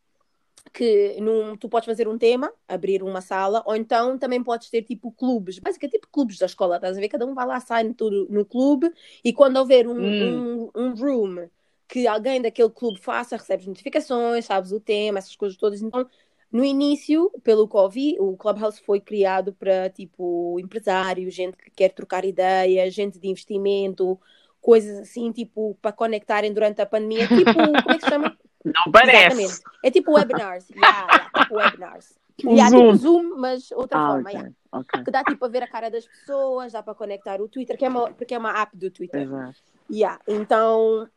que 0.73 1.21
num, 1.21 1.57
tu 1.57 1.69
podes 1.69 1.87
fazer 1.87 2.09
um 2.09 2.19
tema, 2.19 2.53
abrir 2.69 3.03
uma 3.03 3.21
sala, 3.21 3.63
ou 3.67 3.75
então 3.77 4.19
também 4.19 4.43
podes 4.43 4.71
ter 4.71 4.83
tipo 4.83 5.11
clubes, 5.13 5.59
basicamente 5.59 5.95
tipo 5.95 6.09
clubes 6.11 6.39
da 6.39 6.47
escola, 6.47 6.77
estás 6.77 6.97
a 6.97 7.01
ver? 7.01 7.09
Cada 7.09 7.27
um 7.27 7.35
vai 7.35 7.47
lá, 7.47 7.61
sai 7.61 7.85
no, 7.85 7.95
no 8.29 8.45
clube 8.45 8.93
e 9.25 9.33
quando 9.33 9.57
houver 9.57 9.89
um, 9.89 9.95
Hum. 9.97 10.45
um, 10.67 10.71
um 10.75 10.95
room 10.95 11.49
que 11.89 12.07
alguém 12.07 12.41
daquele 12.43 12.71
clube 12.71 13.01
faça, 13.01 13.37
recebes 13.37 13.67
notificações, 13.67 14.45
sabes 14.45 14.73
o 14.73 14.81
tema, 14.81 15.19
essas 15.19 15.35
coisas 15.37 15.57
todas. 15.59 15.81
Então, 15.81 16.07
no 16.51 16.65
início, 16.65 17.31
pelo 17.43 17.69
que 17.69 17.77
ouvi, 17.77 18.17
o 18.19 18.37
Clubhouse 18.37 18.81
foi 18.81 19.01
criado 19.01 19.53
para 19.53 19.91
tipo 19.91 20.59
empresários, 20.59 21.35
gente 21.35 21.57
que 21.57 21.71
quer 21.71 21.91
trocar 21.91 22.25
ideias, 22.25 22.95
gente 22.95 23.19
de 23.19 23.29
investimento, 23.29 24.19
coisas 24.61 24.99
assim, 24.99 25.31
tipo, 25.33 25.77
para 25.81 25.93
conectarem 25.93 26.53
durante 26.53 26.81
a 26.81 26.87
pandemia. 26.87 27.27
Tipo, 27.29 27.53
como 27.55 27.91
é 27.91 27.99
que 27.99 28.05
se 28.05 28.09
chama? 28.11 28.37
Não 28.65 28.93
parece. 28.93 29.41
Exatamente. 29.43 29.63
É 29.85 29.91
tipo 29.91 30.13
webinars. 30.13 30.69
Yeah, 30.75 31.07
yeah, 31.07 31.31
tipo 31.43 31.55
webinars. 31.55 32.19
Um 32.45 32.55
Yeah, 32.55 32.71
Zoom. 32.71 32.83
tipo 32.93 32.97
Zoom, 32.97 33.37
mas 33.37 33.71
outra 33.73 33.99
Ah, 33.99 34.07
forma. 34.13 34.23
ok. 34.29 34.33
yeah. 34.33 34.53
Ok. 34.73 35.05
Que 35.05 35.11
dá 35.11 35.25
tipo 35.25 35.45
a 35.45 35.49
ver 35.49 35.63
a 35.63 35.67
cara 35.69 35.91
das 35.91 36.07
pessoas, 36.07 36.73
dá 36.73 36.83
para 36.83 36.95
conectar 36.95 37.41
o 37.41 37.49
Twitter, 37.49 37.77
que 37.77 37.85
é 37.85 37.89
uma, 37.89 38.11
porque 38.13 38.35
é 38.35 38.39
uma 38.39 38.61
app 38.61 38.77
do 38.77 38.91
Twitter. 38.91 39.23
Exato. 39.23 39.57
Yeah. 39.91 40.21
Então, 40.29 41.09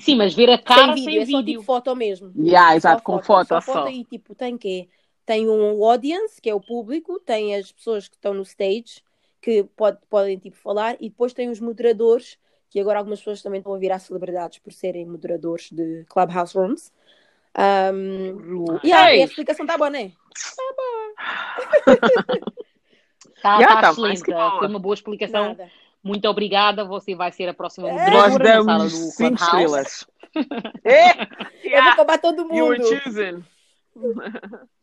Sim, 0.00 0.16
mas 0.16 0.34
ver 0.34 0.50
a 0.50 0.58
cara 0.58 0.94
sem 0.94 1.04
sem 1.04 1.06
vídeo, 1.06 1.22
é 1.22 1.26
só 1.26 1.38
vídeo. 1.38 1.52
tipo 1.52 1.62
foto 1.64 1.96
mesmo. 1.96 2.32
Yeah, 2.36 2.76
exato, 2.76 2.98
Só 2.98 3.04
com 3.04 3.22
foto 3.22 3.48
só. 3.48 3.60
só. 3.60 3.72
foto 3.72 3.90
e 3.90 4.04
tipo, 4.04 4.34
tem 4.34 4.56
que 4.58 4.88
tem 5.26 5.48
um 5.48 5.82
audience, 5.84 6.40
que 6.40 6.50
é 6.50 6.54
o 6.54 6.60
público, 6.60 7.18
tem 7.20 7.54
as 7.56 7.72
pessoas 7.72 8.08
que 8.08 8.14
estão 8.14 8.34
no 8.34 8.42
stage, 8.42 9.02
que 9.40 9.64
pode, 9.76 9.98
podem 10.10 10.38
tipo 10.38 10.56
falar, 10.56 10.96
e 11.00 11.08
depois 11.08 11.32
tem 11.32 11.48
os 11.48 11.60
moderadores, 11.60 12.38
que 12.68 12.78
agora 12.78 12.98
algumas 12.98 13.20
pessoas 13.20 13.40
também 13.42 13.58
estão 13.58 13.72
a 13.74 13.78
virar 13.78 13.98
celebridades 14.00 14.58
por 14.58 14.72
serem 14.72 15.06
moderadores 15.06 15.70
de 15.70 16.04
Clubhouse 16.08 16.56
Rooms. 16.56 16.92
Um, 17.56 18.66
yeah, 18.84 19.12
Ei. 19.12 19.20
e 19.20 19.22
a 19.22 19.24
explicação 19.26 19.64
está 19.64 19.78
boa, 19.78 19.88
não 19.88 19.98
é? 19.98 20.10
Tá, 23.40 23.56
Yeah, 23.60 23.74
tá 23.76 23.80
tá 23.82 23.90
excelente. 23.92 24.24
boa. 24.24 24.58
Foi 24.58 24.68
uma 24.68 24.78
boa 24.78 24.94
explicação. 24.94 25.48
Nada. 25.48 25.70
Muito 26.04 26.28
obrigada. 26.28 26.84
Você 26.84 27.14
vai 27.14 27.32
ser 27.32 27.48
a 27.48 27.54
próxima 27.54 27.88
É. 27.88 28.10
Nós 28.10 28.32
moderadora 28.32 28.56
na 28.56 28.64
sala 28.64 28.78
damos 28.78 28.92
do 28.92 28.98
5 29.12 29.16
Clubhouse. 29.16 29.44
estrelas. 29.44 30.06
é? 30.84 31.22
Eu 31.76 31.82
vou 31.82 31.92
acabar 31.92 32.18
todo 32.18 32.42
You 32.54 32.66
were 32.66 32.78
mundo. 32.78 33.00
choosing. 33.02 33.42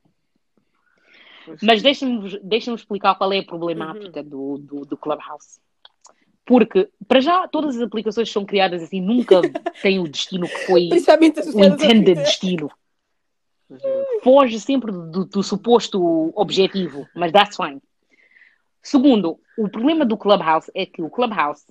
Mas 1.61 1.81
deixa-me 1.81 2.39
deixa 2.43 2.73
explicar 2.73 3.15
qual 3.15 3.33
é 3.33 3.39
a 3.39 3.43
problemática 3.43 4.21
do, 4.23 4.57
do, 4.59 4.85
do 4.85 4.95
Clubhouse. 4.97 5.59
Porque, 6.45 6.89
para 7.07 7.19
já, 7.19 7.47
todas 7.47 7.75
as 7.75 7.81
aplicações 7.81 8.27
que 8.27 8.33
são 8.33 8.45
criadas 8.45 8.81
assim 8.83 9.01
nunca 9.01 9.41
têm 9.81 9.99
o 9.99 10.07
destino 10.07 10.47
que 10.47 10.65
foi 10.65 10.89
o 10.89 10.95
intended 11.63 11.77
Twitter. 11.77 12.15
destino. 12.15 12.71
Foge 14.23 14.59
sempre 14.59 14.91
do, 14.91 15.25
do 15.25 15.41
suposto 15.43 16.31
objetivo, 16.35 17.07
mas 17.15 17.31
that's 17.31 17.55
fine. 17.55 17.81
Segundo, 18.81 19.39
o 19.57 19.69
problema 19.69 20.05
do 20.05 20.17
Clubhouse 20.17 20.71
é 20.73 20.85
que 20.85 21.01
o 21.01 21.09
Clubhouse 21.09 21.63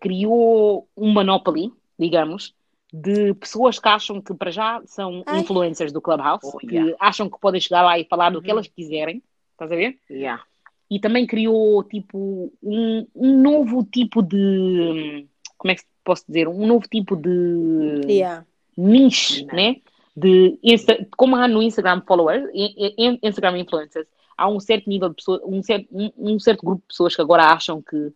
criou 0.00 0.86
um 0.96 1.10
monopoly, 1.12 1.72
digamos, 1.98 2.54
de 2.92 3.32
pessoas 3.34 3.78
que 3.78 3.88
acham 3.88 4.20
que 4.20 4.34
para 4.34 4.50
já 4.50 4.82
são 4.84 5.22
Ai. 5.26 5.40
influencers 5.40 5.92
do 5.92 6.00
Clubhouse, 6.00 6.46
Oh, 6.52 6.58
que 6.58 6.74
yeah. 6.74 6.96
acham 7.00 7.28
que 7.30 7.38
podem 7.40 7.60
chegar 7.60 7.82
lá 7.82 7.98
e 7.98 8.04
falar 8.04 8.30
do 8.30 8.40
que 8.42 8.48
Uhum. 8.48 8.52
elas 8.58 8.68
quiserem, 8.68 9.22
estás 9.52 9.72
a 9.72 9.76
ver? 9.76 9.98
Yeah. 10.10 10.42
E 10.90 11.00
também 11.00 11.26
criou 11.26 11.82
tipo 11.84 12.52
um, 12.62 13.06
um 13.14 13.40
novo 13.40 13.82
tipo 13.84 14.22
de 14.22 15.26
como 15.56 15.72
é 15.72 15.74
que 15.76 15.82
posso 16.04 16.24
dizer? 16.26 16.48
Um 16.48 16.66
novo 16.66 16.86
tipo 16.88 17.16
de 17.16 18.02
Yeah. 18.06 18.44
niche, 18.76 19.44
Não. 19.46 19.54
né? 19.54 19.76
De 20.14 20.58
Insta- 20.62 21.06
como 21.16 21.36
há 21.36 21.48
no 21.48 21.62
Instagram 21.62 22.02
followers, 22.06 22.50
in- 22.52 22.94
in- 22.98 23.18
Instagram 23.22 23.58
influencers, 23.58 24.06
há 24.42 24.48
um 24.48 24.58
certo 24.60 24.88
nível 24.88 25.08
de 25.08 25.14
pessoas, 25.16 25.40
um 25.44 25.62
certo, 25.62 25.86
um, 25.92 26.10
um 26.16 26.38
certo 26.40 26.64
grupo 26.64 26.80
de 26.82 26.88
pessoas 26.88 27.14
que 27.14 27.22
agora 27.22 27.44
acham 27.44 27.80
que 27.80 28.12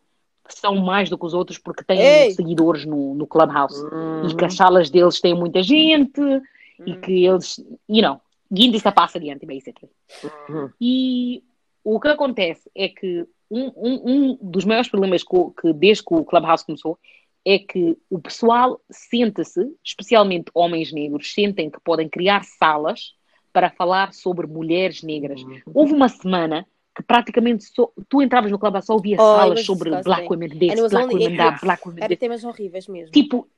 são 0.49 0.77
mais 0.77 1.09
do 1.11 1.19
que 1.19 1.27
os 1.27 1.35
outros 1.35 1.59
porque 1.59 1.85
têm 1.85 2.01
Ei! 2.01 2.31
seguidores 2.33 2.85
no, 2.85 3.15
no 3.15 3.27
Clubhouse 3.27 3.83
Uhum. 3.85 4.29
e 4.29 4.35
que 4.35 4.45
as 4.45 4.55
salas 4.55 4.91
deles 4.91 5.21
têm 5.21 5.35
muita 5.35 5.63
gente 5.63 6.21
e 6.87 6.93
Hum. 6.93 7.01
que 7.01 7.25
eles, 7.25 7.59
you 7.89 8.03
know, 8.03 8.21
guinda 8.53 8.77
está 8.77 8.93
passa 8.93 9.19
adiante, 9.19 9.47
basically. 9.47 9.91
Uhum. 10.49 10.69
E 10.81 11.43
o 11.83 11.99
que 11.99 12.09
acontece 12.09 12.71
é 12.75 12.89
que 12.89 13.27
um, 13.51 13.73
um, 13.77 14.03
um 14.05 14.39
dos 14.43 14.65
maiores 14.65 14.89
problemas 14.91 15.23
co- 15.23 15.53
que, 15.53 15.73
desde 15.73 16.05
que 16.05 16.15
o 16.15 16.25
Clubhouse 16.25 16.67
começou 16.67 16.99
é 17.45 17.59
que 17.59 17.97
o 18.11 18.19
pessoal 18.19 18.81
senta-se, 18.91 19.73
especialmente 19.85 20.51
homens 20.53 20.93
negros, 20.93 21.33
sentem 21.33 21.71
que 21.71 21.81
podem 21.81 22.09
criar 22.09 22.45
salas 22.45 23.15
para 23.57 23.71
falar 23.71 24.13
sobre 24.13 24.47
mulheres 24.47 25.03
negras. 25.03 25.41
Uhum. 25.43 25.61
Houve 25.73 25.95
uma 25.95 26.11
semana 26.11 26.67
que 26.95 27.03
praticamente 27.03 27.65
só, 27.65 27.91
tu 28.07 28.21
entravas 28.21 28.51
no 28.53 28.59
Clubhouse 28.59 28.85
só 28.85 28.93
ouvia 28.93 29.17
Oh, 29.19 29.37
salas 29.39 29.65
sobre. 29.65 29.89
Black 30.03 30.27
Women 30.29 30.51
this, 30.51 30.91
Black 30.91 31.15
Women 31.15 31.37
that. 31.39 31.61
Black 31.63 31.89
Women 31.89 32.05
Era 32.05 32.15
temas 32.19 32.45
horríveis 32.45 32.87
mesmo. 32.87 33.13
Tipo, 33.13 33.49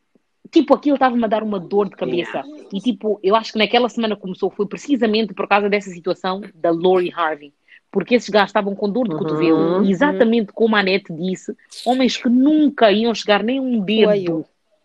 tipo 0.52 0.72
aquilo 0.72 0.94
estava-me 0.94 1.24
a 1.24 1.26
dar 1.26 1.42
uma 1.42 1.58
dor 1.58 1.88
de 1.88 1.96
cabeça. 1.96 2.44
E 2.72 2.78
tipo, 2.78 3.18
eu 3.24 3.34
acho 3.34 3.52
que 3.54 3.58
naquela 3.58 3.88
semana 3.88 4.14
começou 4.14 4.50
foi 4.50 4.66
precisamente 4.68 5.34
por 5.34 5.48
causa 5.48 5.68
dessa 5.68 5.90
situação 5.90 6.42
da 6.54 6.70
Lori 6.70 7.12
Harvey. 7.12 7.52
Porque 7.90 8.14
esses 8.14 8.28
gajos 8.28 8.50
estavam 8.50 8.76
com 8.76 8.88
dor 8.88 9.08
de 9.08 9.14
Uhum, 9.14 9.18
cotovelo, 9.18 9.58
uhum. 9.58 9.90
exatamente 9.90 10.52
como 10.52 10.76
a 10.76 10.78
Anete 10.78 11.12
disse, 11.12 11.56
homens 11.84 12.16
que 12.16 12.28
nunca 12.28 12.92
iam 12.92 13.12
chegar 13.16 13.42
nem 13.42 13.58
um 13.58 13.80
dedo 13.80 14.06
Foi. 14.06 14.44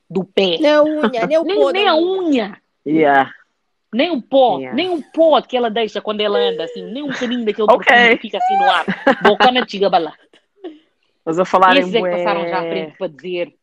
do 0.10 0.23
pé, 0.23 0.58
Nem 0.60 0.71
a 0.71 0.82
unha, 0.82 1.28
nem 1.28 1.38
o 1.38 1.43
nem, 1.43 1.60
pó 1.60 1.71
nem 1.71 1.88
a 1.88 1.95
unha. 1.95 2.45
unha, 2.47 2.63
Yeah. 2.86 3.32
Nem 3.93 4.12
o 4.12 4.21
pó, 4.21 4.58
Yeah. 4.60 4.75
nem 4.75 4.89
o 4.89 5.03
pó 5.13 5.41
que 5.41 5.56
ela 5.58 5.69
deixa 5.69 6.01
quando 6.01 6.21
ela 6.21 6.38
anda, 6.39 6.63
assim, 6.63 6.84
nem 6.91 7.03
um 7.03 7.08
bocadinho 7.10 7.45
daquele 7.45 7.67
Ok. 7.71 7.86
perfume 7.86 8.15
que 8.17 8.21
fica 8.21 8.38
assim 8.38 8.58
no 8.58 8.69
ar. 8.69 8.86
Bocana 9.23 9.65
chigabala. 9.67 10.13
Mas 11.25 11.39
a 11.39 11.45
falar 11.45 11.77
Esses 11.77 11.93
em 11.93 11.97
é 11.97 12.01
que 12.01 12.17
passaram 12.17 12.47
já 12.47 12.60
à 12.60 12.62
frente 12.63 12.97
para 12.97 13.08
dizer, 13.08 13.56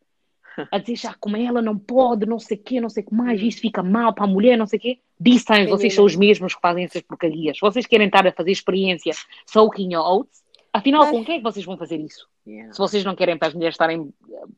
a 0.71 0.77
dizer 0.79 0.95
já 0.95 1.13
como 1.19 1.37
ela 1.37 1.61
não 1.61 1.77
pode, 1.77 2.25
não 2.25 2.39
sei 2.39 2.57
o 2.57 2.61
quê, 2.63 2.81
não 2.81 2.89
sei 2.89 3.03
o 3.03 3.05
que 3.05 3.13
mais, 3.13 3.41
isso 3.41 3.59
fica 3.61 3.83
mal 3.83 4.13
para 4.13 4.23
a 4.23 4.27
mulher, 4.27 4.57
não 4.57 4.65
sei 4.65 4.79
o 4.79 4.81
quê. 4.81 4.99
Times, 5.23 5.43
vocês 5.45 5.69
Menina. 5.69 5.89
são 5.91 6.05
os 6.05 6.15
mesmos 6.15 6.55
que 6.55 6.61
fazem 6.61 6.83
essas 6.85 7.01
porcarias. 7.03 7.57
Vocês 7.61 7.85
querem 7.85 8.07
estar 8.07 8.25
a 8.25 8.31
fazer 8.31 8.51
experiência 8.51 9.13
soaking 9.45 9.93
your 9.93 10.03
oats, 10.05 10.41
Afinal, 10.73 11.03
Ai. 11.03 11.11
com 11.11 11.25
quem 11.25 11.35
é 11.35 11.37
que 11.39 11.43
vocês 11.43 11.65
vão 11.65 11.77
fazer 11.77 11.97
isso? 11.97 12.25
Yeah. 12.47 12.71
Se 12.71 12.79
vocês 12.79 13.03
não 13.03 13.13
querem 13.13 13.37
para 13.37 13.49
as 13.49 13.53
mulheres 13.53 13.73
estarem 13.73 14.09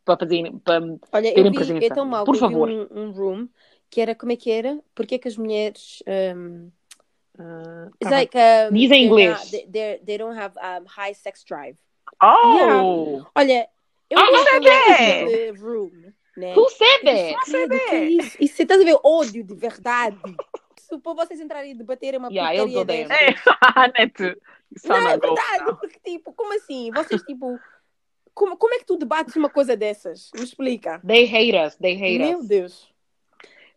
para 0.06 0.16
fazerem. 0.16 0.58
Para... 0.60 0.80
Olha, 1.12 1.28
eu 1.30 1.34
terem 1.34 1.52
vi, 1.52 1.58
presença. 1.58 1.86
é 1.86 1.90
tão 1.90 2.06
mal, 2.06 2.24
Por 2.24 2.38
favor. 2.38 2.70
um, 2.70 2.88
um 2.92 3.12
room 3.12 3.48
que 3.94 4.02
era, 4.02 4.16
como 4.16 4.32
é 4.32 4.36
que 4.36 4.52
era? 4.52 4.80
Porque 4.96 5.16
é 5.16 5.20
que 5.20 5.28
as 5.28 5.38
mulheres... 5.38 6.02
Um, 6.36 6.72
Ah, 7.40 7.90
tá 8.00 8.10
like, 8.12 8.38
um, 8.38 8.74
Diz 8.76 8.92
em 8.92 9.06
inglês. 9.06 9.52
not- 9.52 9.68
they, 9.72 9.98
they 10.06 10.18
don't 10.20 10.38
have 10.40 10.56
um, 10.60 10.86
high 10.86 11.16
sex 11.16 11.44
drive. 11.44 11.76
Oh! 12.22 13.24
Olha, 13.36 13.68
eu 14.08 14.20
Ah, 14.20 14.32
não 14.32 14.68
é? 14.72 15.24
aquele 15.24 15.52
room, 15.60 15.92
né? 16.38 16.54
Who 16.56 16.70
said 16.70 17.02
that? 17.06 17.92
É 17.92 18.04
isso? 18.06 18.38
Isso, 18.40 18.56
você 18.56 18.64
estás 18.64 18.80
a 18.80 18.84
ver 18.84 19.00
ódio 19.04 19.44
de 19.44 19.56
verdade. 19.56 20.18
Se 20.80 20.96
para 21.00 21.14
vocês 21.26 21.40
entrarem 21.40 21.72
e 21.72 21.74
debaterem 21.74 22.20
uma 22.20 22.30
Yeah, 22.30 22.56
eu 22.56 22.72
porcaria. 22.72 23.08
É, 23.12 24.00
Neto. 24.00 24.40
Isso 24.76 24.88
Não, 24.88 25.02
não 25.02 25.10
é 25.10 25.14
é 25.14 25.18
bom. 25.18 25.34
verdade, 25.34 25.78
porque 25.80 26.00
tipo, 26.04 26.34
como 26.34 26.54
assim? 26.56 26.92
Vocês 26.92 27.24
tipo, 27.24 27.60
como, 28.34 28.58
como 28.58 28.76
é 28.76 28.78
que 28.78 28.86
tu 28.86 28.96
debates 28.96 29.36
uma 29.36 29.50
coisa 29.50 29.76
dessas? 29.76 30.30
Me 30.36 30.44
explica. 30.44 31.02
They 31.06 31.26
hate 31.26 31.58
us, 31.58 31.76
they 31.78 31.96
hate 31.96 32.20
Meu 32.20 32.40
us. 32.40 32.48
Deus. 32.48 32.93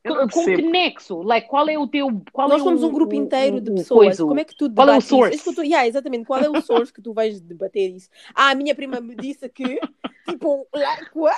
Eu 0.07 0.29
Com, 0.29 0.45
que 0.45 0.63
nexo? 0.63 1.21
Like, 1.23 1.49
qual 1.49 1.69
é 1.69 1.77
o 1.79 1.87
teu. 1.87 2.09
Qual 2.33 2.49
Nós 2.49 2.61
é 2.61 2.65
somos 2.65 2.83
o- 2.83 2.89
um 2.89 2.93
grupo 2.93 3.13
o- 3.13 3.17
inteiro 3.17 3.57
o- 3.57 3.61
de 3.61 3.71
pessoas. 3.73 4.07
coisa? 4.07 4.25
Como 4.25 4.41
é 4.41 4.45
que 4.45 4.55
tu 4.57 4.71
Qual 4.73 4.87
é 4.89 4.91
o 4.91 4.95
debates 4.95 5.09
source? 5.09 5.35
Isso 5.37 5.55
tô- 5.55 5.63
Yeah, 5.63 5.87
exatamente. 5.87 6.25
Qual 6.25 6.41
é 6.41 6.49
o 6.49 6.61
source 6.63 6.93
que 6.93 7.03
tu 7.03 7.13
vais 7.13 7.41
debater 7.41 7.91
isso? 7.95 8.09
Ah, 8.35 8.51
a 8.51 8.55
minha 8.55 8.75
prima 8.75 9.01
me 9.01 9.15
disse 9.17 9.49
que, 9.49 9.81
tipo, 10.29 10.67
like, 10.75 11.11
what? 11.15 11.37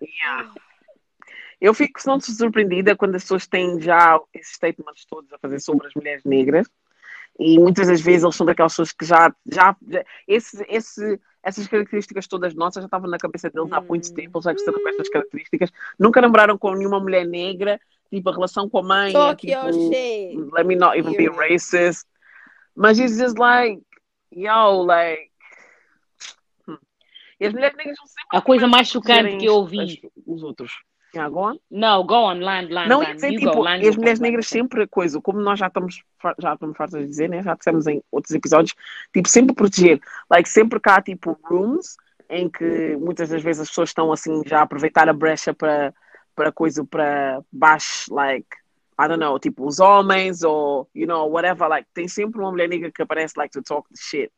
Yeah. 0.00 0.52
Eu 1.60 1.74
fico 1.74 1.98
não 2.06 2.20
surpreendida 2.20 2.94
quando 2.94 3.16
as 3.16 3.22
pessoas 3.22 3.46
têm 3.46 3.80
já 3.80 4.20
esses 4.32 4.54
statements 4.54 5.04
todos 5.04 5.32
a 5.32 5.38
fazer 5.38 5.58
sobre 5.60 5.88
as 5.88 5.94
mulheres 5.94 6.22
negras 6.24 6.68
e 7.36 7.58
muitas 7.58 7.88
das 7.88 8.00
vezes 8.00 8.22
eles 8.22 8.36
são 8.36 8.46
daquelas 8.46 8.72
pessoas 8.72 8.92
que 8.92 9.04
já, 9.04 9.34
já, 9.50 9.76
já 9.88 10.04
esse, 10.28 10.64
esse, 10.68 11.20
essas 11.42 11.66
características 11.66 12.26
todas 12.26 12.54
nossas 12.54 12.82
já 12.82 12.86
estavam 12.86 13.08
na 13.08 13.18
cabeça 13.18 13.50
deles 13.50 13.72
há 13.72 13.80
muito 13.80 14.12
tempo, 14.12 14.38
eles 14.38 14.44
já 14.44 14.54
cresceram 14.54 14.82
com 14.82 14.88
estas 14.88 15.08
características, 15.08 15.72
nunca 15.98 16.20
namoraram 16.20 16.58
com 16.58 16.74
nenhuma 16.74 17.00
mulher 17.00 17.26
negra, 17.26 17.80
tipo 18.10 18.28
a 18.28 18.32
relação 18.32 18.68
com 18.68 18.78
a 18.78 18.82
mãe, 18.82 19.12
é, 19.14 19.34
tipo, 19.34 20.54
let 20.54 20.66
me 20.66 20.76
not 20.76 20.98
even 20.98 21.16
be 21.16 21.24
You're 21.24 21.36
racist. 21.36 22.06
Mas 22.74 22.98
it's 22.98 23.18
just 23.18 23.38
like, 23.38 23.82
yo, 24.30 24.82
like. 24.82 25.30
hmm. 26.66 26.78
E 27.40 27.46
as 27.46 27.52
mulheres 27.52 27.76
negras 27.76 27.96
são 27.96 28.06
sempre 28.06 28.38
A 28.38 28.40
coisa 28.40 28.68
mais 28.68 28.88
chocante 28.88 29.36
que 29.36 29.46
eu 29.46 29.54
ouvi. 29.54 30.00
os 30.26 30.42
outros. 30.42 30.72
Yeah, 31.14 31.30
go 31.30 31.40
on. 31.40 31.58
Não, 31.70 32.04
go 32.04 32.14
on, 32.14 32.40
land, 32.40 32.72
land, 32.72 32.88
Não, 32.88 33.00
land. 33.00 33.14
dizer, 33.14 33.30
tipo, 33.30 33.50
go, 33.50 33.62
land 33.62 33.84
e 33.84 33.88
as 33.88 33.96
mulheres 33.96 34.20
negras 34.20 34.46
sempre, 34.46 34.86
coisa, 34.86 35.20
como 35.20 35.40
nós 35.40 35.58
já 35.58 35.68
estamos, 35.68 36.02
já 36.38 36.52
estamos 36.54 36.76
fartos 36.76 36.98
de 36.98 37.06
dizer, 37.06 37.28
né? 37.28 37.42
Já 37.42 37.54
dissemos 37.54 37.86
em 37.86 38.02
outros 38.12 38.34
episódios, 38.34 38.74
tipo, 39.12 39.28
sempre 39.28 39.54
proteger. 39.54 40.00
Like, 40.30 40.48
sempre 40.48 40.78
cá, 40.78 41.00
tipo, 41.00 41.38
rooms 41.44 41.96
em 42.28 42.48
que 42.48 42.96
muitas 42.96 43.30
das 43.30 43.42
vezes 43.42 43.62
as 43.62 43.68
pessoas 43.68 43.88
estão, 43.88 44.12
assim, 44.12 44.42
já 44.44 44.58
a 44.58 44.62
aproveitar 44.62 45.08
a 45.08 45.14
brecha 45.14 45.54
para, 45.54 45.94
para 46.36 46.52
coisa, 46.52 46.84
para 46.84 47.42
baixo, 47.50 48.12
like, 48.14 48.46
I 49.00 49.08
don't 49.08 49.20
know, 49.20 49.38
tipo, 49.38 49.66
os 49.66 49.78
homens 49.78 50.42
ou, 50.42 50.88
you 50.94 51.06
know, 51.06 51.30
whatever, 51.30 51.68
like, 51.68 51.88
tem 51.94 52.06
sempre 52.06 52.40
uma 52.40 52.50
mulher 52.50 52.68
negra 52.68 52.90
que 52.92 53.00
aparece, 53.00 53.34
like, 53.36 53.52
to 53.52 53.62
talk 53.62 53.88
the 53.88 53.96
shit. 53.96 54.30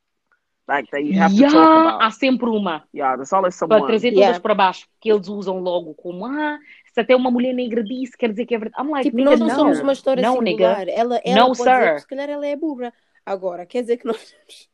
Like, 0.70 0.88
you 1.00 1.18
have 1.20 1.34
to 1.34 1.42
talk 1.42 1.52
Yeah, 1.52 1.80
about. 1.88 2.02
há 2.04 2.10
sempre 2.12 2.48
uma. 2.48 2.84
Yeah, 2.94 3.16
there's 3.16 3.32
always 3.32 3.58
Para 3.58 3.66
someone. 3.68 3.86
trazer 3.90 4.12
Yeah. 4.12 4.26
todas 4.28 4.38
para 4.40 4.54
baixo. 4.54 4.86
Que 5.00 5.10
eles 5.10 5.26
usam 5.28 5.58
logo 5.58 5.94
como, 5.94 6.24
ah, 6.26 6.58
se 6.94 7.00
até 7.00 7.16
uma 7.16 7.28
mulher 7.28 7.52
negra 7.52 7.82
disse, 7.82 8.16
quer 8.16 8.28
dizer 8.30 8.46
que 8.46 8.54
é 8.54 8.58
verdade. 8.58 8.80
I'm 8.80 8.90
like, 8.92 9.02
Tipo, 9.04 9.16
nigga, 9.16 9.30
nós 9.30 9.40
não 9.40 9.48
no. 9.48 9.54
somos 9.54 9.80
uma 9.80 9.92
história 9.92 10.22
nigga. 10.22 10.46
singular. 10.50 10.88
Ela, 10.88 11.20
ela 11.24 11.40
No, 11.40 11.46
pode 11.48 11.58
dizer 11.58 11.82
sir. 11.82 11.94
que 11.94 12.00
se 12.02 12.06
calhar 12.06 12.30
ela 12.30 12.46
é 12.46 12.54
burra. 12.54 12.92
Agora, 13.26 13.66
quer 13.66 13.80
dizer 13.82 13.96
que 13.96 14.06
nós 14.06 14.16
somos 14.18 14.70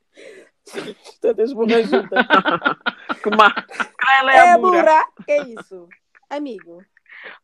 todas 1.23 1.53
burras 1.55 1.89
juntas. 1.89 2.27
Ela 4.21 4.33
é, 4.33 4.37
É 4.37 4.53
a 4.53 4.59
burra. 4.59 4.83
burra. 4.83 5.05
É 5.29 5.43
isso. 5.43 5.89
Amigo. 6.31 6.83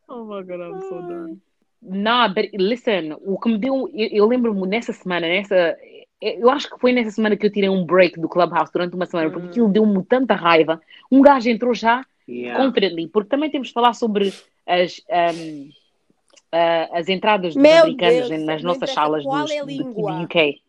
Oh 0.07 0.23
my 0.25 0.43
God, 0.43 0.59
I'm 0.61 0.81
so 0.81 1.01
done. 1.01 1.41
Nah, 1.81 2.27
but 2.29 2.49
listen, 2.53 3.13
o 3.25 3.37
que 3.39 3.49
me 3.49 3.57
deu. 3.57 3.89
Eu, 3.93 4.09
eu 4.11 4.25
lembro-me 4.27 4.65
nessa 4.67 4.93
semana, 4.93 5.27
nessa. 5.27 5.77
Eu 6.21 6.49
acho 6.49 6.69
que 6.69 6.79
foi 6.79 6.93
nessa 6.93 7.11
semana 7.11 7.35
que 7.35 7.45
eu 7.45 7.51
tirei 7.51 7.69
um 7.69 7.85
break 7.85 8.19
do 8.19 8.29
Clubhouse 8.29 8.71
durante 8.71 8.95
uma 8.95 9.05
semana, 9.05 9.29
porque 9.29 9.47
aquilo 9.47 9.67
deu-me 9.69 10.03
tanta 10.05 10.33
raiva. 10.35 10.81
Um 11.11 11.21
gajo 11.21 11.49
entrou 11.49 11.73
já 11.73 12.05
Yeah. 12.25 12.63
confidently, 12.63 13.09
porque 13.09 13.27
também 13.29 13.49
temos 13.51 13.67
de 13.67 13.73
falar 13.73 13.93
sobre 13.93 14.33
as, 14.65 15.01
um, 15.35 15.69
ah, 16.53 16.89
as 16.93 17.09
entradas 17.09 17.53
dos 17.53 17.61
Meu 17.61 17.81
americanos 17.83 18.29
Deus, 18.29 18.45
nas 18.45 18.63
nossas 18.63 18.89
salas 18.91 19.25
dos, 19.25 19.51
é 19.51 19.61
língua. 19.65 20.13
do 20.13 20.23
UK. 20.23 20.61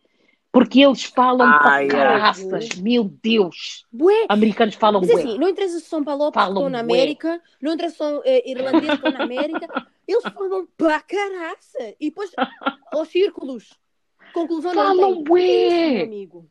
Porque 0.51 0.81
eles 0.81 1.03
falam 1.05 1.47
Ah, 1.47 1.59
para 1.59 1.79
yeah. 1.79 2.19
caraças, 2.19 2.75
meu 2.75 3.05
Deus. 3.23 3.85
Bué. 3.89 4.25
Americanos 4.27 4.75
falam 4.75 4.99
Mas 4.99 5.09
bué. 5.09 5.21
assim, 5.21 5.37
não 5.37 5.47
interessa 5.47 5.79
se 5.79 5.85
são 5.85 6.03
palopes 6.03 6.41
que 6.41 6.47
estão 6.49 6.69
na 6.69 6.83
bué. 6.83 6.93
América, 7.01 7.41
não 7.61 7.73
interessa 7.73 7.91
se 7.93 7.97
são 7.99 8.21
eh, 8.25 8.49
irlandeses 8.51 8.89
que 8.89 8.95
estão 8.95 9.11
na 9.13 9.23
América, 9.23 9.69
eles 10.05 10.23
falam 10.23 10.67
para 10.77 10.99
caraça. 11.01 11.95
E 12.01 12.09
depois, 12.09 12.31
aos 12.91 13.07
círculos. 13.07 13.69
Conclusão 14.35 14.73
não 14.73 14.83
Falam 14.83 15.13
tem. 15.15 15.23
bué. 15.23 16.01
Amigo. 16.03 16.45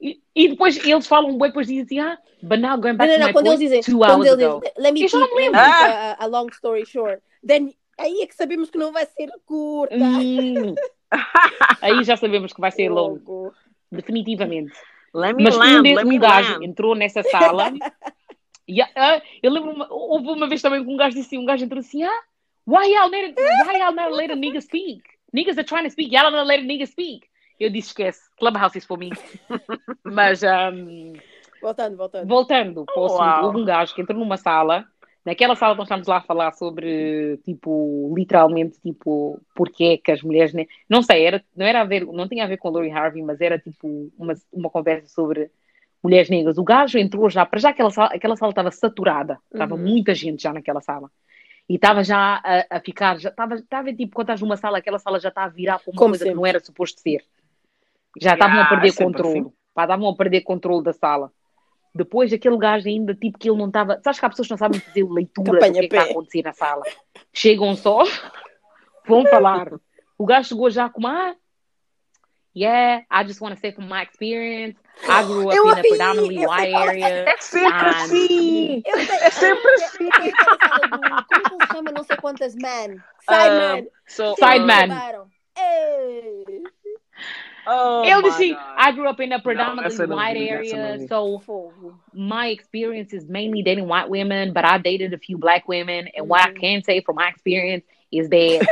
E, 0.00 0.20
e 0.34 0.48
depois 0.48 0.76
eles 0.84 1.06
falam 1.06 1.36
bué, 1.38 1.48
depois 1.48 1.66
dizem, 1.66 2.00
ah, 2.00 2.18
but 2.42 2.58
now 2.58 2.76
going 2.76 2.92
Não, 2.92 2.96
back 2.96 3.08
não, 3.08 3.14
to 3.14 3.20
não, 3.20 3.26
my 3.28 3.32
quando 3.32 3.46
eles 3.46 3.60
dizem, 3.60 3.80
two 3.82 3.98
quando 3.98 4.10
hours 4.10 4.26
eles 4.32 4.44
ago. 4.44 4.60
dizem, 4.60 4.74
let 4.78 4.92
me 4.92 5.02
Eu 5.02 5.08
já 5.08 5.18
keep, 5.20 5.34
lembro. 5.34 5.60
keep 5.60 5.84
a, 5.84 6.16
a 6.18 6.26
long 6.26 6.48
story 6.50 6.84
short. 6.86 7.22
Then, 7.46 7.74
aí 7.98 8.22
é 8.22 8.26
que 8.26 8.34
sabemos 8.34 8.70
que 8.70 8.78
não 8.78 8.92
vai 8.92 9.06
ser 9.06 9.30
curta. 9.46 9.94
Hum. 9.94 10.74
Aí 11.80 12.02
já 12.02 12.16
sabemos 12.16 12.52
que 12.52 12.60
vai 12.60 12.72
ser 12.72 12.88
longo, 12.88 13.54
definitivamente. 13.92 14.72
Let 15.14 15.36
me 15.36 15.44
Mas 15.44 15.56
um, 15.56 15.60
let 15.60 16.04
um 16.04 16.08
me 16.08 16.18
gajo 16.18 16.60
entrou 16.60 16.96
nessa 16.96 17.22
sala. 17.22 17.72
e, 18.66 18.82
ah, 18.82 19.22
eu 19.40 19.52
lembro, 19.52 19.70
uma, 19.70 19.86
houve 19.92 20.26
uma 20.28 20.48
vez 20.48 20.60
também 20.60 20.84
que 20.84 20.90
um 20.90 20.96
gajo 20.96 21.14
disse, 21.14 21.38
um 21.38 21.44
gajo 21.44 21.64
entrou 21.64 21.78
assim, 21.78 22.02
ah, 22.02 22.20
why 22.66 22.92
y'all 22.92 23.08
let, 23.08 23.32
why 23.38 23.78
not 23.94 24.12
let 24.12 24.30
a 24.32 24.34
nigga 24.34 24.60
speak? 24.60 25.02
Niggas 25.34 25.58
are 25.58 25.64
trying 25.64 25.84
to 25.84 25.90
speak, 25.90 26.12
y'all 26.14 26.30
not 26.30 26.46
let 26.46 26.60
a 26.60 26.62
nigga 26.62 26.86
speak. 26.86 27.26
Eu 27.58 27.68
disse, 27.70 27.88
esquece, 27.88 28.20
Clubhouse 28.38 28.78
is 28.78 28.84
for 28.84 28.96
me. 28.98 29.12
Mas, 30.04 30.42
um, 30.42 31.12
Voltando, 31.60 31.96
voltando. 31.96 32.28
voltando 32.28 32.86
para 32.86 33.00
o 33.02 33.06
assunto, 33.06 33.20
Uau. 33.22 33.44
houve 33.46 33.58
um 33.58 33.64
gajo 33.64 33.94
que 33.94 34.02
entrou 34.02 34.18
numa 34.18 34.36
sala, 34.36 34.84
naquela 35.24 35.56
sala 35.56 35.74
nós 35.74 35.86
estamos 35.86 36.06
lá 36.06 36.18
a 36.18 36.20
falar 36.20 36.52
sobre, 36.52 37.38
tipo, 37.38 38.12
literalmente, 38.14 38.78
tipo, 38.82 39.40
porque 39.54 39.84
é 39.84 39.96
que 39.96 40.12
as 40.12 40.22
mulheres, 40.22 40.52
ne- 40.52 40.68
não 40.88 41.02
sei, 41.02 41.24
era, 41.24 41.42
não 41.56 41.64
era 41.64 41.80
a 41.80 41.84
ver, 41.84 42.04
não 42.04 42.28
tinha 42.28 42.44
a 42.44 42.46
ver 42.46 42.58
com 42.58 42.68
Lori 42.68 42.90
Harvey, 42.90 43.22
mas 43.22 43.40
era 43.40 43.58
tipo 43.58 44.12
uma, 44.18 44.34
uma 44.52 44.68
conversa 44.68 45.08
sobre 45.08 45.50
mulheres 46.02 46.28
negras. 46.28 46.58
O 46.58 46.64
gajo 46.64 46.98
entrou 46.98 47.30
já, 47.30 47.46
para 47.46 47.58
já 47.58 47.70
aquela 47.70 47.90
sala, 47.90 48.10
aquela 48.12 48.36
sala 48.36 48.50
estava 48.52 48.70
saturada, 48.70 49.38
estava 49.50 49.74
Uhum. 49.74 49.80
muita 49.80 50.14
gente 50.14 50.42
já 50.42 50.52
naquela 50.52 50.82
sala. 50.82 51.10
E 51.68 51.76
estava 51.76 52.04
já 52.04 52.40
a, 52.44 52.76
a 52.76 52.80
ficar, 52.80 53.18
já 53.18 53.30
estava, 53.30 53.54
estava 53.54 53.92
tipo, 53.92 54.14
quando 54.14 54.26
estás 54.26 54.40
numa 54.40 54.56
sala, 54.56 54.78
aquela 54.78 54.98
sala 54.98 55.18
já 55.18 55.30
está 55.30 55.44
a 55.44 55.48
virar 55.48 55.78
para 55.78 55.90
uma 55.90 55.96
Como 55.98 56.10
coisa 56.10 56.24
que 56.24 56.28
sempre. 56.28 56.36
não 56.36 56.46
era 56.46 56.60
suposto 56.60 57.00
ser. 57.00 57.24
Já 58.20 58.34
estavam 58.34 58.56
a 58.56 58.58
Yeah, 58.60 58.68
perder 58.76 58.88
é 59.02 59.04
controle. 59.04 59.38
assim. 59.40 59.52
Estavam 59.78 60.08
a 60.08 60.16
perder 60.16 60.40
controle 60.42 60.84
da 60.84 60.92
sala. 60.92 61.32
Depois 61.94 62.32
aquele 62.32 62.58
gajo 62.58 62.88
ainda, 62.88 63.14
tipo, 63.14 63.38
que 63.38 63.48
ele 63.48 63.58
não 63.58 63.68
estava. 63.68 64.00
Sabes 64.02 64.20
que 64.20 64.26
há 64.26 64.28
pessoas 64.28 64.48
que 64.48 64.52
não 64.52 64.58
sabem 64.58 64.80
fazer 64.80 65.04
leitura 65.08 65.52
do 65.52 65.58
que, 65.58 65.64
é 65.64 65.72
que 65.72 65.78
está 65.86 66.02
a 66.02 66.04
acontecer 66.10 66.42
na 66.42 66.52
sala. 66.52 66.82
Chegam 67.32 67.74
só, 67.74 68.02
vão 69.08 69.24
falar. 69.26 69.72
O 70.18 70.26
gajo 70.26 70.48
chegou 70.50 70.70
já 70.70 70.88
com 70.88 71.06
ah, 71.06 71.34
yeah, 72.54 73.02
I 73.10 73.24
just 73.24 73.40
want 73.40 73.54
to 73.54 73.60
say 73.60 73.72
from 73.72 73.88
my 73.88 74.02
experience, 74.02 74.76
I 75.08 75.22
grew 75.24 75.48
up 75.48 75.54
in 75.54 75.78
a 75.78 75.82
predominantly 75.82 76.42
eu 76.42 76.48
white 76.48 76.70
sei 76.70 76.74
area. 76.74 77.24
É 77.28 77.36
sempre 77.38 77.88
assim. 77.88 78.82
Eu 78.86 78.98
sei, 79.00 79.16
É 79.18 79.30
sempre 79.30 79.70
eu- 79.70 79.74
assim. 79.84 80.04
eu- 80.04 80.10
eu- 80.10 80.24
eu- 80.24 80.90
eu- 80.92 81.24
Como 81.28 81.40
é 81.40 81.48
que 81.48 81.54
ele 81.54 81.66
chama 81.66 81.92
não 81.92 82.04
sei 82.04 82.16
quantas 82.16 82.54
man? 82.54 82.96
Ah, 83.28 83.42
Sideman. 83.42 83.82
Um, 83.82 83.88
so, 84.06 84.32
um, 84.32 84.36
Sideman. 84.36 84.88
Oh 87.66 88.02
Ele 88.04 88.16
my 88.16 88.22
disse, 88.24 88.52
God. 88.52 88.60
I 88.76 88.92
grew 88.92 89.08
up 89.08 89.22
in 89.22 89.32
a 89.32 89.38
predominantly 89.40 89.98
eu 89.98 90.06
não 90.08 90.16
white 90.16 90.34
vi, 90.38 90.48
essa 90.50 90.76
eu 90.76 90.78
não 90.78 90.84
area, 90.86 91.08
so 91.08 91.42
my 92.12 92.52
experience 92.52 93.16
is 93.16 93.26
mainly 93.26 93.62
dating 93.62 93.86
white 93.86 94.10
women, 94.10 94.52
but 94.52 94.64
I 94.66 94.76
dated 94.78 95.14
a 95.14 95.18
few 95.18 95.38
black 95.38 95.66
women, 95.66 96.10
and 96.14 96.28
what 96.28 96.46
I 96.46 96.52
can 96.52 96.82
say 96.82 97.00
from 97.00 97.16
my 97.16 97.30
experience 97.30 97.84
is 98.18 98.28
that 98.28 98.66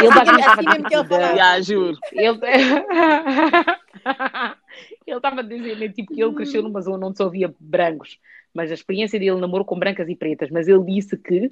ele 0.00 0.10
basicamente 0.14 0.48
Assim 0.48 0.60
estava 0.60 0.62
mesmo 0.62 0.86
que 0.86 0.94
ele 0.94 1.02
tipo 1.02 1.02
de- 1.04 1.08
falava. 1.08 1.32
Yeah, 1.34 1.60
juro. 1.62 1.98
Ele 2.12 2.38
ele 5.06 5.16
estava 5.16 5.40
a 5.40 5.42
dizer 5.44 5.92
tipo, 5.92 6.12
que 6.14 6.22
ele 6.22 6.34
cresceu 6.34 6.62
numa 6.62 6.80
zona 6.80 7.06
onde 7.06 7.16
só 7.18 7.26
havia 7.26 7.52
brancos, 7.58 8.18
mas 8.54 8.70
a 8.70 8.74
experiência 8.74 9.18
dele 9.18 9.40
namorou 9.40 9.64
com 9.64 9.78
brancas 9.78 10.08
e 10.08 10.14
pretas. 10.16 10.50
Mas 10.50 10.68
ele 10.68 10.82
disse 10.84 11.16
que, 11.16 11.50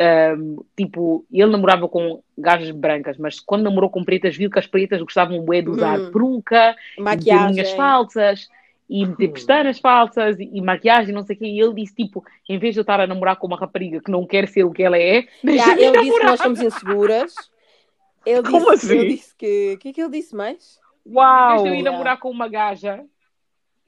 ahm, 0.00 0.56
tipo, 0.76 1.24
ele 1.32 1.50
namorava 1.50 1.88
com 1.88 2.22
gajas 2.36 2.70
brancas, 2.70 3.16
mas 3.18 3.40
quando 3.40 3.64
namorou 3.64 3.90
com 3.90 4.04
pretas, 4.04 4.36
viu 4.36 4.50
que 4.50 4.58
as 4.58 4.66
pretas 4.66 5.00
gostavam 5.02 5.42
bué 5.44 5.62
de 5.62 5.70
usar 5.70 5.98
Hum. 5.98 6.10
peruca, 6.12 6.76
e 6.98 7.02
Maquiagem. 7.02 7.76
falsas. 7.76 8.48
E 8.92 9.06
meter 9.06 9.28
Hum. 9.28 9.32
pestanas 9.34 9.78
falsas 9.78 10.38
e, 10.40 10.50
e 10.52 10.60
maquiagem, 10.60 11.14
não 11.14 11.22
sei 11.22 11.36
o 11.36 11.38
quê. 11.38 11.46
E 11.46 11.60
ele 11.60 11.74
disse, 11.74 11.94
tipo, 11.94 12.24
em 12.48 12.58
vez 12.58 12.74
de 12.74 12.80
eu 12.80 12.82
estar 12.82 12.98
a 13.00 13.06
namorar 13.06 13.36
com 13.36 13.46
uma 13.46 13.56
rapariga 13.56 14.00
que 14.02 14.10
não 14.10 14.26
quer 14.26 14.48
ser 14.48 14.64
o 14.64 14.72
que 14.72 14.82
ela 14.82 14.98
é, 14.98 15.26
Yeah, 15.44 15.74
deixa-me 15.76 15.82
ele 15.84 15.90
disse 15.92 16.00
que 16.02 16.06
namorar. 16.08 16.26
nós 16.26 16.40
somos 16.40 16.60
inseguras. 16.60 17.50
Ele 18.26 18.42
disse, 18.42 18.52
Como 18.52 18.70
assim? 18.72 18.98
Ele 18.98 19.08
disse 19.14 19.34
que. 19.36 19.72
O 19.74 19.78
que 19.78 19.88
é 19.88 19.92
que 19.92 20.00
ele 20.02 20.10
disse 20.10 20.34
mais? 20.34 20.78
Em 21.06 21.06
vez 21.06 21.16
Uau. 21.16 21.62
de 21.62 21.68
eu 21.68 21.74
ir 21.74 21.82
namorar 21.82 22.18
com 22.18 22.30
uma 22.30 22.48
gaja, 22.48 23.04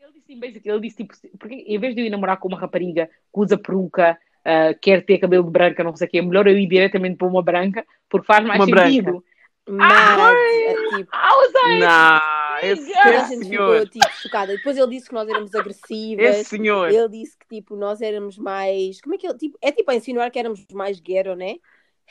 ele 0.01 0.13
disse 0.15 0.27
Sim, 0.27 0.39
basically, 0.41 0.71
ele 0.71 0.81
disse 0.81 0.97
tipo, 0.99 1.15
porque 1.39 1.55
em 1.55 1.79
vez 1.79 1.95
de 1.95 2.01
eu 2.01 2.07
ir 2.07 2.11
namorar 2.11 2.37
com 2.39 2.47
uma 2.49 2.59
rapariga 2.59 3.07
que 3.07 3.41
usa 3.41 3.59
peruca, 3.59 4.17
uh, 4.47 4.79
quer 4.81 5.05
ter 5.05 5.19
cabelo 5.19 5.45
branca, 5.51 5.83
não 5.85 5.95
sei 5.97 6.07
o 6.07 6.11
quê, 6.11 6.19
é 6.19 6.23
melhor 6.23 6.47
eu 6.47 6.57
ir 6.57 6.67
diretamente 6.69 7.17
para 7.17 7.27
uma 7.27 7.43
branca, 7.43 7.85
porque 8.09 8.27
faz 8.27 8.45
mais 8.47 8.59
Uma 8.61 8.67
sentido. 8.67 9.05
branca. 9.13 9.25
Mas, 9.69 10.39
é, 10.65 10.75
tipo, 10.97 11.15
I 11.15 11.31
was 11.37 11.53
like, 11.53 11.81
Não, 11.81 12.21
esse, 12.63 12.87
toda 12.93 13.01
a 13.05 13.15
esse 13.23 13.35
gente 13.35 13.47
senhor. 13.47 13.73
ficou 13.87 13.89
tipo 14.01 14.17
chocada. 14.17 14.57
Depois 14.57 14.77
ele 14.77 14.87
disse 14.89 15.09
que 15.09 15.15
nós 15.15 15.29
éramos 15.29 15.55
agressivas. 15.55 16.25
Esse 16.37 16.45
senhor. 16.51 16.91
Ele 16.91 17.09
disse 17.09 17.37
que 17.39 17.47
tipo, 17.57 17.77
nós 17.77 18.01
éramos 18.01 18.39
mais. 18.39 19.01
Como 19.01 19.15
é 19.15 19.19
que 19.19 19.27
ele. 19.27 19.39
Tipo, 19.39 19.59
é 19.61 19.73
tipo 19.73 19.91
a 19.91 19.95
insinuar 19.95 20.31
que 20.31 20.39
éramos 20.39 20.65
mais 20.73 21.01
ghetto, 21.01 21.35
né? 21.35 21.57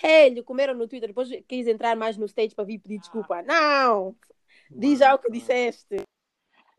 Hey, 0.03 0.41
comeram 0.43 0.73
no 0.73 0.87
Twitter, 0.87 1.09
depois 1.09 1.29
quis 1.47 1.67
entrar 1.67 1.95
mais 1.95 2.17
no 2.17 2.25
stage 2.25 2.55
para 2.55 2.63
vir 2.65 2.79
pedir 2.79 2.99
desculpa. 2.99 3.41
Não! 3.43 4.15
Diz 4.69 4.99
já 4.99 5.13
o 5.13 5.19
que 5.19 5.29
disseste. 5.31 6.01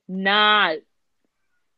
Nah. 0.09 0.77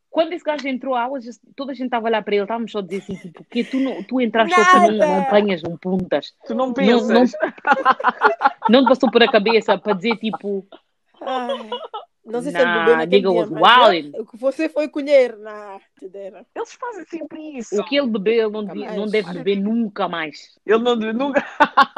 Quando 0.09 0.33
esse 0.33 0.45
gajo 0.45 0.69
entrou, 0.69 0.95
was 0.95 1.25
just- 1.25 1.43
toda 1.57 1.73
a 1.73 1.75
gente 1.75 1.87
estava 1.87 2.07
a 2.07 2.09
olhar 2.09 2.23
para 2.23 2.35
ele, 2.37 2.45
estávamos 2.45 2.71
só 2.71 2.79
a 2.79 2.83
dizer 2.83 2.99
assim, 3.03 3.17
tipo, 3.17 3.45
que 3.51 3.65
tu, 3.65 3.81
não, 3.81 4.01
tu 4.05 4.21
entraste 4.21 4.55
só 4.55 4.85
tu 4.87 4.93
não, 4.93 4.99
não 5.09 5.21
apanhas, 5.23 5.61
não 5.61 5.77
puntas. 5.77 6.33
Tu 6.47 6.55
não 6.55 6.67
Não, 6.69 6.73
pensas. 6.73 7.09
não, 7.09 7.25
não 8.71 8.85
te 8.85 8.89
passou 8.91 9.11
por 9.11 9.21
a 9.25 9.31
cabeça 9.31 9.77
para 9.77 9.93
dizer 9.95 10.17
tipo, 10.19 10.65
Ai, 11.27 11.71
não 12.25 12.41
sei 12.41 12.53
se 12.53 12.59
Nah, 12.59 12.99
wildin'. 13.05 14.13
eu- 14.15 14.23
o 14.23 14.27
que 14.27 14.37
você 14.37 14.69
foi 14.69 14.89
colher 14.89 15.37
na 15.37 15.81
te 15.99 16.09
dera. 16.09 16.47
Eles 16.55 16.73
fazem 16.75 17.05
sempre 17.07 17.59
isso. 17.59 17.81
o 17.81 17.85
que 17.85 17.97
ele 17.97 18.07
bebeu, 18.09 18.49
ele 18.49 18.67
não, 18.67 18.75
mais. 18.75 18.97
não 18.97 19.07
deve 19.07 19.33
beber 19.33 19.57
nunca 19.57 20.09
mais. 20.09 20.59
Ele 20.65 20.79
não 20.79 20.97
nunca. 20.97 21.45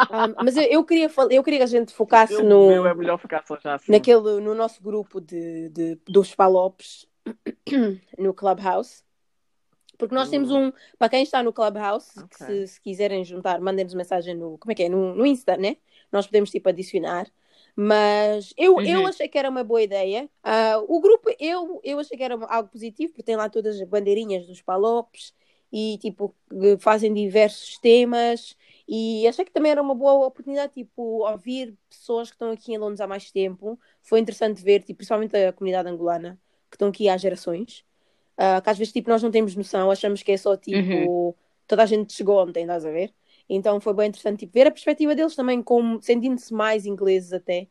Ah, 0.08 0.28
mas 0.44 0.56
eu, 0.56 0.62
eu 0.64 0.84
queria 0.84 1.08
fal- 1.08 1.30
eu 1.30 1.42
queria 1.42 1.60
que 1.60 1.64
a 1.64 1.66
gente 1.68 1.92
focasse 1.92 2.34
Ele 2.34 2.42
no, 2.44 2.66
bebeu, 2.68 2.86
é 2.86 2.94
melhor 2.94 3.18
ficar 3.18 3.44
só 3.46 3.58
já 3.58 3.74
assim. 3.74 3.90
naquele, 3.90 4.40
no 4.40 4.54
nosso 4.54 4.82
grupo 4.82 5.20
de, 5.20 5.68
de- 5.70 5.98
dos 6.06 6.34
Palopes 6.34 7.06
no 8.18 8.32
Clubhouse. 8.34 9.04
Porque 9.98 10.14
nós 10.14 10.28
temos 10.28 10.50
um, 10.50 10.70
para 10.98 11.08
quem 11.08 11.22
está 11.22 11.42
no 11.42 11.52
Clubhouse, 11.52 12.12
que 12.28 12.44
Ok. 12.44 12.46
se, 12.46 12.68
se 12.74 12.80
quiserem 12.80 13.24
juntar, 13.24 13.58
mandem-nos 13.60 13.94
mensagem 13.94 14.34
no, 14.34 14.58
como 14.58 14.70
é 14.70 14.74
que 14.74 14.82
é? 14.82 14.88
No, 14.90 15.14
no 15.14 15.24
Insta, 15.24 15.56
né? 15.56 15.78
Nós 16.12 16.26
podemos 16.26 16.50
tipo 16.50 16.68
adicionar. 16.68 17.26
Mas 17.76 18.54
eu, 18.56 18.80
eu 18.84 19.04
Uhum. 19.04 19.06
achei 19.06 19.28
que 19.28 19.38
era 19.38 19.50
uma 19.50 19.62
boa 19.64 19.82
ideia. 19.82 20.30
Ah, 20.42 20.78
o 20.88 21.00
grupo, 21.00 21.28
eu, 21.38 21.80
eu 21.84 21.98
achei 21.98 22.16
que 22.16 22.22
era 22.24 22.34
algo 22.46 22.70
positivo, 22.70 23.12
porque 23.12 23.22
tem 23.22 23.36
lá 23.36 23.48
todas 23.50 23.80
as 23.80 23.88
bandeirinhas 23.88 24.46
dos 24.46 24.62
Palopes 24.62 25.34
e 25.72 25.98
tipo, 25.98 26.34
fazem 26.80 27.12
diversos 27.12 27.78
temas. 27.78 28.56
E 28.88 29.26
achei 29.28 29.44
que 29.44 29.50
também 29.52 29.72
era 29.72 29.82
uma 29.82 29.94
boa 29.94 30.26
oportunidade, 30.26 30.72
tipo, 30.74 31.02
ouvir 31.28 31.76
pessoas 31.88 32.28
que 32.30 32.34
estão 32.36 32.50
aqui 32.50 32.72
em 32.72 32.78
Londres 32.78 33.00
há 33.00 33.06
mais 33.06 33.30
tempo. 33.30 33.78
Foi 34.02 34.20
interessante 34.20 34.62
ver, 34.62 34.80
tipo, 34.82 34.98
principalmente 34.98 35.36
a 35.36 35.52
comunidade 35.52 35.88
angolana, 35.88 36.40
que 36.70 36.76
estão 36.76 36.88
aqui 36.88 37.08
há 37.08 37.16
gerações. 37.16 37.84
Ah, 38.36 38.60
que 38.60 38.70
às 38.70 38.78
vezes, 38.78 38.92
tipo, 38.92 39.08
nós 39.10 39.22
não 39.22 39.30
temos 39.30 39.56
noção, 39.56 39.90
achamos 39.90 40.22
que 40.22 40.32
é 40.32 40.36
só, 40.36 40.56
tipo, 40.56 41.36
toda 41.66 41.82
a 41.82 41.86
gente 41.86 42.12
chegou 42.12 42.38
ontem, 42.42 42.62
estás 42.62 42.84
a 42.84 42.90
ver? 42.90 43.14
Então 43.48 43.80
foi 43.80 43.94
bem 43.94 44.08
interessante, 44.08 44.40
tipo, 44.40 44.52
ver 44.52 44.66
a 44.66 44.70
perspectiva 44.70 45.14
deles 45.14 45.36
também, 45.36 45.62
como 45.62 46.00
sentindo-se 46.02 46.52
mais 46.52 46.84
ingleses 46.86 47.32
até. 47.32 47.68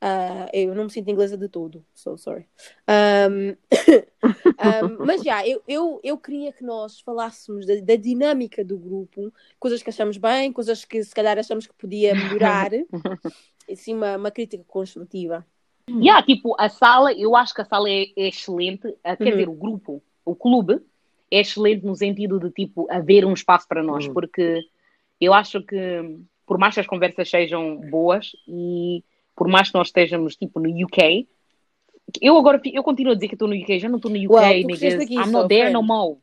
Ah, 0.00 0.48
eu 0.52 0.74
não 0.74 0.84
me 0.84 0.90
sinto 0.90 1.10
inglesa 1.10 1.36
de 1.36 1.48
todo, 1.48 1.84
so 1.92 2.16
sorry. 2.16 2.46
Um, 2.88 3.50
um, 3.50 4.98
mas 5.04 5.22
já, 5.22 5.46
eu, 5.46 5.60
eu, 5.66 6.00
eu 6.04 6.16
queria 6.16 6.52
que 6.52 6.62
nós 6.64 7.00
falássemos 7.00 7.66
da, 7.66 7.74
da 7.80 7.96
dinâmica 7.96 8.64
do 8.64 8.78
grupo, 8.78 9.32
coisas 9.58 9.82
que 9.82 9.90
achamos 9.90 10.16
bem, 10.16 10.52
coisas 10.52 10.84
que 10.84 11.02
se 11.02 11.14
calhar 11.14 11.36
achamos 11.36 11.66
que 11.66 11.74
podia 11.74 12.14
melhorar, 12.14 12.70
assim, 13.70 13.94
uma, 13.94 14.16
uma 14.16 14.30
crítica 14.30 14.64
construtiva. 14.68 15.44
Yeah, 15.90 16.24
tipo, 16.24 16.54
a 16.60 16.68
sala, 16.68 17.12
eu 17.14 17.34
acho 17.34 17.54
que 17.54 17.62
a 17.62 17.64
sala 17.64 17.88
é, 17.90 18.04
é 18.16 18.28
excelente, 18.28 18.94
ah, 19.02 19.16
quer 19.16 19.24
Uhum. 19.24 19.30
dizer, 19.30 19.48
o 19.48 19.54
grupo, 19.54 20.02
o 20.24 20.34
clube, 20.36 20.80
é 21.30 21.40
excelente 21.40 21.84
no 21.84 21.96
sentido 21.96 22.38
de, 22.38 22.50
tipo, 22.50 22.86
haver 22.90 23.24
um 23.24 23.32
espaço 23.32 23.66
para 23.66 23.82
nós, 23.82 24.06
Uhum. 24.06 24.12
porque 24.12 24.60
eu 25.20 25.34
acho 25.34 25.62
que, 25.62 26.18
por 26.46 26.58
mais 26.58 26.74
que 26.74 26.80
as 26.80 26.86
conversas 26.86 27.28
sejam 27.28 27.76
boas 27.90 28.32
e 28.46 29.02
por 29.34 29.48
mais 29.48 29.70
que 29.70 29.78
nós 29.78 29.88
estejamos, 29.88 30.36
tipo, 30.36 30.58
no 30.60 30.68
UK, 30.84 31.28
eu 32.20 32.36
agora, 32.36 32.60
eu 32.64 32.82
continuo 32.82 33.12
a 33.12 33.14
dizer 33.14 33.28
que 33.28 33.34
estou 33.34 33.48
no 33.48 33.54
UK, 33.54 33.78
já 33.78 33.88
não 33.88 33.96
estou 33.96 34.10
no 34.10 34.16
UK, 34.16 34.28
Well, 34.28 34.64
niggas, 34.64 35.00
aqui, 35.00 35.14
I'm 35.14 35.26
so, 35.26 35.32
not 35.32 35.48
there 35.48 35.70
no 35.70 35.82
more. 35.82 36.18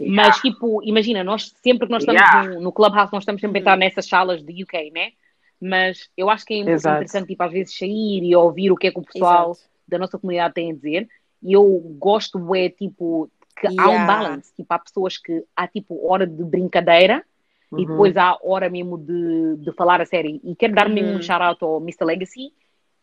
Mas, 0.00 0.38
tipo, 0.40 0.82
imagina, 0.82 1.22
nós 1.24 1.52
sempre 1.62 1.86
que 1.86 1.92
nós 1.92 2.02
estamos 2.02 2.22
Yeah. 2.22 2.54
no, 2.54 2.60
no 2.60 2.72
Clubhouse, 2.72 3.12
nós 3.12 3.22
estamos 3.22 3.40
sempre 3.40 3.58
a 3.58 3.58
Uhum. 3.58 3.62
entrar 3.62 3.76
nessas 3.76 4.06
salas 4.06 4.42
de 4.42 4.62
UK, 4.62 4.90
né? 4.90 5.12
Mas 5.60 6.08
eu 6.16 6.30
acho 6.30 6.44
que 6.44 6.54
é 6.54 6.58
Exato. 6.58 6.96
interessante, 6.96 7.28
tipo, 7.28 7.42
às 7.42 7.52
vezes 7.52 7.76
sair 7.76 8.22
e 8.22 8.34
ouvir 8.34 8.70
o 8.72 8.76
que 8.76 8.88
é 8.88 8.90
que 8.90 8.98
o 8.98 9.04
pessoal 9.04 9.52
Exato. 9.52 9.68
da 9.86 9.98
nossa 9.98 10.18
comunidade 10.18 10.54
tem 10.54 10.72
a 10.72 10.74
dizer. 10.74 11.08
E 11.42 11.52
eu 11.52 11.64
gosto, 11.98 12.54
é, 12.54 12.68
tipo, 12.68 13.30
que 13.62 13.80
há 13.80 13.88
um 13.88 13.92
Yeah. 13.92 14.06
balance. 14.06 14.52
Tipo, 14.54 14.74
há 14.74 14.78
pessoas 14.78 15.16
que 15.16 15.44
há, 15.56 15.68
tipo, 15.68 16.04
hora 16.06 16.26
de 16.26 16.42
brincadeira 16.44 17.24
e 17.70 17.76
Uhum. 17.76 17.86
depois 17.86 18.16
há 18.16 18.36
hora 18.42 18.68
mesmo 18.68 18.98
de, 18.98 19.56
de 19.58 19.72
falar 19.72 20.00
a 20.00 20.04
sério. 20.06 20.40
E 20.42 20.54
quero 20.56 20.74
dar 20.74 20.88
mesmo 20.88 21.10
Uhum. 21.12 21.18
um 21.18 21.22
shout-out 21.22 21.62
ao 21.64 21.78
Mr. 21.80 22.04
Legacy 22.04 22.52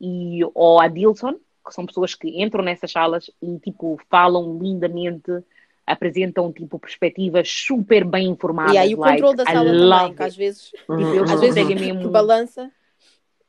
e 0.02 0.42
ao 0.44 0.80
Adilson, 0.80 1.34
que 1.66 1.74
são 1.74 1.86
pessoas 1.86 2.14
que 2.14 2.42
entram 2.44 2.64
nessas 2.64 2.92
salas 2.92 3.32
e, 3.42 3.58
tipo, 3.60 4.00
falam 4.10 4.58
lindamente, 4.62 5.32
apresentam, 5.88 6.52
tipo, 6.52 6.78
perspectivas 6.78 7.50
super 7.50 8.04
bem 8.06 8.28
informadas. 8.28 8.74
E 8.74 8.78
aí 8.78 8.94
o 8.96 9.00
like, 9.00 9.22
controle 9.22 9.38
da 9.38 9.46
sala 9.46 9.72
também, 9.72 10.16
que 10.16 10.24
às 10.24 10.36
vezes, 10.38 10.72
Uhum. 10.88 11.16
Eles 11.16 11.32
às 11.32 11.40
vezes 11.42 11.68
que 11.68 11.76
mesmo... 11.76 12.10
balança. 12.10 12.72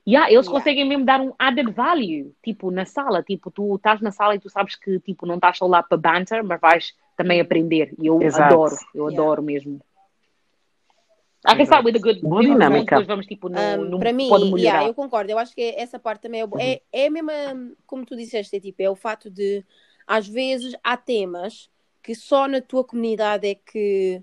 Yeah, 0.06 0.32
eles 0.32 0.46
Yeah. 0.46 0.50
conseguem 0.50 0.88
mesmo 0.88 1.04
dar 1.04 1.20
um 1.20 1.32
added 1.38 1.70
value, 1.72 2.34
tipo, 2.42 2.70
na 2.70 2.84
sala. 2.84 3.22
Tipo, 3.22 3.50
tu 3.50 3.76
estás 3.76 4.00
na 4.00 4.10
sala 4.10 4.34
e 4.34 4.38
tu 4.40 4.48
sabes 4.48 4.74
que, 4.74 4.98
tipo, 5.00 5.26
não 5.26 5.34
estás 5.36 5.58
só 5.58 5.66
lá 5.66 5.82
para 5.82 5.98
banter, 5.98 6.42
mas 6.42 6.60
vais 6.60 6.94
também 7.16 7.40
aprender. 7.40 7.94
E 8.00 8.06
eu 8.06 8.20
Exato. 8.20 8.54
adoro, 8.54 8.76
eu 8.94 9.08
Yeah. 9.08 9.22
adoro 9.22 9.42
mesmo. 9.42 9.80
I 11.46 11.56
can 11.56 11.64
start 11.64 11.84
with 11.86 11.96
a 11.96 11.98
good 11.98 12.20
Boa 12.20 12.42
dinâmica. 12.42 12.96
Depois 12.96 13.06
vamos, 13.06 13.26
tipo, 13.26 13.48
no, 13.48 13.58
Um, 13.58 13.84
no 13.90 13.98
para 13.98 14.12
mim, 14.12 14.28
pode 14.28 14.44
melhorar. 14.44 14.60
yeah, 14.60 14.86
eu 14.88 14.94
concordo. 14.94 15.30
Eu 15.32 15.38
acho 15.38 15.54
que 15.54 15.74
essa 15.76 15.98
parte 15.98 16.22
também 16.22 16.42
é, 16.42 16.46
bo- 16.46 16.58
é, 16.58 16.82
é 16.92 17.06
a 17.06 17.10
mesma, 17.10 17.32
como 17.86 18.04
tu 18.04 18.14
disseste, 18.16 18.56
é, 18.56 18.60
tipo, 18.60 18.82
é 18.82 18.90
o 18.90 18.94
fato 18.96 19.30
de, 19.30 19.64
às 20.06 20.26
vezes, 20.28 20.74
há 20.84 20.96
temas 20.96 21.70
que 22.02 22.14
só 22.14 22.46
na 22.46 22.60
tua 22.60 22.84
comunidade 22.84 23.46
é 23.48 23.54
que 23.54 24.22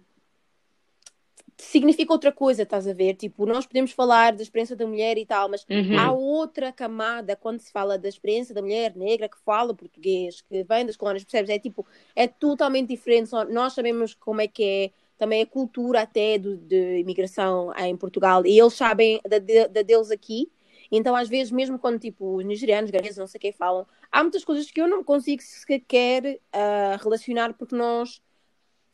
significa 1.57 2.13
outra 2.13 2.31
coisa, 2.31 2.63
estás 2.63 2.87
a 2.87 2.93
ver? 2.93 3.15
Tipo, 3.15 3.45
nós 3.45 3.65
podemos 3.65 3.91
falar 3.91 4.33
da 4.35 4.43
experiência 4.43 4.75
da 4.75 4.85
mulher 4.87 5.17
e 5.17 5.25
tal, 5.25 5.49
mas 5.49 5.65
Uhum. 5.69 5.95
há 5.95 6.11
outra 6.11 6.71
camada 6.71 7.35
quando 7.35 7.59
se 7.59 7.71
fala 7.71 7.97
da 7.97 8.07
experiência 8.09 8.53
da 8.53 8.61
mulher 8.61 8.95
negra 8.95 9.27
que 9.29 9.37
fala 9.39 9.73
português, 9.73 10.41
que 10.41 10.63
vem 10.63 10.85
das 10.85 10.95
colónias, 10.97 11.23
percebes? 11.23 11.49
É 11.49 11.59
tipo, 11.59 11.85
é 12.15 12.27
totalmente 12.27 12.89
diferente. 12.89 13.31
Nós 13.49 13.73
sabemos 13.73 14.13
como 14.13 14.41
é 14.41 14.47
que 14.47 14.63
é 14.63 14.91
também 15.17 15.41
a 15.41 15.45
cultura 15.47 16.01
até 16.01 16.37
do, 16.37 16.57
de 16.57 16.99
imigração 16.99 17.73
em 17.77 17.97
Portugal 17.97 18.45
e 18.45 18.59
eles 18.59 18.73
sabem 18.73 19.19
da, 19.27 19.39
de- 19.39 19.67
da 19.67 19.81
deles 19.81 20.11
aqui. 20.11 20.51
Então, 20.91 21.15
às 21.15 21.27
vezes, 21.27 21.51
mesmo 21.51 21.77
quando 21.79 21.99
tipo 21.99 22.37
os 22.37 22.45
nigerianos, 22.45 22.89
ganeses, 22.91 23.17
não 23.17 23.27
sei 23.27 23.39
quem 23.39 23.51
falam, 23.51 23.85
há 24.11 24.21
muitas 24.23 24.43
coisas 24.45 24.69
que 24.71 24.79
eu 24.81 24.87
não 24.87 25.03
consigo 25.03 25.41
sequer 25.41 26.39
ah, 26.53 26.97
relacionar 27.01 27.53
porque 27.53 27.75
nós 27.75 28.21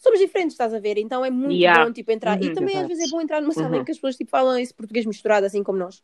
somos 0.04 0.20
diferentes, 0.20 0.54
estás 0.56 0.74
a 0.74 0.80
ver? 0.80 0.98
Então 0.98 1.26
é 1.26 1.32
muito 1.32 1.62
Yeah. 1.62 1.86
bom 1.86 1.92
tipo 1.94 2.12
entrar. 2.12 2.38
e 2.42 2.50
Uhum, 2.50 2.52
também 2.52 2.78
às 2.80 2.88
vezes 2.88 3.04
é 3.06 3.08
bom 3.08 3.22
entrar 3.22 3.42
numa 3.42 3.54
sala 3.54 3.76
Uhum. 3.76 3.82
em 3.82 3.86
que 3.86 3.92
as 3.92 3.98
pessoas 3.98 4.18
tipo, 4.18 4.32
falam 4.32 4.58
esse 4.60 4.74
português 4.74 5.06
misturado, 5.06 5.46
assim 5.46 5.64
como 5.64 5.80
nós. 5.80 6.04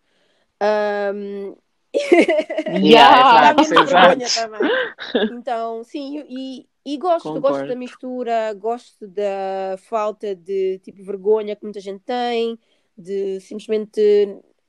Ahm, 0.61 1.55
Yeah, 2.67 3.53
vergonha 3.69 4.29
também. 4.31 4.79
Então, 5.29 5.83
sim, 5.83 6.23
e, 6.27 6.67
e 6.85 6.97
gosto, 6.97 7.33
Concordo. 7.33 7.41
gosto 7.41 7.67
da 7.67 7.75
mistura, 7.75 8.53
gosto 8.53 9.07
da 9.07 9.77
falta 9.77 10.35
de 10.35 10.79
tipo 10.79 11.03
vergonha 11.03 11.55
que 11.55 11.63
muita 11.63 11.79
gente 11.79 12.01
tem, 12.03 12.59
de 12.97 13.39
simplesmente 13.41 14.01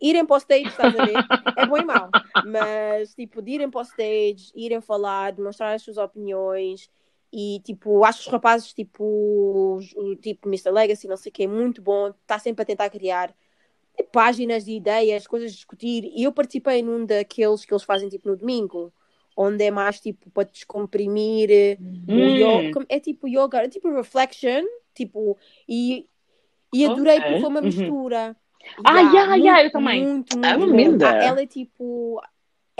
irem 0.00 0.24
para 0.26 0.34
o 0.36 0.38
stage, 0.38 0.66
estás 0.68 0.94
a 0.94 1.00
ver? 1.00 1.26
É 1.54 1.64
bom 1.64 1.76
e 1.78 1.84
mau, 1.84 2.14
mas 2.42 3.14
tipo, 3.14 3.42
de 3.42 3.52
irem 3.52 3.70
para 3.70 3.80
o 3.80 3.82
stage, 3.82 4.52
irem 4.54 4.80
falar, 4.80 5.32
demonstrar 5.32 5.74
as 5.74 5.82
suas 5.82 5.96
opiniões. 5.98 6.90
E 7.32 7.60
tipo, 7.60 8.04
acho 8.04 8.20
que 8.22 8.26
os 8.28 8.32
rapazes, 8.32 8.72
tipo, 8.74 9.04
o 9.04 10.16
tipo 10.16 10.48
Mr. 10.48 10.72
Legacy, 10.72 11.06
não 11.08 11.16
sei 11.16 11.30
o 11.30 11.32
que, 11.32 11.44
é 11.44 11.46
muito 11.46 11.80
bom, 11.80 12.08
está 12.08 12.38
sempre 12.38 12.62
a 12.62 12.66
tentar 12.66 12.90
criar 12.90 13.34
páginas 14.12 14.64
de 14.64 14.72
ideias, 14.72 15.26
coisas 15.26 15.50
a 15.52 15.54
discutir. 15.54 16.04
E 16.14 16.24
eu 16.24 16.32
participei 16.32 16.82
num 16.82 17.04
daqueles 17.04 17.64
que 17.64 17.72
eles 17.72 17.84
fazem 17.84 18.08
tipo 18.08 18.28
no 18.28 18.36
domingo, 18.36 18.92
onde 19.36 19.64
é 19.64 19.70
mais 19.70 20.00
tipo 20.00 20.30
para 20.30 20.48
descomprimir 20.48 21.50
eh, 21.50 21.78
o 22.06 22.16
Hum. 22.18 22.36
yoga. 22.36 22.86
É 22.88 22.98
tipo 23.00 23.28
yoga, 23.28 23.58
é 23.62 23.68
tipo 23.68 23.90
reflection, 23.92 24.64
tipo, 24.94 25.36
e, 25.68 26.08
e 26.72 26.84
adorei 26.84 27.20
Ok. 27.20 27.26
porque 27.26 27.40
foi 27.40 27.50
uma 27.50 27.60
Uhum. 27.60 27.66
mistura. 27.66 28.36
Ah, 28.84 29.00
yeah, 29.00 29.30
muito, 29.30 29.44
yeah, 29.44 29.64
eu 29.64 29.72
também. 29.72 30.02
Muito, 30.02 30.36
muito, 30.36 30.44
Ah, 30.46 30.58
muito. 30.66 31.04
Ah, 31.04 31.14
Ela 31.22 31.42
é 31.42 31.46
tipo. 31.46 32.20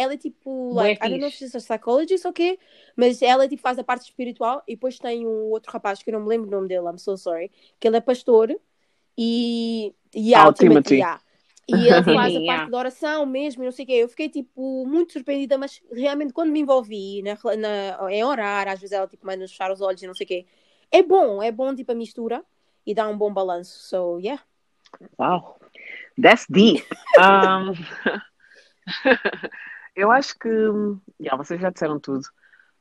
Ela 0.01 0.15
é 0.15 0.17
tipo, 0.17 0.73
like, 0.73 0.99
I 1.05 1.09
don't 1.11 1.21
know 1.21 1.29
if 1.29 1.35
she's 1.35 1.55
a 1.55 1.59
psychologist 1.59 2.25
ou 2.25 2.33
quê, 2.33 2.59
mas 2.97 3.21
ela 3.21 3.47
tipo 3.47 3.61
faz 3.61 3.79
a 3.79 3.85
parte 3.85 4.05
espiritual 4.05 4.63
e 4.67 4.75
depois 4.75 4.99
tem 4.99 5.27
um 5.27 5.51
outro 5.51 5.71
rapaz 5.71 6.03
que 6.03 6.09
eu 6.09 6.15
não 6.15 6.21
me 6.23 6.29
lembro 6.29 6.49
o 6.49 6.51
nome 6.51 6.69
dele, 6.69 6.87
I'm 6.89 6.97
so 6.99 7.19
sorry, 7.19 7.51
que 7.79 7.87
ele 7.87 7.99
é 7.99 8.01
pastor 8.01 8.59
e, 9.19 9.95
e 10.15 10.35
Ah, 10.35 10.49
o 10.49 10.53
Timothy, 10.55 10.79
Timothy. 10.79 10.95
yeah. 10.97 11.21
E 11.69 11.89
ele 11.91 12.03
faz 12.17 12.35
a 12.35 12.39
Yeah. 12.39 12.47
parte 12.47 12.71
da 12.71 12.79
oração 12.79 13.27
mesmo, 13.27 13.63
não 13.63 13.71
sei 13.73 13.85
o 13.85 13.89
quê. 13.89 13.93
Eu 13.95 14.09
fiquei, 14.09 14.29
tipo, 14.31 14.87
muito 14.87 15.13
surpreendida, 15.13 15.59
mas 15.59 15.83
realmente 15.93 16.33
quando 16.33 16.51
me 16.51 16.61
envolvi 16.61 17.23
na, 17.23 17.37
na, 17.57 18.11
em 18.11 18.25
orar, 18.25 18.69
às 18.69 18.81
vezes 18.81 18.93
ela, 18.93 19.07
tipo, 19.07 19.27
manda-nos 19.27 19.51
fechar 19.51 19.71
os 19.71 19.83
olhos 19.83 20.03
e 20.03 20.07
não 20.07 20.15
sei 20.15 20.25
o 20.25 20.29
quê. 20.29 20.47
É 20.91 21.03
bom, 21.03 21.43
é 21.43 21.53
bom, 21.53 21.75
tipo, 21.75 21.93
a 21.93 21.95
mistura 21.95 22.43
e 22.87 22.95
dá 22.95 23.07
um 23.07 23.19
bom 23.19 23.33
balanço. 23.33 23.79
So, 23.81 24.19
yeah. 24.19 24.43
Wow, 25.19 25.57
that's 26.21 26.47
deep. 26.49 26.87
Um, 27.19 27.75
eu 29.97 30.11
acho 30.11 30.39
que, 30.39 30.49
yeah, 31.21 31.37
vocês 31.37 31.61
já 31.61 31.71
disseram 31.71 31.99
tudo, 31.99 32.23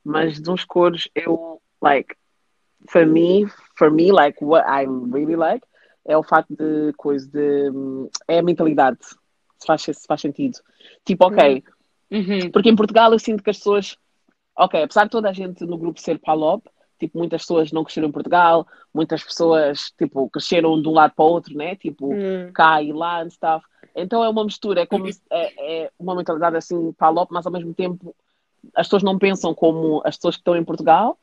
mas 0.03 0.39
de 0.39 0.49
uns 0.49 0.63
cores 0.65 1.09
eu, 1.15 1.61
like, 1.81 2.15
for 2.89 3.05
me, 3.05 3.47
for 3.77 3.91
me, 3.91 4.11
like, 4.11 4.43
what 4.43 4.65
I 4.67 4.85
really 5.11 5.35
like 5.35 5.65
é 6.05 6.17
o 6.17 6.23
facto 6.23 6.55
de 6.55 6.93
coisa 6.97 7.29
de, 7.29 7.69
hum, 7.71 8.09
é 8.27 8.39
a 8.39 8.43
mentalidade, 8.43 8.97
se 9.01 9.67
faz, 9.67 9.81
se 9.83 10.07
faz 10.07 10.21
sentido. 10.21 10.57
Tipo, 11.05 11.25
ok, 11.25 11.63
Uhum. 12.11 12.49
porque 12.51 12.69
em 12.69 12.75
Portugal 12.75 13.11
eu 13.11 13.19
sinto 13.19 13.43
que 13.43 13.49
as 13.51 13.57
pessoas, 13.57 13.95
ok, 14.57 14.81
apesar 14.81 15.03
de 15.03 15.11
toda 15.11 15.29
a 15.29 15.33
gente 15.33 15.63
no 15.65 15.77
grupo 15.77 15.99
ser 16.01 16.17
palop, 16.19 16.65
tipo, 16.99 17.17
muitas 17.17 17.43
pessoas 17.43 17.71
não 17.71 17.83
cresceram 17.83 18.07
em 18.09 18.11
Portugal, 18.11 18.67
muitas 18.93 19.23
pessoas, 19.23 19.91
tipo, 19.97 20.27
cresceram 20.29 20.81
de 20.81 20.87
um 20.87 20.93
lado 20.93 21.13
para 21.15 21.23
o 21.25 21.29
outro, 21.29 21.55
né? 21.55 21.75
Tipo, 21.75 22.13
Hum. 22.13 22.51
cá 22.53 22.81
e 22.81 22.91
lá 22.91 23.21
and 23.21 23.29
stuff. 23.29 23.65
Então 24.01 24.23
é 24.23 24.29
uma 24.29 24.43
mistura, 24.43 24.81
é 24.81 24.85
como 24.85 25.11
se- 25.11 25.21
é, 25.29 25.83
é 25.83 25.91
uma 25.99 26.15
mentalidade 26.15 26.55
assim 26.57 26.91
palop, 26.93 27.29
mas 27.31 27.45
ao 27.45 27.51
mesmo 27.51 27.73
tempo 27.73 28.15
as 28.75 28.87
pessoas 28.87 29.03
não 29.03 29.17
pensam 29.17 29.53
como 29.53 30.01
as 30.05 30.15
pessoas 30.15 30.35
que 30.35 30.41
estão 30.41 30.55
em 30.55 30.63
Portugal. 30.63 31.17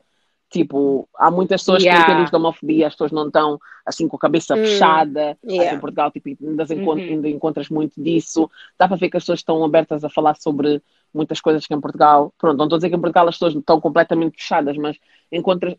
Tipo, 0.49 1.09
há 1.15 1.29
muitas 1.29 1.59
pessoas 1.61 1.83
Yeah. 1.83 2.05
que 2.05 2.09
entendem 2.11 2.29
de 2.29 2.35
homofobia, 2.35 2.87
as 2.87 2.93
pessoas 2.93 3.11
não 3.11 3.27
estão 3.27 3.59
assim 3.85 4.07
com 4.07 4.15
a 4.15 4.19
cabeça 4.19 4.55
Hum. 4.55 4.59
fechada. 4.59 5.37
Yeah. 5.43 5.65
Aqui 5.67 5.75
em 5.75 5.79
Portugal, 5.79 6.09
tipo, 6.09 6.29
ainda, 6.29 6.63
encont- 6.63 7.01
Uhum. 7.01 7.07
ainda 7.09 7.27
encontras 7.29 7.69
muito 7.69 8.01
disso. 8.01 8.49
Dá 8.79 8.87
para 8.87 8.95
ver 8.95 9.09
que 9.09 9.17
as 9.17 9.23
pessoas 9.23 9.39
estão 9.39 9.61
abertas 9.63 10.05
a 10.05 10.09
falar 10.09 10.35
sobre 10.37 10.81
muitas 11.13 11.41
coisas 11.41 11.67
que 11.67 11.73
em 11.73 11.81
Portugal. 11.81 12.33
Pronto, 12.37 12.57
não 12.57 12.65
estou 12.65 12.77
a 12.77 12.79
dizer 12.79 12.89
que 12.89 12.95
em 12.95 12.99
Portugal 13.01 13.27
as 13.27 13.35
pessoas 13.35 13.55
estão 13.55 13.81
completamente 13.81 14.37
fechadas, 14.37 14.77
mas 14.77 14.97
encontras. 15.31 15.75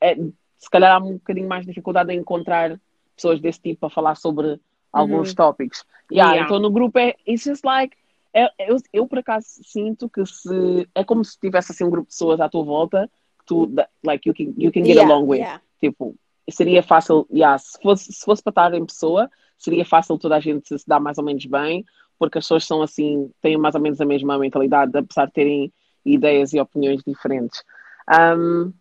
é, 0.00 0.16
se 0.58 0.68
calhar 0.70 0.96
há 0.96 0.98
um 0.98 1.12
bocadinho 1.14 1.48
mais 1.48 1.64
dificuldade 1.64 2.12
em 2.12 2.18
encontrar 2.18 2.80
pessoas 3.14 3.38
desse 3.40 3.60
tipo 3.60 3.86
a 3.86 3.90
falar 3.90 4.16
sobre 4.16 4.58
alguns 4.92 5.34
tópicos. 5.34 5.84
Yeah, 6.10 6.32
Yeah. 6.32 6.44
Então 6.44 6.58
no 6.60 6.70
grupo 6.70 6.98
é. 6.98 7.14
It's 7.26 7.44
just 7.44 7.64
like. 7.64 7.96
é- 8.32 8.50
eu, 8.58 8.76
eu 8.92 9.06
por 9.06 9.18
acaso 9.18 9.46
sinto 9.64 10.08
que 10.08 10.24
se. 10.26 10.88
É 10.94 11.04
como 11.04 11.24
se 11.24 11.38
tivesse 11.38 11.72
assim 11.72 11.84
um 11.84 11.90
grupo 11.90 12.08
de 12.08 12.14
pessoas 12.14 12.40
à 12.40 12.48
tua 12.48 12.64
volta 12.64 13.10
que 13.38 13.46
tu. 13.46 13.72
Like 14.04 14.28
you 14.28 14.34
can, 14.34 14.54
you 14.56 14.72
can 14.72 14.84
get 14.84 14.96
Yeah, 14.96 15.12
along 15.12 15.28
with. 15.28 15.44
Tipo, 15.80 16.16
seria 16.50 16.82
fácil, 16.82 17.26
yeah, 17.32 17.58
se, 17.58 17.80
fosse, 17.80 18.12
se 18.12 18.24
fosse 18.24 18.42
para 18.42 18.50
estar 18.50 18.74
em 18.74 18.84
pessoa, 18.84 19.30
seria 19.56 19.84
fácil 19.84 20.18
toda 20.18 20.36
a 20.36 20.40
gente 20.40 20.78
se 20.78 20.88
dar 20.88 21.00
mais 21.00 21.18
ou 21.18 21.24
menos 21.24 21.44
bem, 21.44 21.84
porque 22.18 22.38
as 22.38 22.44
pessoas 22.44 22.64
são 22.64 22.82
assim, 22.82 23.30
têm 23.40 23.56
mais 23.56 23.74
ou 23.74 23.80
menos 23.80 24.00
a 24.00 24.04
mesma 24.04 24.38
mentalidade, 24.38 24.96
apesar 24.96 25.26
de 25.26 25.32
terem 25.32 25.72
ideias 26.04 26.52
e 26.52 26.60
opiniões 26.60 27.02
diferentes. 27.06 27.62
Um, 28.08 28.72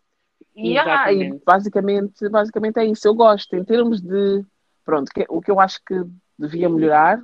yeah, 0.58 1.12
e 1.12 1.34
basicamente, 1.46 2.30
basicamente 2.30 2.78
é 2.78 2.86
isso. 2.86 3.08
Eu 3.08 3.14
gosto, 3.14 3.56
em 3.56 3.64
termos 3.64 4.02
de. 4.02 4.44
Pronto, 4.88 5.12
que- 5.14 5.26
o 5.28 5.42
que 5.42 5.52
eu 5.52 5.60
acho 5.60 5.82
que 5.86 6.02
devia 6.40 6.70
melhorar, 6.70 7.22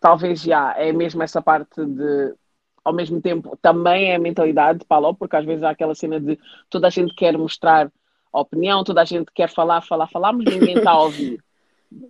talvez 0.00 0.40
já 0.40 0.72
é 0.78 0.90
mesmo 0.90 1.22
essa 1.22 1.42
parte 1.42 1.84
de. 1.84 2.34
Ao 2.82 2.94
mesmo 2.94 3.20
tempo, 3.20 3.56
também 3.60 4.10
é 4.10 4.16
a 4.16 4.18
mentalidade 4.18 4.78
de 4.80 4.86
Palop, 4.86 5.18
porque 5.18 5.36
às 5.36 5.44
vezes 5.44 5.62
há 5.62 5.68
aquela 5.70 5.94
cena 5.94 6.18
de 6.18 6.38
toda 6.70 6.86
a 6.86 6.90
gente 6.90 7.14
quer 7.14 7.36
mostrar 7.36 7.92
a 8.32 8.40
opinião, 8.40 8.82
toda 8.82 9.02
a 9.02 9.04
gente 9.04 9.30
quer 9.34 9.50
falar, 9.50 9.82
falar, 9.82 10.08
falar, 10.08 10.32
mas 10.32 10.48
ninguém 10.48 10.78
está 10.78 10.92
a 10.92 11.02
ouvir. 11.02 11.38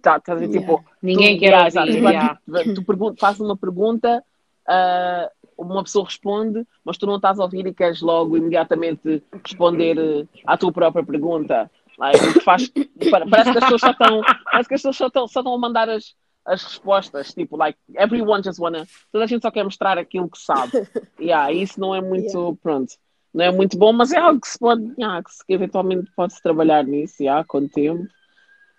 Tá, 0.00 0.20
tá 0.20 0.34
Yeah. 0.34 0.52
tipo, 0.60 0.84
Ninguém 1.02 1.36
tu, 1.36 1.40
quer 1.40 1.46
yeah, 1.50 1.80
ouvir, 1.80 1.98
yeah. 1.98 2.38
tu, 2.46 2.74
tu 2.74 2.82
pergun- 2.84 3.16
fazes 3.18 3.40
uma 3.40 3.56
pergunta, 3.56 4.24
ah, 4.66 5.28
uma 5.58 5.82
pessoa 5.82 6.04
responde, 6.04 6.64
mas 6.84 6.96
tu 6.96 7.04
não 7.04 7.16
estás 7.16 7.38
a 7.40 7.42
ouvir 7.42 7.66
e 7.66 7.74
queres 7.74 8.00
logo 8.00 8.36
imediatamente 8.36 9.22
responder 9.44 9.98
eh, 9.98 10.24
à 10.46 10.56
tua 10.56 10.72
própria 10.72 11.04
pergunta. 11.04 11.68
O 11.98 12.32
que 12.32 12.40
faz, 12.40 12.68
pa- 12.68 13.26
parece 13.30 13.52
que 13.52 13.58
as 13.58 13.64
pessoas 13.64 13.80
só 13.80 13.90
estão, 13.90 14.20
parece 14.44 14.68
que 14.68 14.74
as 14.74 14.80
pessoas 14.80 14.96
só 14.96 15.06
estão, 15.06 15.28
só 15.28 15.40
estão 15.40 15.54
a 15.54 15.58
mandar 15.58 15.88
as, 15.88 16.14
as 16.44 16.62
respostas, 16.64 17.32
tipo, 17.34 17.56
like, 17.56 17.78
everyone 17.96 18.42
just 18.42 18.58
wanna, 18.58 18.86
toda 19.12 19.24
a 19.24 19.26
gente 19.26 19.42
só 19.42 19.50
quer 19.50 19.64
mostrar 19.64 19.98
aquilo 19.98 20.28
que 20.28 20.38
sabe. 20.38 20.72
Yeah, 21.20 21.52
isso 21.52 21.78
não 21.80 21.94
é 21.94 22.00
muito, 22.00 22.58
pronto, 22.62 22.94
não 23.32 23.44
é 23.44 23.50
muito 23.52 23.76
bom, 23.78 23.92
mas 23.92 24.12
é 24.12 24.18
algo 24.18 24.40
que 24.40 24.48
se 24.48 24.58
pode, 24.58 24.82
yeah, 24.98 25.22
que, 25.22 25.30
se, 25.32 25.46
que 25.46 25.52
eventualmente 25.52 26.10
pode-se 26.16 26.42
trabalhar 26.42 26.84
nisso, 26.84 27.22
yeah, 27.22 27.44
com 27.44 27.58
o 27.58 27.68
tempo. 27.68 28.06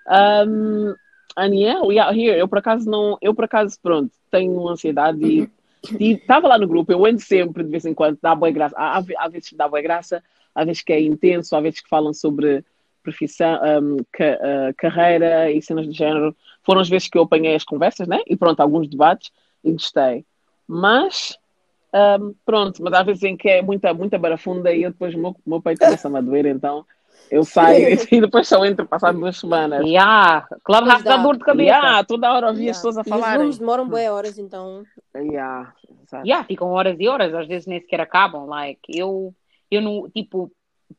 Um, 0.07 0.93
and 1.37 1.53
yeah, 1.55 1.79
yeah, 1.89 2.11
here, 2.11 2.37
eu 2.37 2.47
por 2.47 2.57
acaso 2.57 2.89
não, 2.89 3.17
eu 3.21 3.33
por 3.33 3.45
acaso, 3.45 3.77
pronto, 3.81 4.11
tenho 4.29 4.67
ansiedade 4.67 5.23
e 5.25 5.49
e 5.99 6.13
estava 6.13 6.47
lá 6.47 6.57
no 6.57 6.65
grupo, 6.65 6.93
eu 6.93 7.05
entro 7.05 7.25
sempre 7.25 7.61
de 7.61 7.69
vez 7.69 7.85
em 7.85 7.93
quando, 7.93 8.17
dá 8.21 8.33
boa 8.33 8.49
graça, 8.49 8.73
há, 8.77 8.97
há 8.99 9.03
há 9.17 9.27
vezes 9.27 9.49
que 9.49 9.55
dá 9.57 9.67
boa 9.67 9.81
graça, 9.81 10.23
há 10.55 10.63
vezes 10.63 10.81
que 10.81 10.93
é 10.93 11.01
intenso, 11.01 11.53
há 11.57 11.59
vezes 11.59 11.81
que 11.81 11.89
falam 11.89 12.13
sobre 12.13 12.63
profissão, 13.03 13.59
um, 13.81 13.97
ca- 14.11 14.39
uh, 14.39 14.73
carreira 14.77 15.51
e 15.51 15.61
cenas 15.61 15.85
do 15.85 15.93
género. 15.93 16.35
Foram 16.63 16.81
as 16.81 16.89
vezes 16.89 17.07
que 17.09 17.17
eu 17.17 17.23
apanhei 17.23 17.53
as 17.55 17.63
conversas, 17.63 18.07
né? 18.07 18.21
E 18.25 18.35
pronto, 18.35 18.59
alguns 18.61 18.87
debates 18.87 19.31
e 19.63 19.71
gostei. 19.71 20.25
Mas 20.67 21.37
um, 21.93 22.33
pronto, 22.45 22.81
mas 22.81 22.93
há 22.93 23.03
vezes 23.03 23.23
em 23.23 23.37
que 23.37 23.49
é 23.49 23.61
muita, 23.61 23.93
muita 23.93 24.17
barafunda 24.17 24.71
e 24.73 24.83
eu 24.83 24.91
depois 24.91 25.13
o 25.13 25.19
meu, 25.19 25.35
meu 25.45 25.61
peito 25.61 25.79
começa-me 25.85 26.17
a 26.17 26.21
doer, 26.21 26.45
então 26.47 26.85
eu 27.29 27.43
saio 27.43 27.87
e 28.11 28.21
depois 28.21 28.47
só 28.47 28.65
entro 28.65 28.85
passado 28.85 29.19
duas 29.19 29.37
semanas. 29.37 29.85
Yeah. 29.85 30.47
Clubhouse 30.63 31.03
Pois 31.03 31.17
dá. 31.17 31.17
dor 31.17 31.37
de 31.37 31.43
cabeça. 31.43 31.69
Yeah, 31.69 32.03
toda 32.03 32.31
hora 32.33 32.47
ouvi 32.47 32.61
Yeah. 32.65 32.71
as 32.71 32.77
pessoas 32.77 32.97
a 32.97 33.03
E 33.05 33.13
os 33.13 33.41
rooms 33.41 33.57
demoram 33.59 33.87
boas 33.87 34.07
horas, 34.09 34.37
então. 34.39 34.83
Yeah, 35.15 35.73
exato. 36.03 36.25
Yeah, 36.27 36.43
ficam 36.45 36.69
horas 36.69 36.95
e 36.99 37.07
horas, 37.07 37.33
às 37.33 37.47
vezes 37.47 37.67
nem 37.67 37.79
sequer 37.79 38.01
acabam. 38.01 38.45
Like, 38.45 38.81
eu, 38.87 39.33
eu 39.69 39.81
não, 39.81 40.09
tipo, 40.09 40.51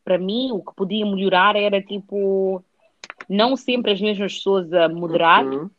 para 0.05 0.18
mim 0.18 0.51
o 0.53 0.61
que 0.62 0.74
podia 0.74 1.05
melhorar 1.07 1.57
era 1.57 1.80
tipo 1.80 2.62
não 3.28 3.57
sempre 3.57 3.93
as 3.93 4.01
mesmas 4.01 4.35
pessoas 4.35 4.72
a 4.72 4.89
moderar, 4.89 5.45
Uhum. 5.47 5.70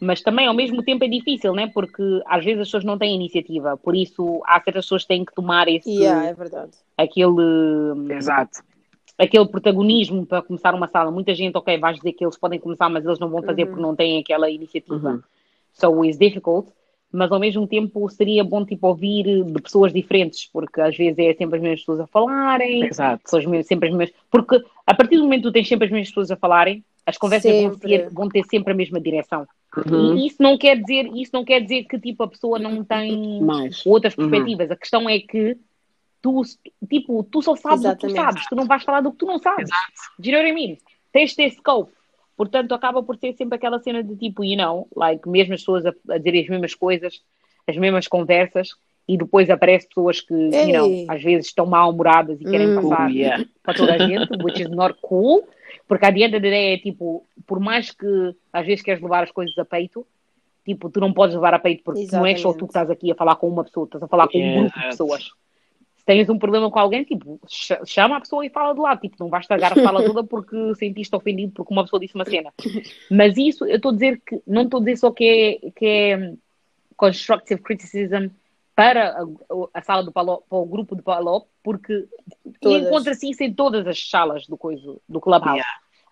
mas 0.00 0.22
também 0.22 0.46
ao 0.46 0.54
mesmo 0.54 0.82
tempo 0.82 1.04
é 1.04 1.08
difícil, 1.08 1.52
né? 1.54 1.66
Porque 1.66 2.02
às 2.26 2.44
vezes 2.44 2.60
as 2.62 2.68
pessoas 2.68 2.84
não 2.84 2.96
têm 2.98 3.14
iniciativa, 3.14 3.76
por 3.76 3.94
isso 3.94 4.42
há 4.46 4.54
certas 4.60 4.84
pessoas 4.86 5.02
que 5.02 5.08
têm 5.08 5.24
que 5.24 5.34
tomar 5.34 5.68
esse 5.68 5.90
Yeah, 5.90 6.28
é 6.28 6.34
verdade. 6.34 6.72
aquele 6.96 8.14
Exato. 8.14 8.62
aquele 9.18 9.46
protagonismo 9.46 10.26
para 10.26 10.42
começar 10.42 10.74
uma 10.74 10.88
sala. 10.88 11.10
Muita 11.10 11.34
gente, 11.34 11.56
ok, 11.56 11.78
vais 11.78 11.96
dizer 11.96 12.12
que 12.12 12.24
eles 12.24 12.36
podem 12.38 12.58
começar, 12.60 12.88
mas 12.88 13.04
eles 13.04 13.18
não 13.18 13.28
vão 13.30 13.42
fazer 13.42 13.62
Uhum. 13.64 13.68
porque 13.68 13.82
não 13.82 13.96
têm 13.96 14.20
aquela 14.20 14.50
iniciativa. 14.50 15.10
Uhum. 15.12 15.22
So 15.72 16.04
it's 16.04 16.18
difficult. 16.18 16.70
Mas 17.12 17.30
ao 17.30 17.38
mesmo 17.38 17.66
tempo 17.66 18.08
seria 18.08 18.42
bom 18.44 18.64
tipo 18.64 18.86
ouvir 18.88 19.44
de 19.44 19.62
pessoas 19.62 19.92
diferentes, 19.92 20.48
porque 20.52 20.80
às 20.80 20.96
vezes 20.96 21.18
é 21.18 21.34
sempre 21.34 21.56
as 21.56 21.62
mesmas 21.62 21.80
pessoas 21.80 22.00
a 22.00 22.06
falarem, 22.06 22.84
Exato. 22.84 23.22
pessoas 23.22 23.66
sempre 23.66 23.88
as 23.88 23.94
mesmas. 23.94 24.16
Porque 24.30 24.62
a 24.86 24.94
partir 24.94 25.16
do 25.16 25.22
momento 25.24 25.42
que 25.42 25.48
tu 25.48 25.52
tens 25.52 25.68
sempre 25.68 25.86
as 25.86 25.90
mesmas 25.92 26.08
pessoas 26.08 26.30
a 26.30 26.36
falarem, 26.36 26.84
as 27.06 27.16
conversas 27.16 27.52
vão 27.62 27.76
ter, 27.78 28.10
vão 28.10 28.28
ter 28.28 28.44
sempre 28.44 28.72
a 28.72 28.76
mesma 28.76 29.00
direção. 29.00 29.46
Uhum. 29.76 30.16
E 30.16 30.26
isso 30.26 30.42
não 30.42 30.58
quer 30.58 30.76
dizer, 30.80 31.06
isso 31.14 31.30
não 31.32 31.44
quer 31.44 31.60
dizer 31.60 31.84
que 31.84 31.98
tipo 31.98 32.22
a 32.24 32.28
pessoa 32.28 32.58
não 32.58 32.82
tem 32.84 33.40
Mais. 33.42 33.84
outras 33.86 34.16
Uhum. 34.16 34.28
perspectivas. 34.28 34.70
A 34.70 34.76
questão 34.76 35.08
é 35.08 35.20
que 35.20 35.56
tu, 36.20 36.42
tipo, 36.88 37.22
tu 37.24 37.40
só 37.42 37.54
sabes 37.54 37.84
o 37.84 37.90
que 37.94 38.00
tu 38.00 38.06
Exatamente. 38.06 38.16
sabes, 38.34 38.48
tu 38.48 38.56
não 38.56 38.66
vais 38.66 38.82
falar 38.82 39.00
do 39.00 39.12
que 39.12 39.18
tu 39.18 39.26
não 39.26 39.38
sabes. 39.38 39.70
Do 40.18 40.28
you 40.28 40.32
know 40.32 40.42
what 40.42 40.50
I 40.50 40.66
mean? 40.66 40.78
Tens 41.12 41.30
de 41.30 41.36
ter 41.36 41.50
scope. 41.52 41.92
Portanto, 42.36 42.74
acaba 42.74 43.02
por 43.02 43.16
ser 43.16 43.32
sempre 43.34 43.56
aquela 43.56 43.78
cena 43.78 44.02
de 44.02 44.14
tipo, 44.16 44.44
you 44.44 44.56
know, 44.56 44.86
like, 44.94 45.26
mesmo 45.28 45.54
as 45.54 45.60
pessoas 45.60 45.86
a, 45.86 45.94
a 46.10 46.18
dizerem 46.18 46.42
as 46.42 46.48
mesmas 46.48 46.74
coisas, 46.74 47.22
as 47.66 47.76
mesmas 47.76 48.06
conversas, 48.06 48.70
e 49.08 49.16
depois 49.16 49.48
aparecem 49.48 49.88
pessoas 49.88 50.20
que, 50.20 50.34
you 50.34 50.72
know, 50.72 50.86
Ei. 50.86 51.06
às 51.08 51.22
vezes 51.22 51.46
estão 51.46 51.64
mal-humoradas 51.64 52.40
e 52.40 52.44
querem 52.44 52.68
Hum. 52.70 52.82
passar 52.82 53.10
yeah. 53.10 53.44
para 53.62 53.74
toda 53.74 53.94
a 53.94 53.98
gente, 53.98 54.28
which 54.42 54.60
is 54.60 54.68
not 54.68 54.98
cool, 55.00 55.46
porque 55.88 56.06
a 56.06 56.10
diante 56.10 56.32
da 56.40 56.48
ideia 56.48 56.74
é 56.74 56.78
tipo, 56.78 57.24
por 57.46 57.60
mais 57.60 57.90
que 57.90 58.34
às 58.52 58.66
vezes 58.66 58.82
queres 58.82 59.00
levar 59.00 59.22
as 59.22 59.30
coisas 59.30 59.56
a 59.58 59.64
peito, 59.64 60.06
tipo, 60.64 60.90
tu 60.90 61.00
não 61.00 61.12
podes 61.12 61.36
levar 61.36 61.54
a 61.54 61.58
peito 61.58 61.84
porque 61.84 62.06
não 62.12 62.26
é 62.26 62.36
só 62.36 62.52
tu 62.52 62.66
que 62.66 62.70
estás 62.70 62.90
aqui 62.90 63.10
a 63.12 63.14
falar 63.14 63.36
com 63.36 63.48
uma 63.48 63.64
pessoa, 63.64 63.86
estás 63.86 64.02
a 64.02 64.08
falar 64.08 64.26
com 64.28 64.38
um 64.38 64.40
Yeah, 64.40 64.60
grupo 64.60 64.80
de 64.80 64.86
pessoas. 64.86 65.30
Tens 66.06 66.30
um 66.30 66.38
problema 66.38 66.70
com 66.70 66.78
alguém, 66.78 67.02
tipo, 67.02 67.40
ch- 67.48 67.84
chama 67.84 68.16
a 68.16 68.20
pessoa 68.20 68.46
e 68.46 68.48
fala 68.48 68.72
de 68.72 68.80
lá, 68.80 68.96
tipo, 68.96 69.16
não 69.18 69.28
vais 69.28 69.42
estragar 69.42 69.72
a 69.72 69.82
fala 69.82 70.04
toda 70.04 70.22
porque 70.22 70.56
sentiste 70.76 71.14
ofendido 71.14 71.52
porque 71.52 71.74
uma 71.74 71.82
pessoa 71.82 71.98
disse 71.98 72.14
uma 72.14 72.24
cena. 72.24 72.52
Mas 73.10 73.36
isso, 73.36 73.66
eu 73.66 73.76
estou 73.76 73.90
a 73.90 73.94
dizer 73.94 74.22
que, 74.24 74.40
não 74.46 74.62
estou 74.62 74.78
a 74.78 74.84
dizer 74.84 74.96
só 74.98 75.10
que 75.10 75.60
é, 75.64 75.70
que 75.72 75.84
é 75.84 76.32
constructive 76.96 77.60
criticism 77.60 78.28
para 78.74 79.16
a, 79.18 79.24
a 79.74 79.82
sala 79.82 80.04
do 80.04 80.12
Palop, 80.12 80.44
para 80.48 80.58
o 80.58 80.66
grupo 80.66 80.94
do 80.94 81.02
Palop, 81.02 81.48
porque 81.62 82.06
encontra-se 82.62 83.28
isso 83.28 83.42
em 83.42 83.52
todas 83.52 83.84
as 83.86 84.08
salas 84.08 84.46
do, 84.46 84.56
coisa, 84.56 84.96
do 85.08 85.20
Clubhouse. 85.20 85.60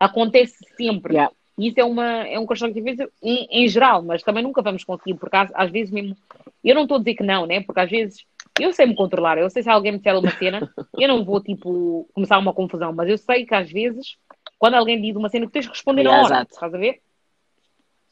Acontece 0.00 0.56
sempre. 0.76 1.14
Yeah. 1.14 1.32
Isso 1.56 1.78
é, 1.78 1.84
uma, 1.84 2.26
é 2.26 2.36
um 2.36 2.46
constructivismo 2.46 3.08
em, 3.22 3.46
em 3.48 3.68
geral, 3.68 4.02
mas 4.02 4.24
também 4.24 4.42
nunca 4.42 4.60
vamos 4.60 4.82
conseguir, 4.82 5.14
porque 5.14 5.36
às, 5.36 5.52
às 5.54 5.70
vezes 5.70 5.92
mesmo. 5.92 6.16
Eu 6.64 6.74
não 6.74 6.82
estou 6.82 6.96
a 6.96 6.98
dizer 6.98 7.14
que 7.14 7.22
não, 7.22 7.46
né? 7.46 7.60
Porque 7.62 7.78
às 7.80 7.88
vezes 7.90 8.24
eu 8.58 8.72
sei 8.72 8.86
me 8.86 8.94
controlar. 8.94 9.38
Eu 9.38 9.50
sei 9.50 9.62
se 9.62 9.68
alguém 9.70 9.92
me 9.92 9.98
disser 9.98 10.18
uma 10.18 10.30
cena, 10.30 10.72
eu 10.98 11.08
não 11.08 11.24
vou, 11.24 11.40
tipo, 11.40 12.08
começar 12.14 12.38
uma 12.38 12.52
confusão, 12.52 12.92
mas 12.92 13.08
eu 13.08 13.18
sei 13.18 13.44
que 13.44 13.54
às 13.54 13.70
vezes, 13.70 14.16
quando 14.58 14.74
alguém 14.74 15.00
diz 15.00 15.16
uma 15.16 15.28
cena, 15.28 15.46
que 15.46 15.52
tens 15.52 15.64
de 15.64 15.70
responder 15.70 16.04
na 16.04 16.10
Yeah, 16.10 16.24
hora. 16.24 16.34
exato. 16.34 16.54
Estás 16.54 16.74
a 16.74 16.78
ver? 16.78 17.02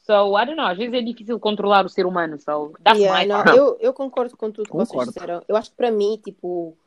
So, 0.05 0.37
I 0.37 0.45
don't 0.45 0.55
know, 0.55 0.65
às 0.65 0.77
vezes 0.77 0.93
é 0.93 1.01
difícil 1.01 1.39
controlar 1.39 1.85
o 1.85 1.89
ser 1.89 2.05
humano, 2.05 2.37
so 2.37 2.73
that's 2.83 2.99
Yeah, 2.99 3.21
my 3.21 3.25
não, 3.25 3.55
eu, 3.55 3.77
eu 3.79 3.93
concordo 3.93 4.35
com 4.35 4.51
tudo 4.51 4.67
que 4.67 4.73
vocês 4.73 4.89
Concordo. 4.89 5.13
disseram. 5.13 5.41
Eu 5.47 5.55
acho 5.55 5.71
que 5.71 5.77
para 5.77 5.89
mim, 5.89 6.19
tipo, 6.21 6.77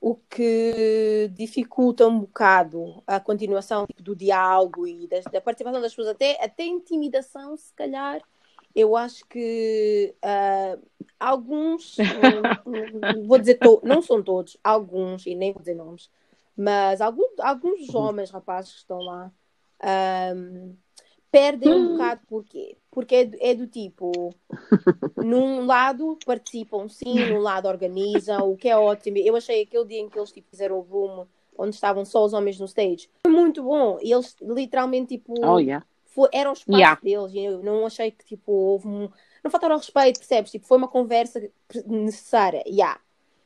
o 0.00 0.14
que 0.14 1.30
dificulta 1.34 2.06
um 2.06 2.20
bocado 2.20 3.02
a 3.06 3.20
continuação 3.20 3.86
tipo, 3.86 4.02
do 4.02 4.16
diálogo 4.16 4.86
e 4.86 5.06
da, 5.06 5.20
da 5.30 5.40
participação 5.40 5.82
das 5.82 5.92
pessoas, 5.92 6.14
até, 6.14 6.42
até 6.42 6.64
intimidação, 6.64 7.54
se 7.58 7.74
calhar, 7.74 8.22
eu 8.76 8.94
acho 8.96 9.26
que 9.26 10.14
ah, 10.22 10.78
alguns, 11.18 12.06
hum, 12.12 12.54
hum, 12.66 13.26
vou 13.26 13.38
dizer, 13.38 13.54
to- 13.56 13.80
não 13.82 14.02
são 14.02 14.22
todos, 14.22 14.56
alguns, 14.62 15.26
e 15.26 15.34
nem 15.34 15.52
vou 15.52 15.60
dizer 15.60 15.74
nomes, 15.74 16.10
mas 16.56 17.00
alguns, 17.00 17.30
alguns 17.40 17.94
homens, 17.94 18.30
rapazes 18.30 18.72
que 18.72 18.78
estão 18.78 19.00
lá, 19.00 19.32
ahm, 19.80 20.74
perdem 21.30 21.72
um 21.72 21.88
bocado 21.88 22.20
porquê? 22.28 22.76
Porque 22.90 23.14
é, 23.16 23.24
do- 23.24 23.38
é 23.40 23.54
do 23.54 23.66
tipo, 23.66 24.34
num 25.16 25.64
lado 25.66 26.18
participam 26.26 26.88
sim, 26.88 27.24
num 27.26 27.38
lado 27.38 27.68
organizam, 27.68 28.50
o 28.52 28.56
que 28.56 28.68
é 28.68 28.76
ótimo. 28.76 29.16
Eu 29.18 29.36
achei 29.36 29.62
aquele 29.62 29.84
dia 29.86 30.00
em 30.00 30.08
que 30.08 30.18
eles 30.18 30.32
tipo, 30.32 30.48
fizeram 30.50 30.76
o 30.78 30.82
room 30.82 31.26
onde 31.58 31.74
estavam 31.74 32.04
só 32.04 32.22
os 32.24 32.34
homens 32.34 32.60
no 32.60 32.66
stage, 32.66 33.08
foi 33.22 33.32
muito 33.32 33.62
bom. 33.62 33.98
E 34.02 34.12
eles 34.12 34.36
literalmente 34.42 35.16
tipo 35.16 35.34
Oh, 35.42 35.58
yeah. 35.58 35.84
Foi, 36.16 36.28
era 36.32 36.50
o 36.50 36.54
espaço 36.54 36.78
Yeah. 36.78 37.00
deles 37.02 37.32
e 37.34 37.38
eu 37.44 37.62
não 37.62 37.86
achei 37.86 38.10
que 38.10 38.24
tipo 38.24 38.50
houve 38.50 38.88
um, 38.88 39.08
não 39.44 39.50
faltaram 39.50 39.74
ao 39.74 39.80
respeito, 39.80 40.18
percebes? 40.18 40.50
Tipo, 40.50 40.66
foi 40.66 40.78
uma 40.78 40.88
conversa 40.88 41.40
necessária. 41.86 42.64
Yeah. 42.66 42.98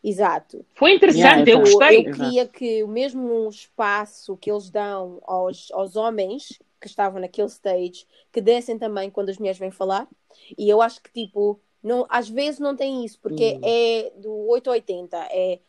Exato. 0.02 0.64
Foi 0.76 0.94
interessante, 0.94 1.50
Yeah, 1.50 1.50
eu 1.50 1.60
gostei. 1.60 1.98
Eu 1.98 2.12
queria 2.12 2.48
que 2.48 2.82
o 2.82 2.88
mesmo 2.88 3.48
espaço 3.50 4.36
que 4.38 4.50
eles 4.50 4.70
dão 4.70 5.20
aos, 5.26 5.70
aos 5.72 5.94
homens 5.94 6.58
que 6.80 6.86
estavam 6.86 7.20
naquele 7.20 7.48
stage, 7.48 8.06
que 8.32 8.40
dessem 8.40 8.78
também 8.78 9.10
quando 9.10 9.28
as 9.28 9.36
mulheres 9.36 9.58
vêm 9.58 9.70
falar. 9.70 10.08
E 10.56 10.70
eu 10.70 10.80
acho 10.80 11.02
que, 11.02 11.12
tipo, 11.12 11.60
não, 11.82 12.06
às 12.08 12.30
vezes 12.30 12.58
não 12.60 12.74
tem 12.74 13.04
isso, 13.04 13.18
porque 13.20 13.58
Hum. 13.58 13.60
é 13.62 14.10
do 14.16 14.32
8 14.48 14.70
a 14.70 14.72
80. 14.72 15.18
É, 15.30 15.60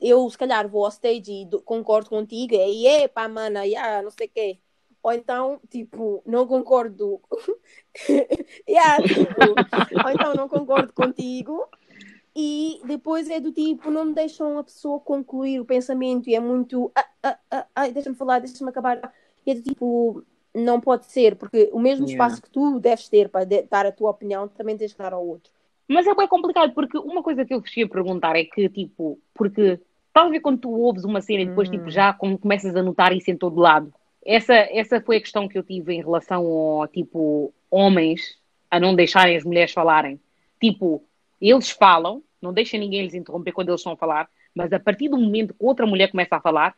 eu, 0.00 0.28
se 0.30 0.38
calhar, 0.38 0.68
vou 0.68 0.84
ao 0.84 0.90
stage 0.90 1.32
e 1.32 1.44
do- 1.44 1.60
concordo 1.62 2.08
contigo, 2.10 2.54
é, 2.54 2.70
e 2.70 2.86
é, 2.86 3.08
pá, 3.08 3.28
mana, 3.28 3.64
yeah, 3.64 4.00
não 4.02 4.10
sei 4.10 4.26
o 4.28 4.30
quê. 4.30 4.58
Ou 5.06 5.12
então, 5.12 5.60
tipo, 5.70 6.20
não 6.26 6.48
concordo. 6.48 7.20
yeah, 8.68 9.00
tipo, 9.06 9.56
ou 10.04 10.10
então 10.10 10.34
não 10.34 10.48
concordo 10.48 10.92
contigo. 10.92 11.64
E 12.34 12.80
depois 12.84 13.30
é 13.30 13.38
do 13.38 13.52
tipo, 13.52 13.88
não 13.88 14.06
me 14.06 14.14
deixam 14.14 14.58
a 14.58 14.64
pessoa 14.64 14.98
concluir 14.98 15.60
o 15.60 15.64
pensamento 15.64 16.28
e 16.28 16.34
é 16.34 16.40
muito. 16.40 16.90
Ah, 17.22 17.38
ah, 17.52 17.66
ah, 17.72 17.88
deixa-me 17.88 18.16
falar, 18.16 18.40
deixa-me 18.40 18.68
acabar. 18.68 19.12
E 19.46 19.52
é 19.52 19.54
do 19.54 19.62
tipo, 19.62 20.24
não 20.52 20.80
pode 20.80 21.06
ser, 21.06 21.36
porque 21.36 21.70
o 21.72 21.78
mesmo 21.78 22.08
Yeah. 22.08 22.24
espaço 22.24 22.42
que 22.42 22.50
tu 22.50 22.80
deves 22.80 23.08
ter 23.08 23.28
para 23.28 23.44
de- 23.44 23.62
dar 23.62 23.86
a 23.86 23.92
tua 23.92 24.10
opinião, 24.10 24.48
também 24.48 24.76
tens 24.76 24.92
que 24.92 24.98
dar 24.98 25.12
ao 25.12 25.24
outro. 25.24 25.52
Mas 25.86 26.04
é 26.04 26.14
bem 26.16 26.26
complicado, 26.26 26.74
porque 26.74 26.98
uma 26.98 27.22
coisa 27.22 27.44
que 27.44 27.54
eu 27.54 27.60
vos 27.60 27.76
ia 27.76 27.88
perguntar 27.88 28.34
é 28.34 28.42
que, 28.42 28.68
tipo, 28.68 29.20
porque 29.32 29.78
estás 30.08 30.26
a 30.26 30.30
ver 30.30 30.40
quando 30.40 30.58
tu 30.58 30.72
ouves 30.72 31.04
uma 31.04 31.20
cena 31.20 31.42
e 31.42 31.46
depois, 31.46 31.68
Hum. 31.68 31.72
tipo, 31.78 31.90
já 31.90 32.12
começas 32.12 32.74
a 32.74 32.82
notar 32.82 33.12
isso 33.12 33.30
em 33.30 33.36
todo 33.36 33.60
lado. 33.60 33.94
Essa, 34.26 34.54
essa 34.54 35.00
foi 35.00 35.18
a 35.18 35.20
questão 35.20 35.46
que 35.46 35.56
eu 35.56 35.62
tive 35.62 35.94
em 35.94 36.02
relação 36.02 36.44
ao, 36.44 36.88
tipo, 36.88 37.54
homens 37.70 38.36
a 38.70 38.80
não 38.80 38.94
deixarem 38.94 39.36
as 39.36 39.44
mulheres 39.44 39.72
falarem. 39.72 40.18
Tipo, 40.60 41.02
eles 41.40 41.70
falam, 41.70 42.22
não 42.42 42.52
deixam 42.52 42.80
ninguém 42.80 43.02
lhes 43.02 43.14
interromper 43.14 43.52
quando 43.52 43.68
eles 43.68 43.80
estão 43.80 43.92
a 43.92 43.96
falar, 43.96 44.28
mas 44.54 44.72
a 44.72 44.80
partir 44.80 45.08
do 45.08 45.18
momento 45.18 45.54
que 45.54 45.64
outra 45.64 45.86
mulher 45.86 46.10
começa 46.10 46.36
a 46.36 46.40
falar, 46.40 46.74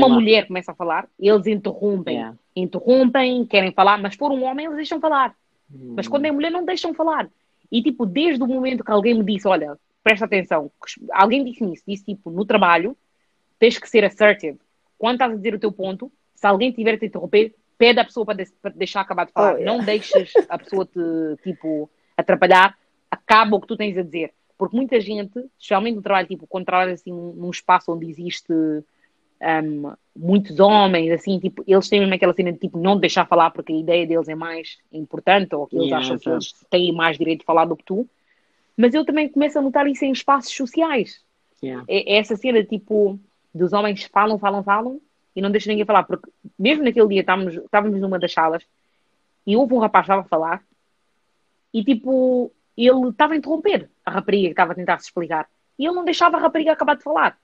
É 0.00 0.04
uma 0.04 0.08
mulher 0.08 0.46
começa 0.46 0.72
a 0.72 0.74
falar, 0.74 1.08
eles 1.18 1.46
interrompem. 1.46 2.16
Yeah. 2.16 2.36
Interrompem, 2.54 3.44
querem 3.44 3.72
falar, 3.72 3.98
mas 3.98 4.12
se 4.12 4.18
for 4.18 4.30
um 4.30 4.44
homem, 4.44 4.66
eles 4.66 4.76
deixam 4.76 5.00
falar. 5.00 5.34
Mas 5.68 6.06
quando 6.06 6.24
é 6.24 6.30
mulher, 6.30 6.50
não 6.50 6.64
deixam 6.64 6.94
falar. 6.94 7.28
E, 7.70 7.82
tipo, 7.82 8.06
desde 8.06 8.42
o 8.42 8.46
momento 8.46 8.84
que 8.84 8.90
alguém 8.90 9.12
me 9.14 9.24
disse, 9.24 9.48
olha, 9.48 9.76
presta 10.02 10.24
atenção, 10.24 10.70
alguém 11.12 11.44
disse-me 11.44 11.74
isso, 11.74 11.82
disse, 11.86 12.04
tipo, 12.04 12.30
no 12.30 12.44
trabalho, 12.44 12.96
tens 13.58 13.76
que 13.76 13.88
ser 13.88 14.04
assertive. 14.04 14.58
Quando 14.96 15.14
estás 15.14 15.32
a 15.32 15.36
dizer 15.36 15.54
o 15.54 15.58
teu 15.58 15.72
ponto, 15.72 16.10
se 16.36 16.46
alguém 16.46 16.70
tiver 16.70 16.94
a 16.94 16.98
te 16.98 17.06
interromper, 17.06 17.54
pede 17.76 17.98
à 17.98 18.04
pessoa 18.04 18.24
para, 18.24 18.44
de- 18.44 18.52
para 18.62 18.70
deixar 18.70 19.00
acabar 19.00 19.26
de 19.26 19.32
falar. 19.32 19.54
Oh, 19.54 19.56
yeah. 19.56 19.72
Não 19.72 19.84
deixes 19.84 20.32
a 20.48 20.58
pessoa 20.58 20.86
te, 20.86 21.42
tipo, 21.42 21.90
atrapalhar, 22.16 22.78
acaba 23.10 23.56
o 23.56 23.60
que 23.60 23.66
tu 23.66 23.76
tens 23.76 23.96
a 23.98 24.02
dizer. 24.02 24.32
Porque 24.56 24.76
muita 24.76 25.00
gente, 25.00 25.38
especialmente 25.58 25.96
no 25.96 26.02
trabalho, 26.02 26.28
tipo, 26.28 26.46
quando 26.46 26.64
trabalhas 26.64 27.00
assim 27.00 27.12
num 27.12 27.50
espaço 27.50 27.92
onde 27.92 28.08
existe 28.08 28.52
um, 28.52 29.92
muitos 30.14 30.58
homens, 30.58 31.10
assim, 31.10 31.38
tipo, 31.38 31.62
eles 31.66 31.88
têm 31.88 32.00
mesmo 32.00 32.14
aquela 32.14 32.32
cena 32.32 32.52
de 32.52 32.58
tipo, 32.58 32.78
não 32.78 32.98
deixar 32.98 33.26
falar 33.26 33.50
porque 33.50 33.72
a 33.72 33.76
ideia 33.76 34.06
deles 34.06 34.28
é 34.28 34.34
mais 34.34 34.78
importante 34.90 35.54
ou 35.54 35.66
que 35.66 35.76
eles 35.76 35.88
Yeah, 35.88 36.06
acham 36.06 36.18
que 36.18 36.28
eles 36.30 36.54
têm 36.70 36.92
mais 36.92 37.18
direito 37.18 37.40
de 37.40 37.46
falar 37.46 37.66
do 37.66 37.76
que 37.76 37.84
tu. 37.84 38.08
Mas 38.76 38.94
eu 38.94 39.04
também 39.04 39.28
começo 39.28 39.58
a 39.58 39.62
notar 39.62 39.86
isso 39.86 40.04
em 40.04 40.12
espaços 40.12 40.54
sociais. 40.54 41.20
Yeah. 41.62 41.84
É, 41.86 42.14
é 42.14 42.18
essa 42.18 42.36
cena, 42.36 42.62
tipo, 42.64 43.18
dos 43.54 43.74
homens 43.74 44.04
falam, 44.04 44.38
falam, 44.38 44.62
falam 44.62 45.00
e 45.36 45.40
não 45.42 45.50
deixam 45.50 45.70
ninguém 45.70 45.84
falar. 45.84 46.02
Porque 46.04 46.28
mesmo 46.58 46.82
naquele 46.82 47.08
dia 47.08 47.20
estávamos, 47.20 47.54
estávamos 47.54 48.00
numa 48.00 48.18
das 48.18 48.32
salas 48.32 48.64
e 49.46 49.54
houve 49.56 49.74
um 49.74 49.78
rapaz 49.78 50.06
que 50.06 50.10
estava 50.12 50.22
a 50.26 50.28
falar 50.28 50.62
e, 51.72 51.84
tipo, 51.84 52.50
ele 52.76 53.08
estava 53.10 53.34
a 53.34 53.36
interromper 53.36 53.88
a 54.04 54.10
rapariga 54.10 54.46
que 54.48 54.52
estava 54.52 54.72
a 54.72 54.74
tentar 54.74 54.98
se 54.98 55.04
explicar. 55.06 55.46
E 55.78 55.84
ele 55.84 55.94
não 55.94 56.04
deixava 56.04 56.36
a 56.38 56.40
rapariga 56.40 56.72
acabar 56.72 56.96
de 56.96 57.02
falar. 57.02 57.38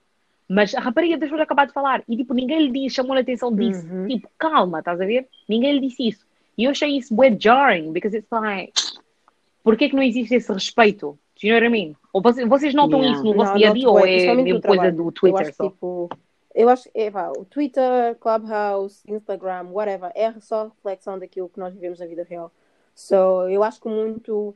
Mas 0.48 0.74
a 0.74 0.80
rapariga 0.80 1.16
deixou 1.16 1.36
de 1.36 1.42
acabar 1.44 1.66
de 1.66 1.72
falar. 1.72 2.02
E, 2.08 2.16
tipo, 2.16 2.34
ninguém 2.34 2.66
lhe 2.66 2.70
disse, 2.72 2.96
chamou-lhe 2.96 3.20
a 3.20 3.22
atenção 3.22 3.54
disso. 3.54 3.86
Uhum. 3.86 4.08
Tipo, 4.08 4.28
calma, 4.38 4.78
estás 4.80 5.00
a 5.00 5.04
ver? 5.04 5.28
Ninguém 5.48 5.74
lhe 5.74 5.80
disse 5.80 6.08
isso. 6.08 6.26
E 6.56 6.64
eu 6.64 6.70
achei 6.70 6.96
isso 6.96 7.14
bué 7.14 7.34
jarring, 7.38 7.92
because 7.92 8.16
it's 8.16 8.28
like, 8.30 8.72
porquê 9.62 9.88
que 9.88 9.96
não 9.96 10.02
existe 10.02 10.34
esse 10.34 10.52
respeito? 10.52 11.18
Do 11.40 11.46
you 11.46 11.54
know 11.54 11.60
what 11.62 11.66
I 11.66 11.70
mean? 11.70 11.96
Ou 12.12 12.20
vocês, 12.22 12.46
vocês 12.48 12.74
notam 12.74 13.00
Yeah. 13.00 13.16
isso 13.18 13.24
no 13.24 13.34
vosso 13.34 13.56
dia 13.56 13.70
a 13.70 13.72
dia 13.72 13.88
ou 13.88 13.98
é 14.00 14.34
mesmo 14.34 14.60
coisa 14.60 14.60
trabalho. 14.60 14.96
do 14.96 15.08
Eu 15.08 15.12
Twitter 15.12 15.46
acho, 15.46 15.56
só? 15.56 15.70
tipo, 15.70 16.10
eu 16.54 16.68
acho 16.68 16.90
que 16.90 17.10
pá, 17.10 17.30
o 17.30 17.44
Twitter, 17.44 18.16
Clubhouse, 18.18 19.02
Instagram, 19.06 19.68
whatever, 19.70 20.10
é 20.14 20.32
só 20.40 20.64
reflexão 20.64 21.18
daquilo 21.18 21.48
que 21.48 21.58
nós 21.58 21.72
vivemos 21.72 21.98
na 22.00 22.06
vida 22.06 22.24
real. 22.28 22.52
So, 22.94 23.48
eu 23.48 23.62
acho 23.62 23.80
que 23.80 23.88
muito 23.88 24.54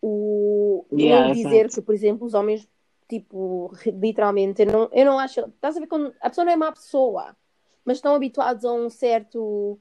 o 0.00 0.84
Yeah, 0.92 1.32
dizer 1.32 1.68
que, 1.70 1.80
por 1.80 1.94
exemplo, 1.94 2.26
os 2.26 2.34
homens, 2.34 2.68
tipo, 3.08 3.72
literalmente, 3.86 4.62
eu 4.62 4.66
não, 4.66 4.88
eu 4.92 5.04
não 5.04 5.18
acho. 5.18 5.40
Estás 5.40 5.76
a 5.76 5.80
ver 5.80 5.86
quando 5.86 6.12
a 6.20 6.28
pessoa 6.28 6.44
não 6.44 6.52
é 6.52 6.56
má 6.56 6.72
pessoa, 6.72 7.36
mas 7.84 7.98
estão 7.98 8.14
habituados 8.14 8.64
a 8.64 8.72
um 8.72 8.90
certo. 8.90 9.78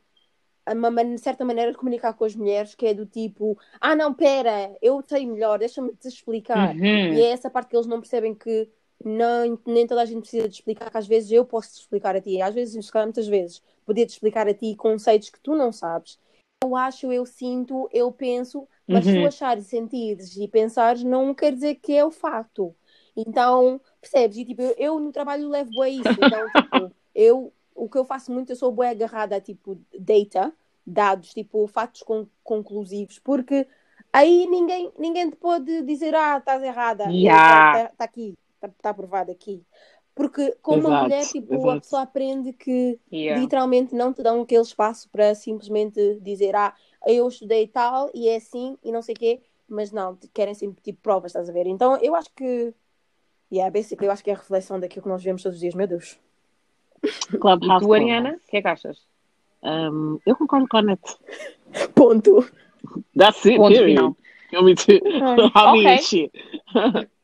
A 0.63 0.73
uma 0.73 0.91
man- 0.91 1.17
certa 1.17 1.43
maneira 1.43 1.71
de 1.71 1.77
comunicar 1.77 2.13
com 2.13 2.23
as 2.23 2.35
mulheres 2.35 2.75
que 2.75 2.85
é 2.85 2.93
do 2.93 3.05
tipo: 3.07 3.57
ah, 3.79 3.95
não, 3.95 4.13
pera, 4.13 4.77
eu 4.79 5.01
sei 5.01 5.25
melhor, 5.25 5.57
deixa-me 5.57 5.91
te 5.95 6.07
explicar. 6.07 6.75
Uhum. 6.75 7.13
E 7.13 7.21
é 7.23 7.31
essa 7.31 7.49
parte 7.49 7.69
que 7.69 7.75
eles 7.75 7.87
não 7.87 7.99
percebem 7.99 8.35
que 8.35 8.69
não, 9.05 9.59
nem 9.65 9.87
toda 9.87 10.01
a 10.01 10.05
gente 10.05 10.21
precisa 10.21 10.47
de 10.49 10.55
explicar, 10.55 10.89
que 10.91 10.97
às 10.97 11.07
vezes 11.07 11.31
eu 11.31 11.45
posso 11.45 11.69
te 11.73 11.81
explicar 11.81 12.15
a 12.15 12.21
ti, 12.21 12.41
às 12.41 12.53
vezes, 12.53 12.85
se 12.85 12.91
calhar, 12.91 13.07
muitas 13.07 13.27
vezes, 13.27 13.61
poder 13.85 14.05
te 14.05 14.11
explicar 14.11 14.47
a 14.47 14.53
ti 14.53 14.75
conceitos 14.75 15.29
que 15.29 15.39
tu 15.39 15.55
não 15.55 15.71
sabes. 15.71 16.19
Eu 16.63 16.75
acho, 16.75 17.11
eu 17.11 17.25
sinto, 17.25 17.89
eu 17.91 18.11
penso, 18.11 18.67
mas 18.87 19.05
Uhum. 19.07 19.21
tu 19.21 19.25
achares, 19.27 19.65
sentires 19.67 20.35
e 20.37 20.47
pensares, 20.47 21.03
não 21.03 21.33
quer 21.33 21.53
dizer 21.53 21.75
que 21.75 21.93
é 21.93 22.05
o 22.05 22.11
facto. 22.11 22.75
Então, 23.15 23.81
percebes? 23.99 24.37
E 24.37 24.45
tipo, 24.45 24.61
eu, 24.61 24.75
eu 24.77 24.99
no 24.99 25.11
trabalho 25.11 25.49
levo 25.49 25.71
bué 25.71 25.89
isso. 25.89 26.21
Então, 26.21 26.49
tipo, 26.51 26.93
eu, 27.15 27.51
o 27.75 27.89
que 27.89 27.97
eu 27.97 28.05
faço 28.05 28.31
muito, 28.31 28.51
eu 28.51 28.55
sou 28.55 28.71
bué 28.71 28.89
agarrada 28.89 29.35
a 29.35 29.41
tipo 29.41 29.79
data, 29.99 30.53
dados, 30.85 31.33
tipo, 31.33 31.65
fatos 31.67 32.03
con- 32.03 32.27
conclusivos, 32.43 33.19
porque 33.19 33.67
aí 34.13 34.45
ninguém, 34.47 34.91
ninguém 34.97 35.29
te 35.29 35.35
pode 35.37 35.81
dizer, 35.83 36.13
ah, 36.15 36.37
estás 36.37 36.61
errada, 36.63 37.05
Yeah. 37.11 37.89
está 37.91 38.03
aqui, 38.05 38.37
está 38.68 38.70
tá 38.82 38.89
aprovado 38.91 39.32
aqui. 39.32 39.64
Porque 40.14 40.55
como 40.62 40.80
uma 40.82 40.89
Exato, 40.89 41.03
mulher, 41.03 41.26
tipo, 41.28 41.53
a 41.53 41.57
exato. 41.57 41.82
pessoa 41.82 42.01
aprende 42.01 42.53
que 42.53 42.99
Yeah. 43.12 43.41
literalmente 43.41 43.95
não 43.95 44.14
te 44.14 44.22
dão 44.22 44.41
aquele 44.41 44.62
espaço 44.62 45.09
para 45.09 45.34
simplesmente 45.36 46.20
dizer, 46.22 46.55
ah, 46.55 46.74
eu 47.07 47.28
estudei 47.28 47.68
tal 47.68 48.09
e 48.14 48.28
é 48.28 48.36
assim 48.36 48.78
e 48.84 48.91
não 48.91 49.01
sei 49.01 49.14
o 49.14 49.18
quê, 49.18 49.41
mas 49.68 49.91
não, 49.91 50.18
querem 50.34 50.53
sempre 50.53 50.82
tipo 50.82 50.99
provas, 51.01 51.32
estás 51.32 51.49
a 51.49 51.53
ver? 51.53 51.66
Então 51.66 51.95
eu 52.01 52.14
acho 52.14 52.30
que, 52.36 52.74
yeah, 53.51 53.72
basically, 53.72 54.07
eu 54.07 54.12
acho 54.12 54.24
que 54.24 54.30
é 54.30 54.34
a 54.34 54.38
reflexão 54.38 54.80
daquilo 54.80 55.03
que 55.03 55.09
nós 55.09 55.24
vemos 55.24 55.41
todos 55.41 55.55
os 55.55 55.62
dias, 55.62 55.74
meu 55.74 55.88
Deus. 55.88 56.20
E 57.03 57.38
Clubhouse. 57.38 57.86
tu, 57.86 57.93
Ariana, 57.93 58.36
o 58.36 58.49
que 58.49 58.57
é 58.57 58.62
que 58.62 58.68
achas? 58.68 59.07
Um, 59.64 60.20
eu 60.26 60.36
concordo 60.36 60.68
com 60.68 60.78
a 60.78 60.82
Net. 60.82 61.01
Ponto. 61.95 62.45
That's 63.16 63.45
it, 63.45 63.57
Ponto 63.57 63.74
period. 63.74 63.95
final. 63.95 64.18
You 64.51 64.64
want 64.64 64.66
me 64.66 64.76
to? 64.76 64.99
Okay. 66.03 66.32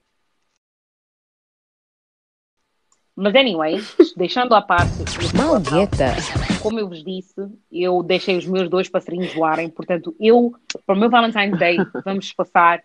Mas, 3.20 3.34
anyway, 3.34 3.82
deixando 4.16 4.54
à 4.54 4.62
parte. 4.62 4.94
Malgueta. 5.36 6.14
Como 6.62 6.80
eu 6.80 6.88
vos 6.88 7.04
disse, 7.04 7.50
eu 7.72 8.04
deixei 8.04 8.38
os 8.38 8.46
meus 8.46 8.70
dois 8.70 8.88
passarinhos 8.88 9.34
voarem. 9.34 9.70
Portanto, 9.70 10.16
eu, 10.20 10.54
para 10.86 10.96
o 10.96 11.00
meu 11.00 11.10
Valentine's 11.10 11.58
Day, 11.58 11.78
vamos 12.06 12.32
passar 12.32 12.84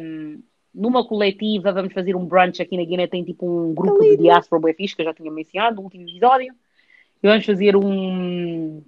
um, 0.00 0.40
numa 0.74 1.06
coletiva. 1.06 1.70
Vamos 1.70 1.92
fazer 1.92 2.16
um 2.16 2.24
brunch 2.24 2.62
aqui 2.62 2.78
na 2.78 2.84
Guiné. 2.84 3.06
Tem 3.06 3.22
tipo 3.22 3.46
um 3.46 3.74
grupo 3.74 4.00
de 4.00 4.16
diáspora 4.16 4.72
fixe, 4.72 4.96
que 4.96 5.02
eu 5.02 5.06
já 5.06 5.12
tinha 5.12 5.30
mencionado 5.30 5.76
no 5.76 5.82
último 5.82 6.08
episódio. 6.08 6.54
E 7.22 7.28
vamos 7.28 7.44
fazer 7.44 7.76
um. 7.76 8.82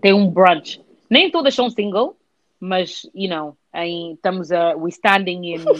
Tem 0.00 0.12
um 0.12 0.30
brunch 0.30 0.80
Nem 1.10 1.28
todas 1.28 1.52
são 1.56 1.68
single, 1.70 2.16
mas, 2.60 3.02
you 3.12 3.28
know, 3.28 3.56
em, 3.76 4.14
estamos 4.14 4.50
a. 4.50 4.74
We 4.76 4.90
standing 4.90 5.44
in. 5.44 5.60
uh, 5.68 5.74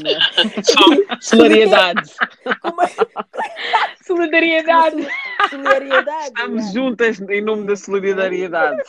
Solidariedade. 1.20 2.11
Como 2.61 2.82
é- 2.82 2.88
solidariedade. 4.05 5.07
Solidariedade. 5.51 6.26
Estamos 6.26 6.72
juntas 6.72 7.20
em 7.20 7.42
nome 7.42 7.66
da 7.66 7.76
solidariedade. 7.76 8.82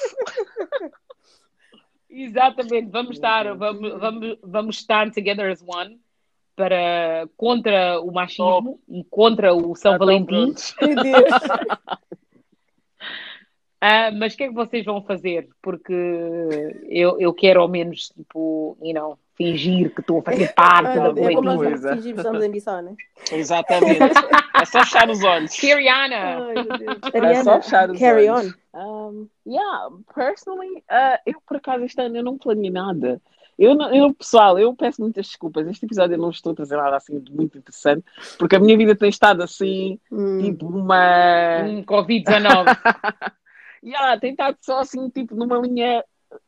Exatamente, 2.09 2.89
vamos 2.89 3.17
estar, 3.17 3.55
vamos, 3.55 3.99
vamos, 3.99 4.37
vamos 4.41 4.77
estar 4.77 5.11
together 5.11 5.51
as 5.51 5.61
one 5.61 5.99
para 6.55 7.29
contra 7.37 8.01
o 8.01 8.11
machismo 8.11 8.81
e 8.89 9.03
contra 9.03 9.53
o 9.53 9.75
São 9.75 9.97
Valentim. 9.99 10.55
Meu 10.81 10.95
Deus. 10.95 11.25
Ah, 13.79 14.09
mas 14.11 14.33
o 14.33 14.37
que 14.37 14.43
é 14.43 14.47
que 14.47 14.53
vocês 14.53 14.83
vão 14.83 15.01
fazer? 15.03 15.47
Porque 15.61 15.93
eu, 16.89 17.19
eu 17.19 17.33
quero 17.33 17.61
ao 17.61 17.67
menos, 17.67 18.09
tipo, 18.09 18.75
you 18.81 18.93
know, 18.93 19.17
fingir 19.35 19.93
que 19.93 20.01
estou 20.01 20.19
a 20.19 20.23
fazer 20.23 20.51
parte 20.55 20.97
da 20.97 21.09
é 21.09 21.35
coisa. 21.35 21.95
fingimos 21.95 22.03
que 22.03 22.09
estamos 22.27 22.43
em 22.43 22.49
missão, 22.49 22.81
né? 22.81 22.95
Exatamente. 23.31 23.99
É 24.59 24.65
só 24.65 24.79
fechar 24.79 25.07
os 25.09 25.23
olhos. 25.23 25.51
Siriana! 25.51 26.53
Deus. 26.53 26.97
É 27.13 27.43
só 27.43 27.61
fechar 27.61 27.91
os 27.91 27.99
carry 27.99 28.27
olhos. 28.29 28.55
on. 28.73 28.77
Um, 28.79 29.27
yeah, 29.47 29.89
personally, 30.13 30.77
uh, 30.91 31.17
eu 31.25 31.39
por 31.47 31.57
acaso 31.57 31.83
este 31.83 32.01
ano 32.01 32.17
eu 32.17 32.23
não 32.23 32.37
planeei 32.37 32.71
nada. 32.71 33.21
Eu, 33.59 33.73
não- 33.75 33.91
eu, 33.93 34.13
pessoal, 34.13 34.57
eu 34.59 34.75
peço 34.75 35.01
muitas 35.01 35.27
desculpas. 35.27 35.67
Este 35.67 35.85
episódio 35.85 36.13
eu 36.15 36.19
não 36.19 36.29
estou 36.29 36.51
a 36.51 36.55
trazer 36.55 36.77
nada 36.77 36.95
assim 36.95 37.19
de 37.19 37.31
muito 37.31 37.57
interessante, 37.57 38.03
porque 38.37 38.55
a 38.55 38.59
minha 38.59 38.77
vida 38.77 38.95
tem 38.95 39.09
estado 39.09 39.41
assim, 39.43 39.99
Hum. 40.11 40.39
tipo 40.41 40.67
uma. 40.67 41.61
Um 41.63 41.83
Covid-19. 41.83 42.65
Yeah, 43.87 44.19
tem 44.19 44.31
estado 44.31 44.57
só 44.61 44.79
assim, 44.79 45.09
tipo 45.09 45.33
numa 45.33 45.57
linha 45.59 46.03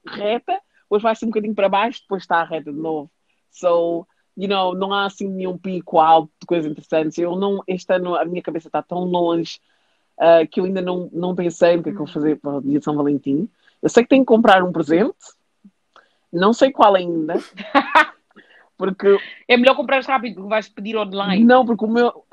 reta, 0.06 0.60
depois 0.84 1.02
vai-se 1.02 1.24
um 1.24 1.30
bocadinho 1.30 1.56
para 1.56 1.70
baixo, 1.70 2.02
depois 2.02 2.24
está 2.24 2.44
reta 2.44 2.72
de 2.72 2.78
novo. 2.78 3.10
So, 3.50 4.06
you 4.36 4.50
know, 4.50 4.76
não 4.76 4.94
há 4.94 5.06
assim 5.06 5.28
nenhum 5.28 5.58
pico 5.58 6.00
alto 6.00 6.32
de 6.42 6.46
coisas 6.46 6.70
interessantes. 6.70 7.18
Eu 7.18 7.36
não, 7.38 7.64
este 7.66 7.94
ano 7.94 8.16
a 8.16 8.26
minha 8.26 8.42
cabeça 8.42 8.68
está 8.68 8.82
tão 8.82 9.06
longe 9.06 9.60
uh, 10.18 10.46
que 10.50 10.60
eu 10.60 10.66
ainda 10.66 10.82
não, 10.82 11.10
não 11.14 11.34
pensei 11.34 11.78
no 11.78 11.84
que 11.84 11.90
é 11.90 11.92
que 11.94 11.98
eu 11.98 12.06
vou 12.06 12.14
fazer 12.14 12.38
para 12.40 12.58
o 12.58 12.62
dia 12.62 12.80
de 12.80 12.84
São 12.84 12.96
Valentim. 12.96 13.48
Eu 13.82 13.90
sei 13.90 14.04
que 14.04 14.10
tenho 14.10 14.24
que 14.24 14.28
comprar 14.28 14.62
um 14.62 14.74
presente, 14.74 15.16
não 16.32 16.52
sei 16.52 16.72
qual 16.72 16.96
ainda, 16.96 17.36
porque 18.78 19.18
É 19.48 19.56
melhor 19.56 19.76
comprar 19.76 20.04
rápido, 20.04 20.36
porque 20.36 20.50
vais 20.50 20.68
pedir 20.68 20.98
online. 20.98 21.44
não, 21.44 21.66
porque 21.66 21.86
o 21.86 21.88
meu. 21.88 22.26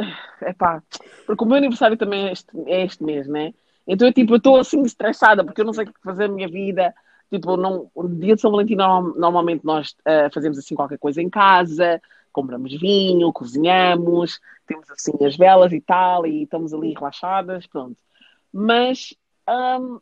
Epá, 0.43 0.83
porque 1.27 1.45
o 1.45 1.47
meu 1.47 1.57
aniversário 1.57 1.97
também 1.97 2.29
é 2.29 2.33
este, 2.33 2.49
é 2.67 2.85
este 2.85 3.05
mês, 3.05 3.29
né? 3.29 3.55
Então 3.87 4.09
eu 4.09 4.13
tipo, 4.13 4.33
eu 4.35 4.37
estou 4.39 4.59
assim 4.59 4.83
estressada 4.83 5.45
porque 5.45 5.61
eu 5.61 5.65
não 5.65 5.73
sei 5.73 5.85
o 5.85 5.93
que 5.93 6.01
fazer 6.03 6.29
na 6.29 6.35
minha 6.35 6.49
vida. 6.49 6.95
Tipo, 7.31 7.57
não, 7.57 7.91
o 7.95 8.09
dia 8.09 8.35
de 8.37 8.41
São 8.41 8.51
Valentim 8.51 8.77
normal- 8.77 9.15
normalmente 9.17 9.65
nós 9.65 9.97
ah, 10.05 10.29
fazemos 10.33 10.59
assim 10.59 10.75
qualquer 10.75 10.99
coisa 10.99 11.21
em 11.21 11.29
casa, 11.29 12.01
compramos 12.33 12.73
vinho, 12.79 13.33
cozinhamos, 13.33 14.41
temos 14.67 14.91
assim 14.91 15.13
as 15.25 15.37
velas 15.37 15.73
e 15.73 15.81
tal, 15.81 16.27
e 16.27 16.43
estamos 16.45 16.73
ali 16.73 16.93
relaxadas, 16.95 17.67
pronto. 17.67 17.97
Mas 18.53 19.15
ahm, 19.47 19.99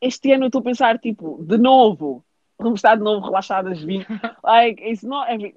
este 0.00 0.32
ano 0.32 0.44
eu 0.44 0.48
estou 0.48 0.60
a 0.60 0.64
pensar, 0.64 0.98
tipo, 0.98 1.42
de 1.42 1.56
novo, 1.56 2.24
vamos 2.58 2.78
estar 2.78 2.96
de 2.96 3.02
novo 3.02 3.24
relaxadas, 3.26 3.80
vinho. 3.82 4.06
Like, 4.44 4.82
it's 4.82 5.02
not 5.02 5.30
every... 5.30 5.54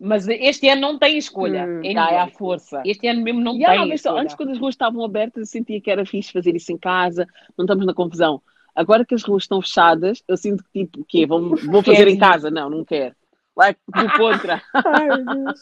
Mas 0.00 0.28
este 0.28 0.68
ano 0.68 0.80
não 0.80 0.98
tem 0.98 1.18
escolha. 1.18 1.64
Hum. 1.66 1.82
Ah, 1.96 2.12
é 2.12 2.18
à 2.20 2.28
força. 2.28 2.82
Este 2.84 3.08
ano 3.08 3.20
mesmo 3.22 3.40
não 3.40 3.54
Yeah, 3.56 3.80
tem 3.80 3.88
mas 3.88 4.00
escolha. 4.00 4.22
antes, 4.22 4.34
quando 4.36 4.50
as 4.52 4.58
ruas 4.58 4.74
estavam 4.74 5.04
abertas, 5.04 5.40
eu 5.40 5.46
sentia 5.46 5.80
que 5.80 5.90
era 5.90 6.06
fixe 6.06 6.32
fazer 6.32 6.54
isso 6.54 6.70
em 6.72 6.78
casa, 6.78 7.26
não 7.56 7.64
estamos 7.64 7.84
na 7.84 7.92
confusão. 7.94 8.40
Agora 8.76 9.04
que 9.04 9.14
as 9.14 9.24
ruas 9.24 9.42
estão 9.42 9.60
fechadas, 9.60 10.22
eu 10.28 10.36
sinto 10.36 10.62
que, 10.72 10.84
tipo, 10.84 11.00
o 11.00 11.04
quê? 11.04 11.26
Vou, 11.26 11.56
vou 11.56 11.82
fazer 11.82 12.06
em 12.06 12.16
casa? 12.16 12.48
Não, 12.48 12.70
não 12.70 12.84
quero. 12.84 13.12
Like, 13.56 13.80
do 13.88 14.08
contra. 14.16 14.62
Ai, 14.72 15.08
Deus. 15.24 15.60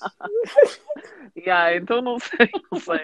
yeah, 1.35 1.75
então 1.77 2.03
não 2.03 2.19
sei, 2.19 2.51
não 2.71 2.79
sei. 2.79 3.01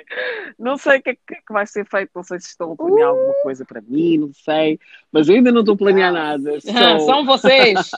Não 0.58 0.76
sei 0.76 0.98
o 0.98 1.02
que, 1.02 1.10
é 1.10 1.14
que- 1.14 1.42
que 1.46 1.52
vai 1.52 1.66
ser 1.66 1.86
feito, 1.86 2.10
não 2.14 2.22
sei 2.22 2.38
se 2.40 2.48
estão 2.48 2.72
a 2.72 2.76
planear 2.76 3.08
alguma 3.08 3.32
coisa 3.42 3.64
para 3.64 3.80
mim, 3.80 4.18
não 4.18 4.32
sei. 4.34 4.78
Mas 5.10 5.30
eu 5.30 5.36
ainda 5.36 5.50
não 5.50 5.60
estou 5.60 5.74
a 5.74 5.78
planear 5.78 6.12
nada. 6.12 6.58
So, 6.60 7.06
São 7.06 7.24
vocês. 7.24 7.90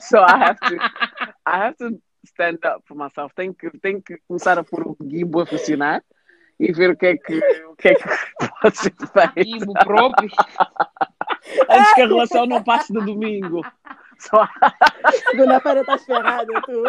so 0.00 0.18
I 0.18 0.42
have 0.44 0.60
to, 0.60 0.74
I 0.76 1.56
have 1.66 1.76
to 1.78 1.98
stand 2.26 2.58
up 2.64 2.82
for 2.86 2.96
myself. 2.96 3.34
Tenho 3.34 3.54
que, 3.54 3.70
tenho 3.78 4.02
que 4.02 4.18
começar 4.28 4.58
a 4.58 4.64
pôr 4.64 4.86
o 4.86 4.96
gimbo 5.08 5.40
a 5.40 5.46
funcionar 5.46 6.02
e 6.58 6.72
ver 6.72 6.90
o 6.90 6.96
que 6.96 7.06
é 7.06 7.16
que, 7.16 7.38
o 7.66 7.76
que, 7.76 7.88
é 7.88 7.94
que 7.94 8.02
pode 8.60 8.76
ser 8.78 8.92
feito. 8.94 9.48
Imo 9.48 9.72
próprio. 9.74 10.30
Antes 11.70 11.94
que 11.94 12.02
a 12.02 12.06
relação 12.06 12.46
não 12.46 12.62
passe 12.62 12.92
de 12.92 13.04
domingo. 13.04 13.62
Só 14.18 14.48
Segunda-feira 15.30 15.80
estás 15.80 16.04
ferrada, 16.04 16.52
tu. 16.62 16.82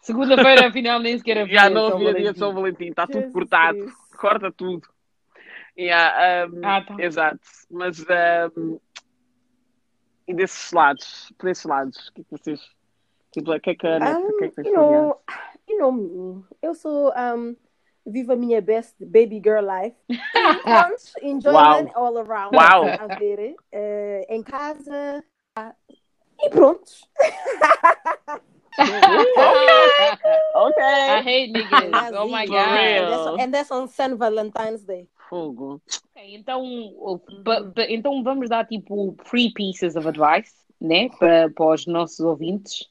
Segunda-feira, 0.00 0.68
afinal, 0.68 1.00
nem 1.00 1.18
sequer 1.18 1.38
havia. 1.38 1.54
já 1.54 1.68
não 1.70 1.88
havia 1.88 1.98
dia 1.98 2.12
Valentim. 2.12 2.32
de 2.32 2.38
São 2.38 2.54
Valentim, 2.54 2.86
está 2.86 3.06
tudo 3.06 3.30
cortado, 3.30 3.92
corta 4.16 4.50
tudo. 4.50 4.88
Yeah, 5.78 6.48
um, 6.48 6.60
Ah, 6.64 6.82
tá. 6.82 6.96
Exato, 6.98 7.40
mas 7.70 8.00
um, 8.56 8.80
e 10.28 10.34
desses 10.34 10.70
lados, 10.72 11.32
por 11.38 11.48
esses 11.48 11.64
lados, 11.64 12.08
o 12.08 12.12
que 12.12 12.20
é 12.20 12.24
que 12.24 12.30
vocês, 12.30 12.60
tipo, 13.32 13.50
o 13.50 13.60
que 13.60 13.70
é 13.70 13.74
que 13.74 13.86
a 13.86 13.96
Ana, 13.96 14.18
o 14.18 14.36
que 14.36 14.44
é 14.44 14.48
que 14.50 14.60
Um, 14.60 14.64
you 14.64 14.74
know, 14.74 15.20
you 15.66 15.78
know. 15.78 16.44
Eu 16.60 16.74
sou 16.74 17.10
um, 17.16 17.56
vivo 18.06 18.32
a 18.32 18.36
minha 18.36 18.60
best 18.60 18.94
baby 19.00 19.40
girl 19.42 19.64
life. 19.64 19.96
Pronto, 20.62 21.02
enjoyment 21.22 21.90
all 21.94 22.18
around. 22.18 22.54
Uau. 22.54 22.84
A 22.84 23.16
ver, 23.18 23.56
eh, 23.72 24.26
em 24.28 24.42
casa. 24.42 25.24
ah, 25.56 25.74
E 26.40 26.50
pronto. 26.50 26.92
Ok, 30.54 30.82
I 30.82 31.20
hate 31.20 31.52
niggas. 31.52 32.12
Oh 32.14 32.28
my 32.28 32.46
god. 32.46 33.40
And 33.40 33.52
that's, 33.52 33.72
on 33.72 33.88
St. 33.88 34.16
Valentine's 34.16 34.84
Day. 34.84 35.08
fogo. 35.28 35.80
Então, 36.30 36.62
o- 36.62 37.18
pa- 37.44 37.72
então 37.88 38.22
vamos 38.22 38.48
dar 38.48 38.66
tipo 38.66 39.16
free 39.24 39.52
pieces 39.52 39.96
of 39.96 40.06
advice, 40.06 40.52
né, 40.80 41.08
para, 41.18 41.50
para 41.50 41.74
os 41.74 41.86
nossos 41.86 42.20
ouvintes 42.20 42.86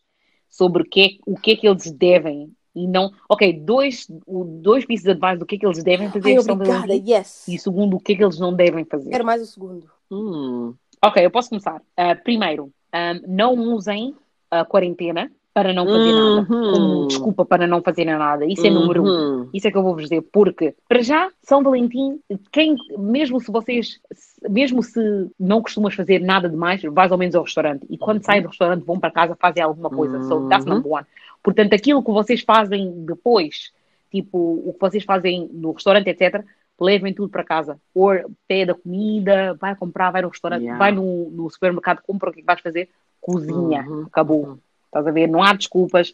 sobre 0.50 0.82
o 0.82 0.86
que, 0.86 1.02
é- 1.02 1.10
o 1.26 1.36
que 1.36 1.52
é 1.52 1.56
que 1.56 1.68
eles 1.68 1.92
devem 1.92 2.52
e 2.76 2.88
não. 2.88 3.12
Ok, 3.30 3.54
dois, 3.54 4.08
o- 4.26 4.44
dois 4.44 4.86
pieces 4.86 5.04
de 5.04 5.12
advice 5.12 5.38
do 5.38 5.46
que 5.46 5.56
é 5.56 5.58
que 5.60 5.66
eles 5.66 5.84
devem 5.84 6.10
fazer 6.12 6.30
Ai, 6.30 6.38
obrigada, 6.40 6.94
yes. 6.94 7.48
e 7.48 7.58
segundo 7.58 7.98
o 7.98 8.00
que 8.00 8.14
é 8.14 8.16
que 8.16 8.24
eles 8.24 8.40
não 8.40 8.54
devem 8.54 8.86
fazer. 8.86 9.10
Quero 9.10 9.26
mais 9.26 9.42
o 9.42 9.46
segundo. 9.46 9.90
Hum, 10.12 10.74
Ok, 11.04 11.24
eu 11.24 11.30
posso 11.30 11.50
começar. 11.50 11.80
Ah, 11.96 12.16
primeiro, 12.16 12.72
ah, 12.92 13.14
não 13.28 13.54
usem 13.54 14.16
a 14.50 14.66
quarentena 14.66 15.32
para 15.58 15.74
não 15.74 15.88
fazer 15.88 16.12
nada. 16.14 16.54
Uhum. 16.54 16.72
Como 16.72 17.08
desculpa 17.08 17.44
para 17.44 17.66
não 17.66 17.82
fazerem 17.82 18.16
nada. 18.16 18.46
Isso 18.46 18.68
é 18.68 18.70
número 18.70 19.02
um. 19.02 19.08
uhum. 19.08 19.50
Isso 19.52 19.68
é 19.68 19.72
que 19.72 19.78
eu 19.78 19.82
vou 19.82 19.96
vos 19.96 20.04
dizer, 20.04 20.22
porque 20.32 20.76
para 20.88 21.02
já, 21.02 21.32
São 21.42 21.64
Valentim, 21.64 22.20
quem, 22.52 22.76
mesmo 22.96 23.40
se 23.40 23.52
vocês, 23.52 24.00
mesmo 24.48 24.84
se 24.84 25.00
não 25.40 25.60
costumas 25.64 25.96
fazer 25.96 26.20
nada 26.20 26.48
demais, 26.48 26.84
vais 26.84 27.12
ao 27.12 27.18
menos 27.18 27.34
ao 27.34 27.42
restaurante. 27.42 27.88
E 27.90 27.98
quando 27.98 28.24
saem 28.24 28.44
do 28.44 28.50
restaurante, 28.50 28.84
vão 28.86 29.00
para 29.00 29.10
casa, 29.10 29.36
fazem 29.36 29.64
alguma 29.64 29.90
coisa. 29.90 30.22
So 30.26 30.48
that's 30.48 30.64
Uhum. 30.64 30.76
number 30.76 30.92
one. 30.92 31.06
Portanto, 31.42 31.74
aquilo 31.74 32.04
que 32.04 32.12
vocês 32.12 32.42
fazem 32.42 32.94
depois, 33.04 33.72
tipo, 34.12 34.38
o 34.64 34.74
que 34.74 34.80
vocês 34.80 35.04
fazem 35.04 35.50
no 35.52 35.72
restaurante, 35.72 36.08
etc., 36.08 36.46
levem 36.80 37.16
tudo 37.16 37.30
para 37.30 37.44
casa. 37.44 37.80
Ou 37.96 38.12
pede 38.48 38.70
a 38.70 38.76
comida, 38.76 39.56
vai 39.60 39.76
comprar, 39.76 40.12
vai 40.12 40.22
no 40.22 40.30
restaurante, 40.30 40.62
Yeah. 40.62 40.78
vai 40.78 40.92
no, 40.92 41.32
no 41.32 41.50
supermercado, 41.50 42.04
compra 42.06 42.30
o 42.30 42.34
que 42.34 42.42
é 42.42 42.44
vais 42.44 42.62
fazer, 42.62 42.90
cozinha. 43.20 43.84
Uhum. 43.90 44.04
Acabou. 44.04 44.60
Estás 44.88 45.06
a 45.08 45.12
ver? 45.12 45.28
Não 45.28 45.44
há 45.44 45.54
desculpas. 45.54 46.14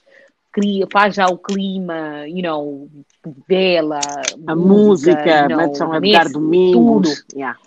Cria, 0.51 0.85
faz 0.91 1.15
já 1.15 1.25
o 1.27 1.37
clima, 1.37 2.27
you 2.27 2.43
know, 2.43 2.87
vela, 3.47 3.99
A 4.45 4.55
música, 4.55 5.47
you 5.49 5.57
know, 5.57 5.73
São 5.73 5.95
Edgar 5.95 6.31
Domingos. 6.31 7.25
Yeah. 7.33 7.57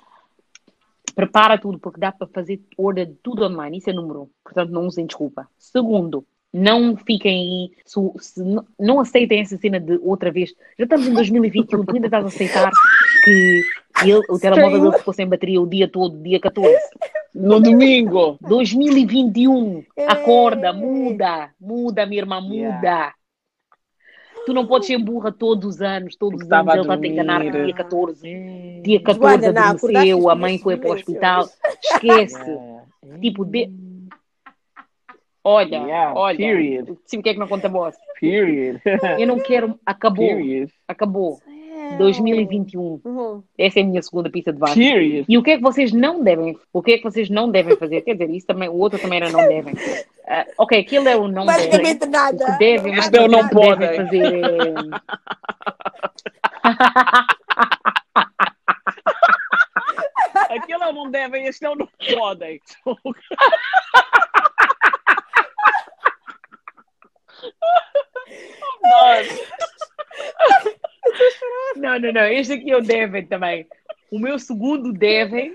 Prepara 1.14 1.58
tudo, 1.58 1.78
porque 1.78 1.98
dá 1.98 2.12
para 2.12 2.26
fazer 2.28 2.60
order 2.76 3.06
de 3.06 3.14
tudo 3.22 3.44
online. 3.44 3.78
Isso 3.78 3.90
é 3.90 3.92
número 3.92 4.22
um. 4.22 4.28
Portanto, 4.44 4.70
não 4.70 4.86
usem 4.86 5.06
desculpa. 5.06 5.48
Segundo, 5.58 6.24
não 6.52 6.96
fiquem 6.96 7.70
aí, 7.72 7.82
se, 7.84 7.98
se 8.18 8.42
não- 8.78 9.00
aceitem 9.00 9.40
essa 9.40 9.56
cena 9.56 9.80
de 9.80 9.98
outra 10.02 10.30
vez. 10.30 10.54
Já 10.78 10.84
estamos 10.84 11.06
em 11.08 11.14
2021, 11.14 11.84
tu 11.84 11.94
ainda 11.94 12.06
estás 12.06 12.24
a 12.24 12.28
aceitar 12.28 12.70
que 13.24 13.62
ele, 14.04 14.20
o 14.28 14.38
telemóvel 14.38 14.92
ficou 14.92 15.14
sem 15.14 15.26
bateria 15.26 15.60
o 15.60 15.66
dia 15.66 15.88
todo, 15.88 16.22
dia 16.22 16.38
14. 16.38 16.72
No 17.38 17.60
domingo. 17.60 18.38
2021, 18.40 19.84
É. 19.96 20.06
acorda, 20.10 20.72
muda, 20.72 21.50
muda, 21.60 22.06
minha 22.06 22.22
irmã, 22.22 22.40
muda. 22.40 23.12
Tu 24.46 24.52
não 24.54 24.66
podes 24.66 24.86
ser 24.86 24.96
burra 24.98 25.30
todos 25.32 25.74
os 25.76 25.82
anos, 25.82 26.16
todos 26.16 26.40
os 26.40 26.50
anos 26.50 26.68
a 26.68 26.72
ele 26.74 26.80
está 26.82 26.94
a 26.94 26.98
te 26.98 27.08
enganar 27.08 27.42
dormir. 27.42 27.64
dia 27.64 27.74
14. 27.74 28.80
Dia 28.82 29.02
14 29.02 29.42
Joana, 29.44 29.52
não, 29.60 29.68
adormeceu, 29.70 30.30
a 30.30 30.34
mãe 30.36 30.58
foi 30.58 30.76
para 30.76 30.90
o 30.90 30.92
hospital. 30.94 31.46
Esquece. 31.82 32.58
Tipo, 33.20 33.44
de... 33.44 33.70
Olha, 35.44 35.76
Yeah, 35.78 36.14
olha, 36.18 36.36
period. 36.36 36.96
sim, 37.06 37.18
o 37.18 37.22
que 37.22 37.28
é 37.28 37.32
que 37.34 37.38
não 37.38 37.46
conta 37.46 37.68
voz? 37.68 37.94
Period. 38.20 38.80
Eu 39.18 39.26
não 39.28 39.38
quero, 39.38 39.78
acabou, 39.86 40.26
Period. 40.26 40.70
acabou. 40.88 41.38
2021. 41.98 43.00
Uhum. 43.04 43.42
Essa 43.58 43.80
é 43.80 43.82
a 43.82 43.86
minha 43.86 44.02
segunda 44.02 44.30
pista 44.30 44.52
de. 44.52 44.58
Period. 44.58 45.24
E 45.28 45.38
o 45.38 45.42
que 45.42 45.52
é 45.52 45.56
que 45.56 45.62
vocês 45.62 45.92
não 45.92 46.22
devem? 46.22 46.58
O 46.72 46.82
que 46.82 46.92
é 46.92 46.98
que 46.98 47.04
vocês 47.04 47.28
não 47.30 47.50
devem 47.50 47.76
fazer? 47.76 48.02
Quer 48.02 48.12
dizer, 48.14 48.30
isso 48.30 48.46
também, 48.46 48.68
o 48.68 48.74
outro 48.76 48.98
também 48.98 49.18
era 49.18 49.30
não 49.30 49.46
devem. 49.46 49.74
Ah, 50.28 50.44
ok, 50.58 50.80
aquilo 50.80 51.08
é 51.08 51.16
o 51.16 51.28
não 51.28 51.46
devem. 51.46 51.70
Basicamente 51.70 52.04
O 52.04 52.10
nada. 52.10 52.44
que 52.44 52.58
devem, 52.58 52.96
mas 52.96 53.12
é 53.12 53.20
o 53.20 53.28
não 53.28 53.40
o 53.40 53.42
devem 53.42 53.54
podem. 53.54 53.96
fazer 53.96 54.34
é... 54.34 54.74
Aquele 60.56 60.82
é 60.82 60.86
o 60.88 60.92
não 60.92 61.10
devem, 61.10 61.46
este 61.46 61.64
é 61.64 61.70
o 61.70 61.74
não 61.76 61.88
podem. 62.14 62.60
Não, 71.86 72.00
não, 72.00 72.12
não. 72.12 72.22
Este 72.26 72.54
aqui 72.54 72.70
é 72.70 72.76
o 72.76 72.82
devem 72.82 73.24
também. 73.26 73.66
O 74.10 74.18
meu 74.18 74.38
segundo 74.38 74.92
devem, 74.92 75.54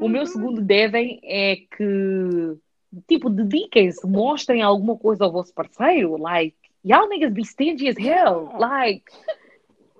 o 0.00 0.08
meu 0.08 0.24
segundo 0.26 0.62
devem 0.62 1.20
é 1.22 1.56
que, 1.56 2.56
tipo, 3.06 3.28
dediquem-se, 3.28 4.06
mostrem 4.06 4.62
alguma 4.62 4.96
coisa 4.96 5.24
ao 5.24 5.32
vosso 5.32 5.52
parceiro. 5.52 6.16
Like, 6.16 6.56
y'all 6.84 7.08
niggas 7.08 7.32
be 7.32 7.44
stingy 7.44 7.88
as 7.88 7.96
hell. 7.98 8.50
Like, 8.58 9.04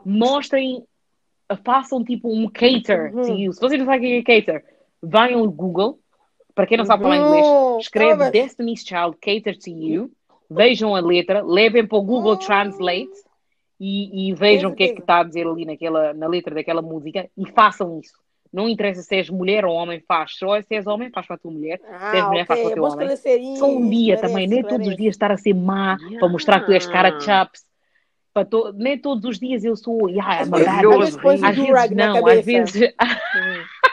mostrem, 0.04 0.84
façam 1.64 2.02
tipo 2.02 2.32
um 2.32 2.48
cater 2.48 3.12
to 3.12 3.32
you. 3.32 3.52
Se 3.52 3.60
vocês 3.60 3.78
não 3.78 3.86
sabem 3.86 4.20
o 4.20 4.24
que 4.24 4.32
é 4.32 4.40
cater, 4.42 4.64
vai 5.02 5.34
ao 5.34 5.48
Google. 5.50 5.98
Para 6.54 6.66
quem 6.66 6.76
não 6.78 6.84
sabe 6.84 7.02
falar 7.04 7.18
Uhum. 7.18 7.26
inglês, 7.26 7.46
escreve 7.84 8.18
Toma. 8.18 8.30
Destiny's 8.30 8.80
Child 8.84 9.16
Cater 9.20 9.56
to 9.58 9.70
You. 9.70 10.10
Vejam 10.50 10.96
a 10.96 11.00
letra, 11.00 11.42
levem 11.42 11.86
para 11.86 11.98
o 11.98 12.02
Google 12.02 12.32
Uhum. 12.32 12.38
Translate 12.38 13.27
e, 13.80 14.30
e 14.30 14.34
vejam 14.34 14.70
o 14.70 14.74
que 14.74 14.84
é 14.84 14.88
que 14.92 15.00
está 15.00 15.20
a 15.20 15.24
dizer 15.24 15.46
ali 15.46 15.64
naquela, 15.64 16.12
na 16.12 16.26
letra 16.26 16.54
daquela 16.54 16.82
música 16.82 17.28
e 17.36 17.46
façam 17.50 18.00
isso. 18.00 18.12
Não 18.52 18.66
interessa 18.68 19.02
se 19.02 19.14
és 19.14 19.28
mulher 19.28 19.64
ou 19.64 19.74
homem, 19.74 20.02
faz. 20.08 20.36
Só 20.36 20.60
se 20.62 20.74
és 20.74 20.86
homem, 20.86 21.10
faz 21.10 21.26
para 21.26 21.36
a 21.36 21.38
tua 21.38 21.50
mulher. 21.50 21.80
Ah, 21.86 22.10
Se 22.10 22.16
és 22.16 22.26
mulher, 22.26 22.46
faz 22.46 22.60
para 22.60 22.70
o 22.70 22.74
teu 22.74 22.82
homem. 22.84 23.12
isso. 23.12 23.58
Só 23.58 23.66
um 23.66 23.90
dia 23.90 24.14
esclarece, 24.14 24.22
também, 24.22 24.46
nem 24.46 24.62
todos 24.62 24.86
os 24.88 24.96
dias 24.96 25.14
estar 25.14 25.30
a 25.30 25.36
ser 25.36 25.54
má 25.54 25.98
para 26.18 26.28
mostrar 26.28 26.60
que 26.60 26.66
tu 26.66 26.72
és 26.72 26.86
cara 26.86 27.10
de 27.10 27.16
Yeah. 27.24 27.44
chaps. 27.44 27.66
Para 28.32 28.44
to... 28.46 28.72
Nem 28.72 28.98
todos 28.98 29.24
os 29.24 29.38
dias 29.38 29.64
eu 29.64 29.76
sou. 29.76 30.08
Yeah, 30.08 30.40
Às 30.42 30.48
vezes 30.48 30.68
Às 31.44 31.56
vezes 31.56 31.90
na 31.90 32.06
não, 32.14 32.26
às 32.26 32.44
vezes, 32.44 32.94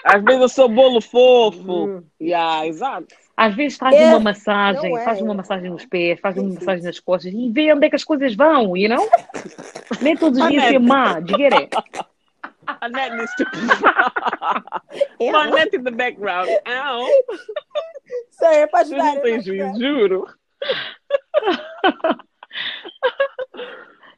Às 0.06 0.24
vezes 0.24 0.42
eu 0.42 0.50
sou 0.50 0.70
bolo 0.70 1.02
fofo. 1.02 1.88
Hum. 1.88 2.04
Yeah, 2.22 2.66
exato. 2.68 3.08
Às 3.38 3.54
vezes 3.56 3.78
faz 3.78 3.96
É, 3.96 4.08
uma 4.10 4.20
massagem, 4.20 4.92
não 4.92 4.98
é. 4.98 5.04
faz 5.04 5.22
uma 5.22 5.34
massagem 5.34 5.70
nos 5.70 5.86
pés, 5.86 6.20
faz 6.20 6.38
uma 6.38 6.54
massagem 6.54 6.84
nas 6.86 7.00
costas 7.00 7.34
e 7.34 7.50
vê 7.52 7.74
onde 7.74 7.86
é 7.86 7.90
que 7.90 7.96
as 7.96 8.04
coisas 8.04 8.34
vão, 8.36 8.76
you 8.78 8.88
know? 8.90 9.08
Nem 10.02 10.16
todos 10.16 10.40
os 10.40 10.48
dias 10.48 10.64
Annette. 10.64 10.74
ser 10.74 10.88
má, 10.88 11.20
do 11.20 11.32
you 11.34 11.38
get 11.38 11.54
it? 11.54 11.76
A 12.82 12.90
net 12.90 13.16
needs 13.16 13.32
to. 13.36 13.44
É, 15.20 15.32
My 15.32 15.52
net 15.52 15.76
in 15.76 15.84
the 15.84 15.92
background. 15.92 16.48
Ow. 16.50 17.08
Isso 18.32 18.46
aí 18.46 18.58
é 18.58 18.68
para 18.68 18.80
ajudar. 18.82 18.98
não 19.04 19.08
é 19.18 19.20
têm 19.20 19.32
para 19.34 19.42
juízo, 19.42 19.80
juro. 19.80 20.28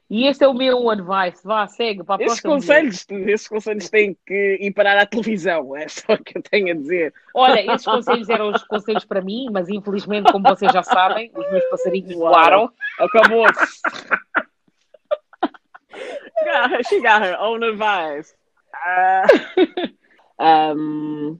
E 0.09 0.25
esse 0.25 0.41
é 0.43 0.47
o 0.47 0.53
meu 0.53 0.89
advice. 0.89 1.43
Vá, 1.45 1.67
segue 1.67 2.01
para 2.03 2.21
a 2.21 2.25
Esses 2.25 2.39
próxima. 2.41 2.53
conselhos, 2.53 3.05
esses 3.27 3.47
conselhos 3.47 3.89
têm 3.89 4.17
que 4.25 4.57
ir 4.61 4.71
parar 4.73 4.97
à 4.97 5.05
televisão. 5.05 5.75
É 5.75 5.87
só 5.89 6.13
o 6.13 6.23
que 6.23 6.37
eu 6.37 6.41
tenho 6.41 6.71
a 6.71 6.75
dizer. 6.75 7.13
Olha, 7.33 7.59
esses 7.73 7.85
conselhos 7.85 8.29
eram 8.29 8.51
os 8.51 8.63
conselhos 8.63 9.03
para 9.03 9.21
mim, 9.21 9.47
mas 9.51 9.67
infelizmente, 9.67 10.31
como 10.31 10.47
vocês 10.47 10.71
já 10.71 10.81
sabem, 10.81 11.29
os 11.35 11.51
meus 11.51 11.65
passarinhos 11.69 12.15
Uau. 12.15 12.31
voaram. 12.31 12.71
Acabou-se. 12.99 13.81
She 16.87 17.01
got 17.01 17.21
her 17.21 17.35
own 17.39 17.63
advice. 17.63 18.33
Ah, 20.39 20.73
um, 20.75 21.37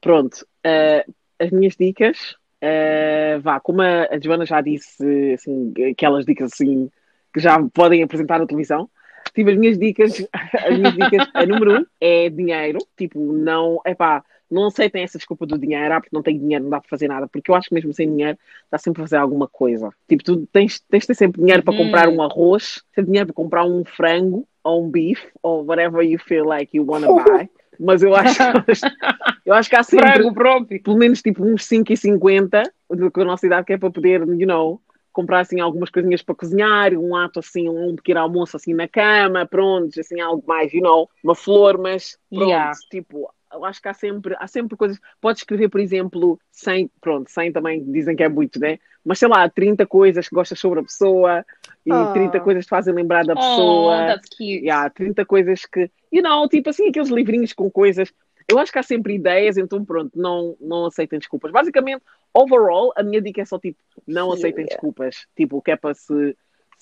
pronto. 0.00 0.46
Ah, 0.64 1.04
as 1.38 1.50
minhas 1.50 1.76
dicas. 1.76 2.36
ah, 2.62 3.38
vá, 3.40 3.60
como 3.60 3.82
a, 3.82 4.04
a 4.10 4.18
Joana 4.18 4.46
já 4.46 4.60
disse, 4.60 5.32
assim, 5.34 5.72
aquelas 5.92 6.24
dicas 6.24 6.52
assim 6.52 6.90
que 7.32 7.40
já 7.40 7.62
podem 7.72 8.02
apresentar 8.02 8.38
na 8.38 8.46
televisão. 8.46 8.88
Tive 9.34 9.52
as 9.52 9.58
minhas 9.58 9.78
dicas, 9.78 10.26
as 10.66 10.78
minhas 10.78 10.94
dicas, 10.94 11.28
a 11.34 11.46
número 11.46 11.80
um 11.80 11.86
é 12.00 12.28
dinheiro, 12.28 12.78
tipo, 12.96 13.20
não, 13.32 13.80
é 13.84 13.94
pá, 13.94 14.24
não 14.50 14.66
aceitem 14.66 15.02
essa 15.02 15.18
desculpa 15.18 15.46
do 15.46 15.58
dinheiro, 15.58 15.94
ah, 15.94 16.00
porque 16.00 16.14
não 16.14 16.22
tenho 16.22 16.38
dinheiro, 16.40 16.64
não 16.64 16.70
dá 16.70 16.80
para 16.80 16.88
fazer 16.88 17.08
nada, 17.08 17.28
porque 17.28 17.50
eu 17.50 17.54
acho 17.54 17.68
que 17.68 17.74
mesmo 17.74 17.92
sem 17.92 18.08
dinheiro 18.08 18.38
dá 18.70 18.78
sempre 18.78 19.00
para 19.00 19.08
fazer 19.08 19.16
alguma 19.16 19.46
coisa. 19.46 19.90
Tipo, 20.08 20.24
tu 20.24 20.46
tens, 20.46 20.80
tens 20.80 21.02
de 21.02 21.08
ter 21.08 21.14
sempre 21.14 21.40
dinheiro 21.40 21.62
para 21.62 21.76
comprar 21.76 22.08
um 22.08 22.22
arroz, 22.22 22.82
sempre 22.94 23.10
dinheiro 23.10 23.26
para 23.26 23.34
comprar 23.34 23.64
um 23.64 23.84
frango, 23.84 24.46
ou 24.64 24.84
um 24.84 24.90
bife, 24.90 25.28
ou 25.42 25.64
whatever 25.64 26.02
you 26.02 26.18
feel 26.18 26.44
like 26.44 26.76
you 26.76 26.84
wanna 26.86 27.06
buy. 27.12 27.48
Mas 27.78 28.02
eu 28.02 28.14
acho, 28.14 28.38
eu 29.46 29.54
acho 29.54 29.70
que 29.70 29.76
há 29.76 29.82
sempre, 29.82 30.12
Frango 30.12 30.34
próprio. 30.34 30.82
pelo 30.82 30.96
menos 30.96 31.22
tipo 31.22 31.44
uns 31.44 31.62
5,50 31.62 32.64
do 32.90 33.10
que 33.10 33.20
a 33.20 33.24
nossa 33.24 33.46
idade 33.46 33.66
que 33.66 33.72
é 33.74 33.78
para 33.78 33.90
poder, 33.90 34.20
you 34.20 34.46
know, 34.46 34.80
comprar 35.18 35.40
assim 35.40 35.58
algumas 35.58 35.90
coisinhas 35.90 36.22
para 36.22 36.32
cozinhar, 36.36 36.94
um 36.94 37.16
ato 37.16 37.40
assim, 37.40 37.68
um 37.68 37.96
pequeno 37.96 38.20
almoço 38.20 38.56
assim 38.56 38.72
na 38.72 38.86
cama, 38.86 39.44
pronto, 39.44 39.98
assim 39.98 40.20
algo 40.20 40.44
mais, 40.46 40.72
you 40.72 40.80
know, 40.80 41.10
uma 41.24 41.34
flor, 41.34 41.76
mas 41.76 42.16
pronto, 42.30 42.48
Yeah. 42.50 42.72
tipo, 42.88 43.28
eu 43.52 43.64
acho 43.64 43.82
que 43.82 43.88
há 43.88 43.94
sempre, 43.94 44.36
há 44.38 44.46
sempre 44.46 44.76
coisas, 44.76 44.96
podes 45.20 45.40
escrever, 45.42 45.68
por 45.70 45.80
exemplo, 45.80 46.38
100, 46.52 46.88
pronto, 47.00 47.28
100 47.32 47.50
também 47.50 47.82
dizem 47.90 48.14
que 48.14 48.22
é 48.22 48.28
muito, 48.28 48.60
né? 48.60 48.78
Mas 49.04 49.18
sei 49.18 49.26
lá, 49.26 49.48
30 49.50 49.84
coisas 49.86 50.28
que 50.28 50.34
gostas 50.36 50.60
sobre 50.60 50.78
a 50.78 50.82
pessoa 50.84 51.44
e 51.84 51.90
Ah. 51.90 52.06
30 52.12 52.38
coisas 52.38 52.62
que 52.62 52.68
te 52.68 52.70
fazem 52.70 52.94
lembrar 52.94 53.24
da 53.24 53.32
Oh, 53.32 53.38
pessoa. 53.38 53.96
that's 54.06 54.28
cute. 54.28 54.64
Yeah, 54.64 54.88
30 54.90 55.24
coisas 55.24 55.66
que, 55.66 55.90
you 56.12 56.22
know, 56.22 56.48
tipo 56.48 56.70
assim, 56.70 56.88
aqueles 56.90 57.08
livrinhos 57.08 57.52
com 57.52 57.68
coisas. 57.68 58.12
Eu 58.50 58.58
acho 58.58 58.72
que 58.72 58.78
há 58.78 58.82
sempre 58.82 59.14
ideias, 59.14 59.56
então 59.58 59.84
pronto, 59.84 60.18
não, 60.18 60.56
não 60.60 60.86
aceitem 60.86 61.18
desculpas. 61.18 61.52
Basicamente, 61.52 62.02
overall, 62.32 62.92
a 62.96 63.02
minha 63.02 63.20
dica 63.20 63.42
é 63.42 63.44
só 63.44 63.58
tipo, 63.58 63.78
não 64.06 64.32
aceitem 64.32 64.64
yeah. 64.64 64.74
desculpas. 64.74 65.26
Tipo, 65.36 65.60
que 65.60 65.70
é 65.70 65.76
para 65.76 65.94
se. 65.94 66.36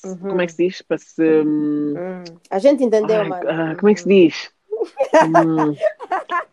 Uhum. 0.05 0.19
Como 0.19 0.41
é 0.43 0.47
que 0.47 0.53
se 0.53 0.65
diz? 0.69 0.83
Para 0.83 0.99
se. 0.99 1.23
hum, 1.23 1.95
Hum. 1.97 2.25
A 2.51 2.59
gente 2.59 2.85
entendeu, 2.85 3.21
ai, 3.23 3.29
mano. 3.29 3.51
ah, 3.51 3.75
como 3.77 3.89
é 3.91 3.95
que 3.95 4.01
se 4.01 4.09
diz? 4.09 4.51
Hum, 5.25 5.75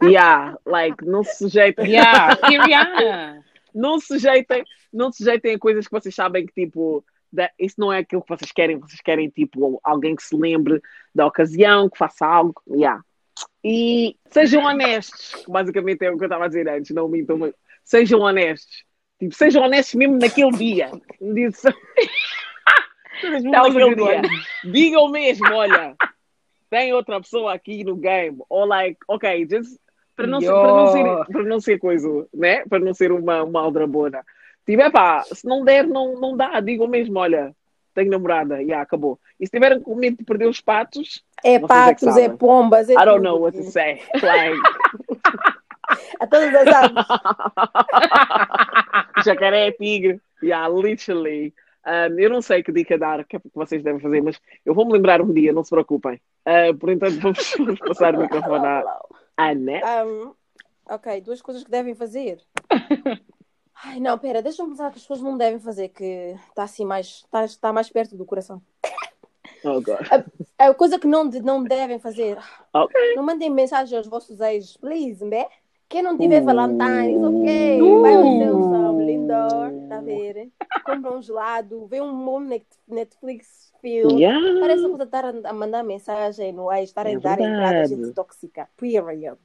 yeah, 0.07 0.57
like, 0.65 1.05
não 1.05 1.23
se 1.23 1.37
sujeitem. 1.37 1.91
Yeah, 1.91 2.35
Rihanna. 2.47 3.43
não 3.73 3.99
se 3.99 4.07
sujeitem, 4.07 4.63
não 4.91 5.11
se 5.11 5.19
sujeitem 5.19 5.55
a 5.55 5.59
coisas 5.59 5.85
que 5.85 5.91
vocês 5.91 6.15
sabem 6.15 6.45
que 6.45 6.53
tipo 6.53 7.03
da- 7.31 7.51
isso 7.59 7.75
não 7.79 7.91
é 7.91 7.99
aquilo 7.99 8.21
que 8.21 8.29
vocês 8.29 8.51
querem, 8.51 8.77
vocês 8.77 9.01
querem 9.01 9.29
tipo 9.29 9.79
alguém 9.83 10.15
que 10.15 10.23
se 10.23 10.35
lembre 10.35 10.81
da 11.13 11.25
ocasião, 11.25 11.89
que 11.89 11.97
faça 11.97 12.25
algo, 12.25 12.55
yeah. 12.69 13.03
E 13.63 14.15
sejam 14.29 14.63
honestos, 14.65 15.43
basicamente 15.47 16.03
é 16.03 16.11
o 16.11 16.17
que 16.17 16.23
eu 16.23 16.27
estava 16.27 16.45
a 16.45 16.47
dizer 16.47 16.67
antes, 16.67 16.93
não 16.93 17.07
mintam, 17.07 17.37
mas 17.37 17.53
sejam 17.83 18.19
honestos. 18.19 18.83
Tipo, 19.19 19.33
sejam 19.35 19.63
honestos 19.63 19.95
mesmo 19.95 20.17
naquele 20.17 20.51
dia. 20.51 20.91
Disse- 21.33 21.73
Mesmo 23.23 23.55
a 23.55 23.69
naquele 23.69 23.95
dia. 23.95 24.03
one. 24.05 24.29
Digam 24.71 25.09
mesmo, 25.09 25.45
olha, 25.53 25.95
tem 26.69 26.93
outra 26.93 27.21
pessoa 27.21 27.53
aqui 27.53 27.83
no 27.83 27.95
game. 27.95 28.37
Ou 28.49 28.65
like, 28.65 28.97
ok, 29.07 29.47
just 29.49 29.77
para 30.15 30.27
não, 30.27 30.41
ser, 30.41 30.51
para, 30.51 30.73
não 30.73 30.87
ser, 30.87 31.25
para 31.31 31.43
não 31.43 31.59
ser 31.61 31.79
coisa, 31.79 32.27
né? 32.33 32.65
Para 32.65 32.79
não 32.79 32.93
ser 32.93 33.11
uma, 33.11 33.43
uma 33.43 33.61
aldrabona. 33.61 34.23
Tipo, 34.65 34.81
é 34.81 34.89
pá, 34.89 35.21
se 35.23 35.45
não 35.47 35.63
der, 35.63 35.87
não, 35.87 36.19
não 36.19 36.35
dá. 36.35 36.59
Digam 36.59 36.87
mesmo, 36.87 37.17
olha, 37.19 37.55
tenho 37.93 38.11
namorada, 38.11 38.61
e 38.61 38.71
acabou. 38.73 39.19
E 39.39 39.45
se 39.45 39.51
tiverem 39.51 39.81
com 39.81 39.95
medo 39.95 40.17
de 40.17 40.23
perder 40.23 40.47
os 40.47 40.61
patos, 40.61 41.23
É 41.43 41.55
é 41.55 41.59
patos, 41.59 42.07
é 42.07 42.11
sabem. 42.23 42.37
pombas, 42.37 42.89
é 42.89 42.93
I 42.93 43.05
don't 43.05 43.23
know 43.23 43.39
what 43.41 43.57
to 43.57 43.63
say. 43.63 44.01
Like, 44.21 44.59
A 46.19 46.27
todas 46.27 46.53
as 46.55 46.67
aves. 46.67 47.05
jacaré, 49.25 49.71
tigre, 49.71 50.19
yeah, 50.41 50.67
literally. 50.67 51.53
Um, 51.85 52.17
eu 52.17 52.29
não 52.29 52.41
sei 52.41 52.63
que 52.63 52.71
dica 52.71 52.97
dar, 52.97 53.25
que 53.25 53.35
é 53.35 53.39
que 53.39 53.49
vocês 53.53 53.83
devem 53.83 53.99
fazer, 53.99 54.21
mas 54.21 54.39
eu 54.65 54.73
vou 54.73 54.85
me 54.85 54.93
lembrar 54.93 55.21
um 55.21 55.33
dia, 55.33 55.51
não 55.51 55.63
se 55.63 55.69
preocupem. 55.69 56.19
Uh, 56.47 56.73
por 56.77 56.89
entanto, 56.89 57.19
vamos, 57.19 57.53
vamos 57.57 57.79
passar 57.85 58.15
o 58.15 58.21
microfone 58.21 58.65
à 58.65 58.83
Annette. 59.37 59.85
Um, 60.05 60.31
ok, 60.89 61.21
duas 61.21 61.41
coisas 61.41 61.63
que 61.63 61.71
devem 61.71 61.93
fazer. 61.93 62.37
Ai, 63.85 63.99
não, 63.99 64.17
pera, 64.17 64.41
deixa-me 64.41 64.69
pensar 64.69 64.89
que 64.91 64.97
as 64.97 65.01
pessoas 65.03 65.21
não 65.21 65.37
devem 65.37 65.59
fazer, 65.59 65.89
que 65.89 66.35
está 66.49 66.63
assim 66.63 66.85
mais, 66.85 67.07
está, 67.25 67.43
está 67.45 67.73
mais 67.73 67.89
perto 67.89 68.15
do 68.15 68.25
coração. 68.25 68.61
Oh, 69.65 69.81
God. 69.81 69.99
A 70.57 70.73
coisa 70.73 70.99
que 70.99 71.07
não, 71.07 71.25
não 71.25 71.63
devem 71.63 71.99
fazer, 71.99 72.37
Ok. 72.73 73.15
não 73.15 73.23
mandem 73.23 73.49
mensagem 73.49 73.97
aos 73.97 74.07
vossos 74.07 74.39
ex, 74.39 74.77
please, 74.77 75.23
né? 75.23 75.45
Quem 75.89 76.01
não 76.01 76.17
tiver 76.17 76.41
Uh. 76.41 76.45
Valentine's, 76.45 77.23
ok, 77.23 77.81
Uh. 77.81 78.01
vai 78.01 78.17
no 78.17 78.37
seu 78.39 78.63
sal, 78.63 78.99
lindor, 79.01 79.87
tá 79.89 79.97
a 79.97 80.01
ver? 80.01 80.49
Compra 80.85 81.11
um 81.13 81.21
gelado, 81.21 81.85
vê 81.87 82.01
um 82.01 82.25
bom 82.25 82.39
net- 82.39 82.65
Netflix 82.87 83.71
film. 83.79 84.17
Yeah. 84.17 84.59
Parece 84.59 84.87
que 84.95 85.03
estar 85.03 85.25
a 85.25 85.49
a 85.49 85.53
mandar 85.53 85.83
mensagem 85.83 86.51
no 86.51 86.71
ex, 86.71 86.89
estar 86.89 87.05
a 87.05 87.09
É 87.09 87.13
entrar 87.13 87.39
em 87.39 87.43
entrada 87.45 87.85
gente 87.87 88.11
tóxica. 88.13 88.67
Period. 88.77 89.37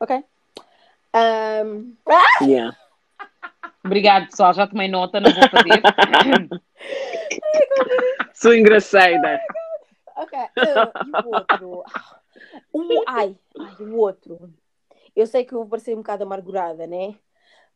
Ok? 0.00 0.24
Um, 1.14 1.94
Yeah. 2.42 2.76
Obrigado, 3.84 4.26
pessoal. 4.26 4.52
Já 4.54 4.66
tomei 4.66 4.88
nota, 4.88 5.20
não 5.20 5.30
vou 5.30 5.48
fazer. 5.48 5.82
Sou 8.34 8.54
engraçada. 8.54 9.40
ok. 10.16 10.38
Uh, 10.38 11.06
e 11.06 11.10
o 11.26 11.34
outro? 11.34 11.84
Um, 12.72 13.02
ai, 13.06 13.36
ai, 13.58 13.84
o 13.84 13.96
outro. 13.96 14.52
Eu 15.14 15.26
sei 15.26 15.44
que 15.44 15.54
eu 15.54 15.60
vou 15.60 15.68
parecer 15.68 15.94
um 15.94 15.98
bocado 15.98 16.24
amargurada, 16.24 16.86
né? 16.86 17.14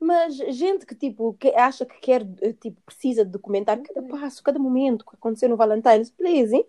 Mas 0.01 0.37
gente 0.37 0.87
que, 0.87 0.95
tipo, 0.95 1.35
que 1.35 1.49
acha 1.55 1.85
que 1.85 1.99
quer, 1.99 2.23
eh, 2.41 2.53
tipo, 2.53 2.81
precisa 2.83 3.25
de 3.25 3.33
documentar 3.33 3.81
cada 3.81 4.03
passo, 4.07 4.43
cada 4.43 4.59
momento 4.59 5.05
que 5.05 5.15
aconteceu 5.15 5.49
no 5.49 5.57
Valentine's, 5.57 6.11
please, 6.11 6.55
hein? 6.55 6.65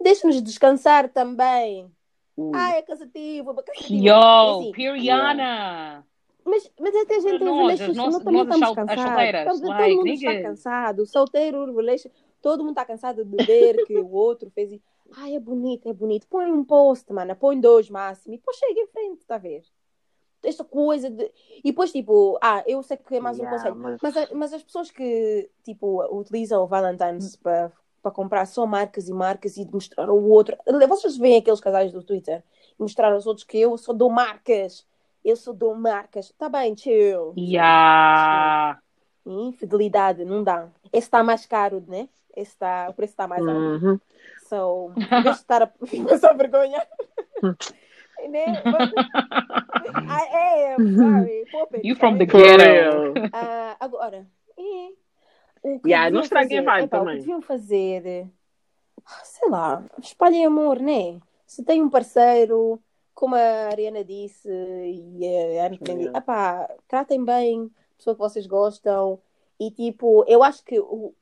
Deixe-nos 0.00 0.42
descansar 0.42 1.08
também. 1.08 1.88
Ui. 2.36 2.50
Ai, 2.52 2.78
é 2.78 2.82
cansativo, 2.82 3.52
é 3.52 3.62
cansativo. 3.62 4.04
Yo, 4.04 4.14
Assim, 4.14 4.72
Piriana! 4.72 6.04
Mas, 6.44 6.70
mas 6.78 6.94
até 6.96 7.16
a 7.16 7.20
gente 7.20 7.38
Para 7.38 7.50
em 7.50 7.56
nós, 7.56 7.78
também 8.22 8.42
estamos 8.42 8.74
cansados. 8.74 9.60
Todo, 9.60 9.68
like, 9.68 9.94
mundo 9.96 10.08
está 10.08 10.42
cansado. 10.42 11.06
Solteiro, 11.06 11.74
relation, 11.74 12.10
todo 12.42 12.60
mundo 12.60 12.70
está 12.72 12.84
cansado 12.84 13.24
de 13.24 13.44
ver 13.44 13.84
que 13.86 13.98
o 13.98 14.10
outro 14.12 14.50
fez 14.50 14.72
isso. 14.72 14.84
Ai, 15.16 15.34
é 15.36 15.40
bonito, 15.40 15.88
é 15.88 15.92
bonito. 15.92 16.26
Põe 16.28 16.50
um 16.50 16.64
post, 16.64 17.12
mana. 17.12 17.34
Põe 17.34 17.60
dois 17.60 17.88
máximo. 17.90 18.34
E 18.34 18.38
depois 18.38 18.56
chega 18.56 18.80
em 18.80 18.86
frente, 18.86 19.20
está 19.20 19.36
a 19.36 19.38
ver? 19.38 19.62
Esta 20.42 20.64
coisa 20.64 21.08
de... 21.08 21.24
E 21.58 21.70
depois, 21.70 21.90
tipo... 21.90 22.38
Ah, 22.42 22.62
eu 22.66 22.82
sei 22.82 22.96
que 22.98 23.16
é 23.16 23.20
mais 23.20 23.38
um 23.38 23.42
Yeah, 23.44 23.56
conselho. 23.56 23.76
mas- 23.76 24.00
Mas, 24.02 24.30
mas 24.32 24.52
as 24.52 24.62
pessoas 24.62 24.90
que, 24.90 25.48
tipo, 25.62 26.04
utilizam 26.14 26.62
o 26.62 26.66
Valentine's 26.66 27.36
para 27.36 27.72
para 28.02 28.12
comprar 28.12 28.44
só 28.44 28.66
marcas 28.66 29.08
e 29.08 29.14
marcas 29.14 29.56
e 29.56 29.64
de 29.64 29.72
mostrar 29.72 30.10
ao 30.10 30.22
outro. 30.22 30.54
Vocês 30.90 31.16
veem 31.16 31.38
aqueles 31.38 31.58
casais 31.58 31.90
do 31.90 32.02
Twitter 32.02 32.44
e 32.78 32.82
mostrar 32.82 33.10
aos 33.10 33.26
outros 33.26 33.46
que 33.46 33.56
eu 33.58 33.78
só 33.78 33.94
dou 33.94 34.10
marcas. 34.10 34.86
Eu 35.24 35.36
só 35.36 35.52
dou 35.52 35.74
marcas. 35.74 36.32
Tá 36.38 36.48
bem, 36.48 36.76
chill. 36.76 37.32
Yeah. 37.36 38.78
Infidelidade, 39.26 40.24
não 40.24 40.44
dá. 40.44 40.68
Esse 40.92 41.06
está 41.06 41.22
mais 41.24 41.46
caro, 41.46 41.82
né? 41.88 42.08
Esse 42.36 42.52
está, 42.52 42.88
o 42.90 42.94
preço 42.94 43.12
está 43.12 43.26
mais 43.26 43.40
alto. 43.46 43.58
Uhum. 43.58 44.00
So, 44.48 44.92
em 44.96 45.22
vez 45.22 45.36
de 45.36 45.40
estar 45.42 45.62
a 45.62 45.66
passar 46.08 46.36
vergonha. 46.36 46.86
né? 48.28 48.44
I 50.06 50.74
am, 50.76 50.96
sorry. 50.96 51.44
Pop 51.50 51.74
it, 51.76 51.86
You 51.86 51.96
from 51.96 52.18
the 52.18 52.26
sorry. 52.26 52.44
For 52.48 53.12
Ghetto. 53.14 53.30
Ah, 53.32 53.76
agora, 53.80 54.26
é, 54.58 54.88
o 55.62 55.80
que 55.80 55.88
Yeah, 55.88 56.10
não 56.10 56.20
estraguem 56.20 56.58
a 56.58 56.62
fazer, 56.64 56.72
vibe 56.80 56.84
epá, 56.86 56.96
O 56.96 57.00
também. 57.00 57.14
que 57.14 57.20
deviam 57.20 57.40
fazer, 57.42 58.26
sei 59.24 59.48
lá, 59.48 59.82
espalhem 60.00 60.46
amor, 60.46 60.78
né? 60.80 61.18
Se 61.46 61.64
tem 61.64 61.82
um 61.82 61.90
parceiro, 61.90 62.80
como 63.24 63.36
a 63.36 63.68
Ariana 63.70 64.04
disse 64.04 64.46
e 64.50 65.58
a 65.58 65.64
Ana 65.66 65.78
também 65.78 65.96
disse, 65.96 66.10
epá, 66.14 66.68
tratem 66.86 67.24
bem 67.24 67.70
a 67.94 67.96
pessoa 67.96 68.14
que 68.14 68.20
vocês 68.20 68.46
gostam 68.46 69.18
e 69.58 69.70
tipo, 69.70 70.26
eu 70.28 70.42
acho 70.42 70.62
que 70.62 70.78
o, 70.78 71.14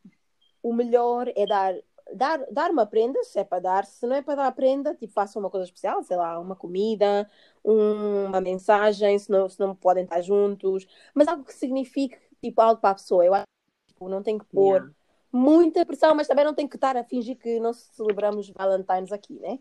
o 0.61 0.73
melhor 0.73 1.29
é 1.37 1.47
dar, 1.47 1.75
dar, 2.13 2.45
dar 2.51 2.73
uma 2.73 2.85
prenda, 2.85 3.23
se 3.23 3.39
é 3.39 3.45
para 3.45 3.61
dar, 3.63 3.85
se 3.85 4.05
não 4.05 4.17
é 4.17 4.21
para 4.23 4.35
dar 4.35 4.47
a 4.49 4.53
prenda, 4.53 4.97
tipo, 4.97 5.13
façam 5.13 5.39
uma 5.41 5.49
coisa 5.49 5.65
especial, 5.65 6.03
sei 6.03 6.17
lá, 6.17 6.41
uma 6.41 6.57
comida, 6.57 7.31
um- 7.65 8.27
uma 8.27 8.41
mensagem, 8.41 9.17
se 9.17 9.31
não, 9.31 9.49
se 9.49 9.61
não 9.61 9.77
podem 9.77 10.03
estar 10.03 10.21
juntos, 10.23 10.85
mas 11.15 11.29
algo 11.29 11.45
que 11.45 11.55
signifique 11.55 12.19
tipo 12.43 12.61
algo 12.61 12.81
para 12.81 12.91
a 12.91 12.95
pessoa. 12.95 13.25
Eu 13.25 13.35
acho 13.35 13.45
que 13.87 13.93
tipo, 13.95 14.09
não 14.09 14.25
tem 14.25 14.39
que 14.39 14.45
pôr 14.47 14.79
Yeah. 14.79 14.93
muita 15.31 15.87
pressão, 15.87 16.17
mas 16.17 16.27
também 16.27 16.45
não 16.45 16.55
tem 16.55 16.67
que 16.67 16.77
estar 16.77 16.97
a 16.97 17.05
fingir 17.05 17.39
que 17.39 17.61
não 17.61 17.73
celebramos 17.73 18.51
Valentine's 18.51 19.13
aqui, 19.13 19.39
né? 19.39 19.61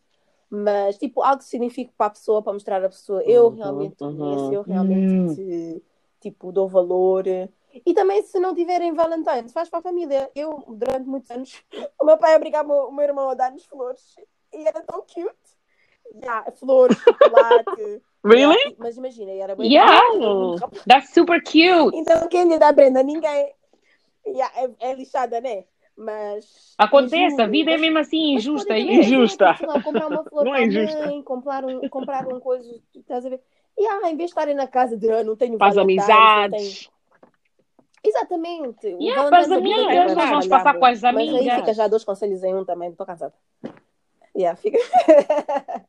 Mas 0.53 0.97
tipo 0.97 1.23
algo 1.23 1.37
que 1.37 1.45
signifique 1.45 1.93
para 1.97 2.07
a 2.07 2.09
pessoa, 2.09 2.43
para 2.43 2.51
mostrar 2.51 2.83
à 2.83 2.89
pessoa, 2.89 3.23
eu 3.23 3.47
Uhum, 3.47 3.55
realmente 3.55 3.95
te 3.95 4.03
uhum. 4.03 4.17
conheço, 4.17 4.53
eu 4.53 4.61
realmente 4.61 5.13
Hum. 5.13 5.33
te, 5.33 5.83
tipo 6.19 6.51
dou 6.51 6.67
valor. 6.67 7.25
E 7.85 7.93
também 7.93 8.21
se 8.23 8.37
não 8.37 8.53
tiverem 8.53 8.93
Valentine's, 8.93 9.53
faz 9.53 9.69
para 9.69 9.79
a 9.79 9.81
família. 9.81 10.29
Eu, 10.35 10.61
durante 10.67 11.07
muitos 11.07 11.31
anos, 11.31 11.63
o 12.01 12.05
meu 12.05 12.17
pai 12.17 12.35
obrigava 12.35 12.73
o 12.73 12.91
meu 12.91 13.05
irmão 13.05 13.29
a 13.29 13.33
dar-nos 13.33 13.65
flores 13.65 14.15
e 14.53 14.67
era 14.67 14.81
tão 14.81 15.01
cute. 15.03 15.33
Yeah, 16.13 16.51
flores, 16.51 16.97
chocolate. 16.97 18.01
Really? 18.23 18.55
Yeah, 18.55 18.75
mas 18.77 18.97
imagina, 18.97 19.31
era 19.31 19.55
bem 19.55 19.71
Yeah. 19.71 19.99
That's 20.85 21.11
super 21.11 21.41
cute. 21.41 21.97
Então, 21.97 22.27
quem 22.27 22.47
lhe 22.47 22.59
dá 22.59 22.71
prenda? 22.71 23.01
Ninguém. 23.01 23.51
Yeah, 24.27 24.51
é, 24.61 24.91
é 24.91 24.93
lixada, 24.93 25.41
né? 25.41 25.65
Mas. 26.03 26.73
Acontece, 26.77 27.29
juro, 27.31 27.43
a 27.43 27.47
vida 27.47 27.71
é 27.71 27.77
mesmo 27.77 27.99
assim 27.99 28.33
injusta. 28.33 28.73
yeah. 28.73 28.91
também, 29.03 29.07
Injusta. 29.07 29.45
lá, 29.61 29.81
comprar 29.83 30.07
uma 30.07 30.23
flor 30.29 30.45
Não 30.45 30.55
é 30.55 30.57
para 30.59 30.67
injusta. 30.67 31.05
mãe, 31.05 31.21
comprar 31.23 31.63
um, 31.65 31.89
comprar 31.89 32.27
um 32.27 32.39
coisa, 32.39 32.81
estás 32.95 33.25
a 33.25 33.29
ver? 33.29 33.39
E 33.77 33.85
ah, 33.87 33.97
em 34.09 34.17
vez 34.17 34.17
de 34.17 34.31
estarem 34.31 34.55
na 34.55 34.67
casa 34.67 34.97
de 34.97 35.09
ah, 35.11 35.23
não 35.23 35.35
tenho 35.35 35.57
Faz 35.57 35.75
não 35.75 35.83
amizades. 35.83 36.89
Exatamente. 38.03 38.87
O 38.95 39.01
Yeah, 39.01 39.27
é 39.27 39.47
muito 39.47 39.53
amigas, 39.53 40.15
nós 40.15 40.29
vamos 40.29 40.47
para 40.47 40.57
passar 40.57 40.79
com 40.79 40.85
as 40.85 41.01
Mas 41.03 41.15
aí 41.15 41.37
amigas. 41.37 41.55
fica 41.59 41.73
já 41.75 41.87
dois 41.87 42.03
conselhos 42.03 42.43
em 42.43 42.55
um 42.55 42.65
também, 42.65 42.89
estou 42.89 43.05
cansada. 43.05 43.33
Yeah, 44.35 44.55
fica. 44.57 44.79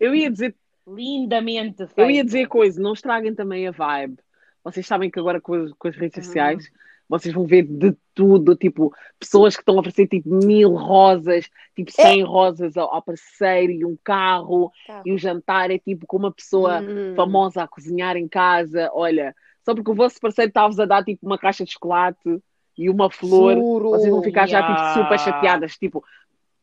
Eu 0.00 0.14
ia 0.14 0.30
dizer, 0.30 0.54
Lindamente 0.86 1.76
feito. 1.86 1.92
eu 2.00 2.10
ia 2.10 2.24
dizer 2.24 2.46
coisa, 2.48 2.80
não 2.80 2.92
estraguem 2.94 3.34
também 3.34 3.66
a 3.68 3.70
vibe. 3.70 4.18
Vocês 4.64 4.86
sabem 4.86 5.10
que 5.10 5.18
agora 5.20 5.40
com, 5.40 5.54
as- 5.54 5.72
com 5.72 5.88
as 5.88 5.96
redes 5.96 6.24
sociais 6.24 6.70
vocês 7.10 7.34
vão 7.34 7.44
ver 7.44 7.64
de 7.64 7.94
tudo, 8.14 8.54
tipo, 8.54 8.94
pessoas 9.18 9.56
que 9.56 9.62
estão 9.62 9.74
a 9.76 9.80
oferecer 9.80 10.06
tipo 10.06 10.28
mil 10.32 10.70
rosas, 10.76 11.46
tipo 11.74 11.90
100 11.90 12.22
rosas 12.22 12.76
ao, 12.76 12.94
ao 12.94 13.02
parceiro 13.02 13.72
e 13.72 13.84
um 13.84 13.96
carro, 14.04 14.70
Carro. 14.86 15.02
e 15.04 15.12
o 15.12 15.18
jantar 15.18 15.70
é 15.72 15.78
tipo 15.78 16.06
com 16.06 16.16
uma 16.18 16.30
pessoa 16.32 16.80
Hum. 16.80 17.14
famosa 17.16 17.64
a 17.64 17.68
cozinhar 17.68 18.16
em 18.16 18.28
casa. 18.28 18.88
Olha, 18.94 19.34
só 19.64 19.74
porque 19.74 19.90
o 19.90 19.94
vosso 19.94 20.20
parceiro 20.20 20.48
está-vos 20.50 20.78
a 20.78 20.84
dar 20.86 21.02
tipo 21.04 21.26
uma 21.26 21.36
caixa 21.36 21.64
de 21.64 21.72
chocolate 21.72 22.40
e 22.78 22.88
uma 22.88 23.10
flor, 23.10 23.56
Juro. 23.56 23.90
vocês 23.90 24.10
vão 24.10 24.22
ficar 24.22 24.46
já 24.46 24.60
tipo 24.62 24.78
Yeah. 24.80 24.94
super 25.02 25.18
chateadas, 25.18 25.76
tipo, 25.76 26.04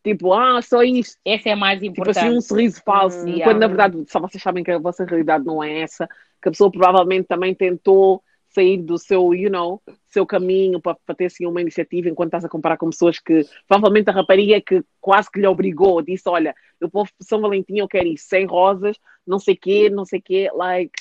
tipo, 0.04 0.34
ah, 0.34 0.62
só 0.62 0.82
isto. 0.82 1.18
Essa 1.26 1.50
é 1.50 1.52
a 1.52 1.56
mais 1.58 1.80
Tipo 1.82 1.92
importante. 1.92 2.20
assim, 2.26 2.38
um 2.38 2.40
sorriso 2.42 2.82
falso, 2.86 3.18
Hum, 3.20 3.24
quando 3.26 3.38
yeah. 3.38 3.58
na 3.58 3.68
verdade 3.68 4.06
só 4.10 4.20
vocês 4.22 4.42
sabem 4.42 4.64
que 4.64 4.72
a 4.72 4.80
vossa 4.80 5.04
realidade 5.04 5.44
não 5.46 5.62
é 5.62 5.82
essa, 5.82 6.08
que 6.42 6.48
a 6.48 6.52
pessoa 6.52 6.72
provavelmente 6.72 7.28
também 7.28 7.54
tentou 7.54 8.24
sair 8.58 8.78
do 8.78 8.98
seu, 8.98 9.36
you 9.36 9.52
know, 9.52 9.80
seu 10.08 10.26
caminho 10.26 10.82
para, 10.82 10.98
para 11.06 11.14
ter 11.16 11.26
assim 11.26 11.46
uma 11.46 11.62
iniciativa 11.62 12.10
enquanto 12.10 12.30
estás 12.30 12.46
a 12.46 12.50
comparar 12.50 12.78
com 12.78 12.90
pessoas 12.90 13.20
que 13.20 13.46
provavelmente 13.68 14.10
a 14.10 14.14
rapariga 14.14 14.60
que 14.60 14.84
quase 15.00 15.30
que 15.32 15.40
lhe 15.40 15.46
obrigou, 15.46 16.02
disse, 16.02 16.28
olha, 16.28 16.56
eu 16.82 16.90
para 16.90 17.06
São 17.22 17.40
Valentim 17.40 17.78
eu 17.78 17.88
quero 17.88 18.08
isso, 18.08 18.26
sem 18.28 18.46
rosas, 18.46 18.98
não 19.26 19.38
sei 19.38 19.56
quê, 19.56 19.90
não 19.92 20.06
sei 20.06 20.20
quê, 20.20 20.50
like, 20.56 20.92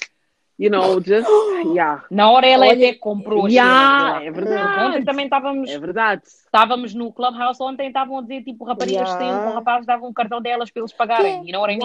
you 0.58 0.70
know, 0.70 1.00
just, 1.02 1.26
yeah. 1.64 2.04
Na 2.10 2.30
hora 2.30 2.46
ela 2.46 2.66
Olha, 2.66 2.90
até 2.90 2.98
comprou 2.98 3.48
Yeah, 3.48 4.22
é 4.22 4.30
verdade. 4.30 4.80
Ontem 4.80 5.04
também 5.04 5.24
estávamos, 5.24 5.70
É 5.70 5.78
verdade. 5.78 6.22
estávamos 6.26 6.94
no 6.94 7.10
Clubhouse, 7.10 7.62
ontem 7.62 7.88
estavam 7.88 8.18
a 8.18 8.22
dizer, 8.22 8.42
tipo, 8.42 8.64
raparigas 8.64 9.12
que 9.12 9.18
têm 9.18 9.28
Yeah. 9.28 9.46
com 9.46 9.54
rapazes 9.54 9.86
davam 9.86 10.10
o 10.10 10.14
cartão 10.14 10.42
delas 10.42 10.70
para 10.70 10.82
eles 10.82 10.92
pagarem. 10.92 11.42
Que? 11.42 11.48
E 11.48 11.52
não 11.52 11.64
era 11.64 11.72
em! 11.72 11.78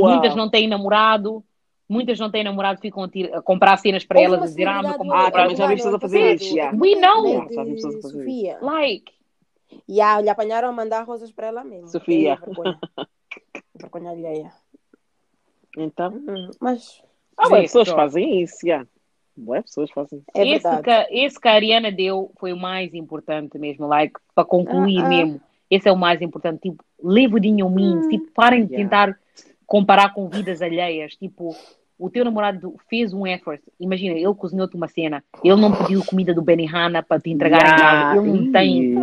Muitas 0.00 0.34
não 0.34 0.50
têm 0.50 0.68
namorado, 0.68 1.42
muitas 1.88 2.18
não 2.18 2.30
têm 2.30 2.44
namorado, 2.44 2.80
ficam 2.80 3.02
a, 3.04 3.08
tira- 3.08 3.38
a 3.38 3.42
comprar 3.42 3.76
cenas 3.78 4.04
para 4.04 4.18
Houve 4.20 4.26
elas 4.34 4.42
a 4.42 4.46
dizer, 4.46 4.68
ah, 4.68 4.82
meu 4.82 4.98
no- 5.04 5.12
Ah, 5.12 5.30
já 5.54 5.66
vi 5.66 5.76
pessoas 5.76 5.94
a 5.94 6.00
fazer 6.00 6.34
isso, 6.34 6.54
yeah. 6.54 6.76
We 6.78 6.94
know. 6.96 7.48
Já 7.50 7.64
vi 7.64 7.74
pessoas 7.74 7.94
a 7.96 8.02
fazer 8.02 8.18
Sofia. 8.18 8.58
Like, 8.60 9.12
E 9.88 10.00
ah, 10.00 10.20
lhe 10.20 10.28
apanharam 10.28 10.68
a 10.68 10.72
mandar 10.72 11.02
rosas 11.04 11.30
para 11.32 11.46
ela 11.48 11.64
mesmo. 11.64 11.88
Sofia. 11.88 12.32
É, 12.32 12.36
vergonha. 12.36 12.78
vergonha 13.74 14.10
alheia. 14.10 14.52
Então, 15.76 16.12
mas 16.60 17.02
ah, 17.36 17.48
pessoas 17.50 17.88
fazem 17.88 18.42
isso, 18.42 18.66
yeah. 18.66 18.86
Ué, 19.46 19.62
pessoas 19.62 19.90
fazem 19.92 20.18
isso. 20.18 20.26
é 20.34 20.48
esse, 20.48 20.82
que, 20.82 20.90
esse 21.24 21.40
que 21.40 21.46
a 21.46 21.52
Ariana 21.52 21.92
deu 21.92 22.32
foi 22.40 22.52
o 22.52 22.56
mais 22.56 22.92
importante 22.92 23.56
mesmo, 23.56 23.86
like, 23.86 24.18
para 24.34 24.44
concluir 24.44 24.98
Ah, 25.00 25.04
ah. 25.04 25.08
mesmo. 25.08 25.40
Esse 25.70 25.88
é 25.88 25.92
o 25.92 25.96
mais 25.96 26.20
importante. 26.22 26.62
Tipo, 26.62 26.82
live 27.02 27.34
within 27.34 27.60
your 27.60 27.70
means. 27.70 28.06
Hum. 28.06 28.08
Tipo, 28.08 28.32
parem 28.32 28.64
de 28.66 28.72
Yeah. 28.74 28.88
tentar 28.88 29.20
comparar 29.66 30.12
com 30.14 30.28
vidas 30.28 30.60
alheias. 30.62 31.14
Tipo, 31.14 31.54
o 31.98 32.08
teu 32.08 32.24
namorado 32.24 32.74
fez 32.88 33.12
um 33.12 33.26
effort. 33.26 33.60
Imagina, 33.80 34.14
ele 34.14 34.34
cozinhou-te 34.34 34.76
uma 34.76 34.86
cena. 34.88 35.22
Ele 35.42 35.60
não 35.60 35.72
pediu 35.72 36.04
comida 36.04 36.32
do 36.32 36.42
Benihana 36.42 37.02
para 37.02 37.20
te 37.20 37.30
entregar 37.30 37.58
em 37.60 37.76
casa. 37.80 38.20
Ele 38.20 38.32
não 38.32 38.52
tem 38.52 38.94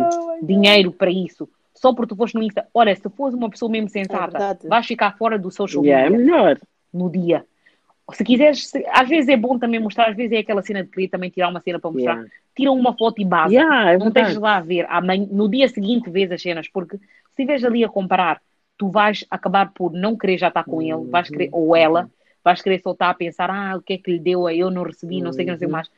dinheiro 0.42 0.92
para 0.92 1.10
isso. 1.10 1.48
Só 1.74 1.92
porque 1.94 2.14
tu 2.14 2.16
foste 2.16 2.34
no 2.34 2.42
Insta. 2.42 2.66
Olha, 2.72 2.94
se 2.96 3.08
fores 3.10 3.34
uma 3.34 3.50
pessoa 3.50 3.70
mesmo 3.70 3.88
sensata, 3.90 4.38
verdade. 4.38 4.66
vais 4.68 4.86
ficar 4.86 5.16
fora 5.18 5.38
do 5.38 5.50
social 5.50 5.84
Yeah, 5.84 6.06
é 6.06 6.10
melhor. 6.10 6.58
no 6.92 7.10
dia. 7.10 7.44
Se 8.12 8.24
quiseres, 8.24 8.68
se- 8.68 8.86
às 8.90 9.08
vezes 9.08 9.28
é 9.28 9.36
bom 9.36 9.58
também 9.58 9.78
mostrar, 9.80 10.08
às 10.08 10.16
vezes 10.16 10.32
é 10.32 10.38
aquela 10.38 10.62
cena 10.62 10.82
de 10.84 10.88
querer 10.90 11.08
também 11.08 11.28
tirar 11.28 11.48
uma 11.48 11.60
cena 11.60 11.78
para 11.78 11.90
mostrar. 11.90 12.12
Yeah. 12.14 12.30
Tira 12.54 12.72
uma 12.72 12.96
foto 12.96 13.20
e 13.20 13.24
base. 13.24 13.54
Yeah, 13.56 13.92
é 13.92 13.98
não 13.98 14.10
tens 14.10 14.36
lá 14.36 14.56
a 14.56 14.60
ver. 14.60 14.86
Amanhã, 14.88 15.26
no 15.30 15.48
dia 15.50 15.68
seguinte 15.68 16.08
vês 16.08 16.30
as 16.32 16.40
cenas, 16.40 16.66
porque 16.68 16.96
se 16.96 17.02
estiveres 17.30 17.62
ali 17.64 17.84
a 17.84 17.88
comparar, 17.88 18.40
tu 18.78 18.88
vais 18.88 19.26
acabar 19.30 19.72
por 19.74 19.92
não 19.92 20.16
querer 20.16 20.38
já 20.38 20.48
estar 20.48 20.64
com 20.64 20.80
ele, 20.80 21.04
vais 21.10 21.28
querer, 21.28 21.48
ou 21.52 21.74
ela, 21.76 22.08
vais 22.46 22.62
querer 22.62 22.78
soltar 22.80 23.10
a 23.10 23.14
pensar, 23.14 23.50
ah, 23.50 23.76
o 23.76 23.82
que 23.82 23.94
é 23.94 23.98
que 23.98 24.08
lhe 24.08 24.20
deu 24.20 24.46
a 24.46 24.54
eu 24.54 24.70
não 24.70 24.84
recebi, 24.84 25.20
não 25.20 25.32
sei 25.32 25.42
o 25.42 25.46
que, 25.46 25.50
não 25.50 25.58
sei 25.58 25.66
o 25.66 25.68
que 25.68 25.72
mais. 25.72 25.90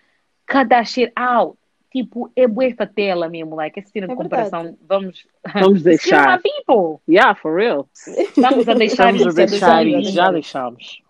Cada 0.47 0.83
shit 0.83 1.13
out, 1.15 1.59
tipo, 1.93 2.33
é 2.35 2.49
bué 2.49 2.73
fatela 2.73 3.29
mesmo, 3.29 3.55
like, 3.55 3.79
essa 3.79 3.91
cena 3.91 4.07
de 4.07 4.15
É 4.15 4.17
comparação, 4.17 4.75
vamos... 4.81 5.27
Vamos 5.53 5.83
deixar. 5.85 6.41
People. 6.41 7.03
Yeah, 7.07 7.35
for 7.35 7.55
real. 7.55 7.87
Estamos 7.93 8.67
a 8.67 8.73
deixar 8.73 9.15
Estamos 9.15 9.27
a 9.27 9.29
isso, 9.29 9.41
é 9.41 9.47
deixar. 9.47 10.03
Já 10.05 10.31
deixamos. 10.31 11.03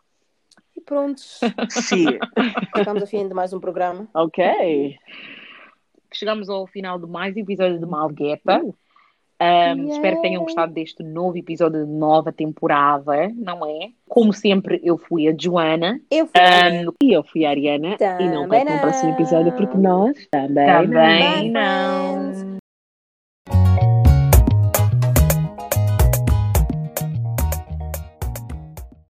E 0.76 0.80
prontos. 0.80 1.39
Sim. 1.70 2.18
Chegamos 2.76 3.03
ao 3.03 3.07
fim 3.07 3.28
de 3.28 3.34
mais 3.34 3.53
um 3.53 3.61
programa. 3.61 4.09
Ok. 4.14 4.99
Chegamos 6.12 6.49
ao 6.49 6.66
final 6.66 6.99
de 6.99 7.07
mais 7.07 7.36
um 7.36 7.39
episódio 7.39 7.78
de 7.78 7.86
Malgueta. 7.86 8.61
Um, 9.41 9.89
Espero 9.91 10.16
que 10.16 10.22
tenham 10.22 10.43
gostado 10.43 10.72
deste 10.72 11.03
novo 11.05 11.36
episódio 11.39 11.86
de 11.86 11.93
nova 11.93 12.32
temporada, 12.32 13.30
não 13.36 13.64
é? 13.64 13.91
Como 14.09 14.32
sempre, 14.32 14.80
eu 14.82 14.99
fui 14.99 15.28
a 15.28 15.34
Joana. 15.39 16.01
Eu 16.11 16.26
fui. 16.26 16.41
Um, 16.89 16.93
E 17.03 17.12
eu 17.12 17.22
fui 17.22 17.45
a 17.45 17.51
Ariana 17.51 17.97
e 18.18 18.24
não 18.28 18.43
Também 18.43 18.49
percam 18.64 18.76
o 18.76 18.80
próximo 18.80 19.11
não. 19.11 19.16
episódio 19.18 19.53
porque 19.53 19.78
nós 19.78 20.26
também, 20.30 20.66
também 20.66 20.93
Bye, 20.93 21.51
não. 21.51 22.57